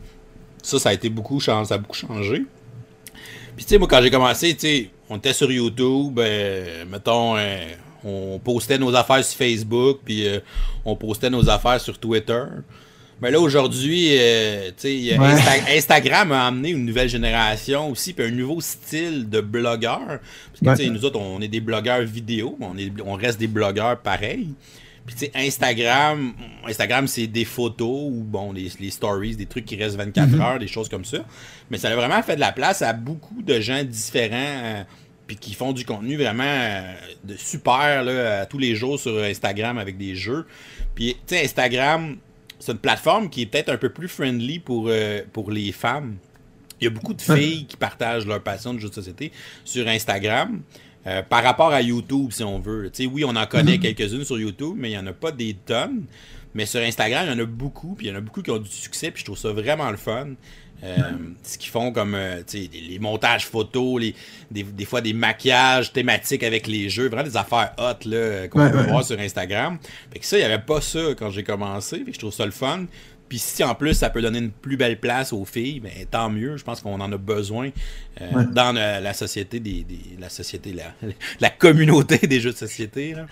Ça, 0.63 0.79
ça 0.79 0.91
a 0.91 0.93
été 0.93 1.09
beaucoup, 1.09 1.41
ça 1.41 1.59
a 1.59 1.79
beaucoup 1.79 1.97
changé. 1.97 2.45
Puis, 3.57 3.65
tu 3.65 3.71
sais, 3.71 3.79
moi, 3.79 3.89
quand 3.89 4.01
j'ai 4.01 4.11
commencé, 4.11 4.55
tu 4.55 4.61
sais, 4.61 4.91
on 5.11 5.17
était 5.17 5.33
sur 5.33 5.51
YouTube, 5.51 6.21
euh, 6.21 6.85
mettons, 6.89 7.35
on 8.05 8.39
postait 8.39 8.79
nos 8.79 8.95
affaires 8.95 9.25
sur 9.25 9.37
Facebook, 9.39 9.99
puis 10.05 10.25
on 10.85 10.95
postait 10.95 11.31
nos 11.31 11.51
affaires 11.51 11.81
sur 11.81 11.99
Twitter. 11.99 12.45
Mais 13.23 13.31
là, 13.31 13.39
aujourd'hui, 13.39 14.09
euh, 14.19 14.73
Instagram 15.69 16.33
a 16.33 16.49
amené 16.49 16.71
une 16.71 16.85
nouvelle 16.85 17.09
génération 17.09 17.89
aussi, 17.89 18.15
puis 18.15 18.27
un 18.27 18.33
nouveau 18.33 18.61
style 18.61 19.31
de 19.31 19.41
blogueur. 19.41 20.19
Parce 20.65 20.81
que 20.81 20.89
nous 20.89 21.05
autres, 21.05 21.21
on 21.21 21.41
est 21.41 21.47
des 21.47 21.61
blogueurs 21.61 22.03
vidéo, 22.03 22.59
on, 22.61 22.77
est, 22.77 22.91
on 23.05 23.15
reste 23.15 23.39
des 23.39 23.47
blogueurs 23.47 24.01
pareils. 24.01 24.49
Puis 25.07 25.15
tu 25.15 25.27
sais, 25.27 25.33
Instagram, 25.37 26.33
Instagram 26.67 27.07
c'est 27.07 27.29
des 27.29 27.45
photos 27.45 28.11
ou 28.11 28.25
bon, 28.25 28.53
les, 28.53 28.91
stories, 28.91 29.37
des 29.37 29.47
trucs 29.47 29.67
qui 29.67 29.77
restent 29.77 29.97
24 29.97 30.29
mm-hmm. 30.29 30.41
heures, 30.41 30.59
des 30.59 30.67
choses 30.67 30.89
comme 30.89 31.05
ça. 31.05 31.19
Mais 31.71 31.79
ça 31.79 31.91
a 31.91 31.95
vraiment 31.95 32.23
fait 32.25 32.35
de 32.35 32.41
la 32.41 32.51
place 32.51 32.83
à 32.83 32.93
beaucoup 32.93 33.41
de 33.43 33.61
gens 33.61 33.85
différents. 33.85 34.35
Euh, 34.35 34.83
puis 35.29 35.37
qui 35.37 35.55
font 35.55 35.73
du 35.73 35.85
contenu 35.85 36.17
vraiment 36.17 36.43
euh, 36.43 36.95
de 37.23 37.37
super 37.37 38.03
là, 38.03 38.45
tous 38.47 38.59
les 38.59 38.75
jours 38.75 38.99
sur 38.99 39.23
Instagram 39.23 39.79
avec 39.79 39.97
des 39.97 40.17
jeux. 40.17 40.45
Puis, 40.97 41.17
tu 41.27 41.37
sais, 41.37 41.45
Instagram, 41.45 42.17
c'est 42.63 42.71
une 42.71 42.79
plateforme 42.79 43.29
qui 43.29 43.43
est 43.43 43.47
peut-être 43.47 43.71
un 43.71 43.77
peu 43.77 43.89
plus 43.89 44.07
friendly 44.07 44.61
pour, 44.61 44.87
euh, 44.87 45.23
pour 45.33 45.51
les 45.51 45.73
femmes. 45.73 46.15
Il 46.81 46.85
y 46.85 46.87
a 46.87 46.91
beaucoup 46.91 47.13
de 47.13 47.21
filles 47.21 47.67
qui 47.67 47.77
partagent 47.77 48.25
leur 48.25 48.41
passion 48.41 48.73
de 48.73 48.79
jeux 48.79 48.89
de 48.89 48.95
société 48.95 49.33
sur 49.65 49.89
Instagram. 49.89 50.63
Euh, 51.05 51.23
par 51.23 51.43
rapport 51.43 51.73
à 51.73 51.83
YouTube, 51.83 52.31
si 52.31 52.45
on 52.45 52.61
veut. 52.61 52.89
oui, 53.13 53.25
on 53.25 53.35
en 53.35 53.47
connaît 53.47 53.79
mhm. 53.79 53.81
quelques-unes 53.81 54.25
sur 54.25 54.39
YouTube, 54.39 54.75
mais 54.77 54.91
il 54.91 54.93
n'y 54.93 54.99
en 54.99 55.07
a 55.09 55.13
pas 55.13 55.33
des 55.33 55.55
tonnes. 55.55 56.05
Mais 56.55 56.65
sur 56.65 56.81
Instagram, 56.81 57.27
il 57.27 57.33
y 57.33 57.35
en 57.35 57.43
a 57.43 57.47
beaucoup, 57.47 57.97
puis 57.97 58.07
il 58.07 58.11
y 58.11 58.13
en 58.13 58.19
a 58.19 58.21
beaucoup 58.21 58.43
qui 58.43 58.53
ont 58.53 58.59
du 58.59 58.71
succès, 58.71 59.11
puis 59.11 59.21
je 59.21 59.25
trouve 59.25 59.39
ça 59.39 59.51
vraiment 59.51 59.91
le 59.91 59.97
fun. 59.97 60.29
Euh, 60.85 60.97
ce 61.45 61.59
qu'ils 61.59 61.71
font 61.71 61.93
comme 61.93 62.15
euh, 62.17 62.43
les, 62.53 62.99
montages 62.99 63.47
photos, 63.47 64.01
les, 64.01 64.15
des, 64.51 64.85
fois 64.85 65.01
des 65.01 65.13
maquillages 65.13 65.93
thématiques 65.93 66.43
avec 66.43 66.67
les 66.67 66.89
jeux, 66.89 67.07
vraiment 67.07 67.23
des 67.23 67.37
affaires 67.37 67.73
hot 67.79 68.09
là, 68.09 68.49
qu'on 68.49 68.69
peut 68.71 68.83
voir 68.83 69.05
sur 69.05 69.19
Instagram. 69.19 69.79
Fait 70.13 70.19
que 70.19 70.27
ça, 70.27 70.37
il 70.37 70.41
n'y 70.41 70.47
avait 70.47 70.63
pas 70.63 70.81
ça 70.81 71.01
quand 71.17 71.31
j'ai 71.31 71.45
commencé, 71.45 71.99
puis 71.99 72.13
je 72.13 72.19
trouve 72.19 72.33
ça 72.33 72.45
le 72.45 72.51
fun. 72.51 72.87
Puis 73.29 73.39
si 73.39 73.65
en 73.65 73.75
plus 73.75 73.95
ça 73.95 74.11
peut 74.11 74.21
donner 74.21 74.41
une 74.41 74.51
plus 74.51 74.77
belle 74.77 74.99
place 74.99 75.33
aux 75.33 75.45
filles, 75.45 75.81
ben, 75.81 75.93
tant 76.11 76.29
mieux. 76.29 76.57
Je 76.57 76.65
pense 76.65 76.81
qu'on 76.81 77.01
en 77.01 77.13
a 77.13 77.17
besoin 77.17 77.71
euh, 78.21 78.45
dans 78.53 78.75
la 78.75 79.15
société 79.15 79.61
des, 79.61 79.87
la 80.19 80.29
société, 80.29 80.73
la, 80.73 80.93
la, 81.41 81.49
communauté 81.49 82.19
des 82.27 82.41
jeux 82.41 82.53
de 82.53 82.57
société. 82.57 83.15
Là. 83.15 83.27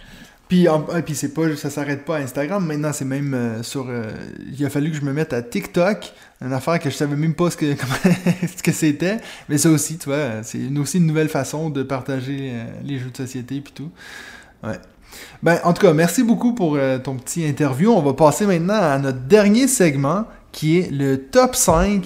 Puis, 0.50 0.66
puis 1.06 1.14
c'est 1.14 1.32
pas, 1.32 1.54
ça 1.54 1.70
s'arrête 1.70 2.04
pas 2.04 2.16
à 2.16 2.18
Instagram. 2.18 2.66
Maintenant, 2.66 2.92
c'est 2.92 3.04
même 3.04 3.34
euh, 3.34 3.62
sur. 3.62 3.86
Euh, 3.88 4.10
il 4.52 4.66
a 4.66 4.68
fallu 4.68 4.90
que 4.90 4.96
je 4.96 5.02
me 5.02 5.12
mette 5.12 5.32
à 5.32 5.42
TikTok, 5.42 6.12
une 6.44 6.52
affaire 6.52 6.80
que 6.80 6.90
je 6.90 6.96
savais 6.96 7.14
même 7.14 7.34
pas 7.34 7.50
ce 7.50 7.56
que, 7.56 7.76
ce 8.56 8.60
que 8.60 8.72
c'était. 8.72 9.18
Mais 9.48 9.58
ça 9.58 9.70
aussi, 9.70 9.96
tu 9.96 10.08
vois, 10.08 10.42
c'est 10.42 10.58
aussi 10.76 10.98
une 10.98 11.06
nouvelle 11.06 11.28
façon 11.28 11.70
de 11.70 11.84
partager 11.84 12.50
euh, 12.52 12.64
les 12.84 12.98
jeux 12.98 13.10
de 13.10 13.16
société 13.16 13.60
puis 13.60 13.72
tout. 13.72 13.92
Ouais. 14.64 14.80
Ben, 15.40 15.60
en 15.62 15.72
tout 15.72 15.82
cas, 15.82 15.92
merci 15.92 16.24
beaucoup 16.24 16.52
pour 16.52 16.78
ton 17.04 17.14
petit 17.14 17.44
interview. 17.44 17.92
On 17.92 18.02
va 18.02 18.14
passer 18.14 18.44
maintenant 18.44 18.74
à 18.74 18.98
notre 18.98 19.20
dernier 19.20 19.68
segment 19.68 20.26
qui 20.50 20.78
est 20.78 20.90
le 20.90 21.16
top 21.16 21.54
5 21.54 22.02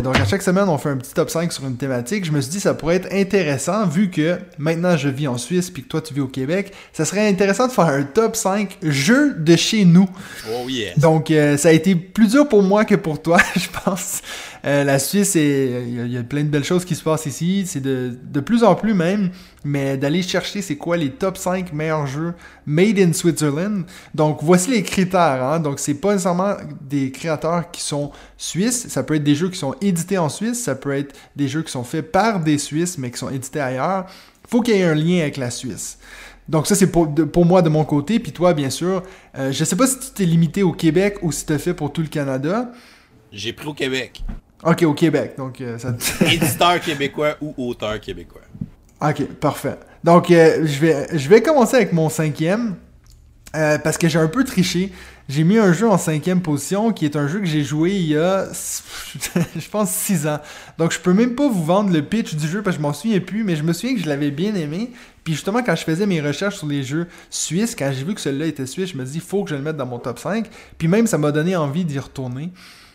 Euh, 0.00 0.02
donc 0.02 0.18
à 0.18 0.24
chaque 0.24 0.42
semaine, 0.42 0.68
on 0.68 0.78
fait 0.78 0.88
un 0.88 0.96
petit 0.96 1.12
top 1.12 1.30
5 1.30 1.52
sur 1.52 1.64
une 1.66 1.76
thématique. 1.76 2.24
Je 2.24 2.32
me 2.32 2.40
suis 2.40 2.50
dit 2.50 2.60
ça 2.60 2.74
pourrait 2.74 2.96
être 2.96 3.12
intéressant 3.12 3.86
vu 3.86 4.10
que 4.10 4.38
maintenant 4.58 4.96
je 4.96 5.08
vis 5.08 5.28
en 5.28 5.38
Suisse 5.38 5.70
puis 5.70 5.82
que 5.82 5.88
toi 5.88 6.00
tu 6.00 6.14
vis 6.14 6.20
au 6.20 6.26
Québec. 6.26 6.72
Ça 6.92 7.04
serait 7.04 7.28
intéressant 7.28 7.66
de 7.66 7.72
faire 7.72 7.86
un 7.86 8.02
top 8.02 8.36
5 8.36 8.78
jeux 8.82 9.34
de 9.34 9.56
chez 9.56 9.84
nous. 9.84 10.08
Oh 10.52 10.68
yes. 10.68 10.98
Donc 10.98 11.30
euh, 11.30 11.56
ça 11.56 11.68
a 11.68 11.72
été 11.72 11.94
plus 11.94 12.28
dur 12.28 12.48
pour 12.48 12.62
moi 12.62 12.84
que 12.84 12.94
pour 12.94 13.20
toi, 13.20 13.38
je 13.56 13.68
pense. 13.84 14.22
Euh, 14.64 14.84
la 14.84 14.98
Suisse, 14.98 15.34
il 15.36 16.12
y, 16.12 16.18
a 16.18 16.22
plein 16.22 16.42
de 16.42 16.48
belles 16.48 16.64
choses 16.64 16.84
qui 16.84 16.94
se 16.94 17.02
passent 17.02 17.26
ici. 17.26 17.64
C'est 17.66 17.80
de, 17.80 18.12
de 18.22 18.40
plus 18.40 18.62
en 18.62 18.74
plus 18.74 18.92
même, 18.92 19.30
mais 19.64 19.96
d'aller 19.96 20.22
chercher 20.22 20.62
c'est 20.62 20.76
quoi 20.76 20.96
les 20.96 21.10
top 21.10 21.36
5 21.36 21.72
meilleurs 21.72 22.06
jeux 22.06 22.34
made 22.66 22.98
in 22.98 23.12
Switzerland. 23.12 23.84
Donc 24.14 24.38
voici 24.42 24.70
les 24.70 24.82
critères. 24.82 25.42
Hein? 25.42 25.60
Donc 25.60 25.78
c'est 25.78 25.94
pas 25.94 26.12
nécessairement 26.12 26.56
des 26.80 27.10
créateurs 27.10 27.70
qui 27.70 27.82
sont 27.82 28.10
suisses. 28.36 28.88
Ça 28.88 29.02
peut 29.02 29.14
être 29.14 29.24
des 29.24 29.34
jeux 29.34 29.50
qui 29.50 29.58
sont 29.58 29.74
édités 29.80 30.18
en 30.18 30.28
Suisse. 30.28 30.62
Ça 30.62 30.74
peut 30.74 30.92
être 30.92 31.14
des 31.36 31.48
jeux 31.48 31.62
qui 31.62 31.72
sont 31.72 31.84
faits 31.84 32.10
par 32.10 32.40
des 32.40 32.58
Suisses 32.58 32.98
mais 32.98 33.10
qui 33.10 33.18
sont 33.18 33.30
édités 33.30 33.60
ailleurs. 33.60 34.06
Faut 34.48 34.62
qu'il 34.62 34.74
y 34.74 34.78
ait 34.78 34.84
un 34.84 34.94
lien 34.94 35.20
avec 35.20 35.36
la 35.36 35.50
Suisse. 35.50 35.98
Donc 36.48 36.66
ça, 36.66 36.74
c'est 36.74 36.90
pour, 36.90 37.14
pour, 37.14 37.46
moi 37.46 37.62
de 37.62 37.68
mon 37.68 37.84
côté. 37.84 38.18
Puis 38.18 38.32
toi, 38.32 38.54
bien 38.54 38.70
sûr, 38.70 39.04
euh, 39.38 39.52
je 39.52 39.62
sais 39.62 39.76
pas 39.76 39.86
si 39.86 40.00
tu 40.00 40.06
t'es 40.10 40.24
limité 40.24 40.64
au 40.64 40.72
Québec 40.72 41.18
ou 41.22 41.30
si 41.30 41.46
tu 41.46 41.52
as 41.52 41.58
fait 41.58 41.74
pour 41.74 41.92
tout 41.92 42.00
le 42.00 42.08
Canada. 42.08 42.72
J'ai 43.30 43.52
pris 43.52 43.68
au 43.68 43.74
Québec. 43.74 44.24
Ok, 44.64 44.82
au 44.82 44.94
Québec. 44.94 45.34
Donc, 45.38 45.60
euh, 45.60 45.78
ça... 45.78 45.94
Éditeur 46.26 46.80
québécois 46.80 47.36
ou 47.40 47.54
auteur 47.56 48.00
québécois. 48.00 48.42
Ok, 49.00 49.24
parfait. 49.40 49.78
Donc, 50.04 50.30
euh, 50.30 50.66
je, 50.66 50.80
vais, 50.80 51.06
je 51.18 51.28
vais 51.28 51.42
commencer 51.42 51.76
avec 51.76 51.92
mon 51.92 52.08
cinquième. 52.08 52.76
Euh, 53.56 53.78
parce 53.78 53.98
que 53.98 54.08
j'ai 54.08 54.18
un 54.18 54.28
peu 54.28 54.44
triché. 54.44 54.92
J'ai 55.28 55.42
mis 55.42 55.58
un 55.58 55.72
jeu 55.72 55.88
en 55.88 55.98
cinquième 55.98 56.40
position 56.40 56.92
qui 56.92 57.04
est 57.04 57.16
un 57.16 57.26
jeu 57.26 57.40
que 57.40 57.46
j'ai 57.46 57.64
joué 57.64 57.90
il 57.90 58.06
y 58.06 58.16
a, 58.16 58.46
je 59.56 59.68
pense, 59.68 59.90
six 59.90 60.26
ans. 60.26 60.38
Donc, 60.78 60.92
je 60.92 61.00
peux 61.00 61.12
même 61.12 61.34
pas 61.34 61.48
vous 61.48 61.64
vendre 61.64 61.92
le 61.92 62.02
pitch 62.02 62.34
du 62.34 62.46
jeu 62.46 62.62
parce 62.62 62.76
que 62.76 62.82
je 62.82 62.86
m'en 62.86 62.92
souviens 62.92 63.18
plus, 63.18 63.42
mais 63.42 63.56
je 63.56 63.64
me 63.64 63.72
souviens 63.72 63.96
que 63.96 64.02
je 64.02 64.08
l'avais 64.08 64.30
bien 64.30 64.54
aimé. 64.54 64.92
Puis 65.24 65.34
justement, 65.34 65.62
quand 65.64 65.74
je 65.74 65.82
faisais 65.82 66.06
mes 66.06 66.20
recherches 66.20 66.58
sur 66.58 66.68
les 66.68 66.84
jeux 66.84 67.08
suisses, 67.28 67.74
quand 67.74 67.90
j'ai 67.92 68.04
vu 68.04 68.14
que 68.14 68.20
celui-là 68.20 68.46
était 68.46 68.66
suisse, 68.66 68.90
je 68.90 68.96
me 68.96 69.04
dis, 69.04 69.16
il 69.16 69.20
faut 69.20 69.42
que 69.42 69.50
je 69.50 69.56
le 69.56 69.62
mette 69.62 69.76
dans 69.76 69.86
mon 69.86 69.98
top 69.98 70.20
5. 70.20 70.48
Puis 70.78 70.86
même, 70.86 71.08
ça 71.08 71.18
m'a 71.18 71.32
donné 71.32 71.56
envie 71.56 71.84
d'y 71.84 71.98
retourner. 71.98 72.52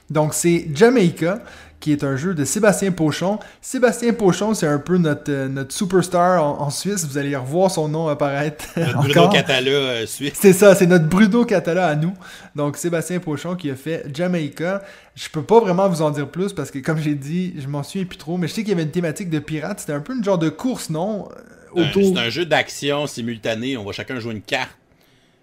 Donc, 0.10 0.34
c'est 0.34 0.68
Jamaica, 0.74 1.42
qui 1.80 1.92
est 1.92 2.04
un 2.04 2.16
jeu 2.16 2.34
de 2.34 2.46
Sébastien 2.46 2.92
Pochon. 2.92 3.40
Sébastien 3.62 4.14
Pochon, 4.14 4.54
c'est 4.54 4.68
un 4.68 4.80
peu 4.80 4.98
notre, 4.98 5.32
euh, 5.32 5.48
notre 5.48 5.74
superstar 5.74 6.44
en, 6.44 6.70
Suisse. 6.70 7.06
Vous 7.06 7.18
allez 7.18 7.36
revoir 7.36 7.70
son 7.70 7.88
nom 7.88 8.08
apparaître. 8.08 8.66
Notre 8.78 9.02
Bruno 9.02 9.30
Catala 9.30 9.70
euh, 9.70 10.06
suisse. 10.06 10.34
C'est 10.36 10.54
ça, 10.54 10.74
c'est 10.74 10.88
notre 10.88 11.06
Bruno 11.06 11.46
Catala 11.46 11.88
à 11.88 11.96
nous. 11.96 12.14
Donc, 12.56 12.78
Sébastien 12.78 13.20
Pochon 13.20 13.56
qui 13.56 13.70
a 13.70 13.76
fait 13.76 14.06
Jamaica. 14.14 14.82
Je 15.16 15.30
peux 15.30 15.44
pas 15.44 15.60
vraiment 15.60 15.88
vous 15.88 16.02
en 16.02 16.10
dire 16.10 16.28
plus 16.28 16.54
parce 16.54 16.72
que, 16.72 16.80
comme 16.80 16.98
j'ai 16.98 17.16
dit, 17.16 17.54
je 17.58 17.68
m'en 17.68 17.84
souviens 17.84 18.06
plus 18.06 18.18
trop. 18.18 18.38
Mais 18.38 18.48
je 18.48 18.54
sais 18.54 18.62
qu'il 18.62 18.72
y 18.72 18.74
avait 18.74 18.84
une 18.84 18.92
thématique 18.92 19.30
de 19.30 19.40
pirate. 19.40 19.80
C'était 19.80 19.94
un 19.94 20.02
peu 20.02 20.16
une 20.16 20.24
genre 20.24 20.40
de 20.40 20.50
course, 20.50 20.90
non? 20.90 21.30
Euh, 21.78 21.84
c'est 21.94 22.18
un 22.18 22.30
jeu 22.30 22.46
d'action 22.46 23.06
simultané. 23.06 23.78
On 23.78 23.84
va 23.84 23.92
chacun 23.92 24.20
jouer 24.20 24.34
une 24.34 24.42
carte 24.42 24.76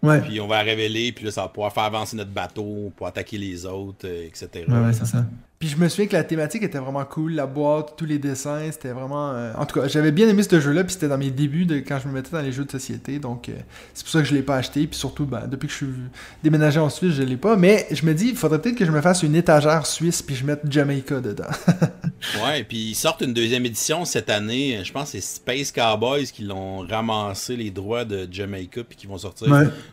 puis 0.02 0.40
on 0.40 0.48
va 0.48 0.60
révéler, 0.62 1.12
puis 1.12 1.24
là, 1.24 1.30
ça 1.30 1.42
va 1.42 1.48
pouvoir 1.48 1.72
faire 1.72 1.84
avancer 1.84 2.16
notre 2.16 2.30
bateau, 2.30 2.92
pour 2.96 3.06
attaquer 3.06 3.38
les 3.38 3.64
autres, 3.66 4.06
euh, 4.06 4.26
etc. 4.26 4.48
Ouais, 4.68 4.92
c'est 4.92 5.06
ça. 5.06 5.24
Puis 5.62 5.68
je 5.68 5.76
me 5.76 5.88
souviens 5.88 6.08
que 6.08 6.16
la 6.16 6.24
thématique 6.24 6.64
était 6.64 6.78
vraiment 6.78 7.04
cool, 7.04 7.34
la 7.34 7.46
boîte, 7.46 7.94
tous 7.96 8.04
les 8.04 8.18
dessins, 8.18 8.68
c'était 8.72 8.90
vraiment... 8.90 9.30
Euh, 9.30 9.52
en 9.56 9.64
tout 9.64 9.78
cas, 9.78 9.86
j'avais 9.86 10.10
bien 10.10 10.28
aimé 10.28 10.42
ce 10.42 10.58
jeu-là, 10.58 10.82
puis 10.82 10.94
c'était 10.94 11.06
dans 11.06 11.18
mes 11.18 11.30
débuts 11.30 11.66
de 11.66 11.76
quand 11.76 12.00
je 12.02 12.08
me 12.08 12.14
mettais 12.14 12.32
dans 12.32 12.40
les 12.40 12.50
jeux 12.50 12.64
de 12.64 12.70
société, 12.72 13.20
donc 13.20 13.48
euh, 13.48 13.52
c'est 13.94 14.02
pour 14.02 14.10
ça 14.10 14.22
que 14.22 14.24
je 14.24 14.34
l'ai 14.34 14.42
pas 14.42 14.56
acheté, 14.56 14.88
puis 14.88 14.98
surtout, 14.98 15.24
ben, 15.24 15.46
depuis 15.46 15.68
que 15.68 15.72
je 15.72 15.76
suis 15.76 15.94
déménagé 16.42 16.80
en 16.80 16.90
Suisse, 16.90 17.14
je 17.14 17.22
l'ai 17.22 17.36
pas, 17.36 17.54
mais 17.54 17.86
je 17.92 18.04
me 18.04 18.12
dis, 18.12 18.30
il 18.30 18.36
faudrait 18.36 18.60
peut-être 18.60 18.74
que 18.74 18.84
je 18.84 18.90
me 18.90 19.00
fasse 19.00 19.22
une 19.22 19.36
étagère 19.36 19.86
suisse, 19.86 20.20
puis 20.20 20.34
je 20.34 20.44
mette 20.44 20.68
Jamaica 20.68 21.20
dedans. 21.20 21.44
ouais, 22.44 22.64
puis 22.64 22.78
ils 22.90 22.94
sortent 22.96 23.20
une 23.20 23.32
deuxième 23.32 23.64
édition 23.64 24.04
cette 24.04 24.30
année, 24.30 24.80
je 24.82 24.90
pense 24.90 25.12
que 25.12 25.20
c'est 25.20 25.20
Space 25.20 25.70
Cowboys 25.70 26.24
qui 26.24 26.42
l'ont 26.42 26.78
ramassé 26.78 27.54
les 27.54 27.70
droits 27.70 28.04
de 28.04 28.26
Jamaica, 28.28 28.82
puis 28.82 28.96
qui 28.96 29.06
vont 29.06 29.18
sortir 29.18 29.46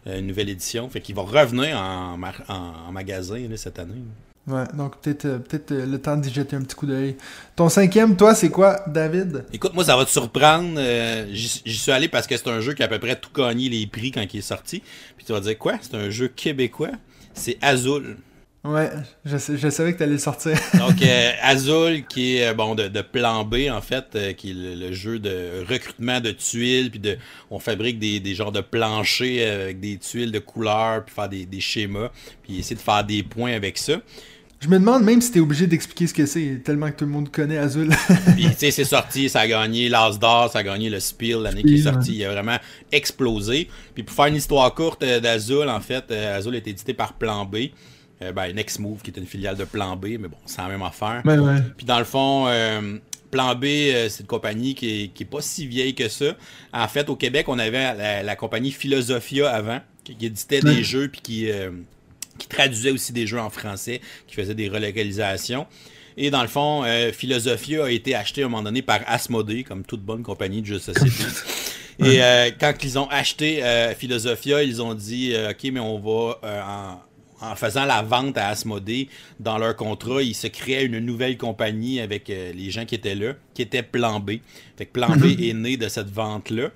une 0.07 0.25
nouvelle 0.25 0.49
édition, 0.49 0.89
fait 0.89 0.99
qu'ils 0.99 1.13
vont 1.13 1.25
revenir 1.25 1.77
en, 1.77 2.19
en, 2.47 2.91
magasin 2.91 3.37
cette 3.55 3.77
année. 3.77 4.01
Ouais, 4.47 4.63
donc 4.73 4.97
peut-être 4.97 5.25
euh, 5.25 5.37
peut 5.37 5.61
euh, 5.71 5.85
le 5.85 6.01
temps 6.01 6.17
d'y 6.17 6.33
jeter 6.33 6.55
un 6.55 6.61
petit 6.61 6.75
coup 6.75 6.87
d'œil. 6.87 7.15
Ton 7.55 7.69
cinquième, 7.69 8.15
toi, 8.15 8.33
c'est 8.33 8.49
quoi, 8.49 8.81
David? 8.87 9.45
Écoute, 9.53 9.73
moi, 9.75 9.83
ça 9.83 9.95
va 9.95 10.05
te 10.05 10.09
surprendre. 10.09 10.75
Euh, 10.77 11.27
j'y 11.31 11.77
suis 11.77 11.91
allé 11.91 12.07
parce 12.07 12.25
que 12.25 12.35
c'est 12.35 12.47
un 12.47 12.59
jeu 12.59 12.73
qui 12.73 12.81
a 12.81 12.85
à 12.85 12.89
peu 12.89 12.99
près 12.99 13.15
tout 13.15 13.29
gagné 13.35 13.69
les 13.69 13.85
prix 13.85 14.11
quand 14.11 14.25
il 14.33 14.37
est 14.39 14.41
sorti. 14.41 14.81
Puis 15.17 15.25
tu 15.25 15.33
vas 15.33 15.39
dire 15.39 15.57
quoi? 15.57 15.73
C'est 15.81 15.95
un 15.95 16.09
jeu 16.09 16.29
québécois? 16.29 16.91
C'est 17.33 17.57
Azul. 17.61 18.17
Ouais, 18.65 18.89
je, 19.23 19.37
je, 19.37 19.69
savais 19.69 19.93
que 19.93 19.97
tu 19.97 20.03
allais 20.03 20.13
le 20.13 20.17
sortir. 20.17 20.59
Donc, 20.77 21.01
Azul, 21.41 22.05
qui 22.05 22.37
est 22.37 22.53
bon 22.53 22.75
de, 22.75 23.01
plan 23.01 23.45
B, 23.45 23.69
en 23.71 23.81
fait, 23.81 24.35
qui 24.35 24.51
est 24.51 24.75
le, 24.75 24.91
jeu 24.91 25.17
de 25.17 25.65
recrutement 25.67 26.19
de 26.19 26.31
tuiles, 26.31 26.91
puis 26.91 26.99
de, 26.99 27.17
on 27.49 27.59
fabrique 27.59 27.99
des, 27.99 28.19
des 28.19 28.35
genres 28.35 28.51
de 28.51 28.61
planchers 28.61 29.63
avec 29.63 29.79
des 29.79 29.97
tuiles 29.97 30.33
de 30.33 30.39
couleurs, 30.39 31.05
puis 31.05 31.15
faire 31.15 31.29
des, 31.29 31.45
des 31.45 31.61
schémas, 31.61 32.09
puis 32.43 32.59
essayer 32.59 32.75
de 32.75 32.81
faire 32.81 33.05
des 33.05 33.23
points 33.23 33.53
avec 33.53 33.77
ça. 33.77 33.93
Je 34.59 34.67
me 34.67 34.77
demande 34.77 35.03
même 35.03 35.21
si 35.21 35.31
t'es 35.31 35.39
obligé 35.39 35.67
d'expliquer 35.67 36.07
ce 36.07 36.13
que 36.13 36.25
c'est, 36.25 36.61
tellement 36.65 36.91
que 36.91 36.97
tout 36.97 37.05
le 37.05 37.11
monde 37.11 37.31
connaît 37.31 37.57
Azul. 37.57 37.89
Puis, 38.35 38.43
tu 38.49 38.55
sais, 38.57 38.71
c'est 38.71 38.83
sorti, 38.83 39.29
ça 39.29 39.41
a 39.41 39.47
gagné 39.47 39.87
l'As 39.87 40.19
d'or, 40.19 40.51
ça 40.51 40.59
a 40.59 40.63
gagné 40.63 40.89
le 40.89 40.99
Spiel 40.99 41.39
l'année 41.39 41.63
qui 41.63 41.75
est 41.75 41.83
sortie. 41.83 42.15
Il 42.15 42.25
a 42.25 42.33
vraiment 42.33 42.57
explosé. 42.91 43.69
Puis, 43.93 44.03
pour 44.03 44.13
faire 44.13 44.25
une 44.25 44.35
histoire 44.35 44.73
courte 44.75 45.01
euh, 45.03 45.21
d'Azul, 45.21 45.69
en 45.69 45.79
fait, 45.79 46.03
euh, 46.11 46.37
Azul 46.37 46.55
est 46.55 46.67
édité 46.67 46.93
par 46.93 47.13
Plan 47.13 47.45
B. 47.45 47.55
Euh, 48.21 48.31
ben, 48.31 48.53
Nextmove, 48.53 49.01
qui 49.01 49.11
est 49.11 49.17
une 49.17 49.25
filiale 49.25 49.55
de 49.55 49.63
Plan 49.63 49.95
B, 49.95 50.17
mais 50.19 50.27
bon, 50.27 50.37
c'est 50.45 50.61
la 50.61 50.67
même 50.67 50.81
affaire. 50.81 51.21
Ouais, 51.25 51.37
ouais. 51.37 51.61
Puis, 51.77 51.85
dans 51.85 51.99
le 51.99 52.05
fond, 52.05 52.47
Plan 53.31 53.55
B, 53.55 53.65
c'est 54.09 54.21
une 54.21 54.27
compagnie 54.27 54.75
qui 54.75 55.03
est, 55.03 55.07
qui 55.09 55.23
est, 55.23 55.25
pas 55.25 55.41
si 55.41 55.67
vieille 55.67 55.95
que 55.95 56.09
ça. 56.09 56.35
En 56.73 56.87
fait, 56.87 57.09
au 57.09 57.15
Québec, 57.15 57.47
on 57.47 57.59
avait 57.59 58.23
la, 58.23 58.35
compagnie 58.35 58.71
Philosophia 58.71 59.49
avant, 59.49 59.79
qui, 60.03 60.13
éditait 60.25 60.61
des 60.61 60.83
jeux, 60.83 61.07
puis 61.07 61.21
qui 61.21 61.49
qui 62.39 62.47
traduisait 62.47 62.91
aussi 62.91 63.13
des 63.13 63.27
jeux 63.27 63.39
en 63.39 63.51
français, 63.51 64.01
qui 64.25 64.33
faisait 64.35 64.55
des 64.55 64.69
relocalisations. 64.69 65.67
Et 66.17 66.31
dans 66.31 66.41
le 66.41 66.47
fond, 66.47 66.83
euh, 66.83 67.11
Philosophia 67.11 67.85
a 67.85 67.89
été 67.89 68.15
acheté 68.15 68.41
à 68.41 68.45
un 68.45 68.49
moment 68.49 68.63
donné 68.63 68.81
par 68.81 69.01
Asmodee, 69.05 69.63
comme 69.63 69.83
toute 69.83 70.01
bonne 70.01 70.23
compagnie 70.23 70.61
de 70.61 70.65
jeux 70.65 70.79
société. 70.79 71.23
Et 71.99 72.23
euh, 72.23 72.49
quand 72.57 72.73
ils 72.83 72.97
ont 72.97 73.09
acheté 73.09 73.63
euh, 73.63 73.93
Philosophia, 73.93 74.63
ils 74.63 74.81
ont 74.81 74.93
dit 74.93 75.33
OK, 75.49 75.69
mais 75.71 75.81
on 75.81 75.99
va 75.99 76.39
en, 76.43 76.97
faisant 77.55 77.85
la 77.85 78.01
vente 78.01 78.37
à 78.37 78.47
Asmodee, 78.49 79.09
dans 79.39 79.57
leur 79.57 79.75
contrat, 79.75 80.21
ils 80.21 80.35
se 80.35 80.47
créaient 80.47 80.85
une 80.85 80.99
nouvelle 80.99 81.37
compagnie 81.37 81.99
avec 81.99 82.27
les 82.27 82.71
gens 82.71 82.85
qui 82.85 82.95
étaient 82.95 83.15
là, 83.15 83.33
qui 83.53 83.61
était 83.61 83.83
Plan 83.83 84.19
B. 84.19 84.31
Fait 84.77 84.85
que 84.85 84.91
Plan 84.91 85.15
B 85.15 85.25
mhm. 85.25 85.43
est 85.43 85.53
né 85.53 85.77
de 85.77 85.87
cette 85.87 86.09
vente-là. 86.09 86.69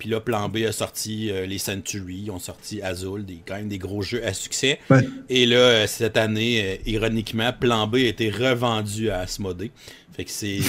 Puis 0.00 0.08
là, 0.08 0.18
Plan 0.18 0.48
B 0.48 0.64
a 0.66 0.72
sorti 0.72 1.30
euh, 1.30 1.44
les 1.44 1.58
Century, 1.58 2.22
ils 2.24 2.30
ont 2.30 2.38
sorti 2.38 2.80
Azul, 2.80 3.24
des, 3.26 3.40
quand 3.46 3.56
même 3.56 3.68
des 3.68 3.76
gros 3.76 4.00
jeux 4.00 4.26
à 4.26 4.32
succès. 4.32 4.80
Et 5.28 5.44
là, 5.44 5.58
euh, 5.58 5.86
cette 5.86 6.16
année, 6.16 6.62
euh, 6.64 6.76
ironiquement, 6.86 7.52
Plan 7.52 7.86
B 7.86 7.96
a 7.96 8.08
été 8.08 8.30
revendu 8.30 9.10
à 9.10 9.20
Asmodee. 9.20 9.70
Fait 10.16 10.24
que 10.24 10.30
c'est. 10.30 10.60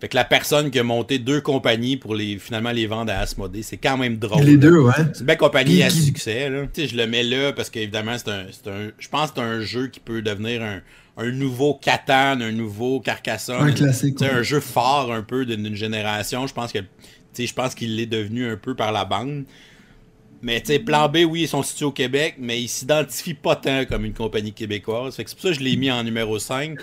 Fait 0.00 0.08
que 0.08 0.16
la 0.16 0.24
personne 0.24 0.70
qui 0.70 0.78
a 0.78 0.82
monté 0.82 1.18
deux 1.18 1.42
compagnies 1.42 1.98
pour 1.98 2.14
les 2.14 2.38
finalement 2.38 2.70
les 2.70 2.86
vendre 2.86 3.12
à 3.12 3.16
Asmodée, 3.16 3.62
c'est 3.62 3.76
quand 3.76 3.98
même 3.98 4.16
drôle. 4.16 4.44
Les 4.44 4.56
deux, 4.56 4.78
ouais. 4.78 4.92
C'est 5.12 5.20
une 5.20 5.26
belle 5.26 5.36
compagnie 5.36 5.82
à 5.82 5.90
succès. 5.90 6.48
Là. 6.48 6.62
je 6.74 6.96
le 6.96 7.06
mets 7.06 7.22
là 7.22 7.52
parce 7.52 7.68
qu'évidemment, 7.68 8.16
c'est 8.16 8.30
un, 8.30 8.46
un, 8.72 8.90
Je 8.98 9.08
pense 9.08 9.30
que 9.30 9.36
c'est 9.36 9.42
un 9.42 9.60
jeu 9.60 9.88
qui 9.88 10.00
peut 10.00 10.22
devenir 10.22 10.62
un, 10.62 10.80
un 11.18 11.30
nouveau 11.30 11.74
Catan, 11.74 12.40
un 12.40 12.52
nouveau 12.52 13.00
Carcassonne. 13.00 13.68
Un 13.68 13.72
classique. 13.72 14.22
Un 14.22 14.42
jeu 14.42 14.60
fort 14.60 15.12
un 15.12 15.22
peu 15.22 15.44
d'une 15.44 15.74
génération. 15.74 16.46
Je 16.46 16.54
pense 16.54 16.72
que 16.72 16.78
je 17.38 17.52
pense 17.52 17.74
qu'il 17.74 17.96
l'est 17.96 18.06
devenu 18.06 18.50
un 18.50 18.56
peu 18.56 18.74
par 18.74 18.92
la 18.92 19.04
bande. 19.04 19.44
Mais 20.42 20.60
tu 20.60 20.68
sais, 20.68 20.78
Plan 20.78 21.08
B, 21.08 21.18
oui, 21.28 21.42
ils 21.42 21.48
sont 21.48 21.62
situés 21.62 21.84
au 21.84 21.92
Québec, 21.92 22.36
mais 22.38 22.60
ils 22.60 22.68
s'identifient 22.68 23.34
pas 23.34 23.56
tant 23.56 23.84
comme 23.84 24.04
une 24.04 24.14
compagnie 24.14 24.52
québécoise. 24.52 25.14
Fait 25.14 25.24
que 25.24 25.30
c'est 25.30 25.36
pour 25.36 25.42
ça 25.42 25.48
que 25.50 25.54
je 25.56 25.60
l'ai 25.60 25.76
mis 25.76 25.90
en 25.90 26.02
numéro 26.02 26.38
5. 26.38 26.78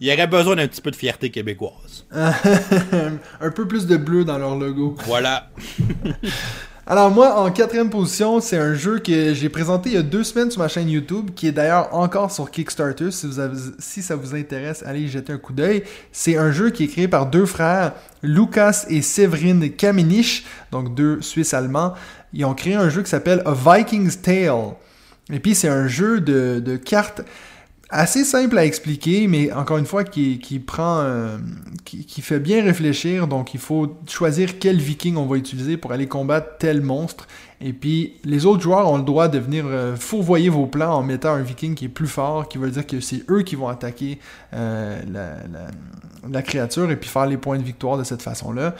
Il 0.00 0.08
y 0.08 0.12
aurait 0.12 0.26
besoin 0.26 0.56
d'un 0.56 0.66
petit 0.66 0.80
peu 0.80 0.90
de 0.90 0.96
fierté 0.96 1.30
québécoise. 1.30 2.06
un 2.12 3.50
peu 3.50 3.68
plus 3.68 3.86
de 3.86 3.96
bleu 3.96 4.24
dans 4.24 4.38
leur 4.38 4.56
logo. 4.56 4.96
Voilà. 5.06 5.50
Alors 6.84 7.12
moi, 7.12 7.40
en 7.40 7.52
quatrième 7.52 7.90
position, 7.90 8.40
c'est 8.40 8.58
un 8.58 8.74
jeu 8.74 8.98
que 8.98 9.34
j'ai 9.34 9.48
présenté 9.48 9.90
il 9.90 9.94
y 9.94 9.98
a 9.98 10.02
deux 10.02 10.24
semaines 10.24 10.50
sur 10.50 10.60
ma 10.60 10.66
chaîne 10.66 10.90
YouTube, 10.90 11.30
qui 11.36 11.46
est 11.46 11.52
d'ailleurs 11.52 11.94
encore 11.94 12.32
sur 12.32 12.50
Kickstarter. 12.50 13.12
Si, 13.12 13.26
vous 13.28 13.38
avez, 13.38 13.56
si 13.78 14.02
ça 14.02 14.16
vous 14.16 14.34
intéresse, 14.34 14.82
allez 14.84 15.02
y 15.02 15.08
jeter 15.08 15.32
un 15.32 15.38
coup 15.38 15.52
d'œil. 15.52 15.84
C'est 16.10 16.36
un 16.36 16.50
jeu 16.50 16.70
qui 16.70 16.84
est 16.84 16.88
créé 16.88 17.06
par 17.06 17.26
deux 17.26 17.46
frères, 17.46 17.92
Lucas 18.22 18.84
et 18.88 19.00
Séverine 19.00 19.70
Kaminich, 19.70 20.44
donc 20.72 20.92
deux 20.92 21.22
Suisses-Allemands. 21.22 21.94
Ils 22.32 22.44
ont 22.44 22.54
créé 22.54 22.74
un 22.74 22.88
jeu 22.88 23.02
qui 23.02 23.10
s'appelle 23.10 23.42
A 23.44 23.52
Viking's 23.54 24.20
Tale. 24.20 24.74
Et 25.32 25.40
puis 25.40 25.54
c'est 25.54 25.68
un 25.68 25.86
jeu 25.86 26.20
de, 26.20 26.76
cartes 26.76 27.22
assez 27.92 28.24
simple 28.24 28.56
à 28.56 28.64
expliquer, 28.64 29.28
mais 29.28 29.52
encore 29.52 29.76
une 29.76 29.84
fois, 29.84 30.02
qui, 30.02 30.38
prend, 30.66 31.00
euh, 31.00 31.36
qui, 31.84 32.22
fait 32.22 32.40
bien 32.40 32.64
réfléchir. 32.64 33.28
Donc, 33.28 33.52
il 33.52 33.60
faut 33.60 33.98
choisir 34.08 34.58
quel 34.58 34.78
viking 34.78 35.16
on 35.16 35.26
va 35.26 35.36
utiliser 35.36 35.76
pour 35.76 35.92
aller 35.92 36.08
combattre 36.08 36.56
tel 36.58 36.80
monstre. 36.80 37.28
Et 37.60 37.74
puis, 37.74 38.14
les 38.24 38.46
autres 38.46 38.62
joueurs 38.62 38.90
ont 38.90 38.96
le 38.96 39.04
droit 39.04 39.28
de 39.28 39.38
venir 39.38 39.64
euh, 39.66 39.94
fourvoyer 39.94 40.48
vos 40.48 40.66
plans 40.66 40.94
en 40.94 41.02
mettant 41.02 41.34
un 41.34 41.42
viking 41.42 41.74
qui 41.74 41.84
est 41.84 41.90
plus 41.90 42.08
fort, 42.08 42.48
qui 42.48 42.56
veut 42.56 42.70
dire 42.70 42.86
que 42.86 42.98
c'est 43.00 43.28
eux 43.30 43.42
qui 43.42 43.56
vont 43.56 43.68
attaquer 43.68 44.18
euh, 44.54 45.00
la, 45.12 45.34
la, 46.28 46.42
créature 46.42 46.90
et 46.90 46.96
puis 46.96 47.10
faire 47.10 47.26
les 47.26 47.36
points 47.36 47.58
de 47.58 47.62
victoire 47.62 47.98
de 47.98 48.04
cette 48.04 48.22
façon-là. 48.22 48.74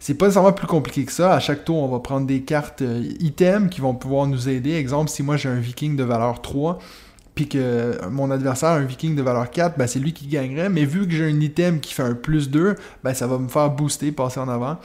C'est 0.00 0.14
pas 0.14 0.26
nécessairement 0.26 0.52
plus 0.52 0.66
compliqué 0.66 1.04
que 1.04 1.12
ça. 1.12 1.34
À 1.34 1.40
chaque 1.40 1.64
tour, 1.64 1.82
on 1.82 1.88
va 1.88 2.00
prendre 2.00 2.26
des 2.26 2.42
cartes 2.42 2.82
items 3.20 3.70
qui 3.70 3.80
vont 3.80 3.94
pouvoir 3.94 4.26
nous 4.26 4.48
aider. 4.48 4.74
Exemple, 4.74 5.10
si 5.10 5.22
moi 5.22 5.36
j'ai 5.36 5.48
un 5.48 5.60
viking 5.60 5.96
de 5.96 6.04
valeur 6.04 6.42
3, 6.42 6.78
puis 7.34 7.48
que 7.48 7.98
mon 8.10 8.30
adversaire, 8.30 8.70
un 8.70 8.84
viking 8.84 9.16
de 9.16 9.22
valeur 9.22 9.50
4, 9.50 9.76
ben 9.76 9.86
c'est 9.86 9.98
lui 9.98 10.12
qui 10.12 10.26
gagnerait. 10.26 10.68
Mais 10.68 10.84
vu 10.84 11.06
que 11.06 11.12
j'ai 11.12 11.24
un 11.24 11.40
item 11.40 11.80
qui 11.80 11.94
fait 11.94 12.02
un 12.02 12.14
plus 12.14 12.50
2, 12.50 12.76
ben 13.02 13.14
ça 13.14 13.26
va 13.26 13.38
me 13.38 13.48
faire 13.48 13.70
booster, 13.70 14.12
passer 14.12 14.40
en 14.40 14.48
avant. 14.48 14.78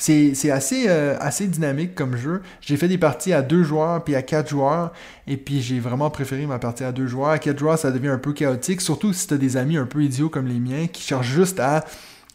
C'est 0.00 0.50
assez, 0.50 0.86
euh, 0.88 1.18
assez 1.20 1.46
dynamique 1.46 1.94
comme 1.94 2.16
jeu. 2.16 2.40
J'ai 2.62 2.78
fait 2.78 2.88
des 2.88 2.96
parties 2.96 3.34
à 3.34 3.42
2 3.42 3.62
joueurs 3.62 4.02
puis 4.02 4.14
à 4.14 4.22
4 4.22 4.48
joueurs. 4.48 4.92
Et 5.26 5.36
puis 5.36 5.60
j'ai 5.60 5.78
vraiment 5.78 6.08
préféré 6.08 6.46
ma 6.46 6.58
partie 6.58 6.84
à 6.84 6.92
2 6.92 7.06
joueurs. 7.06 7.28
À 7.28 7.38
4 7.38 7.58
joueurs, 7.58 7.78
ça 7.78 7.90
devient 7.90 8.08
un 8.08 8.18
peu 8.18 8.32
chaotique. 8.32 8.80
Surtout 8.80 9.12
si 9.12 9.26
tu 9.26 9.34
as 9.34 9.36
des 9.36 9.58
amis 9.58 9.76
un 9.76 9.84
peu 9.84 10.02
idiots 10.02 10.30
comme 10.30 10.46
les 10.46 10.58
miens 10.58 10.86
qui 10.86 11.02
cherchent 11.02 11.28
juste 11.28 11.60
à 11.60 11.84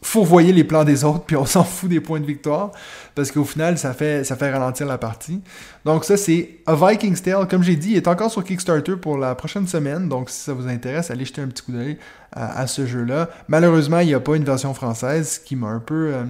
fourvoyer 0.06 0.52
les 0.52 0.62
plans 0.62 0.84
des 0.84 1.04
autres, 1.04 1.24
puis 1.26 1.36
on 1.36 1.44
s'en 1.44 1.64
fout 1.64 1.90
des 1.90 2.00
points 2.00 2.20
de 2.20 2.26
victoire, 2.26 2.70
parce 3.14 3.32
qu'au 3.32 3.44
final, 3.44 3.76
ça 3.76 3.92
fait, 3.92 4.24
ça 4.24 4.36
fait 4.36 4.50
ralentir 4.50 4.86
la 4.86 4.98
partie. 4.98 5.42
Donc 5.84 6.04
ça, 6.04 6.16
c'est 6.16 6.58
A 6.66 6.74
Viking's 6.74 7.22
Tale. 7.22 7.48
Comme 7.48 7.62
j'ai 7.62 7.76
dit, 7.76 7.90
il 7.90 7.96
est 7.96 8.08
encore 8.08 8.30
sur 8.30 8.44
Kickstarter 8.44 8.96
pour 8.96 9.18
la 9.18 9.34
prochaine 9.34 9.66
semaine, 9.66 10.08
donc 10.08 10.30
si 10.30 10.40
ça 10.40 10.52
vous 10.52 10.68
intéresse, 10.68 11.10
allez 11.10 11.24
jeter 11.24 11.42
un 11.42 11.48
petit 11.48 11.62
coup 11.62 11.72
d'œil 11.72 11.98
à, 12.32 12.66
ce 12.66 12.86
jeu-là. 12.86 13.30
Malheureusement, 13.48 14.00
il 14.00 14.08
n'y 14.08 14.14
a 14.14 14.20
pas 14.20 14.36
une 14.36 14.44
version 14.44 14.74
française, 14.74 15.40
qui 15.44 15.56
m'a 15.56 15.68
un 15.68 15.80
peu 15.80 16.12
euh, 16.12 16.24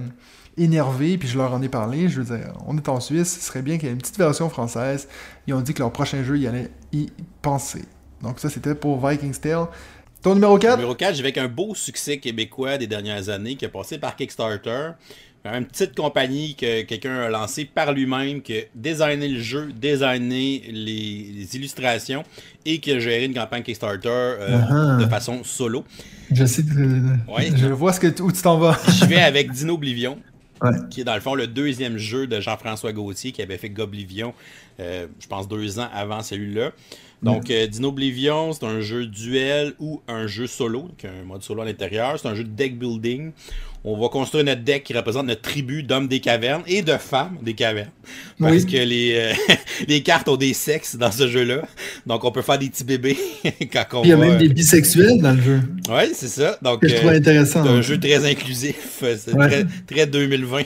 énervé, 0.57 1.17
puis 1.17 1.27
je 1.27 1.37
leur 1.37 1.53
en 1.53 1.61
ai 1.61 1.69
parlé. 1.69 2.09
Je 2.09 2.21
veux 2.21 2.37
dire, 2.37 2.53
on 2.65 2.77
est 2.77 2.89
en 2.89 2.99
Suisse, 2.99 3.37
ce 3.39 3.45
serait 3.45 3.61
bien 3.61 3.77
qu'il 3.77 3.87
y 3.87 3.91
ait 3.91 3.93
une 3.93 3.99
petite 3.99 4.17
version 4.17 4.49
française. 4.49 5.07
Ils 5.45 5.53
ont 5.53 5.61
dit 5.61 5.73
que 5.73 5.79
leur 5.79 5.91
prochain 5.91 6.23
jeu, 6.23 6.37
ils 6.37 6.47
allaient 6.47 6.71
y 6.93 7.11
penser. 7.41 7.83
Donc 8.21 8.39
ça, 8.39 8.49
c'était 8.49 8.73
pour 8.73 9.05
Viking's 9.05 9.39
Tale. 9.39 9.67
Ton 10.27 10.35
numéro 10.35 10.57
4 10.57 10.75
Numéro 10.75 10.93
4, 10.93 11.15
j'ai 11.15 11.21
avec 11.21 11.37
un 11.37 11.47
beau 11.47 11.73
succès 11.73 12.17
québécois 12.17 12.77
des 12.77 12.85
dernières 12.85 13.29
années 13.29 13.55
qui 13.55 13.63
a 13.63 13.69
passé 13.69 13.97
par 13.97 14.17
Kickstarter. 14.17 14.89
Une 15.45 15.63
petite 15.63 15.95
compagnie 15.95 16.53
que 16.53 16.81
quelqu'un 16.81 17.21
a 17.21 17.29
lancée 17.29 17.63
par 17.63 17.93
lui-même, 17.93 18.41
qui 18.41 18.57
a 18.57 18.61
designé 18.75 19.29
le 19.29 19.39
jeu, 19.39 19.69
designé 19.73 20.63
les, 20.69 21.55
illustrations 21.55 22.25
et 22.65 22.79
qui 22.79 22.91
a 22.91 22.99
géré 22.99 23.23
une 23.23 23.33
campagne 23.33 23.63
Kickstarter 23.63 24.09
euh, 24.09 24.59
uh-huh. 24.59 25.01
de 25.01 25.05
façon 25.05 25.45
solo. 25.45 25.85
Je 26.29 26.43
sais, 26.43 26.61
je 26.61 27.67
vois 27.67 27.93
ce 27.93 28.01
que, 28.01 28.21
où 28.21 28.29
tu 28.29 28.41
t'en 28.41 28.57
vas. 28.57 28.77
je 28.99 29.05
vais 29.05 29.21
avec 29.21 29.53
Dino 29.53 29.75
Oblivion. 29.75 30.17
qui 30.89 30.99
est 30.99 31.05
dans 31.05 31.15
le 31.15 31.21
fond 31.21 31.35
le 31.35 31.47
deuxième 31.47 31.97
jeu 31.97 32.27
de 32.27 32.41
Jean-François 32.41 32.91
Gauthier 32.91 33.31
qui 33.31 33.41
avait 33.41 33.57
fait 33.57 33.69
Goblivion, 33.69 34.33
euh, 34.81 35.07
je 35.21 35.27
pense 35.27 35.47
deux 35.47 35.79
ans 35.79 35.87
avant 35.93 36.21
celui-là. 36.21 36.71
Donc, 37.23 37.49
euh, 37.49 37.65
Dino 37.67 37.89
Oblivion, 37.89 38.53
c'est 38.53 38.65
un 38.65 38.79
jeu 38.79 39.05
duel 39.07 39.73
ou 39.79 40.01
un 40.07 40.27
jeu 40.27 40.45
solo, 40.45 40.81
donc 40.81 41.03
un 41.05 41.25
mode 41.25 41.41
solo 41.41 41.63
à 41.63 41.65
l'intérieur. 41.65 42.19
C'est 42.19 42.27
un 42.27 42.35
jeu 42.35 42.43
de 42.43 42.49
deck 42.49 42.77
building. 42.77 43.31
On 43.83 43.97
va 43.99 44.09
construire 44.09 44.43
notre 44.43 44.63
deck 44.63 44.83
qui 44.83 44.93
représente 44.93 45.27
notre 45.27 45.41
tribu 45.41 45.81
d'hommes 45.81 46.07
des 46.07 46.19
cavernes 46.19 46.63
et 46.67 46.81
de 46.81 46.97
femmes 46.97 47.37
des 47.41 47.53
cavernes. 47.53 47.91
Parce 48.39 48.65
que 48.65 48.77
les, 48.77 49.15
euh, 49.15 49.53
les 49.87 50.03
cartes 50.03 50.27
ont 50.27 50.35
des 50.35 50.53
sexes 50.53 50.95
dans 50.95 51.11
ce 51.11 51.27
jeu-là. 51.27 51.61
Donc, 52.05 52.23
on 52.23 52.31
peut 52.31 52.41
faire 52.41 52.59
des 52.59 52.69
petits 52.69 52.83
bébés 52.83 53.17
quand 53.71 53.85
on 53.93 54.03
Il 54.03 54.09
y 54.09 54.13
a 54.13 54.17
même 54.17 54.37
des 54.37 54.49
bisexuels 54.49 55.21
dans 55.21 55.33
le 55.33 55.41
jeu. 55.41 55.61
Oui, 55.89 56.03
c'est 56.13 56.27
ça. 56.27 56.57
Donc, 56.61 56.85
je 56.85 56.95
trouve 56.95 57.09
intéressant. 57.09 57.63
C'est 57.63 57.69
un 57.71 57.81
jeu 57.81 57.99
très 57.99 58.29
inclusif. 58.29 59.01
C'est 59.01 59.37
très, 59.37 59.65
très 59.87 60.05
2020. 60.05 60.63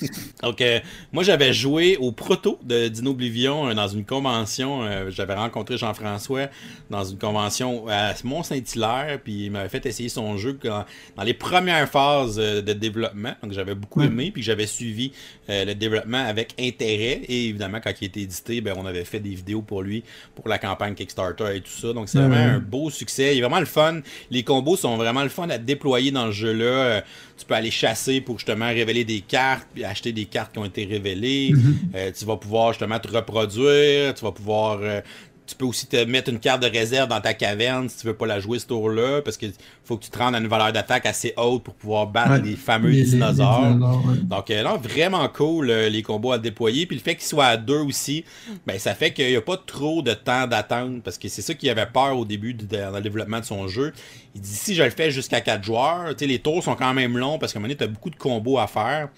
Donc, 0.42 0.60
euh, 0.60 0.80
moi, 1.12 1.22
j'avais 1.22 1.52
joué 1.52 1.96
au 1.96 2.12
proto 2.12 2.58
de 2.62 2.88
Dino 2.88 3.12
Oblivion 3.12 3.68
euh, 3.68 3.74
dans 3.74 3.88
une 3.88 4.04
convention. 4.04 4.82
Euh, 4.82 5.10
j'avais 5.10 5.34
rencontré 5.34 5.78
Jean-François 5.78 6.48
dans 6.90 7.04
une 7.04 7.18
convention 7.18 7.88
à 7.88 8.12
Mont-Saint-Hilaire, 8.24 9.18
puis 9.22 9.46
il 9.46 9.50
m'avait 9.50 9.68
fait 9.68 9.84
essayer 9.86 10.08
son 10.08 10.36
jeu 10.36 10.58
dans 10.62 11.22
les 11.22 11.34
premières 11.34 11.88
phases 11.88 12.36
de 12.36 12.72
développement. 12.72 13.34
Donc, 13.42 13.52
j'avais 13.52 13.74
beaucoup 13.74 14.02
aimé, 14.02 14.30
puis 14.32 14.42
j'avais 14.42 14.66
suivi 14.66 15.12
le 15.48 15.74
développement 15.74 16.24
avec 16.24 16.54
intérêt. 16.60 17.22
Et 17.28 17.48
évidemment, 17.48 17.80
quand 17.82 17.92
il 18.00 18.06
était 18.06 18.20
édité, 18.20 18.60
ben, 18.60 18.74
on 18.76 18.86
avait 18.86 19.04
fait 19.04 19.20
des 19.20 19.34
vidéos 19.34 19.62
pour 19.62 19.82
lui, 19.82 20.04
pour 20.34 20.48
la 20.48 20.58
campagne 20.58 20.94
Kickstarter 20.94 21.56
et 21.56 21.60
tout 21.60 21.70
ça. 21.70 21.92
Donc, 21.92 22.08
c'est 22.08 22.18
vraiment 22.18 22.36
un 22.36 22.58
beau 22.58 22.90
succès. 22.90 23.34
Il 23.34 23.38
est 23.38 23.42
vraiment 23.42 23.60
le 23.60 23.66
fun. 23.66 24.00
Les 24.30 24.42
combos 24.42 24.76
sont 24.76 24.96
vraiment 24.96 25.22
le 25.22 25.28
fun 25.28 25.48
à 25.50 25.58
déployer 25.58 26.10
dans 26.10 26.26
le 26.26 26.32
jeu-là. 26.32 27.02
Tu 27.36 27.44
peux 27.44 27.54
aller 27.54 27.70
chasser 27.70 28.20
pour 28.20 28.38
justement 28.38 28.68
révéler 28.68 29.04
des 29.04 29.20
cartes, 29.20 29.68
puis 29.74 29.84
acheter 29.84 30.12
des 30.12 30.24
cartes 30.24 30.52
qui 30.52 30.58
ont 30.58 30.64
été 30.64 30.84
révélées. 30.84 31.50
Mhm. 31.52 31.76
Euh, 31.94 32.12
tu 32.16 32.24
vas 32.24 32.36
pouvoir 32.36 32.72
justement 32.72 32.98
te 32.98 33.08
reproduire. 33.08 34.14
Tu 34.14 34.24
vas 34.24 34.32
pouvoir. 34.32 34.78
Euh, 34.82 35.00
tu 35.46 35.54
peux 35.54 35.64
aussi 35.64 35.86
te 35.86 36.04
mettre 36.04 36.30
une 36.30 36.40
carte 36.40 36.62
de 36.62 36.68
réserve 36.68 37.08
dans 37.08 37.20
ta 37.20 37.34
caverne 37.34 37.88
si 37.88 37.98
tu 37.98 38.06
veux 38.06 38.14
pas 38.14 38.26
la 38.26 38.40
jouer 38.40 38.58
ce 38.58 38.66
tour-là, 38.66 39.22
parce 39.22 39.36
qu'il 39.36 39.52
faut 39.84 39.96
que 39.96 40.04
tu 40.04 40.10
te 40.10 40.18
rendes 40.18 40.34
à 40.34 40.38
une 40.38 40.48
valeur 40.48 40.72
d'attaque 40.72 41.06
assez 41.06 41.32
haute 41.36 41.62
pour 41.62 41.74
pouvoir 41.74 42.06
battre 42.06 42.42
les 42.42 42.56
fameux 42.56 42.92
dinosaures. 42.92 43.74
Donc 44.22 44.48
là, 44.48 44.74
euh, 44.74 44.76
vraiment 44.76 45.28
cool 45.28 45.70
les 45.70 46.02
combos 46.02 46.32
à 46.32 46.38
déployer. 46.38 46.86
Puis 46.86 46.96
le 46.96 47.02
fait 47.02 47.14
qu'il 47.14 47.26
soit 47.26 47.46
à 47.46 47.56
deux 47.56 47.80
aussi, 47.80 48.24
ben 48.66 48.78
ça 48.78 48.94
fait 48.94 49.12
qu'il 49.12 49.28
n'y 49.28 49.36
a 49.36 49.40
pas 49.40 49.56
trop 49.56 50.02
de 50.02 50.14
temps 50.14 50.46
d'attente, 50.46 51.02
parce 51.02 51.18
que 51.18 51.28
c'est 51.28 51.42
ça 51.42 51.54
qu'il 51.54 51.70
avait 51.70 51.86
peur 51.86 52.18
au 52.18 52.24
début 52.24 52.54
dans 52.54 52.94
le 52.94 53.00
développement 53.00 53.40
de 53.40 53.44
son 53.44 53.68
jeu. 53.68 53.92
Il 54.34 54.40
dit 54.40 54.54
si 54.54 54.74
je 54.74 54.82
le 54.82 54.90
fais 54.90 55.10
jusqu'à 55.10 55.40
quatre 55.40 55.64
joueurs, 55.64 56.14
les 56.20 56.38
tours 56.40 56.62
sont 56.62 56.74
quand 56.74 56.92
même 56.92 57.16
longs 57.16 57.38
parce 57.38 57.52
qu'à 57.52 57.58
un 57.58 57.62
moment 57.62 57.68
donné, 57.68 57.78
tu 57.78 57.84
as 57.84 57.88
beaucoup 57.88 58.10
de 58.10 58.16
combos 58.16 58.58
à 58.58 58.66
faire. 58.66 59.08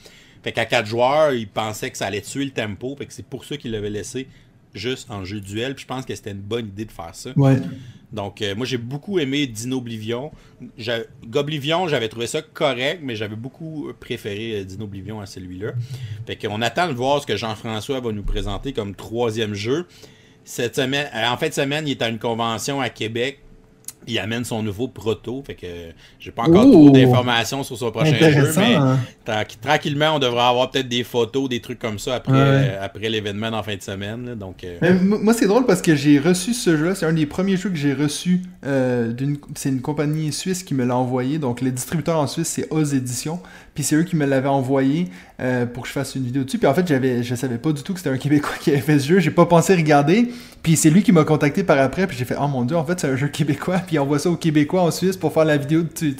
Fait 0.42 0.52
qu'à 0.52 0.66
4 0.66 0.86
joueurs, 0.86 1.32
il 1.32 1.48
pensait 1.48 1.90
que 1.90 1.98
ça 1.98 2.06
allait 2.06 2.20
tuer 2.20 2.44
le 2.44 2.50
tempo. 2.52 2.94
Fait 2.96 3.06
que 3.06 3.12
c'est 3.12 3.26
pour 3.26 3.44
ça 3.44 3.56
qu'il 3.56 3.72
l'avait 3.72 3.90
laissé 3.90 4.28
juste 4.74 5.10
en 5.10 5.24
jeu 5.24 5.40
duel. 5.40 5.74
Puis 5.74 5.82
je 5.82 5.86
pense 5.88 6.04
que 6.04 6.14
c'était 6.14 6.32
une 6.32 6.40
bonne 6.40 6.66
idée 6.66 6.84
de 6.84 6.92
faire 6.92 7.14
ça. 7.14 7.30
Ouais. 7.36 7.56
Donc, 8.12 8.40
euh, 8.40 8.54
moi, 8.54 8.64
j'ai 8.64 8.78
beaucoup 8.78 9.18
aimé 9.18 9.46
Dino 9.46 9.78
Oblivion. 9.78 10.30
Goblivion, 11.26 11.88
j'avais 11.88 12.08
trouvé 12.08 12.26
ça 12.26 12.40
correct, 12.40 13.00
mais 13.02 13.16
j'avais 13.16 13.36
beaucoup 13.36 13.92
préféré 14.00 14.60
euh, 14.60 14.64
Dino 14.64 14.84
Oblivion 14.84 15.20
à 15.20 15.26
celui-là. 15.26 15.72
Fait 16.26 16.36
qu'on 16.36 16.62
attend 16.62 16.88
de 16.88 16.94
voir 16.94 17.20
ce 17.20 17.26
que 17.26 17.36
Jean-François 17.36 18.00
va 18.00 18.12
nous 18.12 18.22
présenter 18.22 18.72
comme 18.72 18.94
troisième 18.94 19.54
jeu. 19.54 19.86
Cette 20.44 20.76
semaine, 20.76 21.08
en 21.14 21.36
fin 21.36 21.48
de 21.48 21.54
semaine, 21.54 21.86
il 21.86 21.92
est 21.92 22.02
à 22.02 22.08
une 22.08 22.18
convention 22.18 22.80
à 22.80 22.88
Québec 22.88 23.40
il 24.06 24.18
amène 24.18 24.44
son 24.44 24.62
nouveau 24.62 24.88
proto. 24.88 25.42
Fait 25.46 25.54
que 25.54 25.66
j'ai 26.18 26.30
pas 26.30 26.42
encore 26.42 26.64
trop 26.64 26.90
d'informations 26.90 27.62
sur 27.62 27.76
son 27.76 27.90
prochain 27.90 28.14
jeu, 28.14 28.52
mais 28.56 28.74
hein. 28.74 28.98
tranquillement, 29.60 30.16
on 30.16 30.18
devrait 30.18 30.42
avoir 30.42 30.70
peut-être 30.70 30.88
des 30.88 31.04
photos, 31.04 31.48
des 31.48 31.60
trucs 31.60 31.78
comme 31.78 31.98
ça 31.98 32.16
après, 32.16 32.78
après 32.80 33.08
l'événement 33.08 33.48
en 33.48 33.62
fin 33.62 33.76
de 33.76 33.82
semaine. 33.82 34.34
donc, 34.34 34.64
euh. 34.64 34.98
moi, 35.02 35.32
c'est 35.34 35.46
drôle 35.46 35.66
parce 35.66 35.82
que 35.82 35.94
j'ai 35.94 36.18
reçu 36.18 36.54
ce 36.54 36.76
jeu-là. 36.76 36.94
C'est 36.94 37.06
un 37.06 37.12
des 37.12 37.26
premiers 37.26 37.56
jeux 37.56 37.70
que 37.70 37.76
j'ai 37.76 37.94
reçu. 37.94 38.42
Euh, 38.64 39.12
c'est 39.54 39.68
une 39.68 39.80
compagnie 39.80 40.32
suisse 40.32 40.62
qui 40.62 40.74
me 40.74 40.84
l'a 40.84 40.96
envoyé. 40.96 41.38
Donc, 41.38 41.60
le 41.60 41.70
distributeur 41.70 42.18
en 42.18 42.26
Suisse, 42.26 42.48
c'est 42.48 42.72
Oz 42.72 42.94
Édition. 42.94 43.40
Puis 43.78 43.84
c'est 43.84 43.94
eux 43.94 44.02
qui 44.02 44.16
me 44.16 44.26
l'avaient 44.26 44.48
envoyé 44.48 45.06
euh, 45.38 45.64
pour 45.64 45.84
que 45.84 45.88
je 45.88 45.92
fasse 45.92 46.16
une 46.16 46.24
vidéo 46.24 46.42
dessus. 46.42 46.58
Puis 46.58 46.66
en 46.66 46.74
fait, 46.74 46.84
j'avais, 46.88 47.22
je 47.22 47.36
savais 47.36 47.58
pas 47.58 47.70
du 47.70 47.84
tout 47.84 47.92
que 47.92 48.00
c'était 48.00 48.10
un 48.10 48.16
Québécois 48.18 48.56
qui 48.60 48.72
avait 48.72 48.80
fait 48.80 48.98
ce 48.98 49.06
jeu. 49.06 49.20
J'ai 49.20 49.30
pas 49.30 49.46
pensé 49.46 49.76
regarder. 49.76 50.32
Puis 50.64 50.74
c'est 50.74 50.90
lui 50.90 51.04
qui 51.04 51.12
m'a 51.12 51.22
contacté 51.22 51.62
par 51.62 51.78
après. 51.78 52.08
Puis 52.08 52.16
j'ai 52.16 52.24
fait, 52.24 52.34
oh 52.40 52.48
mon 52.48 52.64
dieu, 52.64 52.76
en 52.76 52.84
fait, 52.84 52.98
c'est 52.98 53.06
un 53.06 53.14
jeu 53.14 53.28
québécois. 53.28 53.78
Puis 53.78 53.94
il 53.94 53.98
envoie 54.00 54.18
ça 54.18 54.30
aux 54.30 54.36
Québécois 54.36 54.82
en 54.82 54.90
Suisse 54.90 55.16
pour 55.16 55.32
faire 55.32 55.44
la 55.44 55.58
vidéo 55.58 55.84
dessus, 55.84 56.16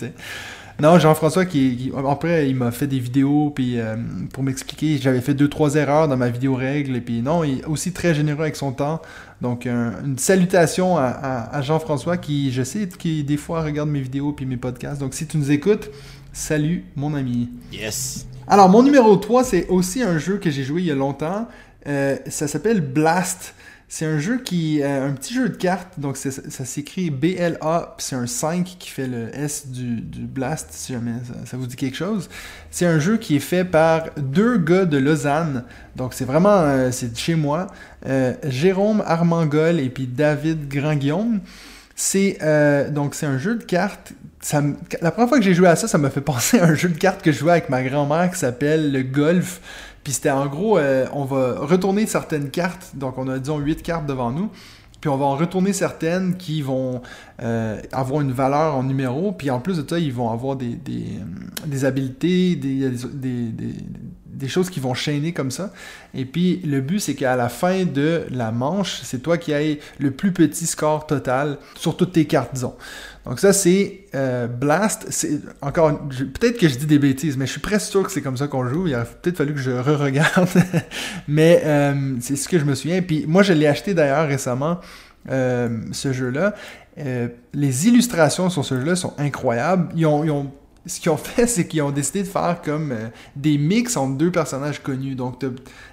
Non, 0.80 1.00
Jean-François, 1.00 1.46
qui, 1.46 1.90
après, 2.08 2.48
il 2.48 2.54
m'a 2.54 2.70
fait 2.70 2.86
des 2.86 3.00
vidéos 3.00 3.50
puis 3.52 3.80
euh, 3.80 3.96
pour 4.32 4.44
m'expliquer. 4.44 4.96
J'avais 4.98 5.20
fait 5.20 5.34
deux, 5.34 5.48
trois 5.48 5.74
erreurs 5.74 6.06
dans 6.06 6.16
ma 6.16 6.28
vidéo 6.28 6.54
règle. 6.54 6.94
Et 6.94 7.00
puis 7.00 7.22
non, 7.22 7.42
il 7.42 7.58
est 7.58 7.64
aussi 7.64 7.90
très 7.90 8.14
généreux 8.14 8.42
avec 8.42 8.54
son 8.54 8.70
temps. 8.70 9.02
Donc, 9.40 9.66
une 9.66 10.18
salutation 10.18 10.96
à, 10.96 11.60
Jean-François 11.62 12.18
qui, 12.18 12.52
je 12.52 12.62
sais, 12.62 12.88
qui 12.88 13.24
des 13.24 13.36
fois 13.36 13.62
regarde 13.62 13.88
mes 13.88 14.00
vidéos 14.00 14.32
puis 14.32 14.46
mes 14.46 14.56
podcasts. 14.56 15.00
Donc, 15.00 15.14
si 15.14 15.26
tu 15.26 15.38
nous 15.38 15.50
écoutes, 15.50 15.90
salut, 16.32 16.84
mon 16.96 17.14
ami. 17.14 17.50
Yes. 17.72 18.26
Alors, 18.46 18.68
mon 18.68 18.82
numéro 18.82 19.14
3, 19.16 19.44
c'est 19.44 19.68
aussi 19.68 20.02
un 20.02 20.18
jeu 20.18 20.38
que 20.38 20.50
j'ai 20.50 20.64
joué 20.64 20.80
il 20.80 20.86
y 20.86 20.90
a 20.90 20.94
longtemps. 20.94 21.46
Euh, 21.86 22.16
ça 22.28 22.48
s'appelle 22.48 22.80
Blast. 22.80 23.54
C'est 23.88 24.06
un 24.06 24.18
jeu 24.18 24.38
qui. 24.38 24.82
Euh, 24.82 25.08
un 25.08 25.12
petit 25.12 25.34
jeu 25.34 25.48
de 25.50 25.56
cartes. 25.56 26.00
Donc, 26.00 26.16
ça, 26.16 26.30
s'écrit 26.30 27.10
BLA, 27.10 27.94
c'est 27.98 28.16
un 28.16 28.26
5 28.26 28.76
qui 28.78 28.88
fait 28.88 29.06
le 29.06 29.34
S 29.34 29.68
du, 29.68 30.00
Blast, 30.00 30.68
si 30.70 30.94
jamais 30.94 31.12
ça, 31.44 31.56
vous 31.56 31.66
dit 31.66 31.76
quelque 31.76 31.96
chose. 31.96 32.30
C'est 32.70 32.86
un 32.86 32.98
jeu 32.98 33.18
qui 33.18 33.36
est 33.36 33.40
fait 33.40 33.64
par 33.64 34.04
deux 34.16 34.56
gars 34.58 34.86
de 34.86 34.96
Lausanne. 34.96 35.64
Donc, 35.96 36.14
c'est 36.14 36.24
vraiment. 36.24 36.56
Euh, 36.60 36.90
c'est 36.90 37.12
de 37.12 37.18
chez 37.18 37.34
moi. 37.34 37.66
Jérôme 38.44 39.02
Armangol 39.04 39.80
et 39.80 39.90
puis 39.90 40.06
David 40.06 40.68
Grand-Guillaume. 40.68 41.40
C'est 42.00 42.38
donc 42.92 43.16
c'est 43.16 43.26
un 43.26 43.38
jeu 43.38 43.56
de 43.56 43.64
cartes. 43.64 44.12
Ça, 44.40 44.62
la 45.02 45.10
première 45.10 45.28
fois 45.28 45.38
que 45.38 45.44
j'ai 45.44 45.52
joué 45.52 45.66
à 45.66 45.74
ça, 45.74 45.88
ça 45.88 45.98
m'a 45.98 46.10
fait 46.10 46.20
penser 46.32 46.60
à 46.60 46.66
un 46.66 46.74
jeu 46.74 46.88
de 46.88 46.96
cartes 46.96 47.22
que 47.22 47.32
je 47.32 47.38
jouais 47.38 47.50
avec 47.50 47.70
ma 47.70 47.82
grand-mère 47.82 48.30
qui 48.30 48.38
s'appelle 48.38 48.92
le 48.92 49.02
Golf. 49.02 49.60
Puis 50.04 50.12
c'était 50.12 50.30
en 50.30 50.46
gros, 50.46 50.78
euh, 50.78 51.06
on 51.12 51.24
va 51.24 51.56
retourner 51.58 52.06
certaines 52.06 52.50
cartes. 52.50 52.92
Donc 52.94 53.18
on 53.18 53.26
a, 53.28 53.40
disons, 53.40 53.58
8 53.58 53.82
cartes 53.82 54.06
devant 54.06 54.30
nous. 54.30 54.48
Puis 55.00 55.10
on 55.10 55.16
va 55.16 55.26
en 55.26 55.36
retourner 55.36 55.72
certaines 55.72 56.36
qui 56.36 56.62
vont 56.62 57.02
euh, 57.42 57.80
avoir 57.92 58.20
une 58.20 58.32
valeur 58.32 58.76
en 58.76 58.84
numéro. 58.84 59.32
Puis 59.32 59.50
en 59.50 59.60
plus 59.60 59.76
de 59.76 59.88
ça, 59.88 59.98
ils 59.98 60.12
vont 60.12 60.30
avoir 60.30 60.56
des, 60.56 60.74
des, 60.74 61.18
des 61.66 61.84
habiletés, 61.84 62.56
des, 62.56 62.90
des, 62.90 63.74
des 64.38 64.48
choses 64.48 64.70
qui 64.70 64.80
vont 64.80 64.94
chaîner 64.94 65.32
comme 65.32 65.50
ça. 65.50 65.72
Et 66.14 66.24
puis 66.24 66.60
le 66.64 66.80
but, 66.80 67.00
c'est 67.00 67.14
qu'à 67.14 67.36
la 67.36 67.48
fin 67.48 67.84
de 67.84 68.24
la 68.30 68.52
manche, 68.52 69.00
c'est 69.02 69.22
toi 69.22 69.36
qui 69.36 69.52
ailles 69.52 69.78
le 69.98 70.10
plus 70.12 70.32
petit 70.32 70.66
score 70.66 71.06
total 71.06 71.58
sur 71.74 71.96
toutes 71.96 72.12
tes 72.12 72.24
cartes, 72.24 72.54
disons. 72.54 72.74
Donc 73.26 73.40
ça, 73.40 73.52
c'est 73.52 74.06
euh, 74.14 74.46
Blast. 74.46 75.06
C'est 75.10 75.40
encore, 75.60 76.08
peut-être 76.08 76.58
que 76.58 76.68
je 76.68 76.78
dis 76.78 76.86
des 76.86 76.98
bêtises, 76.98 77.36
mais 77.36 77.46
je 77.46 77.52
suis 77.52 77.60
presque 77.60 77.90
sûr 77.90 78.02
que 78.02 78.10
c'est 78.10 78.22
comme 78.22 78.36
ça 78.36 78.46
qu'on 78.46 78.66
joue. 78.66 78.86
Il 78.86 78.94
aurait 78.94 79.04
peut-être 79.04 79.36
fallu 79.36 79.52
que 79.52 79.60
je 79.60 79.70
re-regarde, 79.70 80.48
mais 81.28 81.60
euh, 81.64 82.16
c'est 82.20 82.36
ce 82.36 82.48
que 82.48 82.58
je 82.58 82.64
me 82.64 82.74
souviens. 82.74 83.02
Puis 83.02 83.26
moi, 83.26 83.42
je 83.42 83.52
l'ai 83.52 83.66
acheté 83.66 83.92
d'ailleurs 83.92 84.26
récemment, 84.26 84.78
euh, 85.30 85.68
ce 85.92 86.12
jeu-là. 86.12 86.54
les 87.52 87.88
illustrations 87.88 88.48
sur 88.48 88.64
ce 88.64 88.76
jeu-là 88.76 88.96
sont 88.96 89.12
incroyables. 89.18 89.88
ils 89.94 90.06
ont 90.06 90.50
ce 90.88 91.00
qu'ils 91.00 91.12
ont 91.12 91.16
fait, 91.16 91.46
c'est 91.46 91.66
qu'ils 91.68 91.82
ont 91.82 91.90
décidé 91.90 92.22
de 92.22 92.28
faire 92.28 92.60
comme 92.62 92.92
euh, 92.92 93.08
des 93.36 93.58
mix 93.58 93.96
entre 93.96 94.16
deux 94.16 94.32
personnages 94.32 94.82
connus. 94.82 95.14
Donc, 95.14 95.44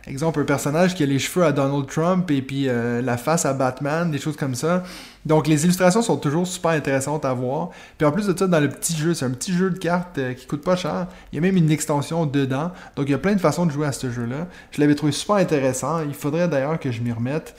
exemple, 0.08 0.40
un 0.40 0.46
personnage 0.46 0.96
qui 0.96 1.04
a 1.04 1.06
les 1.06 1.20
cheveux 1.20 1.46
à 1.46 1.52
Donald 1.52 1.86
Trump 1.88 2.30
et 2.32 2.42
puis 2.42 2.68
euh, 2.68 3.02
la 3.02 3.18
face 3.18 3.46
à 3.46 3.54
Batman, 3.54 4.10
des 4.10 4.18
choses 4.18 4.38
comme 4.38 4.56
ça. 4.56 4.84
Donc, 5.26 5.48
les 5.48 5.64
illustrations 5.66 6.02
sont 6.02 6.18
toujours 6.18 6.46
super 6.46 6.72
intéressantes 6.72 7.26
à 7.26 7.34
voir. 7.34 7.72
Puis 7.98 8.06
en 8.06 8.12
plus 8.12 8.28
de 8.28 8.38
ça, 8.38 8.48
dans 8.48 8.60
le 8.60 8.70
petit 8.70 8.96
jeu, 8.96 9.14
c'est 9.14 9.26
un 9.26 9.32
petit 9.32 9.54
jeu 9.54 9.70
de 9.72 9.78
cartes 9.78 10.18
euh, 10.18 10.34
qui 10.34 10.46
coûte 10.46 10.64
pas 10.64 10.76
cher. 10.76 11.08
Il 11.32 11.36
y 11.36 11.40
a 11.40 11.42
même 11.42 11.58
une 11.58 11.72
extension 11.72 12.26
dedans. 12.26 12.72
Donc, 12.96 13.08
il 13.08 13.12
y 13.12 13.16
a 13.16 13.20
plein 13.20 13.34
de 13.34 13.42
façons 13.42 13.66
de 13.66 13.72
jouer 13.72 13.88
à 13.88 13.92
ce 13.92 14.10
jeu-là. 14.10 14.48
Je 14.72 14.82
l'avais 14.82 14.96
trouvé 14.96 15.12
super 15.12 15.36
intéressant. 15.36 16.02
Il 16.02 16.14
faudrait 16.14 16.48
d'ailleurs 16.48 16.80
que 16.80 16.92
je 16.92 17.02
m'y 17.02 17.12
remette. 17.12 17.56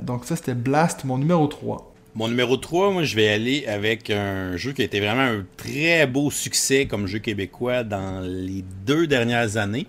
donc, 0.00 0.24
ça, 0.24 0.36
c'était 0.36 0.54
Blast, 0.54 1.04
mon 1.04 1.18
numéro 1.18 1.46
3. 1.46 1.91
Mon 2.14 2.28
numéro 2.28 2.58
3, 2.58 2.92
moi, 2.92 3.04
je 3.04 3.16
vais 3.16 3.28
aller 3.28 3.64
avec 3.66 4.10
un 4.10 4.58
jeu 4.58 4.72
qui 4.72 4.82
a 4.82 4.84
été 4.84 5.00
vraiment 5.00 5.22
un 5.22 5.46
très 5.56 6.06
beau 6.06 6.30
succès 6.30 6.84
comme 6.84 7.06
jeu 7.06 7.20
québécois 7.20 7.84
dans 7.84 8.20
les 8.20 8.62
deux 8.84 9.06
dernières 9.06 9.56
années. 9.56 9.86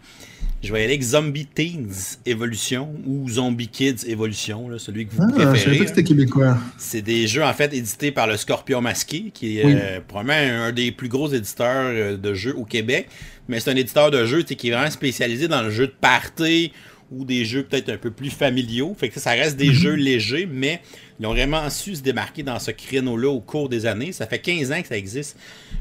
Je 0.63 0.71
vais 0.71 0.79
aller 0.79 0.93
avec 0.93 1.01
Zombie 1.01 1.45
Teens 1.45 2.19
Evolution 2.25 2.95
ou 3.05 3.27
Zombie 3.27 3.67
Kids 3.67 4.07
Evolution, 4.07 4.69
celui 4.77 5.05
que 5.05 5.11
vous 5.11 5.21
ah, 5.21 5.33
préférez. 5.33 5.57
Je 5.57 5.63
savais 5.65 5.77
pas 5.77 5.83
que 5.83 5.89
c'était 5.89 6.03
québécois. 6.05 6.57
C'est 6.77 7.01
des 7.01 7.27
jeux 7.27 7.43
en 7.43 7.51
fait 7.51 7.73
édités 7.73 8.13
par 8.13 8.27
le 8.27 8.37
Scorpion 8.37 8.79
Masqué, 8.79 9.31
qui 9.33 9.59
est 9.59 9.65
euh, 9.65 9.99
probablement 10.07 10.63
un 10.63 10.71
des 10.71 10.93
plus 10.93 11.09
gros 11.09 11.27
éditeurs 11.27 11.91
euh, 11.93 12.15
de 12.15 12.33
jeux 12.33 12.55
au 12.55 12.63
Québec. 12.63 13.09
Mais 13.49 13.59
c'est 13.59 13.71
un 13.71 13.75
éditeur 13.75 14.09
de 14.11 14.25
jeux 14.25 14.43
qui 14.43 14.69
est 14.69 14.71
vraiment 14.71 14.89
spécialisé 14.89 15.49
dans 15.49 15.61
le 15.61 15.71
jeu 15.71 15.87
de 15.87 15.95
party 15.99 16.71
ou 17.11 17.25
des 17.25 17.43
jeux 17.43 17.63
peut-être 17.63 17.89
un 17.89 17.97
peu 17.97 18.11
plus 18.11 18.29
familiaux. 18.29 18.95
Fait 18.97 19.09
que 19.09 19.19
ça 19.19 19.31
reste 19.31 19.57
des 19.57 19.67
mhm. 19.67 19.73
jeux 19.73 19.95
légers, 19.95 20.47
mais 20.49 20.81
ils 21.19 21.25
ont 21.25 21.31
vraiment 21.31 21.69
su 21.69 21.95
se 21.95 22.01
démarquer 22.01 22.43
dans 22.43 22.59
ce 22.59 22.71
créneau-là 22.71 23.29
au 23.29 23.39
cours 23.39 23.69
des 23.69 23.85
années. 23.85 24.11
Ça 24.11 24.27
fait 24.27 24.39
15 24.39 24.71
ans 24.71 24.81
que 24.81 24.87
ça 24.87 24.97
existe, 24.97 25.37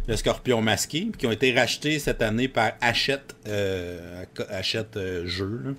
le 0.06 0.16
Scorpion 0.16 0.60
masqué, 0.60 1.08
qui 1.16 1.26
ont 1.26 1.32
été 1.32 1.52
rachetés 1.52 1.98
cette 1.98 2.22
année 2.22 2.48
par 2.48 2.72
Hachette, 2.80 3.34
euh, 3.48 4.24
Hachette 4.50 4.96
euh, 4.96 5.26
Jeux 5.26 5.74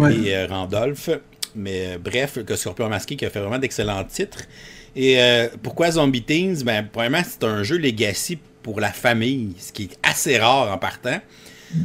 et 0.00 0.34
euh, 0.34 0.46
Randolph. 0.48 1.10
Mais 1.54 1.98
bref, 1.98 2.38
le 2.46 2.56
Scorpion 2.56 2.88
masqué 2.88 3.16
qui 3.16 3.24
a 3.24 3.30
fait 3.30 3.40
vraiment 3.40 3.58
d'excellents 3.58 4.04
titres. 4.04 4.44
Et 4.94 5.18
pourquoi 5.62 5.90
Zombie 5.90 6.22
Teens? 6.22 6.62
Ben, 6.64 6.86
premièrement, 6.90 7.22
c'est 7.22 7.44
un 7.44 7.62
jeu 7.62 7.76
legacy 7.76 8.38
pour 8.62 8.80
la 8.80 8.90
famille, 8.90 9.54
ce 9.58 9.70
qui 9.72 9.84
est 9.84 9.98
assez 10.02 10.38
rare 10.38 10.72
en 10.72 10.78
partant. 10.78 11.20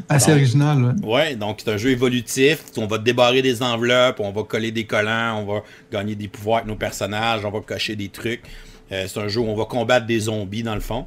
Assez 0.10 0.32
original, 0.32 0.84
ouais. 0.84 1.14
Ouais, 1.14 1.36
donc 1.36 1.62
c'est 1.64 1.72
un 1.72 1.78
jeu 1.78 1.90
évolutif. 1.90 2.64
On 2.78 2.88
va 2.88 2.98
débarrer 2.98 3.42
des 3.42 3.62
enveloppes, 3.62 4.20
on 4.20 4.32
va 4.32 4.44
coller 4.44 4.72
des 4.72 4.86
collants, 4.86 5.40
on 5.42 5.46
va 5.46 5.64
gagner 5.92 6.16
des 6.16 6.28
pouvoirs 6.28 6.60
avec 6.60 6.68
nos 6.68 6.76
personnages, 6.76 7.44
on 7.46 7.52
va 7.52 7.62
cocher 7.62 7.96
des 7.96 8.10
trucs. 8.10 8.42
Euh, 8.92 9.06
c'est 9.08 9.20
un 9.20 9.28
jeu 9.28 9.40
où 9.40 9.46
on 9.46 9.56
va 9.56 9.66
combattre 9.66 10.06
des 10.06 10.22
zombies 10.22 10.64
dans 10.64 10.76
le 10.76 10.82
fond 10.82 11.06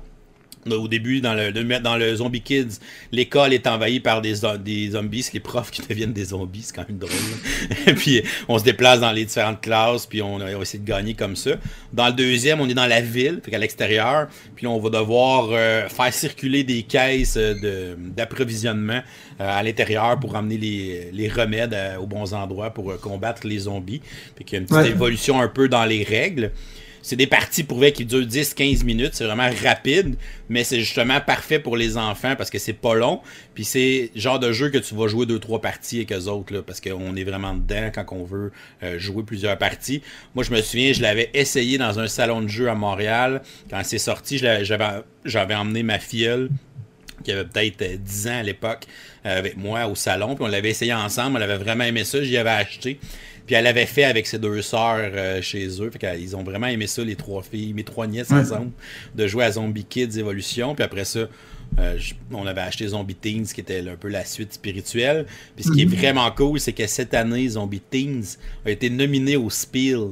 au 0.70 0.88
début, 0.88 1.20
dans 1.20 1.34
le, 1.34 1.52
dans 1.80 1.96
le 1.96 2.16
Zombie 2.16 2.42
Kids, 2.42 2.78
l'école 3.12 3.52
est 3.52 3.66
envahie 3.66 4.00
par 4.00 4.22
des, 4.22 4.34
des 4.60 4.90
zombies. 4.90 5.22
C'est 5.22 5.34
les 5.34 5.40
profs 5.40 5.70
qui 5.70 5.82
deviennent 5.82 6.12
des 6.12 6.26
zombies. 6.26 6.62
C'est 6.62 6.74
quand 6.74 6.88
même 6.88 6.98
drôle. 6.98 7.12
Et 7.86 7.94
puis, 7.94 8.22
on 8.48 8.58
se 8.58 8.64
déplace 8.64 9.00
dans 9.00 9.12
les 9.12 9.24
différentes 9.24 9.60
classes, 9.60 10.06
puis 10.06 10.22
on, 10.22 10.38
va 10.38 10.50
essayer 10.52 10.78
de 10.78 10.88
gagner 10.88 11.14
comme 11.14 11.36
ça. 11.36 11.52
Dans 11.92 12.06
le 12.06 12.12
deuxième, 12.12 12.60
on 12.60 12.68
est 12.68 12.74
dans 12.74 12.86
la 12.86 13.00
ville, 13.00 13.40
à 13.54 13.58
l'extérieur. 13.58 14.28
Puis 14.56 14.66
on 14.66 14.78
va 14.78 14.90
devoir 14.90 15.48
euh, 15.50 15.88
faire 15.88 16.12
circuler 16.12 16.64
des 16.64 16.82
caisses 16.82 17.36
d'approvisionnement 17.36 19.00
euh, 19.40 19.58
à 19.58 19.62
l'intérieur 19.62 20.18
pour 20.18 20.36
amener 20.36 20.58
les, 20.58 21.10
les 21.12 21.28
remèdes 21.28 21.74
euh, 21.74 21.96
aux 21.96 22.06
bons 22.06 22.34
endroits 22.34 22.70
pour 22.70 22.98
combattre 23.00 23.46
les 23.46 23.60
zombies. 23.60 24.00
Puis 24.34 24.44
qu'il 24.44 24.56
y 24.56 24.58
a 24.58 24.60
une 24.60 24.66
petite 24.66 24.92
évolution 24.94 25.40
un 25.40 25.48
peu 25.48 25.68
dans 25.68 25.84
les 25.84 26.02
règles 26.02 26.50
c'est 27.04 27.16
des 27.16 27.26
parties 27.26 27.64
pour 27.64 27.84
qui 27.92 28.06
durent 28.06 28.26
10-15 28.26 28.82
minutes. 28.82 29.10
C'est 29.12 29.26
vraiment 29.26 29.50
rapide, 29.62 30.16
mais 30.48 30.64
c'est 30.64 30.80
justement 30.80 31.20
parfait 31.20 31.58
pour 31.58 31.76
les 31.76 31.98
enfants 31.98 32.34
parce 32.34 32.48
que 32.48 32.58
c'est 32.58 32.72
pas 32.72 32.94
long. 32.94 33.20
Puis 33.54 33.64
c'est 33.64 34.10
genre 34.16 34.38
de 34.38 34.52
jeu 34.52 34.70
que 34.70 34.78
tu 34.78 34.94
vas 34.94 35.06
jouer 35.06 35.26
2-3 35.26 35.60
parties 35.60 35.96
avec 35.98 36.12
eux 36.12 36.28
autres, 36.28 36.60
parce 36.60 36.80
qu'on 36.80 37.14
est 37.14 37.24
vraiment 37.24 37.52
dedans 37.52 37.90
quand 37.94 38.06
on 38.12 38.24
veut 38.24 38.52
euh, 38.82 38.98
jouer 38.98 39.22
plusieurs 39.22 39.58
parties. 39.58 40.00
Moi, 40.34 40.44
je 40.44 40.50
me 40.50 40.62
souviens, 40.62 40.94
je 40.94 41.02
l'avais 41.02 41.28
essayé 41.34 41.76
dans 41.76 42.00
un 42.00 42.08
salon 42.08 42.40
de 42.40 42.48
jeu 42.48 42.70
à 42.70 42.74
Montréal. 42.74 43.42
Quand 43.68 43.82
c'est 43.84 43.98
sorti, 43.98 44.38
j'avais 44.38 45.54
emmené 45.54 45.82
ma 45.82 45.98
filleule 45.98 46.48
qui 47.22 47.32
avait 47.32 47.44
peut-être 47.44 48.02
10 48.02 48.28
ans 48.28 48.38
à 48.38 48.42
l'époque, 48.42 48.86
euh, 49.26 49.38
avec 49.38 49.58
moi 49.58 49.86
au 49.88 49.94
salon. 49.94 50.36
Puis 50.36 50.44
on 50.44 50.48
l'avait 50.48 50.70
essayé 50.70 50.94
ensemble. 50.94 51.36
Elle 51.36 51.50
avait 51.50 51.62
vraiment 51.62 51.84
aimé 51.84 52.04
ça. 52.04 52.22
J'y 52.22 52.38
avais 52.38 52.48
acheté. 52.48 52.98
Puis 53.46 53.54
elle 53.54 53.66
avait 53.66 53.86
fait 53.86 54.04
avec 54.04 54.26
ses 54.26 54.38
deux 54.38 54.62
sœurs 54.62 55.10
euh, 55.12 55.42
chez 55.42 55.66
eux. 55.80 55.90
Fait 55.90 56.20
ils 56.20 56.34
ont 56.34 56.42
vraiment 56.42 56.66
aimé 56.66 56.86
ça, 56.86 57.04
les 57.04 57.16
trois 57.16 57.42
filles, 57.42 57.74
mes 57.74 57.84
trois 57.84 58.06
nièces 58.06 58.30
ensemble, 58.30 58.70
de 59.14 59.26
jouer 59.26 59.44
à 59.44 59.52
Zombie 59.52 59.84
Kids 59.84 60.18
Evolution. 60.18 60.74
Puis 60.74 60.84
après 60.84 61.04
ça, 61.04 61.28
euh, 61.78 61.98
on 62.32 62.46
avait 62.46 62.62
acheté 62.62 62.86
Zombie 62.86 63.14
Teens, 63.14 63.44
qui 63.54 63.60
était 63.60 63.86
un 63.86 63.96
peu 63.96 64.08
la 64.08 64.24
suite 64.24 64.54
spirituelle. 64.54 65.26
Puis 65.56 65.64
ce 65.64 65.72
qui 65.72 65.82
est 65.82 65.86
mhm. 65.86 65.94
vraiment 65.94 66.30
cool, 66.30 66.58
c'est 66.58 66.72
que 66.72 66.86
cette 66.86 67.12
année, 67.14 67.48
Zombie 67.48 67.80
Teens 67.80 68.38
a 68.64 68.70
été 68.70 68.88
nominé 68.88 69.36
au 69.36 69.50
Spiel. 69.50 70.08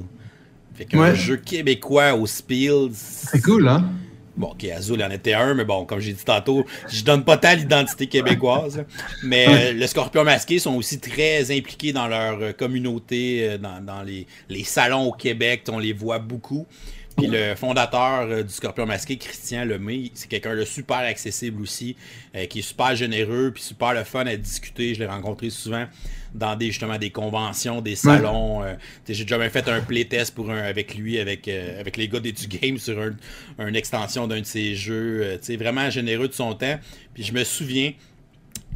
Fait 0.75 0.85
qu'un 0.85 1.15
jeu 1.15 1.37
québécois 1.37 2.15
au 2.15 2.27
Spiel. 2.27 2.89
C'est 2.93 3.43
cool, 3.43 3.69
hein? 3.69 3.91
Bon, 4.43 4.49
ok, 4.49 4.65
Azul 4.65 5.01
en 5.05 5.11
était 5.13 5.35
un, 5.35 5.55
mais 5.55 5.65
bon, 5.65 5.85
comme 5.85 6.01
j'ai 6.01 6.15
dit 6.15 6.25
tantôt, 6.25 6.67
je 6.89 7.05
donne 7.05 7.23
pas 7.23 7.37
tant 7.37 7.55
l'identité 7.55 8.09
québécoise. 8.09 8.85
mais 9.23 9.47
euh, 9.49 9.73
le 9.73 9.87
Scorpion 9.87 10.25
Masqué 10.25 10.59
sont 10.59 10.75
aussi 10.75 10.99
très 10.99 11.57
impliqués 11.57 11.93
dans 11.93 12.09
leur 12.09 12.43
euh, 12.43 12.53
communauté, 12.53 13.51
euh, 13.51 13.59
dans, 13.59 14.03
les, 14.03 14.27
les, 14.49 14.65
salons 14.65 15.05
au 15.05 15.13
Québec, 15.13 15.63
on 15.71 15.79
les 15.79 15.93
voit 15.93 16.19
beaucoup. 16.19 16.67
Puis 17.23 17.31
le 17.31 17.55
fondateur 17.55 18.45
du 18.45 18.53
Scorpion 18.53 18.87
Masqué, 18.87 19.17
Christian 19.17 19.65
Lemay, 19.65 20.11
c'est 20.15 20.29
quelqu'un 20.29 20.57
de 20.57 20.65
super 20.65 20.99
accessible 20.99 21.63
aussi, 21.63 21.97
qui 22.49 22.61
est 22.61 22.63
super 22.63 22.97
généreux, 22.97 23.51
puis 23.55 23.63
super 23.63 23.95
le 23.95 24.05
fun 24.05 24.27
à 24.27 24.37
discuter. 24.37 24.95
Je 24.95 25.01
l'ai 25.01 25.07
rencontré 25.07 25.51
souvent 25.51 25.87
dans 26.35 26.57
des 26.57 26.67
justement 26.67 26.99
des 26.99 27.11
conventions, 27.11 27.81
des 27.81 27.97
salons. 27.97 28.63
Euh, 28.63 28.75
j'ai 29.09 29.25
déjà 29.25 29.39
même 29.39 29.51
fait 29.51 29.69
un 29.69 29.81
playtest 29.81 30.35
pour 30.35 30.51
un 30.51 30.63
avec 30.63 30.95
lui, 30.95 31.19
avec, 31.19 31.49
euh, 31.49 31.81
avec 31.81 31.97
les 31.97 32.09
gars 32.09 32.21
des 32.21 32.33
du 32.33 32.47
game 32.47 32.79
sur 32.79 32.99
un, 33.01 33.67
une 33.67 33.77
extension 33.77 34.27
d'un 34.27 34.41
de 34.41 34.47
ses 34.47 34.75
jeux. 34.75 35.23
Euh, 35.23 35.57
vraiment 35.57 35.91
généreux 35.91 36.29
de 36.29 36.33
son 36.33 36.55
temps. 36.55 36.79
Puis 37.15 37.25
je 37.25 37.33
me 37.33 37.45
souviens, 37.45 37.93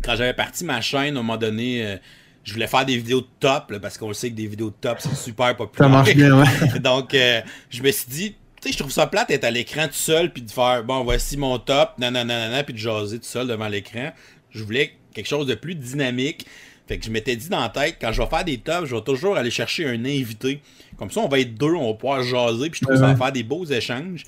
quand 0.03 0.15
j'avais 0.17 0.35
parti 0.35 0.65
ma 0.65 0.81
chaîne, 0.81 1.17
à 1.17 1.21
un 1.21 1.23
moment 1.23 1.37
donné, 1.37 1.99
je 2.47 2.53
voulais 2.53 2.69
faire 2.69 2.87
des 2.87 2.97
vidéos 2.97 3.21
de 3.21 3.27
top, 3.41 3.77
parce 3.83 3.99
qu'on 3.99 4.13
sait 4.15 4.31
que 4.31 4.37
des 4.37 4.47
vidéos 4.47 4.71
de 4.71 4.77
top, 4.81 4.99
c'est 5.01 5.15
super 5.17 5.55
populaire. 5.57 5.91
Ça 5.91 5.97
marche 5.97 6.15
bien, 6.15 6.39
ouais. 6.39 6.79
Donc, 6.81 7.09
je 7.13 7.83
me 7.83 7.91
suis 7.91 8.09
dit, 8.09 8.37
sais, 8.67 8.73
je 8.73 8.79
trouve 8.79 8.93
ça 8.93 9.07
plate 9.07 9.29
d'être 9.29 9.45
à 9.45 9.51
l'écran 9.51 9.87
tout 9.87 9.95
seul, 9.95 10.33
puis 10.33 10.43
de 10.43 10.51
faire, 10.51 10.85
bon, 10.85 11.03
voici 11.05 11.37
mon 11.37 11.59
top, 11.59 11.99
nanana, 11.99 12.63
puis 12.63 12.75
de 12.75 12.79
jaser 12.79 13.19
tout 13.19 13.25
seul 13.25 13.47
devant 13.47 13.69
l'écran. 13.69 14.13
Je 14.51 14.63
voulais 14.63 14.95
quelque 15.15 15.27
chose 15.27 15.47
de 15.47 15.55
plus 15.55 15.75
dynamique. 15.75 16.47
Fait 16.87 16.99
que 16.99 17.05
je 17.05 17.11
m'étais 17.11 17.35
dit 17.35 17.49
dans 17.49 17.61
la 17.61 17.69
tête, 17.69 17.97
quand 18.01 18.13
je 18.13 18.23
vais 18.23 18.29
faire 18.29 18.45
des 18.45 18.59
tops, 18.59 18.89
je 18.89 18.95
vais 18.95 19.03
toujours 19.03 19.37
aller 19.37 19.51
chercher 19.51 19.89
un 19.89 20.05
invité. 20.05 20.61
Comme 20.97 21.11
ça, 21.11 21.21
on 21.21 21.29
va 21.29 21.41
être 21.41 21.55
deux, 21.55 21.75
on 21.75 21.89
va 21.89 21.95
pouvoir 21.95 22.23
jaser, 22.23 22.71
puis 22.71 22.81
je 22.81 22.87
trouve 22.87 22.97
ça 22.97 23.13
va 23.13 23.17
faire 23.17 23.33
des 23.33 23.43
beaux 23.43 23.65
échanges. 23.65 24.25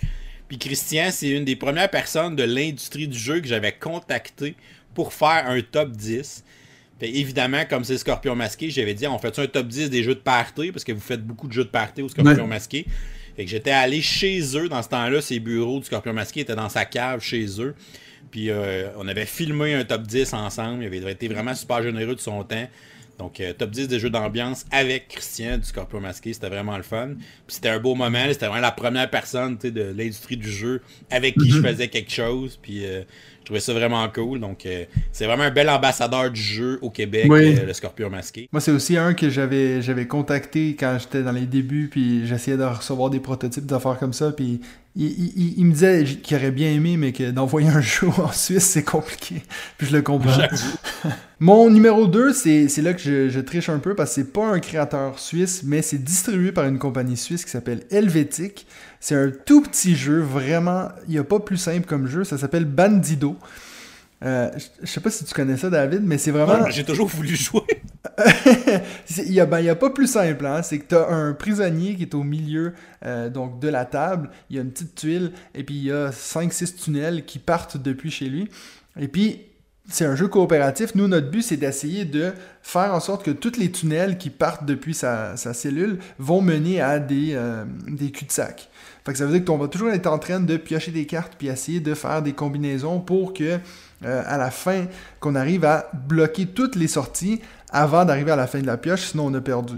Puis 0.49 0.59
Christian, 0.59 1.11
c'est 1.11 1.28
une 1.28 1.45
des 1.45 1.57
premières 1.57 1.90
personnes 1.90 2.35
de 2.35 2.43
l'industrie 2.43 3.07
du 3.07 3.19
jeu 3.19 3.40
que 3.40 3.47
j'avais 3.47 3.73
contacté 3.73 4.57
pour 4.95 5.12
faire 5.12 5.45
un 5.47 5.61
top 5.61 5.93
10. 5.93 6.43
Fait, 6.99 7.09
évidemment, 7.09 7.65
comme 7.69 7.85
c'est 7.85 7.99
Scorpion 7.99 8.35
Masqué, 8.35 8.70
j'avais 8.70 8.95
dit 8.95 9.07
on 9.07 9.19
fait 9.19 9.39
un 9.39 9.47
top 9.47 9.69
10 9.69 9.91
des 9.91 10.03
jeux 10.03 10.15
de 10.15 10.20
party? 10.20 10.73
Parce 10.73 10.85
que 10.85 10.93
vous 10.93 11.01
faites 11.01 11.25
beaucoup 11.25 11.49
de 11.49 11.53
jeux 11.53 11.65
de 11.65 11.70
party 11.70 12.03
au 12.03 12.09
Scorpion 12.09 12.47
Masqué. 12.47 12.87
Fait 13.37 13.45
que 13.45 13.51
j'étais 13.51 13.70
allé 13.70 14.03
chez 14.03 14.41
eux 14.57 14.69
dans 14.69 14.83
ce 14.83 14.89
temps-là, 14.89 15.20
ses 15.20 15.39
bureaux 15.39 15.79
du 15.79 15.85
Scorpion 15.85 16.12
Masqué 16.12 16.41
étaient 16.41 16.57
dans 16.57 16.69
sa 16.69 16.85
cave 16.85 17.20
chez 17.20 17.47
eux. 17.61 17.75
Puis 18.31 18.51
euh, 18.51 18.89
on 18.97 19.07
avait 19.07 19.27
filmé 19.27 19.75
un 19.75 19.85
top 19.85 20.03
10 20.03 20.35
ensemble. 20.35 20.83
Il 20.83 20.87
avait 20.87 21.12
été 21.12 21.29
vraiment 21.29 21.55
super 21.55 21.83
généreux 21.83 22.15
de 22.15 22.20
son 22.20 22.43
temps. 22.43 22.66
Donc, 23.19 23.41
euh, 23.41 23.53
top 23.53 23.70
10 23.70 23.89
des 23.89 23.99
jeux 23.99 24.11
d'ambiance 24.11 24.65
avec 24.70 25.09
Christian 25.09 25.59
du 25.59 25.65
Scorpio 25.65 25.99
Masqué, 25.99 26.33
c'était 26.33 26.49
vraiment 26.49 26.77
le 26.77 26.85
fun. 26.85 27.15
Puis 27.47 27.57
c'était 27.57 27.69
un 27.69 27.81
beau 27.81 27.97
moment, 27.97 28.25
c'était 28.29 28.47
vraiment 28.47 28.62
la 28.62 28.70
première 28.70 29.11
personne 29.11 29.57
de 29.57 29.93
l'industrie 29.97 30.37
du 30.37 30.51
jeu 30.51 30.83
avec 31.11 31.35
qui 31.37 31.51
je 31.51 31.59
mhm. 31.59 31.66
faisais 31.66 31.89
quelque 31.89 32.12
chose. 32.12 32.59
Puis 32.62 32.87
euh, 32.87 33.03
je 33.38 33.38
trouvais 33.49 33.61
ça 33.61 33.73
vraiment 33.73 34.07
cool. 34.11 34.41
Donc, 34.41 34.66
euh, 34.66 34.85
c'est 35.12 35.27
vraiment 35.27 35.45
un 35.45 35.51
bel 35.51 35.69
ambassadeur 35.69 36.31
du 36.31 36.41
jeu 36.41 36.79
au 36.83 36.91
Québec, 36.91 37.27
le 37.29 37.73
Scorpion 37.73 38.11
Masqué. 38.11 38.49
Moi, 38.53 38.61
c'est 38.61 38.70
aussi 38.70 38.97
un 38.97 39.15
que 39.15 39.31
j'avais 39.31 39.83
j'avais 39.83 40.07
contacté 40.07 40.77
quand 40.79 40.99
j'étais 41.01 41.23
dans 41.23 41.33
les 41.33 41.47
débuts, 41.47 41.89
puis 41.91 42.27
j'essayais 42.27 42.57
de 42.57 42.65
recevoir 42.65 43.11
des 43.11 43.20
prototypes 43.20 43.66
d'affaires 43.66 43.99
comme 43.99 44.12
ça. 44.12 44.33
Puis 44.33 44.61
il, 44.97 45.65
me 45.65 45.73
disait 45.73 46.05
qu'il 46.05 46.37
aurait 46.37 46.51
bien 46.51 46.73
aimé, 46.73 46.97
mais 46.97 47.12
que 47.12 47.31
d'envoyer 47.31 47.69
un 47.69 47.81
jeu 47.81 48.09
en 48.19 48.33
Suisse, 48.33 48.65
c'est 48.65 48.83
compliqué. 48.83 49.43
Puis 49.77 49.87
je 49.87 49.97
le 49.97 50.03
comprends. 50.03 50.43
Mon 51.41 51.70
numéro 51.70 52.09
2, 52.09 52.33
c'est 52.33 52.83
là 52.83 52.93
que 52.95 53.01
je, 53.01 53.41
triche 53.41 53.69
un 53.69 53.79
peu 53.79 53.95
parce 53.95 54.11
que 54.11 54.15
c'est 54.16 54.33
pas 54.33 54.47
un 54.47 54.59
créateur 54.59 55.19
suisse, 55.19 55.62
mais 55.65 55.83
c'est 55.83 56.03
distribué 56.03 56.51
par 56.51 56.66
une 56.66 56.79
compagnie 56.79 57.16
suisse 57.16 57.45
qui 57.45 57.51
s'appelle 57.51 57.85
Helvetic. 57.91 58.66
C'est 59.01 59.15
un 59.15 59.31
tout 59.31 59.62
petit 59.62 59.95
jeu, 59.95 60.20
vraiment, 60.20 60.89
il 61.07 61.12
n'y 61.12 61.19
a 61.19 61.25
pas 61.25 61.41
plus 61.41 61.57
simple 61.57 61.87
comme 61.87 62.07
jeu. 62.07 62.25
Ça 62.25 62.39
s'appelle 62.39 62.65
Bandido. 62.65 63.37
Euh, 64.25 64.51
je 64.83 64.87
sais 64.87 65.01
pas 65.01 65.11
si 65.11 65.25
tu 65.25 65.33
connais 65.33 65.57
ça, 65.57 65.70
David, 65.70 66.03
mais 66.03 66.19
c'est 66.19 66.33
vraiment. 66.33 66.69
J'ai 66.70 66.85
toujours 66.85 67.07
voulu 67.07 67.37
jouer. 67.37 67.62
il 69.19 69.31
n'y 69.31 69.39
a, 69.39 69.47
ben, 69.47 69.66
a, 69.69 69.77
pas 69.77 69.91
plus 69.91 70.09
simple. 70.09 70.45
Hein? 70.45 70.62
C'est 70.62 70.81
que 70.81 70.89
tu 70.89 70.97
as 70.97 71.09
un 71.09 71.33
prisonnier 71.35 71.95
qui 71.95 72.03
est 72.03 72.15
au 72.15 72.25
milieu 72.25 72.75
euh, 73.05 73.31
donc 73.31 73.61
de 73.61 73.69
la 73.69 73.85
table. 73.85 74.31
Il 74.51 74.57
y 74.57 74.59
a 74.59 74.62
une 74.62 74.73
petite 74.73 74.97
tuile 74.97 75.33
et 75.55 75.62
puis 75.62 75.77
il 75.77 75.85
y 75.85 75.93
a 75.93 76.11
5-6 76.11 76.83
tunnels 76.83 77.25
qui 77.25 77.39
partent 77.39 77.77
depuis 77.77 78.11
chez 78.11 78.29
lui. 78.29 78.49
Et 78.99 79.07
puis, 79.07 79.43
c'est 79.89 80.05
un 80.05 80.16
jeu 80.16 80.27
coopératif. 80.27 80.97
Nous, 80.97 81.07
notre 81.07 81.31
but, 81.31 81.43
c'est 81.43 81.57
d'essayer 81.57 82.05
de 82.05 82.33
faire 82.62 82.93
en 82.93 83.01
sorte 83.01 83.25
que 83.25 83.31
tous 83.31 83.57
les 83.57 83.70
tunnels 83.70 84.19
qui 84.19 84.31
partent 84.31 84.66
depuis 84.66 84.95
sa, 84.95 85.37
cellule 85.37 85.99
vont 86.19 86.43
mener 86.43 86.81
à 86.81 86.99
des, 86.99 87.35
euh, 87.35 87.65
des 87.87 88.11
cul-de-sac. 88.11 88.69
Fait 89.09 89.14
que 89.14 89.18
ça 89.20 89.24
veut 89.24 89.32
dire 89.32 89.44
qu'on 89.47 89.56
va 89.56 89.68
toujours 89.68 89.89
être 89.89 90.06
en 90.06 90.18
train 90.18 90.39
de 90.39 90.59
piocher 90.59 90.90
des 90.90 91.06
cartes 91.06 91.32
puis 91.39 91.48
essayer 91.48 91.80
de 91.80 91.94
faire 91.94 92.20
des 92.20 92.35
combinaisons 92.35 93.01
pour 93.01 93.32
que 93.32 93.59
euh, 94.05 94.22
à 94.26 94.36
la 94.36 94.51
fin, 94.51 94.85
qu'on 95.18 95.35
arrive 95.35 95.64
à 95.64 95.90
bloquer 96.06 96.44
toutes 96.44 96.76
les 96.76 96.89
sorties 96.89 97.40
avant 97.70 98.05
d'arriver 98.05 98.32
à 98.32 98.36
la 98.36 98.47
fin 98.47 98.60
de 98.60 98.66
la 98.66 98.76
pioche, 98.76 99.06
sinon 99.06 99.28
on 99.28 99.35
a 99.35 99.40
perdu. 99.40 99.76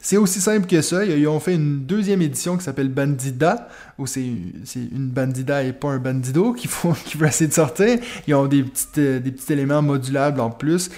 C'est 0.00 0.18
aussi 0.18 0.40
simple 0.40 0.68
que 0.68 0.82
ça. 0.82 1.04
Ils 1.04 1.26
ont 1.26 1.40
fait 1.40 1.56
une 1.56 1.80
deuxième 1.80 2.22
édition 2.22 2.56
qui 2.56 2.62
s'appelle 2.62 2.90
Bandida, 2.90 3.68
où 3.98 4.06
c'est 4.06 4.22
une 4.22 5.08
Bandida 5.08 5.64
et 5.64 5.72
pas 5.72 5.88
un 5.88 5.98
Bandido 5.98 6.52
qui, 6.52 6.68
faut, 6.68 6.94
essayer 7.24 7.48
de 7.48 7.52
sortir. 7.52 7.98
Ils 8.28 8.36
ont 8.36 8.46
des, 8.46 8.64
euh, 8.98 9.18
des 9.18 9.32
petits 9.32 9.52
éléments 9.52 9.82
modulables 9.82 10.40
en 10.40 10.50
plus 10.50 10.92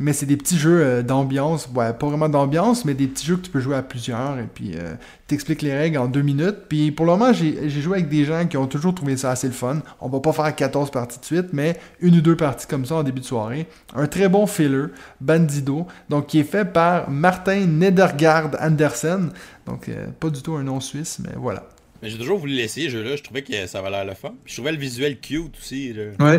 mais 0.00 0.14
c'est 0.14 0.24
des 0.24 0.38
petits 0.38 0.58
jeux 0.58 0.80
euh, 0.82 1.02
d'ambiance, 1.02 1.68
ouais, 1.74 1.92
pas 1.92 2.06
vraiment 2.06 2.30
d'ambiance, 2.30 2.86
mais 2.86 2.94
des 2.94 3.06
petits 3.06 3.26
jeux 3.26 3.36
que 3.36 3.42
tu 3.42 3.50
peux 3.50 3.60
jouer 3.60 3.76
à 3.76 3.82
plusieurs, 3.82 4.38
et 4.38 4.48
puis 4.52 4.72
euh, 4.74 4.94
t'expliques 5.26 5.60
les 5.60 5.74
règles 5.74 5.98
en 5.98 6.08
deux 6.08 6.22
minutes. 6.22 6.56
Puis 6.70 6.90
pour 6.90 7.04
le 7.04 7.12
moment, 7.12 7.34
j'ai 7.34 7.68
joué 7.68 7.98
avec 7.98 8.08
des 8.08 8.24
gens 8.24 8.46
qui 8.46 8.56
ont 8.56 8.66
toujours 8.66 8.94
trouvé 8.94 9.18
ça 9.18 9.30
assez 9.30 9.46
le 9.46 9.52
fun. 9.52 9.82
On 10.00 10.08
va 10.08 10.20
pas 10.20 10.32
faire 10.32 10.56
14 10.56 10.90
parties 10.90 11.20
de 11.20 11.24
suite, 11.26 11.48
mais 11.52 11.78
une 12.00 12.16
ou 12.16 12.22
deux 12.22 12.34
parties 12.34 12.66
comme 12.66 12.86
ça 12.86 12.96
en 12.96 13.02
début 13.02 13.20
de 13.20 13.26
soirée. 13.26 13.66
Un 13.94 14.06
très 14.06 14.30
bon 14.30 14.46
filler, 14.46 14.86
Bandido, 15.20 15.86
donc 16.08 16.28
qui 16.28 16.40
est 16.40 16.44
fait 16.44 16.64
par 16.64 17.10
Martin 17.10 17.66
Nedergaard 17.66 18.52
Andersen, 18.58 19.30
donc 19.66 19.90
euh, 19.90 20.06
pas 20.18 20.30
du 20.30 20.40
tout 20.40 20.54
un 20.54 20.62
nom 20.62 20.80
suisse, 20.80 21.20
mais 21.22 21.34
voilà. 21.36 21.68
Mais 22.02 22.08
j'ai 22.08 22.16
toujours 22.16 22.38
voulu 22.38 22.54
l'essayer, 22.54 22.88
ce 22.88 22.94
jeu-là. 22.94 23.16
Je 23.16 23.22
trouvais 23.22 23.42
que 23.42 23.66
ça 23.66 23.80
avait 23.80 23.90
l'air 23.90 24.06
le 24.06 24.14
fun. 24.14 24.32
je 24.46 24.54
trouvais 24.54 24.72
le 24.72 24.78
visuel 24.78 25.20
cute 25.20 25.58
aussi. 25.58 25.94
Ouais. 26.18 26.38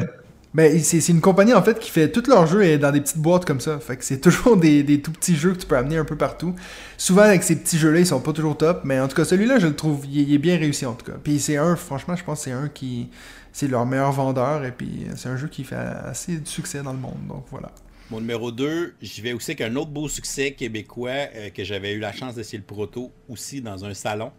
C'est 0.57 1.07
une 1.07 1.21
compagnie 1.21 1.53
en 1.53 1.63
fait 1.63 1.79
qui 1.79 1.89
fait 1.89 2.11
tous 2.11 2.29
leurs 2.29 2.45
jeux 2.45 2.77
dans 2.77 2.91
des 2.91 2.99
petites 2.99 3.19
boîtes 3.19 3.45
comme 3.45 3.61
ça. 3.61 3.79
Fait 3.79 3.97
c'est 4.01 4.17
toujours 4.21 4.57
des, 4.57 4.83
des, 4.83 5.01
tout 5.01 5.11
petits 5.11 5.35
jeux 5.35 5.53
que 5.53 5.59
tu 5.59 5.65
peux 5.65 5.77
amener 5.77 5.97
un 5.97 6.03
peu 6.03 6.17
partout. 6.17 6.53
Souvent 6.97 7.21
avec 7.21 7.43
ces 7.43 7.55
petits 7.55 7.77
jeux-là, 7.77 7.99
ils 7.99 8.07
sont 8.07 8.19
pas 8.19 8.33
toujours 8.33 8.57
top, 8.57 8.81
mais 8.83 8.99
en 8.99 9.07
tout 9.07 9.15
cas 9.15 9.23
celui-là, 9.23 9.59
je 9.59 9.67
le 9.67 9.75
trouve, 9.75 10.05
il, 10.11 10.33
est 10.33 10.37
bien 10.37 10.57
réussi 10.57 10.85
en 10.85 10.93
tout 10.93 11.05
cas. 11.05 11.17
Puis 11.23 11.39
c'est 11.39 11.55
un, 11.55 11.75
franchement, 11.77 12.15
je 12.17 12.23
pense 12.23 12.39
que 12.39 12.45
c'est 12.45 12.51
un 12.51 12.67
qui, 12.67 13.09
c'est 13.53 13.67
leur 13.67 13.85
meilleur 13.85 14.11
vendeur 14.11 14.65
et 14.65 14.73
puis 14.73 15.05
c'est 15.15 15.29
un 15.29 15.37
jeu 15.37 15.47
qui 15.47 15.63
fait 15.63 15.75
assez 15.75 16.37
de 16.37 16.47
succès 16.47 16.83
dans 16.83 16.93
le 16.93 16.99
monde. 16.99 17.27
Donc 17.29 17.45
voilà. 17.49 17.71
Mon 18.09 18.19
numéro 18.19 18.51
2, 18.51 18.95
j'y 19.01 19.21
vais 19.21 19.31
aussi 19.31 19.51
avec 19.51 19.61
un 19.61 19.73
autre 19.77 19.91
beau 19.91 20.09
succès 20.09 20.51
québécois 20.51 21.29
euh, 21.33 21.49
que 21.49 21.63
j'avais 21.63 21.93
eu 21.93 21.99
la 21.99 22.11
chance 22.11 22.35
d'essayer 22.35 22.57
le 22.57 22.65
proto 22.65 23.09
aussi 23.29 23.61
dans 23.61 23.85
un 23.85 23.93
salon. 23.93 24.33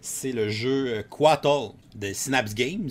C'est 0.00 0.32
le 0.32 0.48
jeu 0.48 0.86
euh, 0.86 1.02
Quattle 1.02 1.72
de 1.94 2.14
Synapse 2.14 2.54
Games 2.54 2.88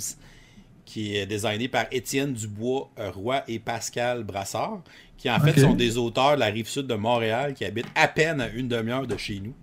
qui 0.89 1.15
est 1.15 1.27
designé 1.27 1.67
par 1.67 1.85
Étienne 1.91 2.33
Dubois 2.33 2.89
Roy 2.97 3.43
et 3.47 3.59
Pascal 3.59 4.23
Brassard, 4.23 4.81
qui 5.19 5.29
en 5.29 5.39
fait 5.39 5.59
sont 5.59 5.75
des 5.75 5.97
auteurs 5.97 6.33
de 6.33 6.39
la 6.39 6.47
rive 6.47 6.67
sud 6.67 6.87
de 6.87 6.95
Montréal 6.95 7.53
qui 7.53 7.63
habitent 7.63 7.91
à 7.93 8.07
peine 8.07 8.41
à 8.41 8.49
une 8.49 8.67
demi-heure 8.67 9.05
de 9.05 9.15
chez 9.15 9.39
nous. 9.39 9.53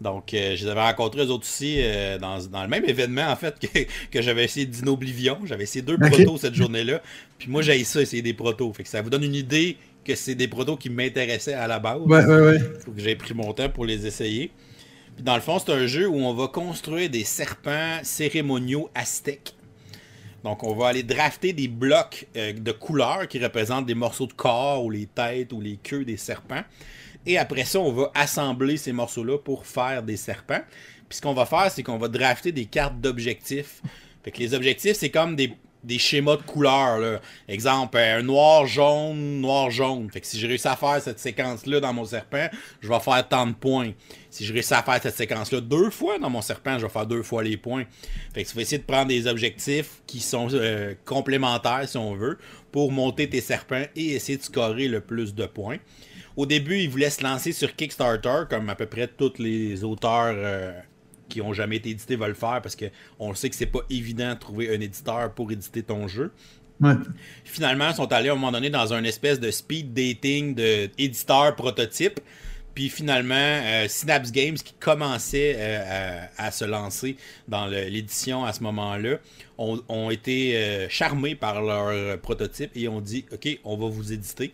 Donc, 0.00 0.32
euh, 0.32 0.54
je 0.54 0.64
les 0.64 0.70
avais 0.70 0.82
rencontrés 0.82 1.24
eux 1.24 1.30
autres 1.30 1.44
aussi 1.44 1.78
euh, 1.78 2.18
dans, 2.18 2.36
le 2.38 2.68
même 2.68 2.84
événement, 2.84 3.26
en 3.26 3.34
fait, 3.34 3.58
que, 4.12 4.22
j'avais 4.22 4.44
essayé 4.44 4.64
d'Inoblivion. 4.66 5.38
J'avais 5.44 5.64
essayé 5.64 5.82
deux 5.82 5.98
protos 5.98 6.38
cette 6.38 6.54
journée-là. 6.54 7.02
Puis 7.38 7.48
moi, 7.48 7.62
j'ai 7.62 7.82
ça, 7.82 8.00
essayer 8.00 8.22
des 8.22 8.34
protos. 8.34 8.72
Fait 8.74 8.84
que 8.84 8.88
ça 8.88 9.02
vous 9.02 9.10
donne 9.10 9.24
une 9.24 9.34
idée 9.34 9.76
que 10.04 10.14
c'est 10.14 10.36
des 10.36 10.46
protos 10.46 10.76
qui 10.76 10.90
m'intéressaient 10.90 11.54
à 11.54 11.66
la 11.66 11.80
base. 11.80 12.00
Ouais, 12.02 12.24
ouais, 12.24 12.40
ouais. 12.40 12.58
Faut 12.84 12.92
que 12.92 13.00
j'ai 13.00 13.16
pris 13.16 13.34
mon 13.34 13.52
temps 13.54 13.68
pour 13.68 13.86
les 13.86 14.06
essayer. 14.06 14.52
Puis 15.16 15.24
dans 15.24 15.34
le 15.34 15.40
fond, 15.40 15.58
c'est 15.58 15.72
un 15.72 15.86
jeu 15.86 16.06
où 16.06 16.16
on 16.16 16.34
va 16.34 16.46
construire 16.48 17.10
des 17.10 17.24
serpents 17.24 17.98
cérémoniaux 18.02 18.90
aztèques. 18.94 19.54
Donc, 20.44 20.62
on 20.62 20.74
va 20.74 20.88
aller 20.88 21.02
drafter 21.02 21.54
des 21.54 21.68
blocs 21.68 22.26
euh, 22.36 22.52
de 22.52 22.70
couleurs 22.70 23.26
qui 23.26 23.42
représentent 23.42 23.86
des 23.86 23.94
morceaux 23.94 24.26
de 24.26 24.34
corps 24.34 24.84
ou 24.84 24.90
les 24.90 25.06
têtes 25.06 25.52
ou 25.54 25.60
les 25.60 25.78
queues 25.78 26.04
des 26.04 26.18
serpents. 26.18 26.62
Et 27.26 27.38
après 27.38 27.64
ça, 27.64 27.80
on 27.80 27.90
va 27.90 28.12
assembler 28.14 28.76
ces 28.76 28.92
morceaux-là 28.92 29.38
pour 29.38 29.66
faire 29.66 30.02
des 30.02 30.18
serpents. 30.18 30.60
Puis 31.08 31.16
ce 31.16 31.22
qu'on 31.22 31.32
va 31.32 31.46
faire, 31.46 31.70
c'est 31.70 31.82
qu'on 31.82 31.96
va 31.96 32.08
drafter 32.08 32.52
des 32.52 32.66
cartes 32.66 33.00
d'objectifs. 33.00 33.80
Fait 34.22 34.30
que 34.30 34.38
les 34.38 34.52
objectifs, 34.52 34.96
c'est 34.98 35.10
comme 35.10 35.34
des 35.34 35.54
des 35.84 35.98
schémas 35.98 36.36
de 36.36 36.42
couleurs. 36.42 37.20
Exemple, 37.46 37.98
un 37.98 38.22
noir, 38.22 38.66
jaune, 38.66 39.40
noir, 39.40 39.70
jaune. 39.70 40.10
Fait 40.10 40.20
que 40.20 40.26
si 40.26 40.40
je 40.40 40.46
réussis 40.46 40.66
à 40.66 40.76
faire 40.76 41.00
cette 41.00 41.20
séquence-là 41.20 41.80
dans 41.80 41.92
mon 41.92 42.04
serpent, 42.04 42.48
je 42.80 42.88
vais 42.88 43.00
faire 43.00 43.28
tant 43.28 43.46
de 43.46 43.52
points. 43.52 43.92
Si 44.30 44.44
je 44.44 44.52
réussis 44.52 44.74
à 44.74 44.82
faire 44.82 45.00
cette 45.02 45.16
séquence-là 45.16 45.60
deux 45.60 45.90
fois 45.90 46.18
dans 46.18 46.30
mon 46.30 46.42
serpent, 46.42 46.78
je 46.78 46.86
vais 46.86 46.92
faire 46.92 47.06
deux 47.06 47.22
fois 47.22 47.42
les 47.42 47.56
points. 47.56 47.84
Fait 48.32 48.42
que 48.42 48.48
tu 48.48 48.56
vas 48.56 48.62
essayer 48.62 48.78
de 48.78 48.84
prendre 48.84 49.08
des 49.08 49.26
objectifs 49.26 50.02
qui 50.06 50.20
sont 50.20 50.48
euh, 50.52 50.94
complémentaires, 51.04 51.88
si 51.88 51.96
on 51.96 52.14
veut, 52.14 52.38
pour 52.72 52.90
monter 52.90 53.28
tes 53.28 53.40
serpents 53.40 53.84
et 53.94 54.14
essayer 54.14 54.38
de 54.38 54.42
scorer 54.42 54.88
le 54.88 55.00
plus 55.00 55.34
de 55.34 55.46
points. 55.46 55.78
Au 56.36 56.46
début, 56.46 56.78
ils 56.78 56.90
voulaient 56.90 57.10
se 57.10 57.22
lancer 57.22 57.52
sur 57.52 57.76
Kickstarter, 57.76 58.44
comme 58.50 58.68
à 58.68 58.74
peu 58.74 58.86
près 58.86 59.06
tous 59.06 59.34
les 59.38 59.84
auteurs 59.84 60.34
euh, 60.36 60.72
qui 61.28 61.40
ont 61.40 61.52
jamais 61.52 61.76
été 61.76 61.90
édités 61.90 62.16
veulent 62.16 62.28
le 62.28 62.34
faire 62.34 62.60
parce 62.62 62.76
qu'on 62.76 63.34
sait 63.34 63.50
que 63.50 63.56
c'est 63.56 63.66
pas 63.66 63.80
évident 63.90 64.34
de 64.34 64.38
trouver 64.38 64.74
un 64.74 64.80
éditeur 64.80 65.32
pour 65.32 65.50
éditer 65.50 65.82
ton 65.82 66.08
jeu. 66.08 66.32
Finalement, 67.44 67.88
ils 67.90 67.94
sont 67.94 68.12
allés 68.12 68.28
à 68.28 68.32
un 68.32 68.34
moment 68.34 68.52
donné 68.52 68.68
dans 68.68 68.92
un 68.92 69.04
espèce 69.04 69.40
de 69.40 69.50
speed 69.50 69.94
dating 69.94 70.54
d'éditeur 70.54 71.54
prototype. 71.56 72.20
Puis 72.74 72.88
finalement, 72.88 73.34
euh, 73.36 73.86
Synapse 73.88 74.32
Games, 74.32 74.56
qui 74.56 74.74
commençait 74.74 75.54
euh, 75.56 76.24
à, 76.36 76.50
se 76.50 76.64
lancer 76.64 77.16
dans 77.46 77.66
l'édition 77.66 78.44
à 78.44 78.52
ce 78.52 78.64
moment-là, 78.64 79.18
ont, 79.58 80.10
été 80.10 80.56
euh, 80.56 80.88
charmés 80.88 81.36
par 81.36 81.62
leur 81.62 82.18
prototype 82.18 82.72
et 82.74 82.88
ont 82.88 83.00
dit 83.00 83.26
Ok, 83.32 83.60
on 83.62 83.76
va 83.76 83.86
vous 83.86 84.12
éditer. 84.12 84.52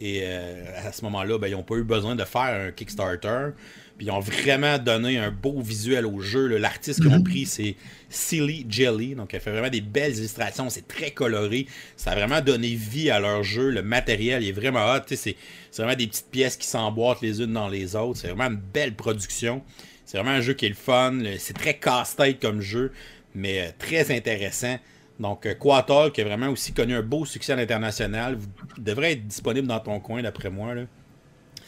Et 0.00 0.20
euh, 0.24 0.64
à 0.84 0.92
ce 0.92 1.02
moment-là, 1.04 1.38
ben, 1.38 1.48
ils 1.48 1.52
n'ont 1.52 1.62
pas 1.62 1.76
eu 1.76 1.84
besoin 1.84 2.16
de 2.16 2.24
faire 2.24 2.66
un 2.68 2.72
Kickstarter. 2.72 3.50
Puis 3.96 4.08
ils 4.08 4.10
ont 4.10 4.20
vraiment 4.20 4.76
donné 4.78 5.18
un 5.18 5.30
beau 5.30 5.60
visuel 5.60 6.04
au 6.04 6.20
jeu. 6.20 6.48
L'artiste 6.58 7.00
qu'ils 7.00 7.12
ont 7.12 7.18
mhm. 7.18 7.24
pris, 7.24 7.46
c'est 7.46 7.76
Silly 8.08 8.66
Jelly. 8.68 9.14
Donc 9.14 9.32
elle 9.34 9.40
fait 9.40 9.52
vraiment 9.52 9.70
des 9.70 9.80
belles 9.80 10.16
illustrations. 10.16 10.68
C'est 10.68 10.88
très 10.88 11.12
coloré. 11.12 11.66
Ça 11.96 12.10
a 12.10 12.14
vraiment 12.16 12.40
donné 12.40 12.74
vie 12.74 13.10
à 13.10 13.20
leur 13.20 13.44
jeu. 13.44 13.70
Le 13.70 13.82
matériel 13.82 14.44
est 14.44 14.52
vraiment 14.52 14.92
hot. 14.92 15.02
C'est 15.14 15.36
vraiment 15.76 15.94
des 15.94 16.08
petites 16.08 16.30
pièces 16.30 16.56
qui 16.56 16.66
s'emboîtent 16.66 17.22
les 17.22 17.40
unes 17.40 17.52
dans 17.52 17.68
les 17.68 17.94
autres. 17.94 18.18
C'est 18.18 18.28
vraiment 18.28 18.50
une 18.50 18.60
belle 18.60 18.94
production. 18.94 19.62
C'est 20.04 20.18
vraiment 20.18 20.36
un 20.36 20.40
jeu 20.40 20.54
qui 20.54 20.66
est 20.66 20.70
le 20.70 20.74
fun. 20.74 21.20
C'est 21.38 21.54
très 21.54 21.78
casse-tête 21.78 22.40
comme 22.40 22.60
jeu, 22.60 22.92
mais 23.34 23.60
euh, 23.60 23.70
très 23.78 24.14
intéressant. 24.14 24.76
Donc, 25.18 25.46
euh, 25.46 25.54
Quator, 25.54 26.12
qui 26.12 26.20
a 26.20 26.24
vraiment 26.24 26.48
aussi 26.48 26.72
connu 26.72 26.94
un 26.94 27.02
beau 27.02 27.24
succès 27.24 27.52
à 27.52 27.56
l'international, 27.56 28.38
devrait 28.78 29.12
être 29.12 29.26
disponible 29.26 29.68
dans 29.68 29.78
ton 29.80 30.00
coin, 30.00 30.22
d'après 30.22 30.50
moi. 30.50 30.74
Là. 30.74 30.82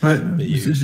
Ouais, 0.02 0.18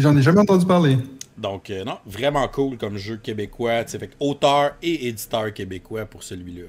j'en 0.01 0.17
ai 0.17 0.23
jamais 0.23 0.41
entendu 0.41 0.65
parler. 0.65 0.97
Donc, 1.37 1.71
euh, 1.71 1.85
non, 1.85 1.99
vraiment 2.07 2.47
cool 2.49 2.79
comme 2.79 2.97
jeu 2.97 3.17
québécois. 3.17 3.85
Fait 3.87 4.11
auteur 4.21 4.77
et 4.83 5.09
éditeur 5.09 5.53
québécois 5.53 6.05
pour 6.05 6.23
celui-là. 6.23 6.67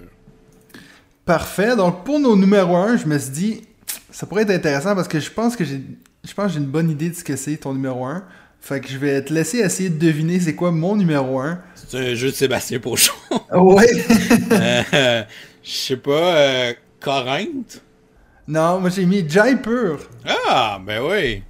Parfait. 1.26 1.76
Donc, 1.76 2.04
pour 2.04 2.20
nos 2.20 2.36
numéros 2.36 2.76
1, 2.76 2.98
je 2.98 3.06
me 3.06 3.18
suis 3.18 3.32
dit, 3.32 3.62
ça 4.10 4.26
pourrait 4.26 4.44
être 4.44 4.52
intéressant 4.52 4.96
parce 4.96 5.08
que 5.08 5.20
je 5.20 5.30
pense 5.30 5.56
que 5.56 5.64
j'ai 5.64 5.82
je 6.26 6.34
pense 6.34 6.54
j'ai 6.54 6.60
une 6.60 6.66
bonne 6.66 6.90
idée 6.90 7.10
de 7.10 7.16
ce 7.16 7.24
que 7.24 7.36
c'est 7.36 7.58
ton 7.58 7.74
numéro 7.74 8.06
1. 8.06 8.24
Fait 8.62 8.80
que 8.80 8.88
je 8.88 8.98
vais 8.98 9.22
te 9.22 9.34
laisser 9.34 9.58
essayer 9.58 9.90
de 9.90 10.00
deviner 10.00 10.40
c'est 10.40 10.56
quoi 10.56 10.72
mon 10.72 10.96
numéro 10.96 11.40
1. 11.40 11.60
C'est 11.76 11.98
un 11.98 12.16
jeu 12.16 12.30
de 12.30 12.36
Sébastien 12.36 12.80
Pochon. 12.80 13.14
ouais. 13.52 14.06
euh, 14.94 15.24
je 15.64 15.72
sais 15.72 15.98
pas, 15.98 16.36
euh, 16.36 16.74
Corinth? 17.00 17.82
Non, 18.48 18.80
moi 18.80 18.90
j'ai 18.90 19.06
mis 19.06 19.28
Jaipur. 19.28 20.00
Ah, 20.26 20.80
ben 20.86 21.02
oui. 21.02 21.44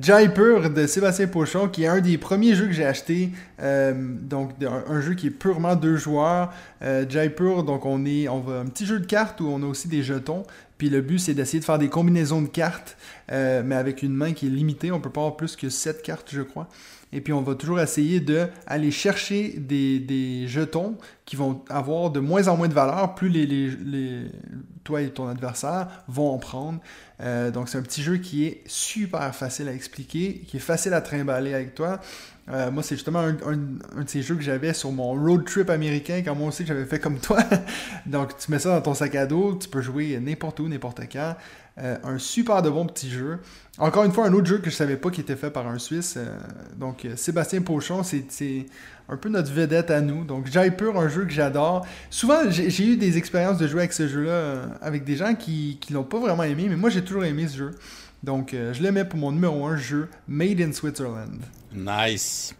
Jaipur 0.00 0.70
de 0.70 0.86
Sébastien 0.86 1.26
Pochon, 1.26 1.68
qui 1.68 1.82
est 1.82 1.88
un 1.88 2.00
des 2.00 2.16
premiers 2.16 2.54
jeux 2.54 2.66
que 2.66 2.72
j'ai 2.72 2.86
acheté. 2.86 3.30
Euh, 3.60 3.92
donc, 3.96 4.52
un, 4.62 5.00
jeu 5.00 5.14
qui 5.14 5.28
est 5.28 5.30
purement 5.30 5.74
deux 5.74 5.96
joueurs. 5.96 6.52
Euh, 6.82 7.04
Jaipur, 7.08 7.64
donc 7.64 7.84
on 7.84 8.04
est, 8.04 8.28
on 8.28 8.38
va 8.38 8.60
un 8.60 8.66
petit 8.66 8.86
jeu 8.86 9.00
de 9.00 9.06
cartes 9.06 9.40
où 9.40 9.48
on 9.48 9.62
a 9.62 9.66
aussi 9.66 9.88
des 9.88 10.04
jetons. 10.04 10.44
Puis 10.78 10.90
le 10.90 11.00
but, 11.00 11.18
c'est 11.18 11.34
d'essayer 11.34 11.58
de 11.58 11.64
faire 11.64 11.78
des 11.78 11.88
combinaisons 11.88 12.40
de 12.40 12.46
cartes, 12.46 12.96
euh, 13.32 13.62
mais 13.64 13.74
avec 13.74 14.02
une 14.02 14.14
main 14.14 14.32
qui 14.32 14.46
est 14.46 14.50
limitée. 14.50 14.92
On 14.92 15.00
peut 15.00 15.10
pas 15.10 15.20
avoir 15.20 15.36
plus 15.36 15.56
que 15.56 15.68
7 15.68 16.02
cartes, 16.02 16.28
je 16.32 16.42
crois. 16.42 16.68
Et 17.12 17.20
puis 17.20 17.32
on 17.32 17.42
va 17.42 17.54
toujours 17.54 17.80
essayer 17.80 18.20
d'aller 18.20 18.90
chercher 18.90 19.54
des, 19.58 20.44
jetons 20.46 20.96
qui 21.24 21.36
vont 21.36 21.62
avoir 21.68 22.10
de 22.10 22.20
moins 22.20 22.48
en 22.48 22.56
moins 22.56 22.68
de 22.68 22.74
valeur, 22.74 23.14
plus 23.14 23.28
les, 23.28 23.46
les, 23.46 24.26
toi 24.84 25.02
et 25.02 25.10
ton 25.10 25.28
adversaire 25.28 25.88
vont 26.08 26.30
en 26.30 26.38
prendre. 26.38 26.80
Euh, 27.20 27.50
donc 27.50 27.68
c'est 27.68 27.78
un 27.78 27.82
petit 27.82 28.02
jeu 28.02 28.18
qui 28.18 28.46
est 28.46 28.62
super 28.66 29.34
facile 29.34 29.68
à 29.68 29.72
expliquer, 29.72 30.44
qui 30.46 30.56
est 30.56 30.60
facile 30.60 30.94
à 30.94 31.00
trimballer 31.00 31.54
avec 31.54 31.74
toi. 31.74 32.00
Euh, 32.48 32.70
moi, 32.70 32.82
c'est 32.82 32.96
justement 32.96 33.20
un, 33.20 33.32
de 34.02 34.08
ces 34.08 34.22
jeux 34.22 34.34
que 34.34 34.42
j'avais 34.42 34.72
sur 34.72 34.90
mon 34.90 35.12
road 35.12 35.44
trip 35.44 35.70
américain, 35.70 36.22
quand 36.24 36.34
moi 36.34 36.48
aussi 36.48 36.66
j'avais 36.66 36.84
fait 36.84 36.98
comme 36.98 37.18
toi. 37.18 37.38
Donc, 38.06 38.36
tu 38.38 38.50
mets 38.50 38.58
ça 38.58 38.70
dans 38.70 38.80
ton 38.80 38.94
sac 38.94 39.14
à 39.14 39.26
dos, 39.26 39.56
tu 39.56 39.68
peux 39.68 39.80
jouer 39.80 40.18
n'importe 40.20 40.58
où, 40.60 40.68
n'importe 40.68 41.00
quand. 41.12 41.36
Euh, 41.80 41.96
un 42.04 42.18
super 42.18 42.60
de 42.62 42.68
bon 42.68 42.84
petit 42.86 43.08
jeu. 43.08 43.38
Encore 43.78 44.04
une 44.04 44.12
fois, 44.12 44.26
un 44.26 44.32
autre 44.34 44.46
jeu 44.46 44.58
que 44.58 44.68
je 44.68 44.74
savais 44.74 44.96
pas 44.96 45.10
qui 45.10 45.22
était 45.22 45.36
fait 45.36 45.50
par 45.50 45.66
un 45.66 45.78
Suisse. 45.78 46.14
Euh, 46.18 46.36
donc, 46.76 47.04
euh, 47.04 47.16
Sébastien 47.16 47.62
Pochon, 47.62 48.02
c'est 48.02 48.66
un 49.08 49.16
peu 49.16 49.30
notre 49.30 49.50
vedette 49.50 49.90
à 49.90 50.02
nous. 50.02 50.24
Donc, 50.24 50.46
Jaipur, 50.48 50.98
un 50.98 51.08
jeu 51.08 51.24
que 51.24 51.32
j'adore. 51.32 51.86
Souvent, 52.10 52.50
j'ai 52.50 52.84
eu 52.84 52.96
des 52.96 53.16
expériences 53.16 53.56
de 53.56 53.66
jouer 53.66 53.80
avec 53.80 53.94
ce 53.94 54.08
jeu-là 54.08 54.62
avec 54.82 55.04
des 55.04 55.16
gens 55.16 55.34
qui 55.34 55.78
ne 55.88 55.94
l'ont 55.94 56.04
pas 56.04 56.18
vraiment 56.18 56.42
aimé, 56.42 56.66
mais 56.68 56.76
moi, 56.76 56.90
j'ai 56.90 57.02
toujours 57.02 57.24
aimé 57.24 57.48
ce 57.48 57.56
jeu. 57.56 57.70
Donc, 58.22 58.50
je 58.52 58.82
le 58.82 58.92
mets 58.92 59.06
pour 59.06 59.18
mon 59.18 59.32
numéro 59.32 59.64
1 59.64 59.76
jeu, 59.78 60.08
Made 60.28 60.60
in 60.60 60.72
Switzerland. 60.72 61.40
Nice. 61.74 62.54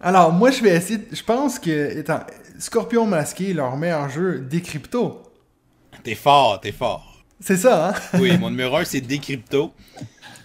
Alors, 0.00 0.32
moi, 0.32 0.52
je 0.52 0.62
vais 0.62 0.76
essayer. 0.76 1.00
Je 1.10 1.22
pense 1.22 1.58
que, 1.58 1.98
étant 1.98 2.20
Scorpion 2.58 3.06
Masqué, 3.06 3.52
leur 3.52 3.76
meilleur 3.76 4.08
jeu, 4.08 4.38
Décrypto. 4.38 5.22
T'es 6.04 6.14
fort, 6.14 6.60
t'es 6.60 6.72
fort. 6.72 7.15
C'est 7.40 7.56
ça, 7.56 7.90
hein? 7.90 7.94
oui, 8.20 8.36
mon 8.38 8.50
numéro 8.50 8.76
1, 8.76 8.84
c'est 8.84 9.00
Décrypto. 9.00 9.72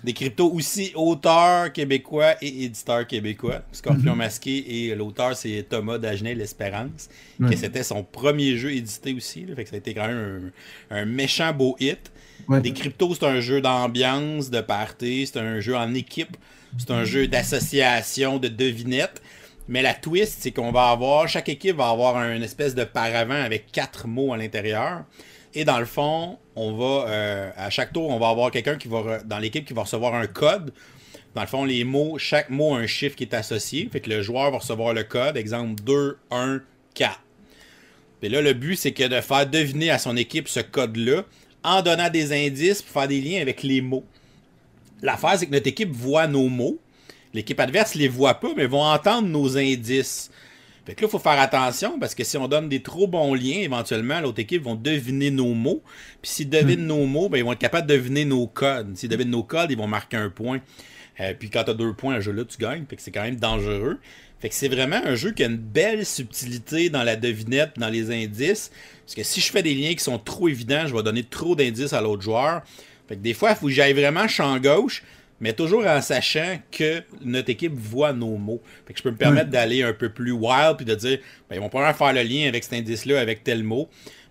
Décrypto 0.03 0.51
aussi 0.51 0.91
auteur 0.95 1.71
québécois 1.71 2.33
et 2.41 2.65
éditeur 2.65 3.05
québécois. 3.05 3.61
Scorpion 3.71 4.13
mhm. 4.13 4.17
Masqué 4.17 4.87
et 4.87 4.95
l'auteur 4.95 5.35
c'est 5.35 5.63
Thomas 5.69 5.99
Dagenet 5.99 6.33
L'Espérance. 6.33 7.09
Que 7.39 7.55
c'était 7.55 7.83
son 7.83 8.03
premier 8.03 8.57
jeu 8.57 8.71
édité 8.71 9.13
aussi. 9.13 9.45
fait 9.55 9.63
que 9.63 9.69
ça 9.69 9.75
a 9.75 9.79
été 9.79 9.93
quand 9.93 10.07
même 10.07 10.51
un, 10.89 11.05
méchant 11.05 11.53
beau 11.53 11.75
hit. 11.79 12.11
Décrypto, 12.49 13.13
c'est 13.13 13.25
un 13.25 13.39
jeu 13.39 13.61
d'ambiance, 13.61 14.49
de 14.49 14.61
party, 14.61 15.27
c'est 15.27 15.39
un 15.39 15.59
jeu 15.59 15.75
en 15.75 15.93
équipe, 15.93 16.35
c'est 16.77 16.91
un 16.91 17.03
jeu 17.03 17.27
d'association, 17.27 18.39
de 18.39 18.47
devinettes. 18.47 19.21
Mais 19.67 19.83
la 19.83 19.93
twist, 19.93 20.39
c'est 20.39 20.51
qu'on 20.51 20.71
va 20.71 20.89
avoir, 20.89 21.27
chaque 21.27 21.47
équipe 21.47 21.77
va 21.77 21.89
avoir 21.89 22.17
une 22.17 22.41
espèce 22.41 22.73
de 22.73 22.83
paravent 22.83 23.43
avec 23.43 23.71
quatre 23.71 24.07
mots 24.07 24.33
à 24.33 24.37
l'intérieur. 24.37 25.03
Et 25.53 25.65
dans 25.65 25.79
le 25.79 25.85
fond, 25.85 26.37
on 26.55 26.73
va 26.73 27.09
euh, 27.09 27.51
à 27.57 27.69
chaque 27.69 27.91
tour, 27.93 28.09
on 28.09 28.19
va 28.19 28.29
avoir 28.29 28.51
quelqu'un 28.51 28.77
qui 28.77 28.87
va 28.87 29.19
dans 29.23 29.39
l'équipe 29.39 29.65
qui 29.65 29.73
va 29.73 29.83
recevoir 29.83 30.15
un 30.15 30.27
code. 30.27 30.73
Dans 31.35 31.41
le 31.41 31.47
fond, 31.47 31.65
les 31.65 31.83
mots, 31.83 32.17
chaque 32.17 32.49
mot 32.49 32.75
a 32.75 32.79
un 32.79 32.87
chiffre 32.87 33.15
qui 33.15 33.23
est 33.23 33.33
associé. 33.33 33.89
Fait 33.91 34.01
que 34.01 34.09
le 34.09 34.21
joueur 34.21 34.51
va 34.51 34.57
recevoir 34.57 34.93
le 34.93 35.03
code, 35.03 35.37
exemple 35.37 35.81
2, 35.83 36.17
1, 36.29 36.61
4. 36.93 37.19
Et 38.23 38.29
là, 38.29 38.41
le 38.41 38.53
but, 38.53 38.75
c'est 38.75 38.91
que 38.91 39.07
de 39.07 39.19
faire 39.21 39.47
deviner 39.47 39.89
à 39.89 39.97
son 39.97 40.15
équipe 40.15 40.47
ce 40.47 40.59
code-là 40.59 41.23
en 41.63 41.81
donnant 41.81 42.09
des 42.09 42.33
indices 42.33 42.81
pour 42.81 43.01
faire 43.01 43.07
des 43.07 43.21
liens 43.21 43.41
avec 43.41 43.63
les 43.63 43.81
mots. 43.81 44.05
L'affaire, 45.01 45.37
c'est 45.37 45.47
que 45.47 45.51
notre 45.51 45.67
équipe 45.67 45.91
voit 45.91 46.27
nos 46.27 46.47
mots. 46.47 46.79
L'équipe 47.33 47.59
adverse 47.59 47.95
les 47.95 48.07
voit 48.07 48.35
pas, 48.35 48.49
mais 48.55 48.67
vont 48.67 48.83
entendre 48.83 49.27
nos 49.27 49.57
indices. 49.57 50.29
Fait 50.85 50.95
que 50.95 51.01
là, 51.01 51.07
il 51.07 51.11
faut 51.11 51.19
faire 51.19 51.39
attention 51.39 51.99
parce 51.99 52.15
que 52.15 52.23
si 52.23 52.37
on 52.37 52.47
donne 52.47 52.67
des 52.67 52.81
trop 52.81 53.07
bons 53.07 53.33
liens, 53.33 53.59
éventuellement, 53.59 54.19
l'autre 54.19 54.39
équipe 54.39 54.63
vont 54.63 54.75
deviner 54.75 55.29
nos 55.29 55.53
mots. 55.53 55.83
Puis 56.21 56.31
s'ils 56.31 56.49
devinent 56.49 56.83
hmm. 56.83 56.87
nos 56.87 57.05
mots, 57.05 57.29
ben, 57.29 57.37
ils 57.37 57.43
vont 57.43 57.53
être 57.53 57.59
capables 57.59 57.87
de 57.87 57.95
deviner 57.95 58.25
nos 58.25 58.47
codes. 58.47 58.97
S'ils 58.97 59.09
devinent 59.09 59.29
nos 59.29 59.43
codes, 59.43 59.69
ils 59.69 59.77
vont 59.77 59.87
marquer 59.87 60.17
un 60.17 60.29
point. 60.29 60.59
Euh, 61.19 61.33
puis 61.37 61.49
quand 61.49 61.63
tu 61.65 61.71
as 61.71 61.73
deux 61.75 61.93
points, 61.93 62.15
un 62.15 62.19
jeu-là, 62.19 62.45
tu 62.45 62.57
gagnes. 62.57 62.85
Fait 62.89 62.95
que 62.95 63.01
c'est 63.01 63.11
quand 63.11 63.21
même 63.21 63.35
dangereux. 63.35 63.99
Fait 64.39 64.49
que 64.49 64.55
c'est 64.55 64.69
vraiment 64.69 64.99
un 65.05 65.13
jeu 65.13 65.31
qui 65.31 65.43
a 65.43 65.45
une 65.45 65.57
belle 65.57 66.03
subtilité 66.03 66.89
dans 66.89 67.03
la 67.03 67.15
devinette, 67.15 67.73
dans 67.77 67.89
les 67.89 68.09
indices. 68.09 68.71
Parce 69.05 69.13
que 69.13 69.23
si 69.23 69.39
je 69.39 69.51
fais 69.51 69.61
des 69.61 69.75
liens 69.75 69.93
qui 69.93 70.03
sont 70.03 70.17
trop 70.17 70.47
évidents, 70.47 70.87
je 70.87 70.95
vais 70.95 71.03
donner 71.03 71.23
trop 71.23 71.55
d'indices 71.55 71.93
à 71.93 72.01
l'autre 72.01 72.23
joueur. 72.23 72.63
Fait 73.07 73.17
que 73.17 73.21
des 73.21 73.35
fois, 73.35 73.51
il 73.51 73.55
faut 73.55 73.67
que 73.67 73.71
j'aille 73.71 73.93
vraiment 73.93 74.27
champ 74.27 74.57
gauche 74.57 75.03
mais 75.41 75.53
toujours 75.53 75.85
en 75.85 76.01
sachant 76.01 76.59
que 76.71 77.01
notre 77.25 77.49
équipe 77.49 77.73
voit 77.75 78.13
nos 78.13 78.37
mots. 78.37 78.61
Fait 78.85 78.93
que 78.93 78.99
je 78.99 79.03
peux 79.03 79.11
me 79.11 79.17
permettre 79.17 79.49
d'aller 79.49 79.81
un 79.81 79.91
peu 79.91 80.09
plus 80.09 80.31
wild 80.31 80.77
puis 80.77 80.85
de 80.85 80.95
dire, 80.95 81.17
ben, 81.49 81.55
ils 81.55 81.59
vont 81.59 81.69
pas 81.69 81.93
faire 81.93 82.13
le 82.13 82.21
lien 82.21 82.47
avec 82.47 82.63
cet 82.63 82.73
indice-là 82.73 83.19
avec 83.19 83.43
tel 83.43 83.63
mot. 83.63 83.89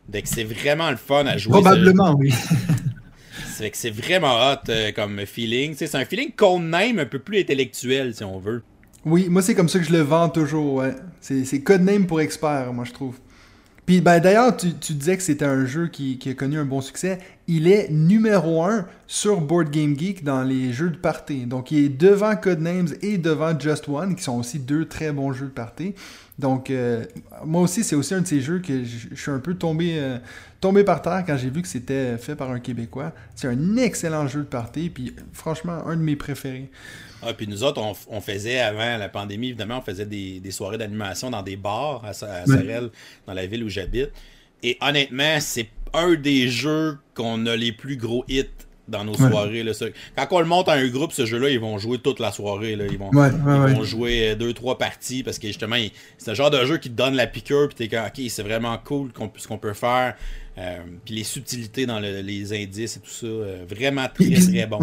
Donc 0.08 0.22
c'est 0.24 0.44
vraiment 0.44 0.90
le 0.90 0.96
fun 0.96 1.26
à 1.26 1.36
jouer. 1.36 1.52
Probablement, 1.52 2.14
oui. 2.16 2.32
c'est 3.48 3.70
que 3.70 3.76
c'est 3.76 3.90
vraiment 3.90 4.50
hot 4.50 4.68
euh, 4.68 4.92
comme 4.92 5.26
feeling. 5.26 5.74
C'est 5.76 5.94
un 5.96 6.04
feeling 6.04 6.32
qu'on 6.32 6.72
aime 6.72 7.00
un 7.00 7.06
peu 7.06 7.18
plus 7.18 7.40
intellectuel, 7.40 8.14
si 8.14 8.24
on 8.24 8.38
veut. 8.38 8.62
Oui, 9.04 9.28
moi 9.28 9.42
c'est 9.42 9.54
comme 9.54 9.68
ça 9.68 9.78
que 9.78 9.84
je 9.84 9.92
le 9.92 10.00
vends 10.00 10.28
toujours, 10.28 10.74
ouais. 10.74 10.94
C'est 11.20 11.62
codename 11.62 12.06
pour 12.06 12.20
expert, 12.20 12.72
moi 12.72 12.84
je 12.84 12.92
trouve. 12.92 13.18
Ben, 13.98 14.20
d'ailleurs, 14.20 14.56
tu, 14.56 14.94
disais 14.94 15.16
que 15.16 15.22
c'était 15.22 15.44
un 15.44 15.64
jeu 15.64 15.88
qui, 15.88 16.16
a 16.24 16.34
connu 16.34 16.58
un 16.58 16.64
bon 16.64 16.80
succès. 16.80 17.18
Il 17.48 17.66
est 17.66 17.90
numéro 17.90 18.62
1 18.62 18.86
sur 19.08 19.40
Board 19.40 19.70
Game 19.70 19.98
Geek 19.98 20.22
dans 20.22 20.44
les 20.44 20.72
jeux 20.72 20.90
de 20.90 20.96
party. 20.96 21.46
Donc 21.46 21.72
il 21.72 21.84
est 21.84 21.88
devant 21.88 22.36
Codenames 22.36 22.94
et 23.02 23.18
devant 23.18 23.58
Just 23.58 23.88
One, 23.88 24.14
qui 24.14 24.22
sont 24.22 24.38
aussi 24.38 24.60
deux 24.60 24.84
très 24.84 25.10
bons 25.10 25.32
jeux 25.32 25.46
de 25.46 25.50
party. 25.50 25.94
Donc 26.38 26.70
euh, 26.70 27.04
moi 27.44 27.62
aussi, 27.62 27.82
c'est 27.82 27.96
aussi 27.96 28.14
un 28.14 28.20
de 28.20 28.26
ces 28.28 28.40
jeux 28.40 28.60
que 28.60 28.84
je, 28.84 29.14
suis 29.16 29.32
un 29.32 29.40
peu 29.40 29.54
tombé, 29.54 29.96
euh, 29.98 30.18
tombé 30.60 30.84
par 30.84 31.02
terre 31.02 31.24
quand 31.26 31.36
j'ai 31.36 31.50
vu 31.50 31.60
que 31.60 31.68
c'était 31.68 32.16
fait 32.16 32.36
par 32.36 32.50
un 32.52 32.60
Québécois. 32.60 33.12
C'est 33.34 33.48
un 33.48 33.76
excellent 33.76 34.28
jeu 34.28 34.40
de 34.40 34.46
party, 34.46 34.90
puis 34.90 35.16
franchement, 35.32 35.84
un 35.86 35.96
de 35.96 36.02
mes 36.02 36.14
préférés. 36.14 36.70
Ah, 37.22 37.34
puis 37.34 37.46
nous 37.46 37.64
autres, 37.64 37.80
on, 38.08 38.20
faisait 38.20 38.60
avant 38.60 38.96
la 38.96 39.08
pandémie, 39.08 39.48
évidemment, 39.48 39.78
on 39.78 39.82
faisait 39.82 40.06
des, 40.06 40.50
soirées 40.50 40.78
d'animation 40.78 41.30
dans 41.30 41.42
des 41.42 41.56
bars 41.56 42.02
à, 42.04 42.12
Sorel, 42.12 42.90
dans 43.26 43.34
la 43.34 43.46
ville 43.46 43.64
où 43.64 43.68
j'habite. 43.68 44.10
Et 44.62 44.76
honnêtement, 44.80 45.38
c'est 45.40 45.68
un 45.92 46.14
des 46.14 46.48
jeux 46.48 46.98
qu'on 47.14 47.46
a 47.46 47.56
les 47.56 47.72
plus 47.72 47.96
gros 47.96 48.24
hits 48.28 48.44
dans 48.88 49.04
nos 49.04 49.14
soirées. 49.14 49.62
Là. 49.62 49.72
Quand 50.16 50.26
on 50.32 50.40
le 50.40 50.46
monte 50.46 50.68
à 50.68 50.72
un 50.72 50.88
groupe, 50.88 51.12
ce 51.12 51.24
jeu-là, 51.24 51.48
ils 51.48 51.60
vont 51.60 51.78
jouer 51.78 51.98
toute 51.98 52.18
la 52.18 52.32
soirée. 52.32 52.76
Là. 52.76 52.84
Ils, 52.90 52.98
vont, 52.98 53.10
ils 53.12 53.74
vont 53.74 53.84
jouer 53.84 54.34
deux, 54.34 54.52
trois 54.52 54.78
parties 54.78 55.22
parce 55.22 55.38
que 55.38 55.46
justement, 55.46 55.76
c'est 56.18 56.30
un 56.30 56.34
genre 56.34 56.50
de 56.50 56.64
jeu 56.64 56.78
qui 56.78 56.90
te 56.90 56.96
donne 56.96 57.14
la 57.14 57.26
piqûre. 57.26 57.68
Puis 57.68 57.76
t'es 57.76 57.88
comme, 57.88 58.06
ok, 58.06 58.20
c'est 58.28 58.42
vraiment 58.42 58.76
cool 58.78 59.10
ce 59.36 59.46
qu'on 59.46 59.58
peut 59.58 59.74
faire. 59.74 60.16
Euh, 60.58 60.78
puis 61.04 61.14
les 61.14 61.24
subtilités 61.24 61.86
dans 61.86 62.00
les 62.00 62.52
indices 62.52 62.96
et 62.96 63.00
tout 63.00 63.10
ça, 63.10 63.26
euh, 63.26 63.64
vraiment 63.68 64.06
très, 64.12 64.34
très 64.34 64.66
bon. 64.66 64.78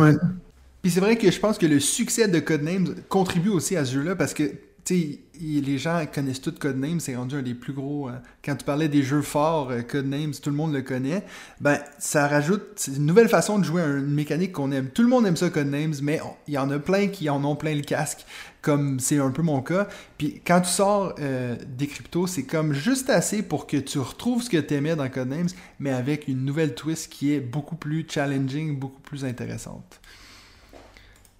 Puis 0.81 0.91
c'est 0.91 0.99
vrai 0.99 1.17
que 1.17 1.29
je 1.29 1.39
pense 1.39 1.57
que 1.57 1.65
le 1.65 1.79
succès 1.79 2.27
de 2.27 2.39
Codenames 2.39 2.95
contribue 3.09 3.49
aussi 3.49 3.75
à 3.75 3.85
ce 3.85 3.93
jeu-là 3.93 4.15
parce 4.15 4.33
que 4.33 4.51
sais, 4.87 5.19
les 5.39 5.77
gens 5.77 6.05
connaissent 6.13 6.41
tout 6.41 6.53
Codenames, 6.53 6.99
c'est 6.99 7.15
rendu 7.15 7.35
un 7.35 7.41
des 7.41 7.53
plus 7.53 7.73
gros. 7.73 8.09
Euh, 8.09 8.13
quand 8.43 8.55
tu 8.55 8.65
parlais 8.65 8.87
des 8.87 9.03
jeux 9.03 9.21
forts, 9.21 9.69
euh, 9.71 9.81
Codenames, 9.81 10.33
tout 10.33 10.49
le 10.49 10.55
monde 10.55 10.73
le 10.73 10.81
connaît. 10.81 11.23
Ben, 11.59 11.79
ça 11.99 12.27
rajoute. 12.27 12.89
Une 12.95 13.05
nouvelle 13.05 13.29
façon 13.29 13.59
de 13.59 13.63
jouer 13.63 13.81
à 13.81 13.87
une 13.87 14.13
mécanique 14.13 14.53
qu'on 14.53 14.71
aime. 14.71 14.89
Tout 14.89 15.01
le 15.01 15.09
monde 15.09 15.27
aime 15.27 15.35
ça, 15.35 15.49
Codenames, 15.49 15.95
mais 16.01 16.19
il 16.47 16.53
y 16.53 16.57
en 16.57 16.69
a 16.71 16.79
plein 16.79 17.07
qui 17.07 17.29
en 17.29 17.43
ont 17.43 17.55
plein 17.55 17.75
le 17.75 17.81
casque, 17.81 18.25
comme 18.61 18.99
c'est 18.99 19.19
un 19.19 19.31
peu 19.31 19.41
mon 19.41 19.61
cas. 19.61 19.87
Puis 20.17 20.41
quand 20.45 20.61
tu 20.61 20.69
sors 20.69 21.13
euh, 21.19 21.55
des 21.67 21.87
cryptos, 21.87 22.27
c'est 22.27 22.43
comme 22.43 22.73
juste 22.73 23.09
assez 23.09 23.43
pour 23.43 23.67
que 23.67 23.77
tu 23.77 23.99
retrouves 23.99 24.43
ce 24.43 24.49
que 24.49 24.57
tu 24.57 24.73
aimais 24.73 24.95
dans 24.95 25.09
Codenames, 25.09 25.49
mais 25.79 25.91
avec 25.91 26.27
une 26.27 26.45
nouvelle 26.45 26.73
twist 26.75 27.11
qui 27.11 27.33
est 27.33 27.41
beaucoup 27.41 27.75
plus 27.75 28.05
challenging, 28.09 28.77
beaucoup 28.79 29.01
plus 29.01 29.25
intéressante. 29.25 29.99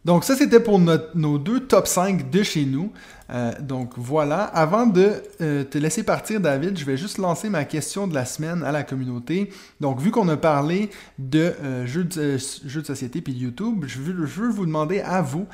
Donc 0.08 0.24
ça, 0.24 0.38
c'était 0.38 0.62
pour 0.62 0.80
nos 0.80 1.38
deux 1.38 1.60
top 1.68 1.86
5 1.86 2.30
de 2.30 2.42
chez 2.42 2.64
nous. 2.64 2.94
Euh, 3.30 3.52
donc 3.60 3.92
voilà, 3.98 4.44
avant 4.44 4.86
de 4.86 5.12
euh, 5.42 5.66
te 5.66 5.78
laisser 5.78 6.04
partir, 6.04 6.40
David, 6.40 6.80
je 6.80 6.86
vais 6.86 6.96
juste 6.96 7.18
lancer 7.18 7.50
ma 7.50 7.66
question 7.66 8.08
de 8.08 8.14
la 8.14 8.24
semaine 8.24 8.64
à 8.64 8.72
la 8.72 8.84
communauté. 8.84 9.50
Donc 9.82 10.00
vu 10.00 10.12
qu'on 10.12 10.30
a 10.30 10.38
parlé 10.38 10.92
de 11.20 11.54
euh, 11.62 11.86
jeux, 11.86 12.06
de, 12.06 12.38
jeux, 12.38 12.82
de, 12.84 12.86
société 12.86 13.20
puis 13.20 13.34
YouTube, 13.34 13.84
je 13.86 14.00
veux, 14.00 14.26
je 14.26 14.42
vous 14.44 14.66
demander 14.66 15.02
à 15.02 15.22
vous, 15.22 15.46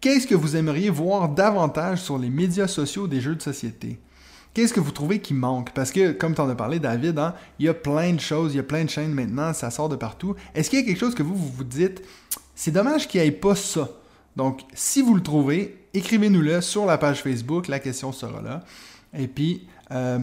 qu'est-ce 0.00 0.26
que 0.26 0.34
vous 0.34 0.56
aimeriez 0.56 0.88
voir 0.88 1.28
davantage 1.28 2.00
sur 2.00 2.16
les 2.16 2.30
médias 2.30 2.66
sociaux 2.66 3.08
des 3.08 3.20
jeux 3.20 3.34
de 3.34 3.42
société? 3.42 3.98
Qu'est-ce 4.54 4.72
que 4.72 4.80
vous 4.80 4.90
trouvez 4.90 5.18
qui 5.18 5.34
manque? 5.34 5.72
Parce 5.74 5.92
que, 5.92 6.12
comme 6.12 6.34
tu 6.34 6.40
en 6.40 6.48
as 6.48 6.54
parlé, 6.54 6.78
David, 6.78 7.18
hein, 7.18 7.34
il 7.58 7.66
y 7.66 7.68
a 7.68 7.74
plein 7.74 8.14
de 8.14 8.20
choses, 8.20 8.54
il 8.54 8.56
y 8.56 8.60
a 8.60 8.62
plein 8.62 8.84
de 8.84 8.90
chaînes 8.90 9.12
maintenant, 9.12 9.52
ça 9.52 9.70
sort 9.70 9.90
de 9.90 9.96
partout. 9.96 10.34
Est-ce 10.54 10.70
qu'il 10.70 10.78
y 10.78 10.82
a 10.82 10.86
quelque 10.86 10.98
chose 10.98 11.14
que 11.14 11.22
vous 11.22 11.36
vous, 11.36 11.52
vous 11.58 11.64
dites, 11.64 12.00
c'est 12.54 12.70
dommage 12.70 13.06
qu'il 13.06 13.20
n'y 13.20 13.26
ait 13.26 13.32
pas 13.32 13.54
ça? 13.54 13.90
Donc, 14.38 14.60
si 14.72 15.02
vous 15.02 15.16
le 15.16 15.20
trouvez, 15.20 15.76
écrivez-nous-le 15.94 16.60
sur 16.60 16.86
la 16.86 16.96
page 16.96 17.22
Facebook, 17.24 17.66
la 17.66 17.80
question 17.80 18.12
sera 18.12 18.40
là. 18.40 18.62
Et 19.12 19.26
puis, 19.26 19.66
euh, 19.90 20.20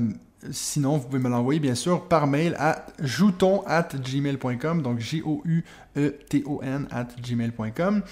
sinon, 0.52 0.96
vous 0.98 1.08
pouvez 1.08 1.20
me 1.20 1.28
l'envoyer 1.28 1.60
bien 1.60 1.76
sûr 1.76 2.08
par 2.08 2.26
mail 2.26 2.56
à 2.58 2.86
jouton 3.02 3.62
at 3.68 3.90
gmail.com, 3.94 4.82
donc 4.82 5.00
J-O-U-E-T-O-N 5.00 6.88
at 6.92 7.08
gmail.com. 7.22 8.04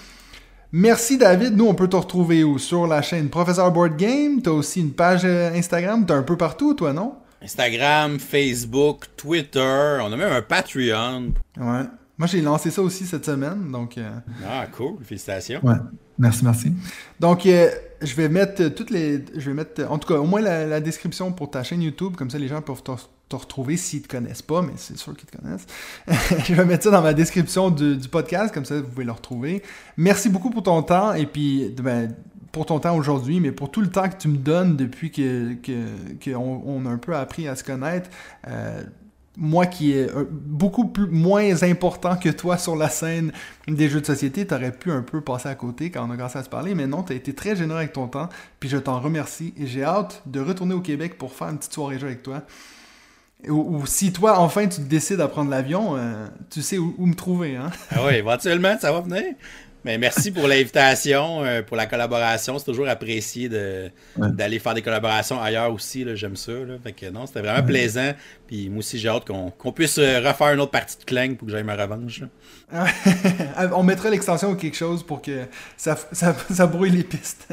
Merci 0.72 1.16
David, 1.16 1.56
nous 1.56 1.68
on 1.68 1.74
peut 1.74 1.88
te 1.88 1.96
retrouver 1.96 2.44
où? 2.44 2.58
Sur 2.58 2.86
la 2.86 3.00
chaîne 3.00 3.30
Professeur 3.30 3.72
Board 3.72 3.96
Game, 3.96 4.42
tu 4.42 4.50
as 4.50 4.52
aussi 4.52 4.80
une 4.80 4.92
page 4.92 5.22
euh, 5.24 5.54
Instagram, 5.54 6.04
tu 6.04 6.12
es 6.12 6.16
un 6.16 6.22
peu 6.22 6.36
partout 6.36 6.74
toi, 6.74 6.92
non? 6.92 7.14
Instagram, 7.40 8.18
Facebook, 8.18 9.06
Twitter, 9.16 9.98
on 10.02 10.12
a 10.12 10.16
même 10.16 10.32
un 10.32 10.42
Patreon. 10.42 11.32
Ouais. 11.56 11.84
Moi, 12.16 12.28
j'ai 12.28 12.40
lancé 12.40 12.70
ça 12.70 12.80
aussi 12.80 13.06
cette 13.06 13.24
semaine, 13.24 13.72
donc... 13.72 13.98
Euh, 13.98 14.10
ah, 14.46 14.66
cool. 14.68 15.02
Félicitations. 15.02 15.60
Ouais. 15.64 15.74
Merci, 16.16 16.44
merci. 16.44 16.72
Donc, 17.18 17.44
euh, 17.44 17.70
je 18.02 18.14
vais 18.14 18.28
mettre 18.28 18.68
toutes 18.68 18.90
les... 18.90 19.24
Je 19.34 19.50
vais 19.50 19.54
mettre, 19.54 19.90
en 19.90 19.98
tout 19.98 20.06
cas, 20.06 20.20
au 20.20 20.24
moins 20.24 20.40
la, 20.40 20.80
description 20.80 21.32
pour 21.32 21.50
ta 21.50 21.64
chaîne 21.64 21.82
YouTube, 21.82 22.14
comme 22.14 22.30
ça, 22.30 22.38
les 22.38 22.46
gens 22.46 22.62
peuvent 22.62 22.82
te, 22.84 22.92
retrouver 23.34 23.76
s'ils 23.76 24.02
te 24.02 24.08
connaissent 24.08 24.42
pas, 24.42 24.62
mais 24.62 24.74
c'est 24.76 24.96
sûr 24.96 25.16
qu'ils 25.16 25.28
te 25.28 25.36
connaissent. 25.36 25.66
je 26.46 26.54
vais 26.54 26.64
mettre 26.64 26.84
ça 26.84 26.90
dans 26.92 27.02
ma 27.02 27.14
description 27.14 27.70
du, 27.70 27.98
podcast, 28.08 28.54
comme 28.54 28.64
ça, 28.64 28.76
vous 28.76 28.88
pouvez 28.88 29.04
le 29.04 29.12
retrouver. 29.12 29.64
Merci 29.96 30.28
beaucoup 30.28 30.50
pour 30.50 30.62
ton 30.62 30.82
temps, 30.82 31.14
et 31.14 31.26
puis... 31.26 31.74
Ben, 31.82 32.14
pour 32.52 32.66
ton 32.66 32.78
temps 32.78 32.96
aujourd'hui, 32.96 33.40
mais 33.40 33.50
pour 33.50 33.72
tout 33.72 33.80
le 33.80 33.88
temps 33.88 34.08
que 34.08 34.16
tu 34.16 34.28
me 34.28 34.36
donnes 34.36 34.76
depuis 34.76 35.10
que 35.10 35.54
qu'on 36.24 36.62
on 36.64 36.86
a 36.86 36.88
un 36.88 36.98
peu 36.98 37.16
appris 37.16 37.48
à 37.48 37.56
se 37.56 37.64
connaître. 37.64 38.08
Euh, 38.46 38.84
moi 39.36 39.66
qui 39.66 39.92
est 39.92 40.08
beaucoup 40.30 40.86
plus, 40.86 41.06
moins 41.06 41.62
important 41.62 42.16
que 42.16 42.28
toi 42.28 42.56
sur 42.56 42.76
la 42.76 42.88
scène 42.88 43.32
des 43.66 43.88
jeux 43.88 44.00
de 44.00 44.06
société, 44.06 44.46
t'aurais 44.46 44.72
pu 44.72 44.92
un 44.92 45.02
peu 45.02 45.20
passer 45.20 45.48
à 45.48 45.54
côté 45.54 45.90
quand 45.90 46.06
on 46.06 46.10
a 46.10 46.16
commencé 46.16 46.38
à 46.38 46.44
se 46.44 46.48
parler, 46.48 46.74
mais 46.74 46.86
non, 46.86 47.02
t'as 47.02 47.14
été 47.14 47.34
très 47.34 47.56
généreux 47.56 47.78
avec 47.78 47.92
ton 47.92 48.06
temps, 48.06 48.28
puis 48.60 48.68
je 48.68 48.76
t'en 48.76 49.00
remercie, 49.00 49.52
et 49.58 49.66
j'ai 49.66 49.82
hâte 49.82 50.22
de 50.26 50.40
retourner 50.40 50.74
au 50.74 50.80
Québec 50.80 51.18
pour 51.18 51.32
faire 51.32 51.48
une 51.48 51.58
petite 51.58 51.72
soirée 51.72 51.98
jeu 51.98 52.06
avec 52.06 52.22
toi. 52.22 52.42
Ou, 53.48 53.84
si 53.84 54.10
toi, 54.10 54.38
enfin, 54.38 54.66
tu 54.68 54.80
décides 54.80 55.20
à 55.20 55.28
prendre 55.28 55.50
l'avion, 55.50 55.96
euh, 55.96 56.26
tu 56.48 56.62
sais 56.62 56.78
où, 56.78 56.94
où, 56.96 57.04
me 57.04 57.14
trouver, 57.14 57.56
hein? 57.56 57.70
Ah 57.90 58.06
oui, 58.06 58.14
éventuellement, 58.14 58.74
ça 58.80 58.90
va 58.90 59.02
venir. 59.02 59.34
Mais 59.84 59.98
merci 59.98 60.30
pour 60.30 60.48
l'invitation, 60.48 61.44
euh, 61.44 61.62
pour 61.62 61.76
la 61.76 61.86
collaboration. 61.86 62.58
C'est 62.58 62.64
toujours 62.64 62.88
apprécié 62.88 63.50
d'aller 64.16 64.58
faire 64.58 64.74
des 64.74 64.82
collaborations 64.82 65.40
ailleurs 65.40 65.72
aussi. 65.72 66.06
J'aime 66.16 66.36
ça. 66.36 66.52
Fait 66.82 66.92
que 66.92 67.10
non, 67.10 67.26
c'était 67.26 67.40
vraiment 67.40 67.64
plaisant. 67.66 68.12
Puis 68.46 68.70
moi 68.70 68.78
aussi, 68.78 68.98
j'ai 68.98 69.08
hâte 69.08 69.26
qu'on 69.26 69.72
puisse 69.72 69.98
euh, 69.98 70.20
refaire 70.26 70.54
une 70.54 70.60
autre 70.60 70.70
partie 70.70 70.98
de 70.98 71.04
Clang 71.04 71.36
pour 71.36 71.46
que 71.46 71.52
j'aille 71.52 71.64
ma 71.64 71.76
revanche. 71.76 72.22
On 73.72 73.82
mettra 73.82 74.08
l'extension 74.08 74.50
ou 74.50 74.54
quelque 74.56 74.76
chose 74.76 75.02
pour 75.02 75.20
que 75.20 75.44
ça, 75.76 75.96
ça, 76.12 76.34
ça 76.50 76.66
brouille 76.66 76.90
les 76.90 77.04
pistes. 77.04 77.48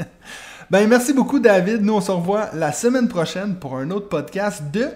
ben 0.70 0.88
merci 0.88 1.14
beaucoup, 1.14 1.40
David. 1.40 1.82
Nous, 1.82 1.94
on 1.94 2.02
se 2.02 2.12
revoit 2.12 2.50
la 2.54 2.72
semaine 2.72 3.08
prochaine 3.08 3.56
pour 3.56 3.78
un 3.78 3.92
autre 3.92 4.08
podcast 4.08 4.64
de 4.72 4.88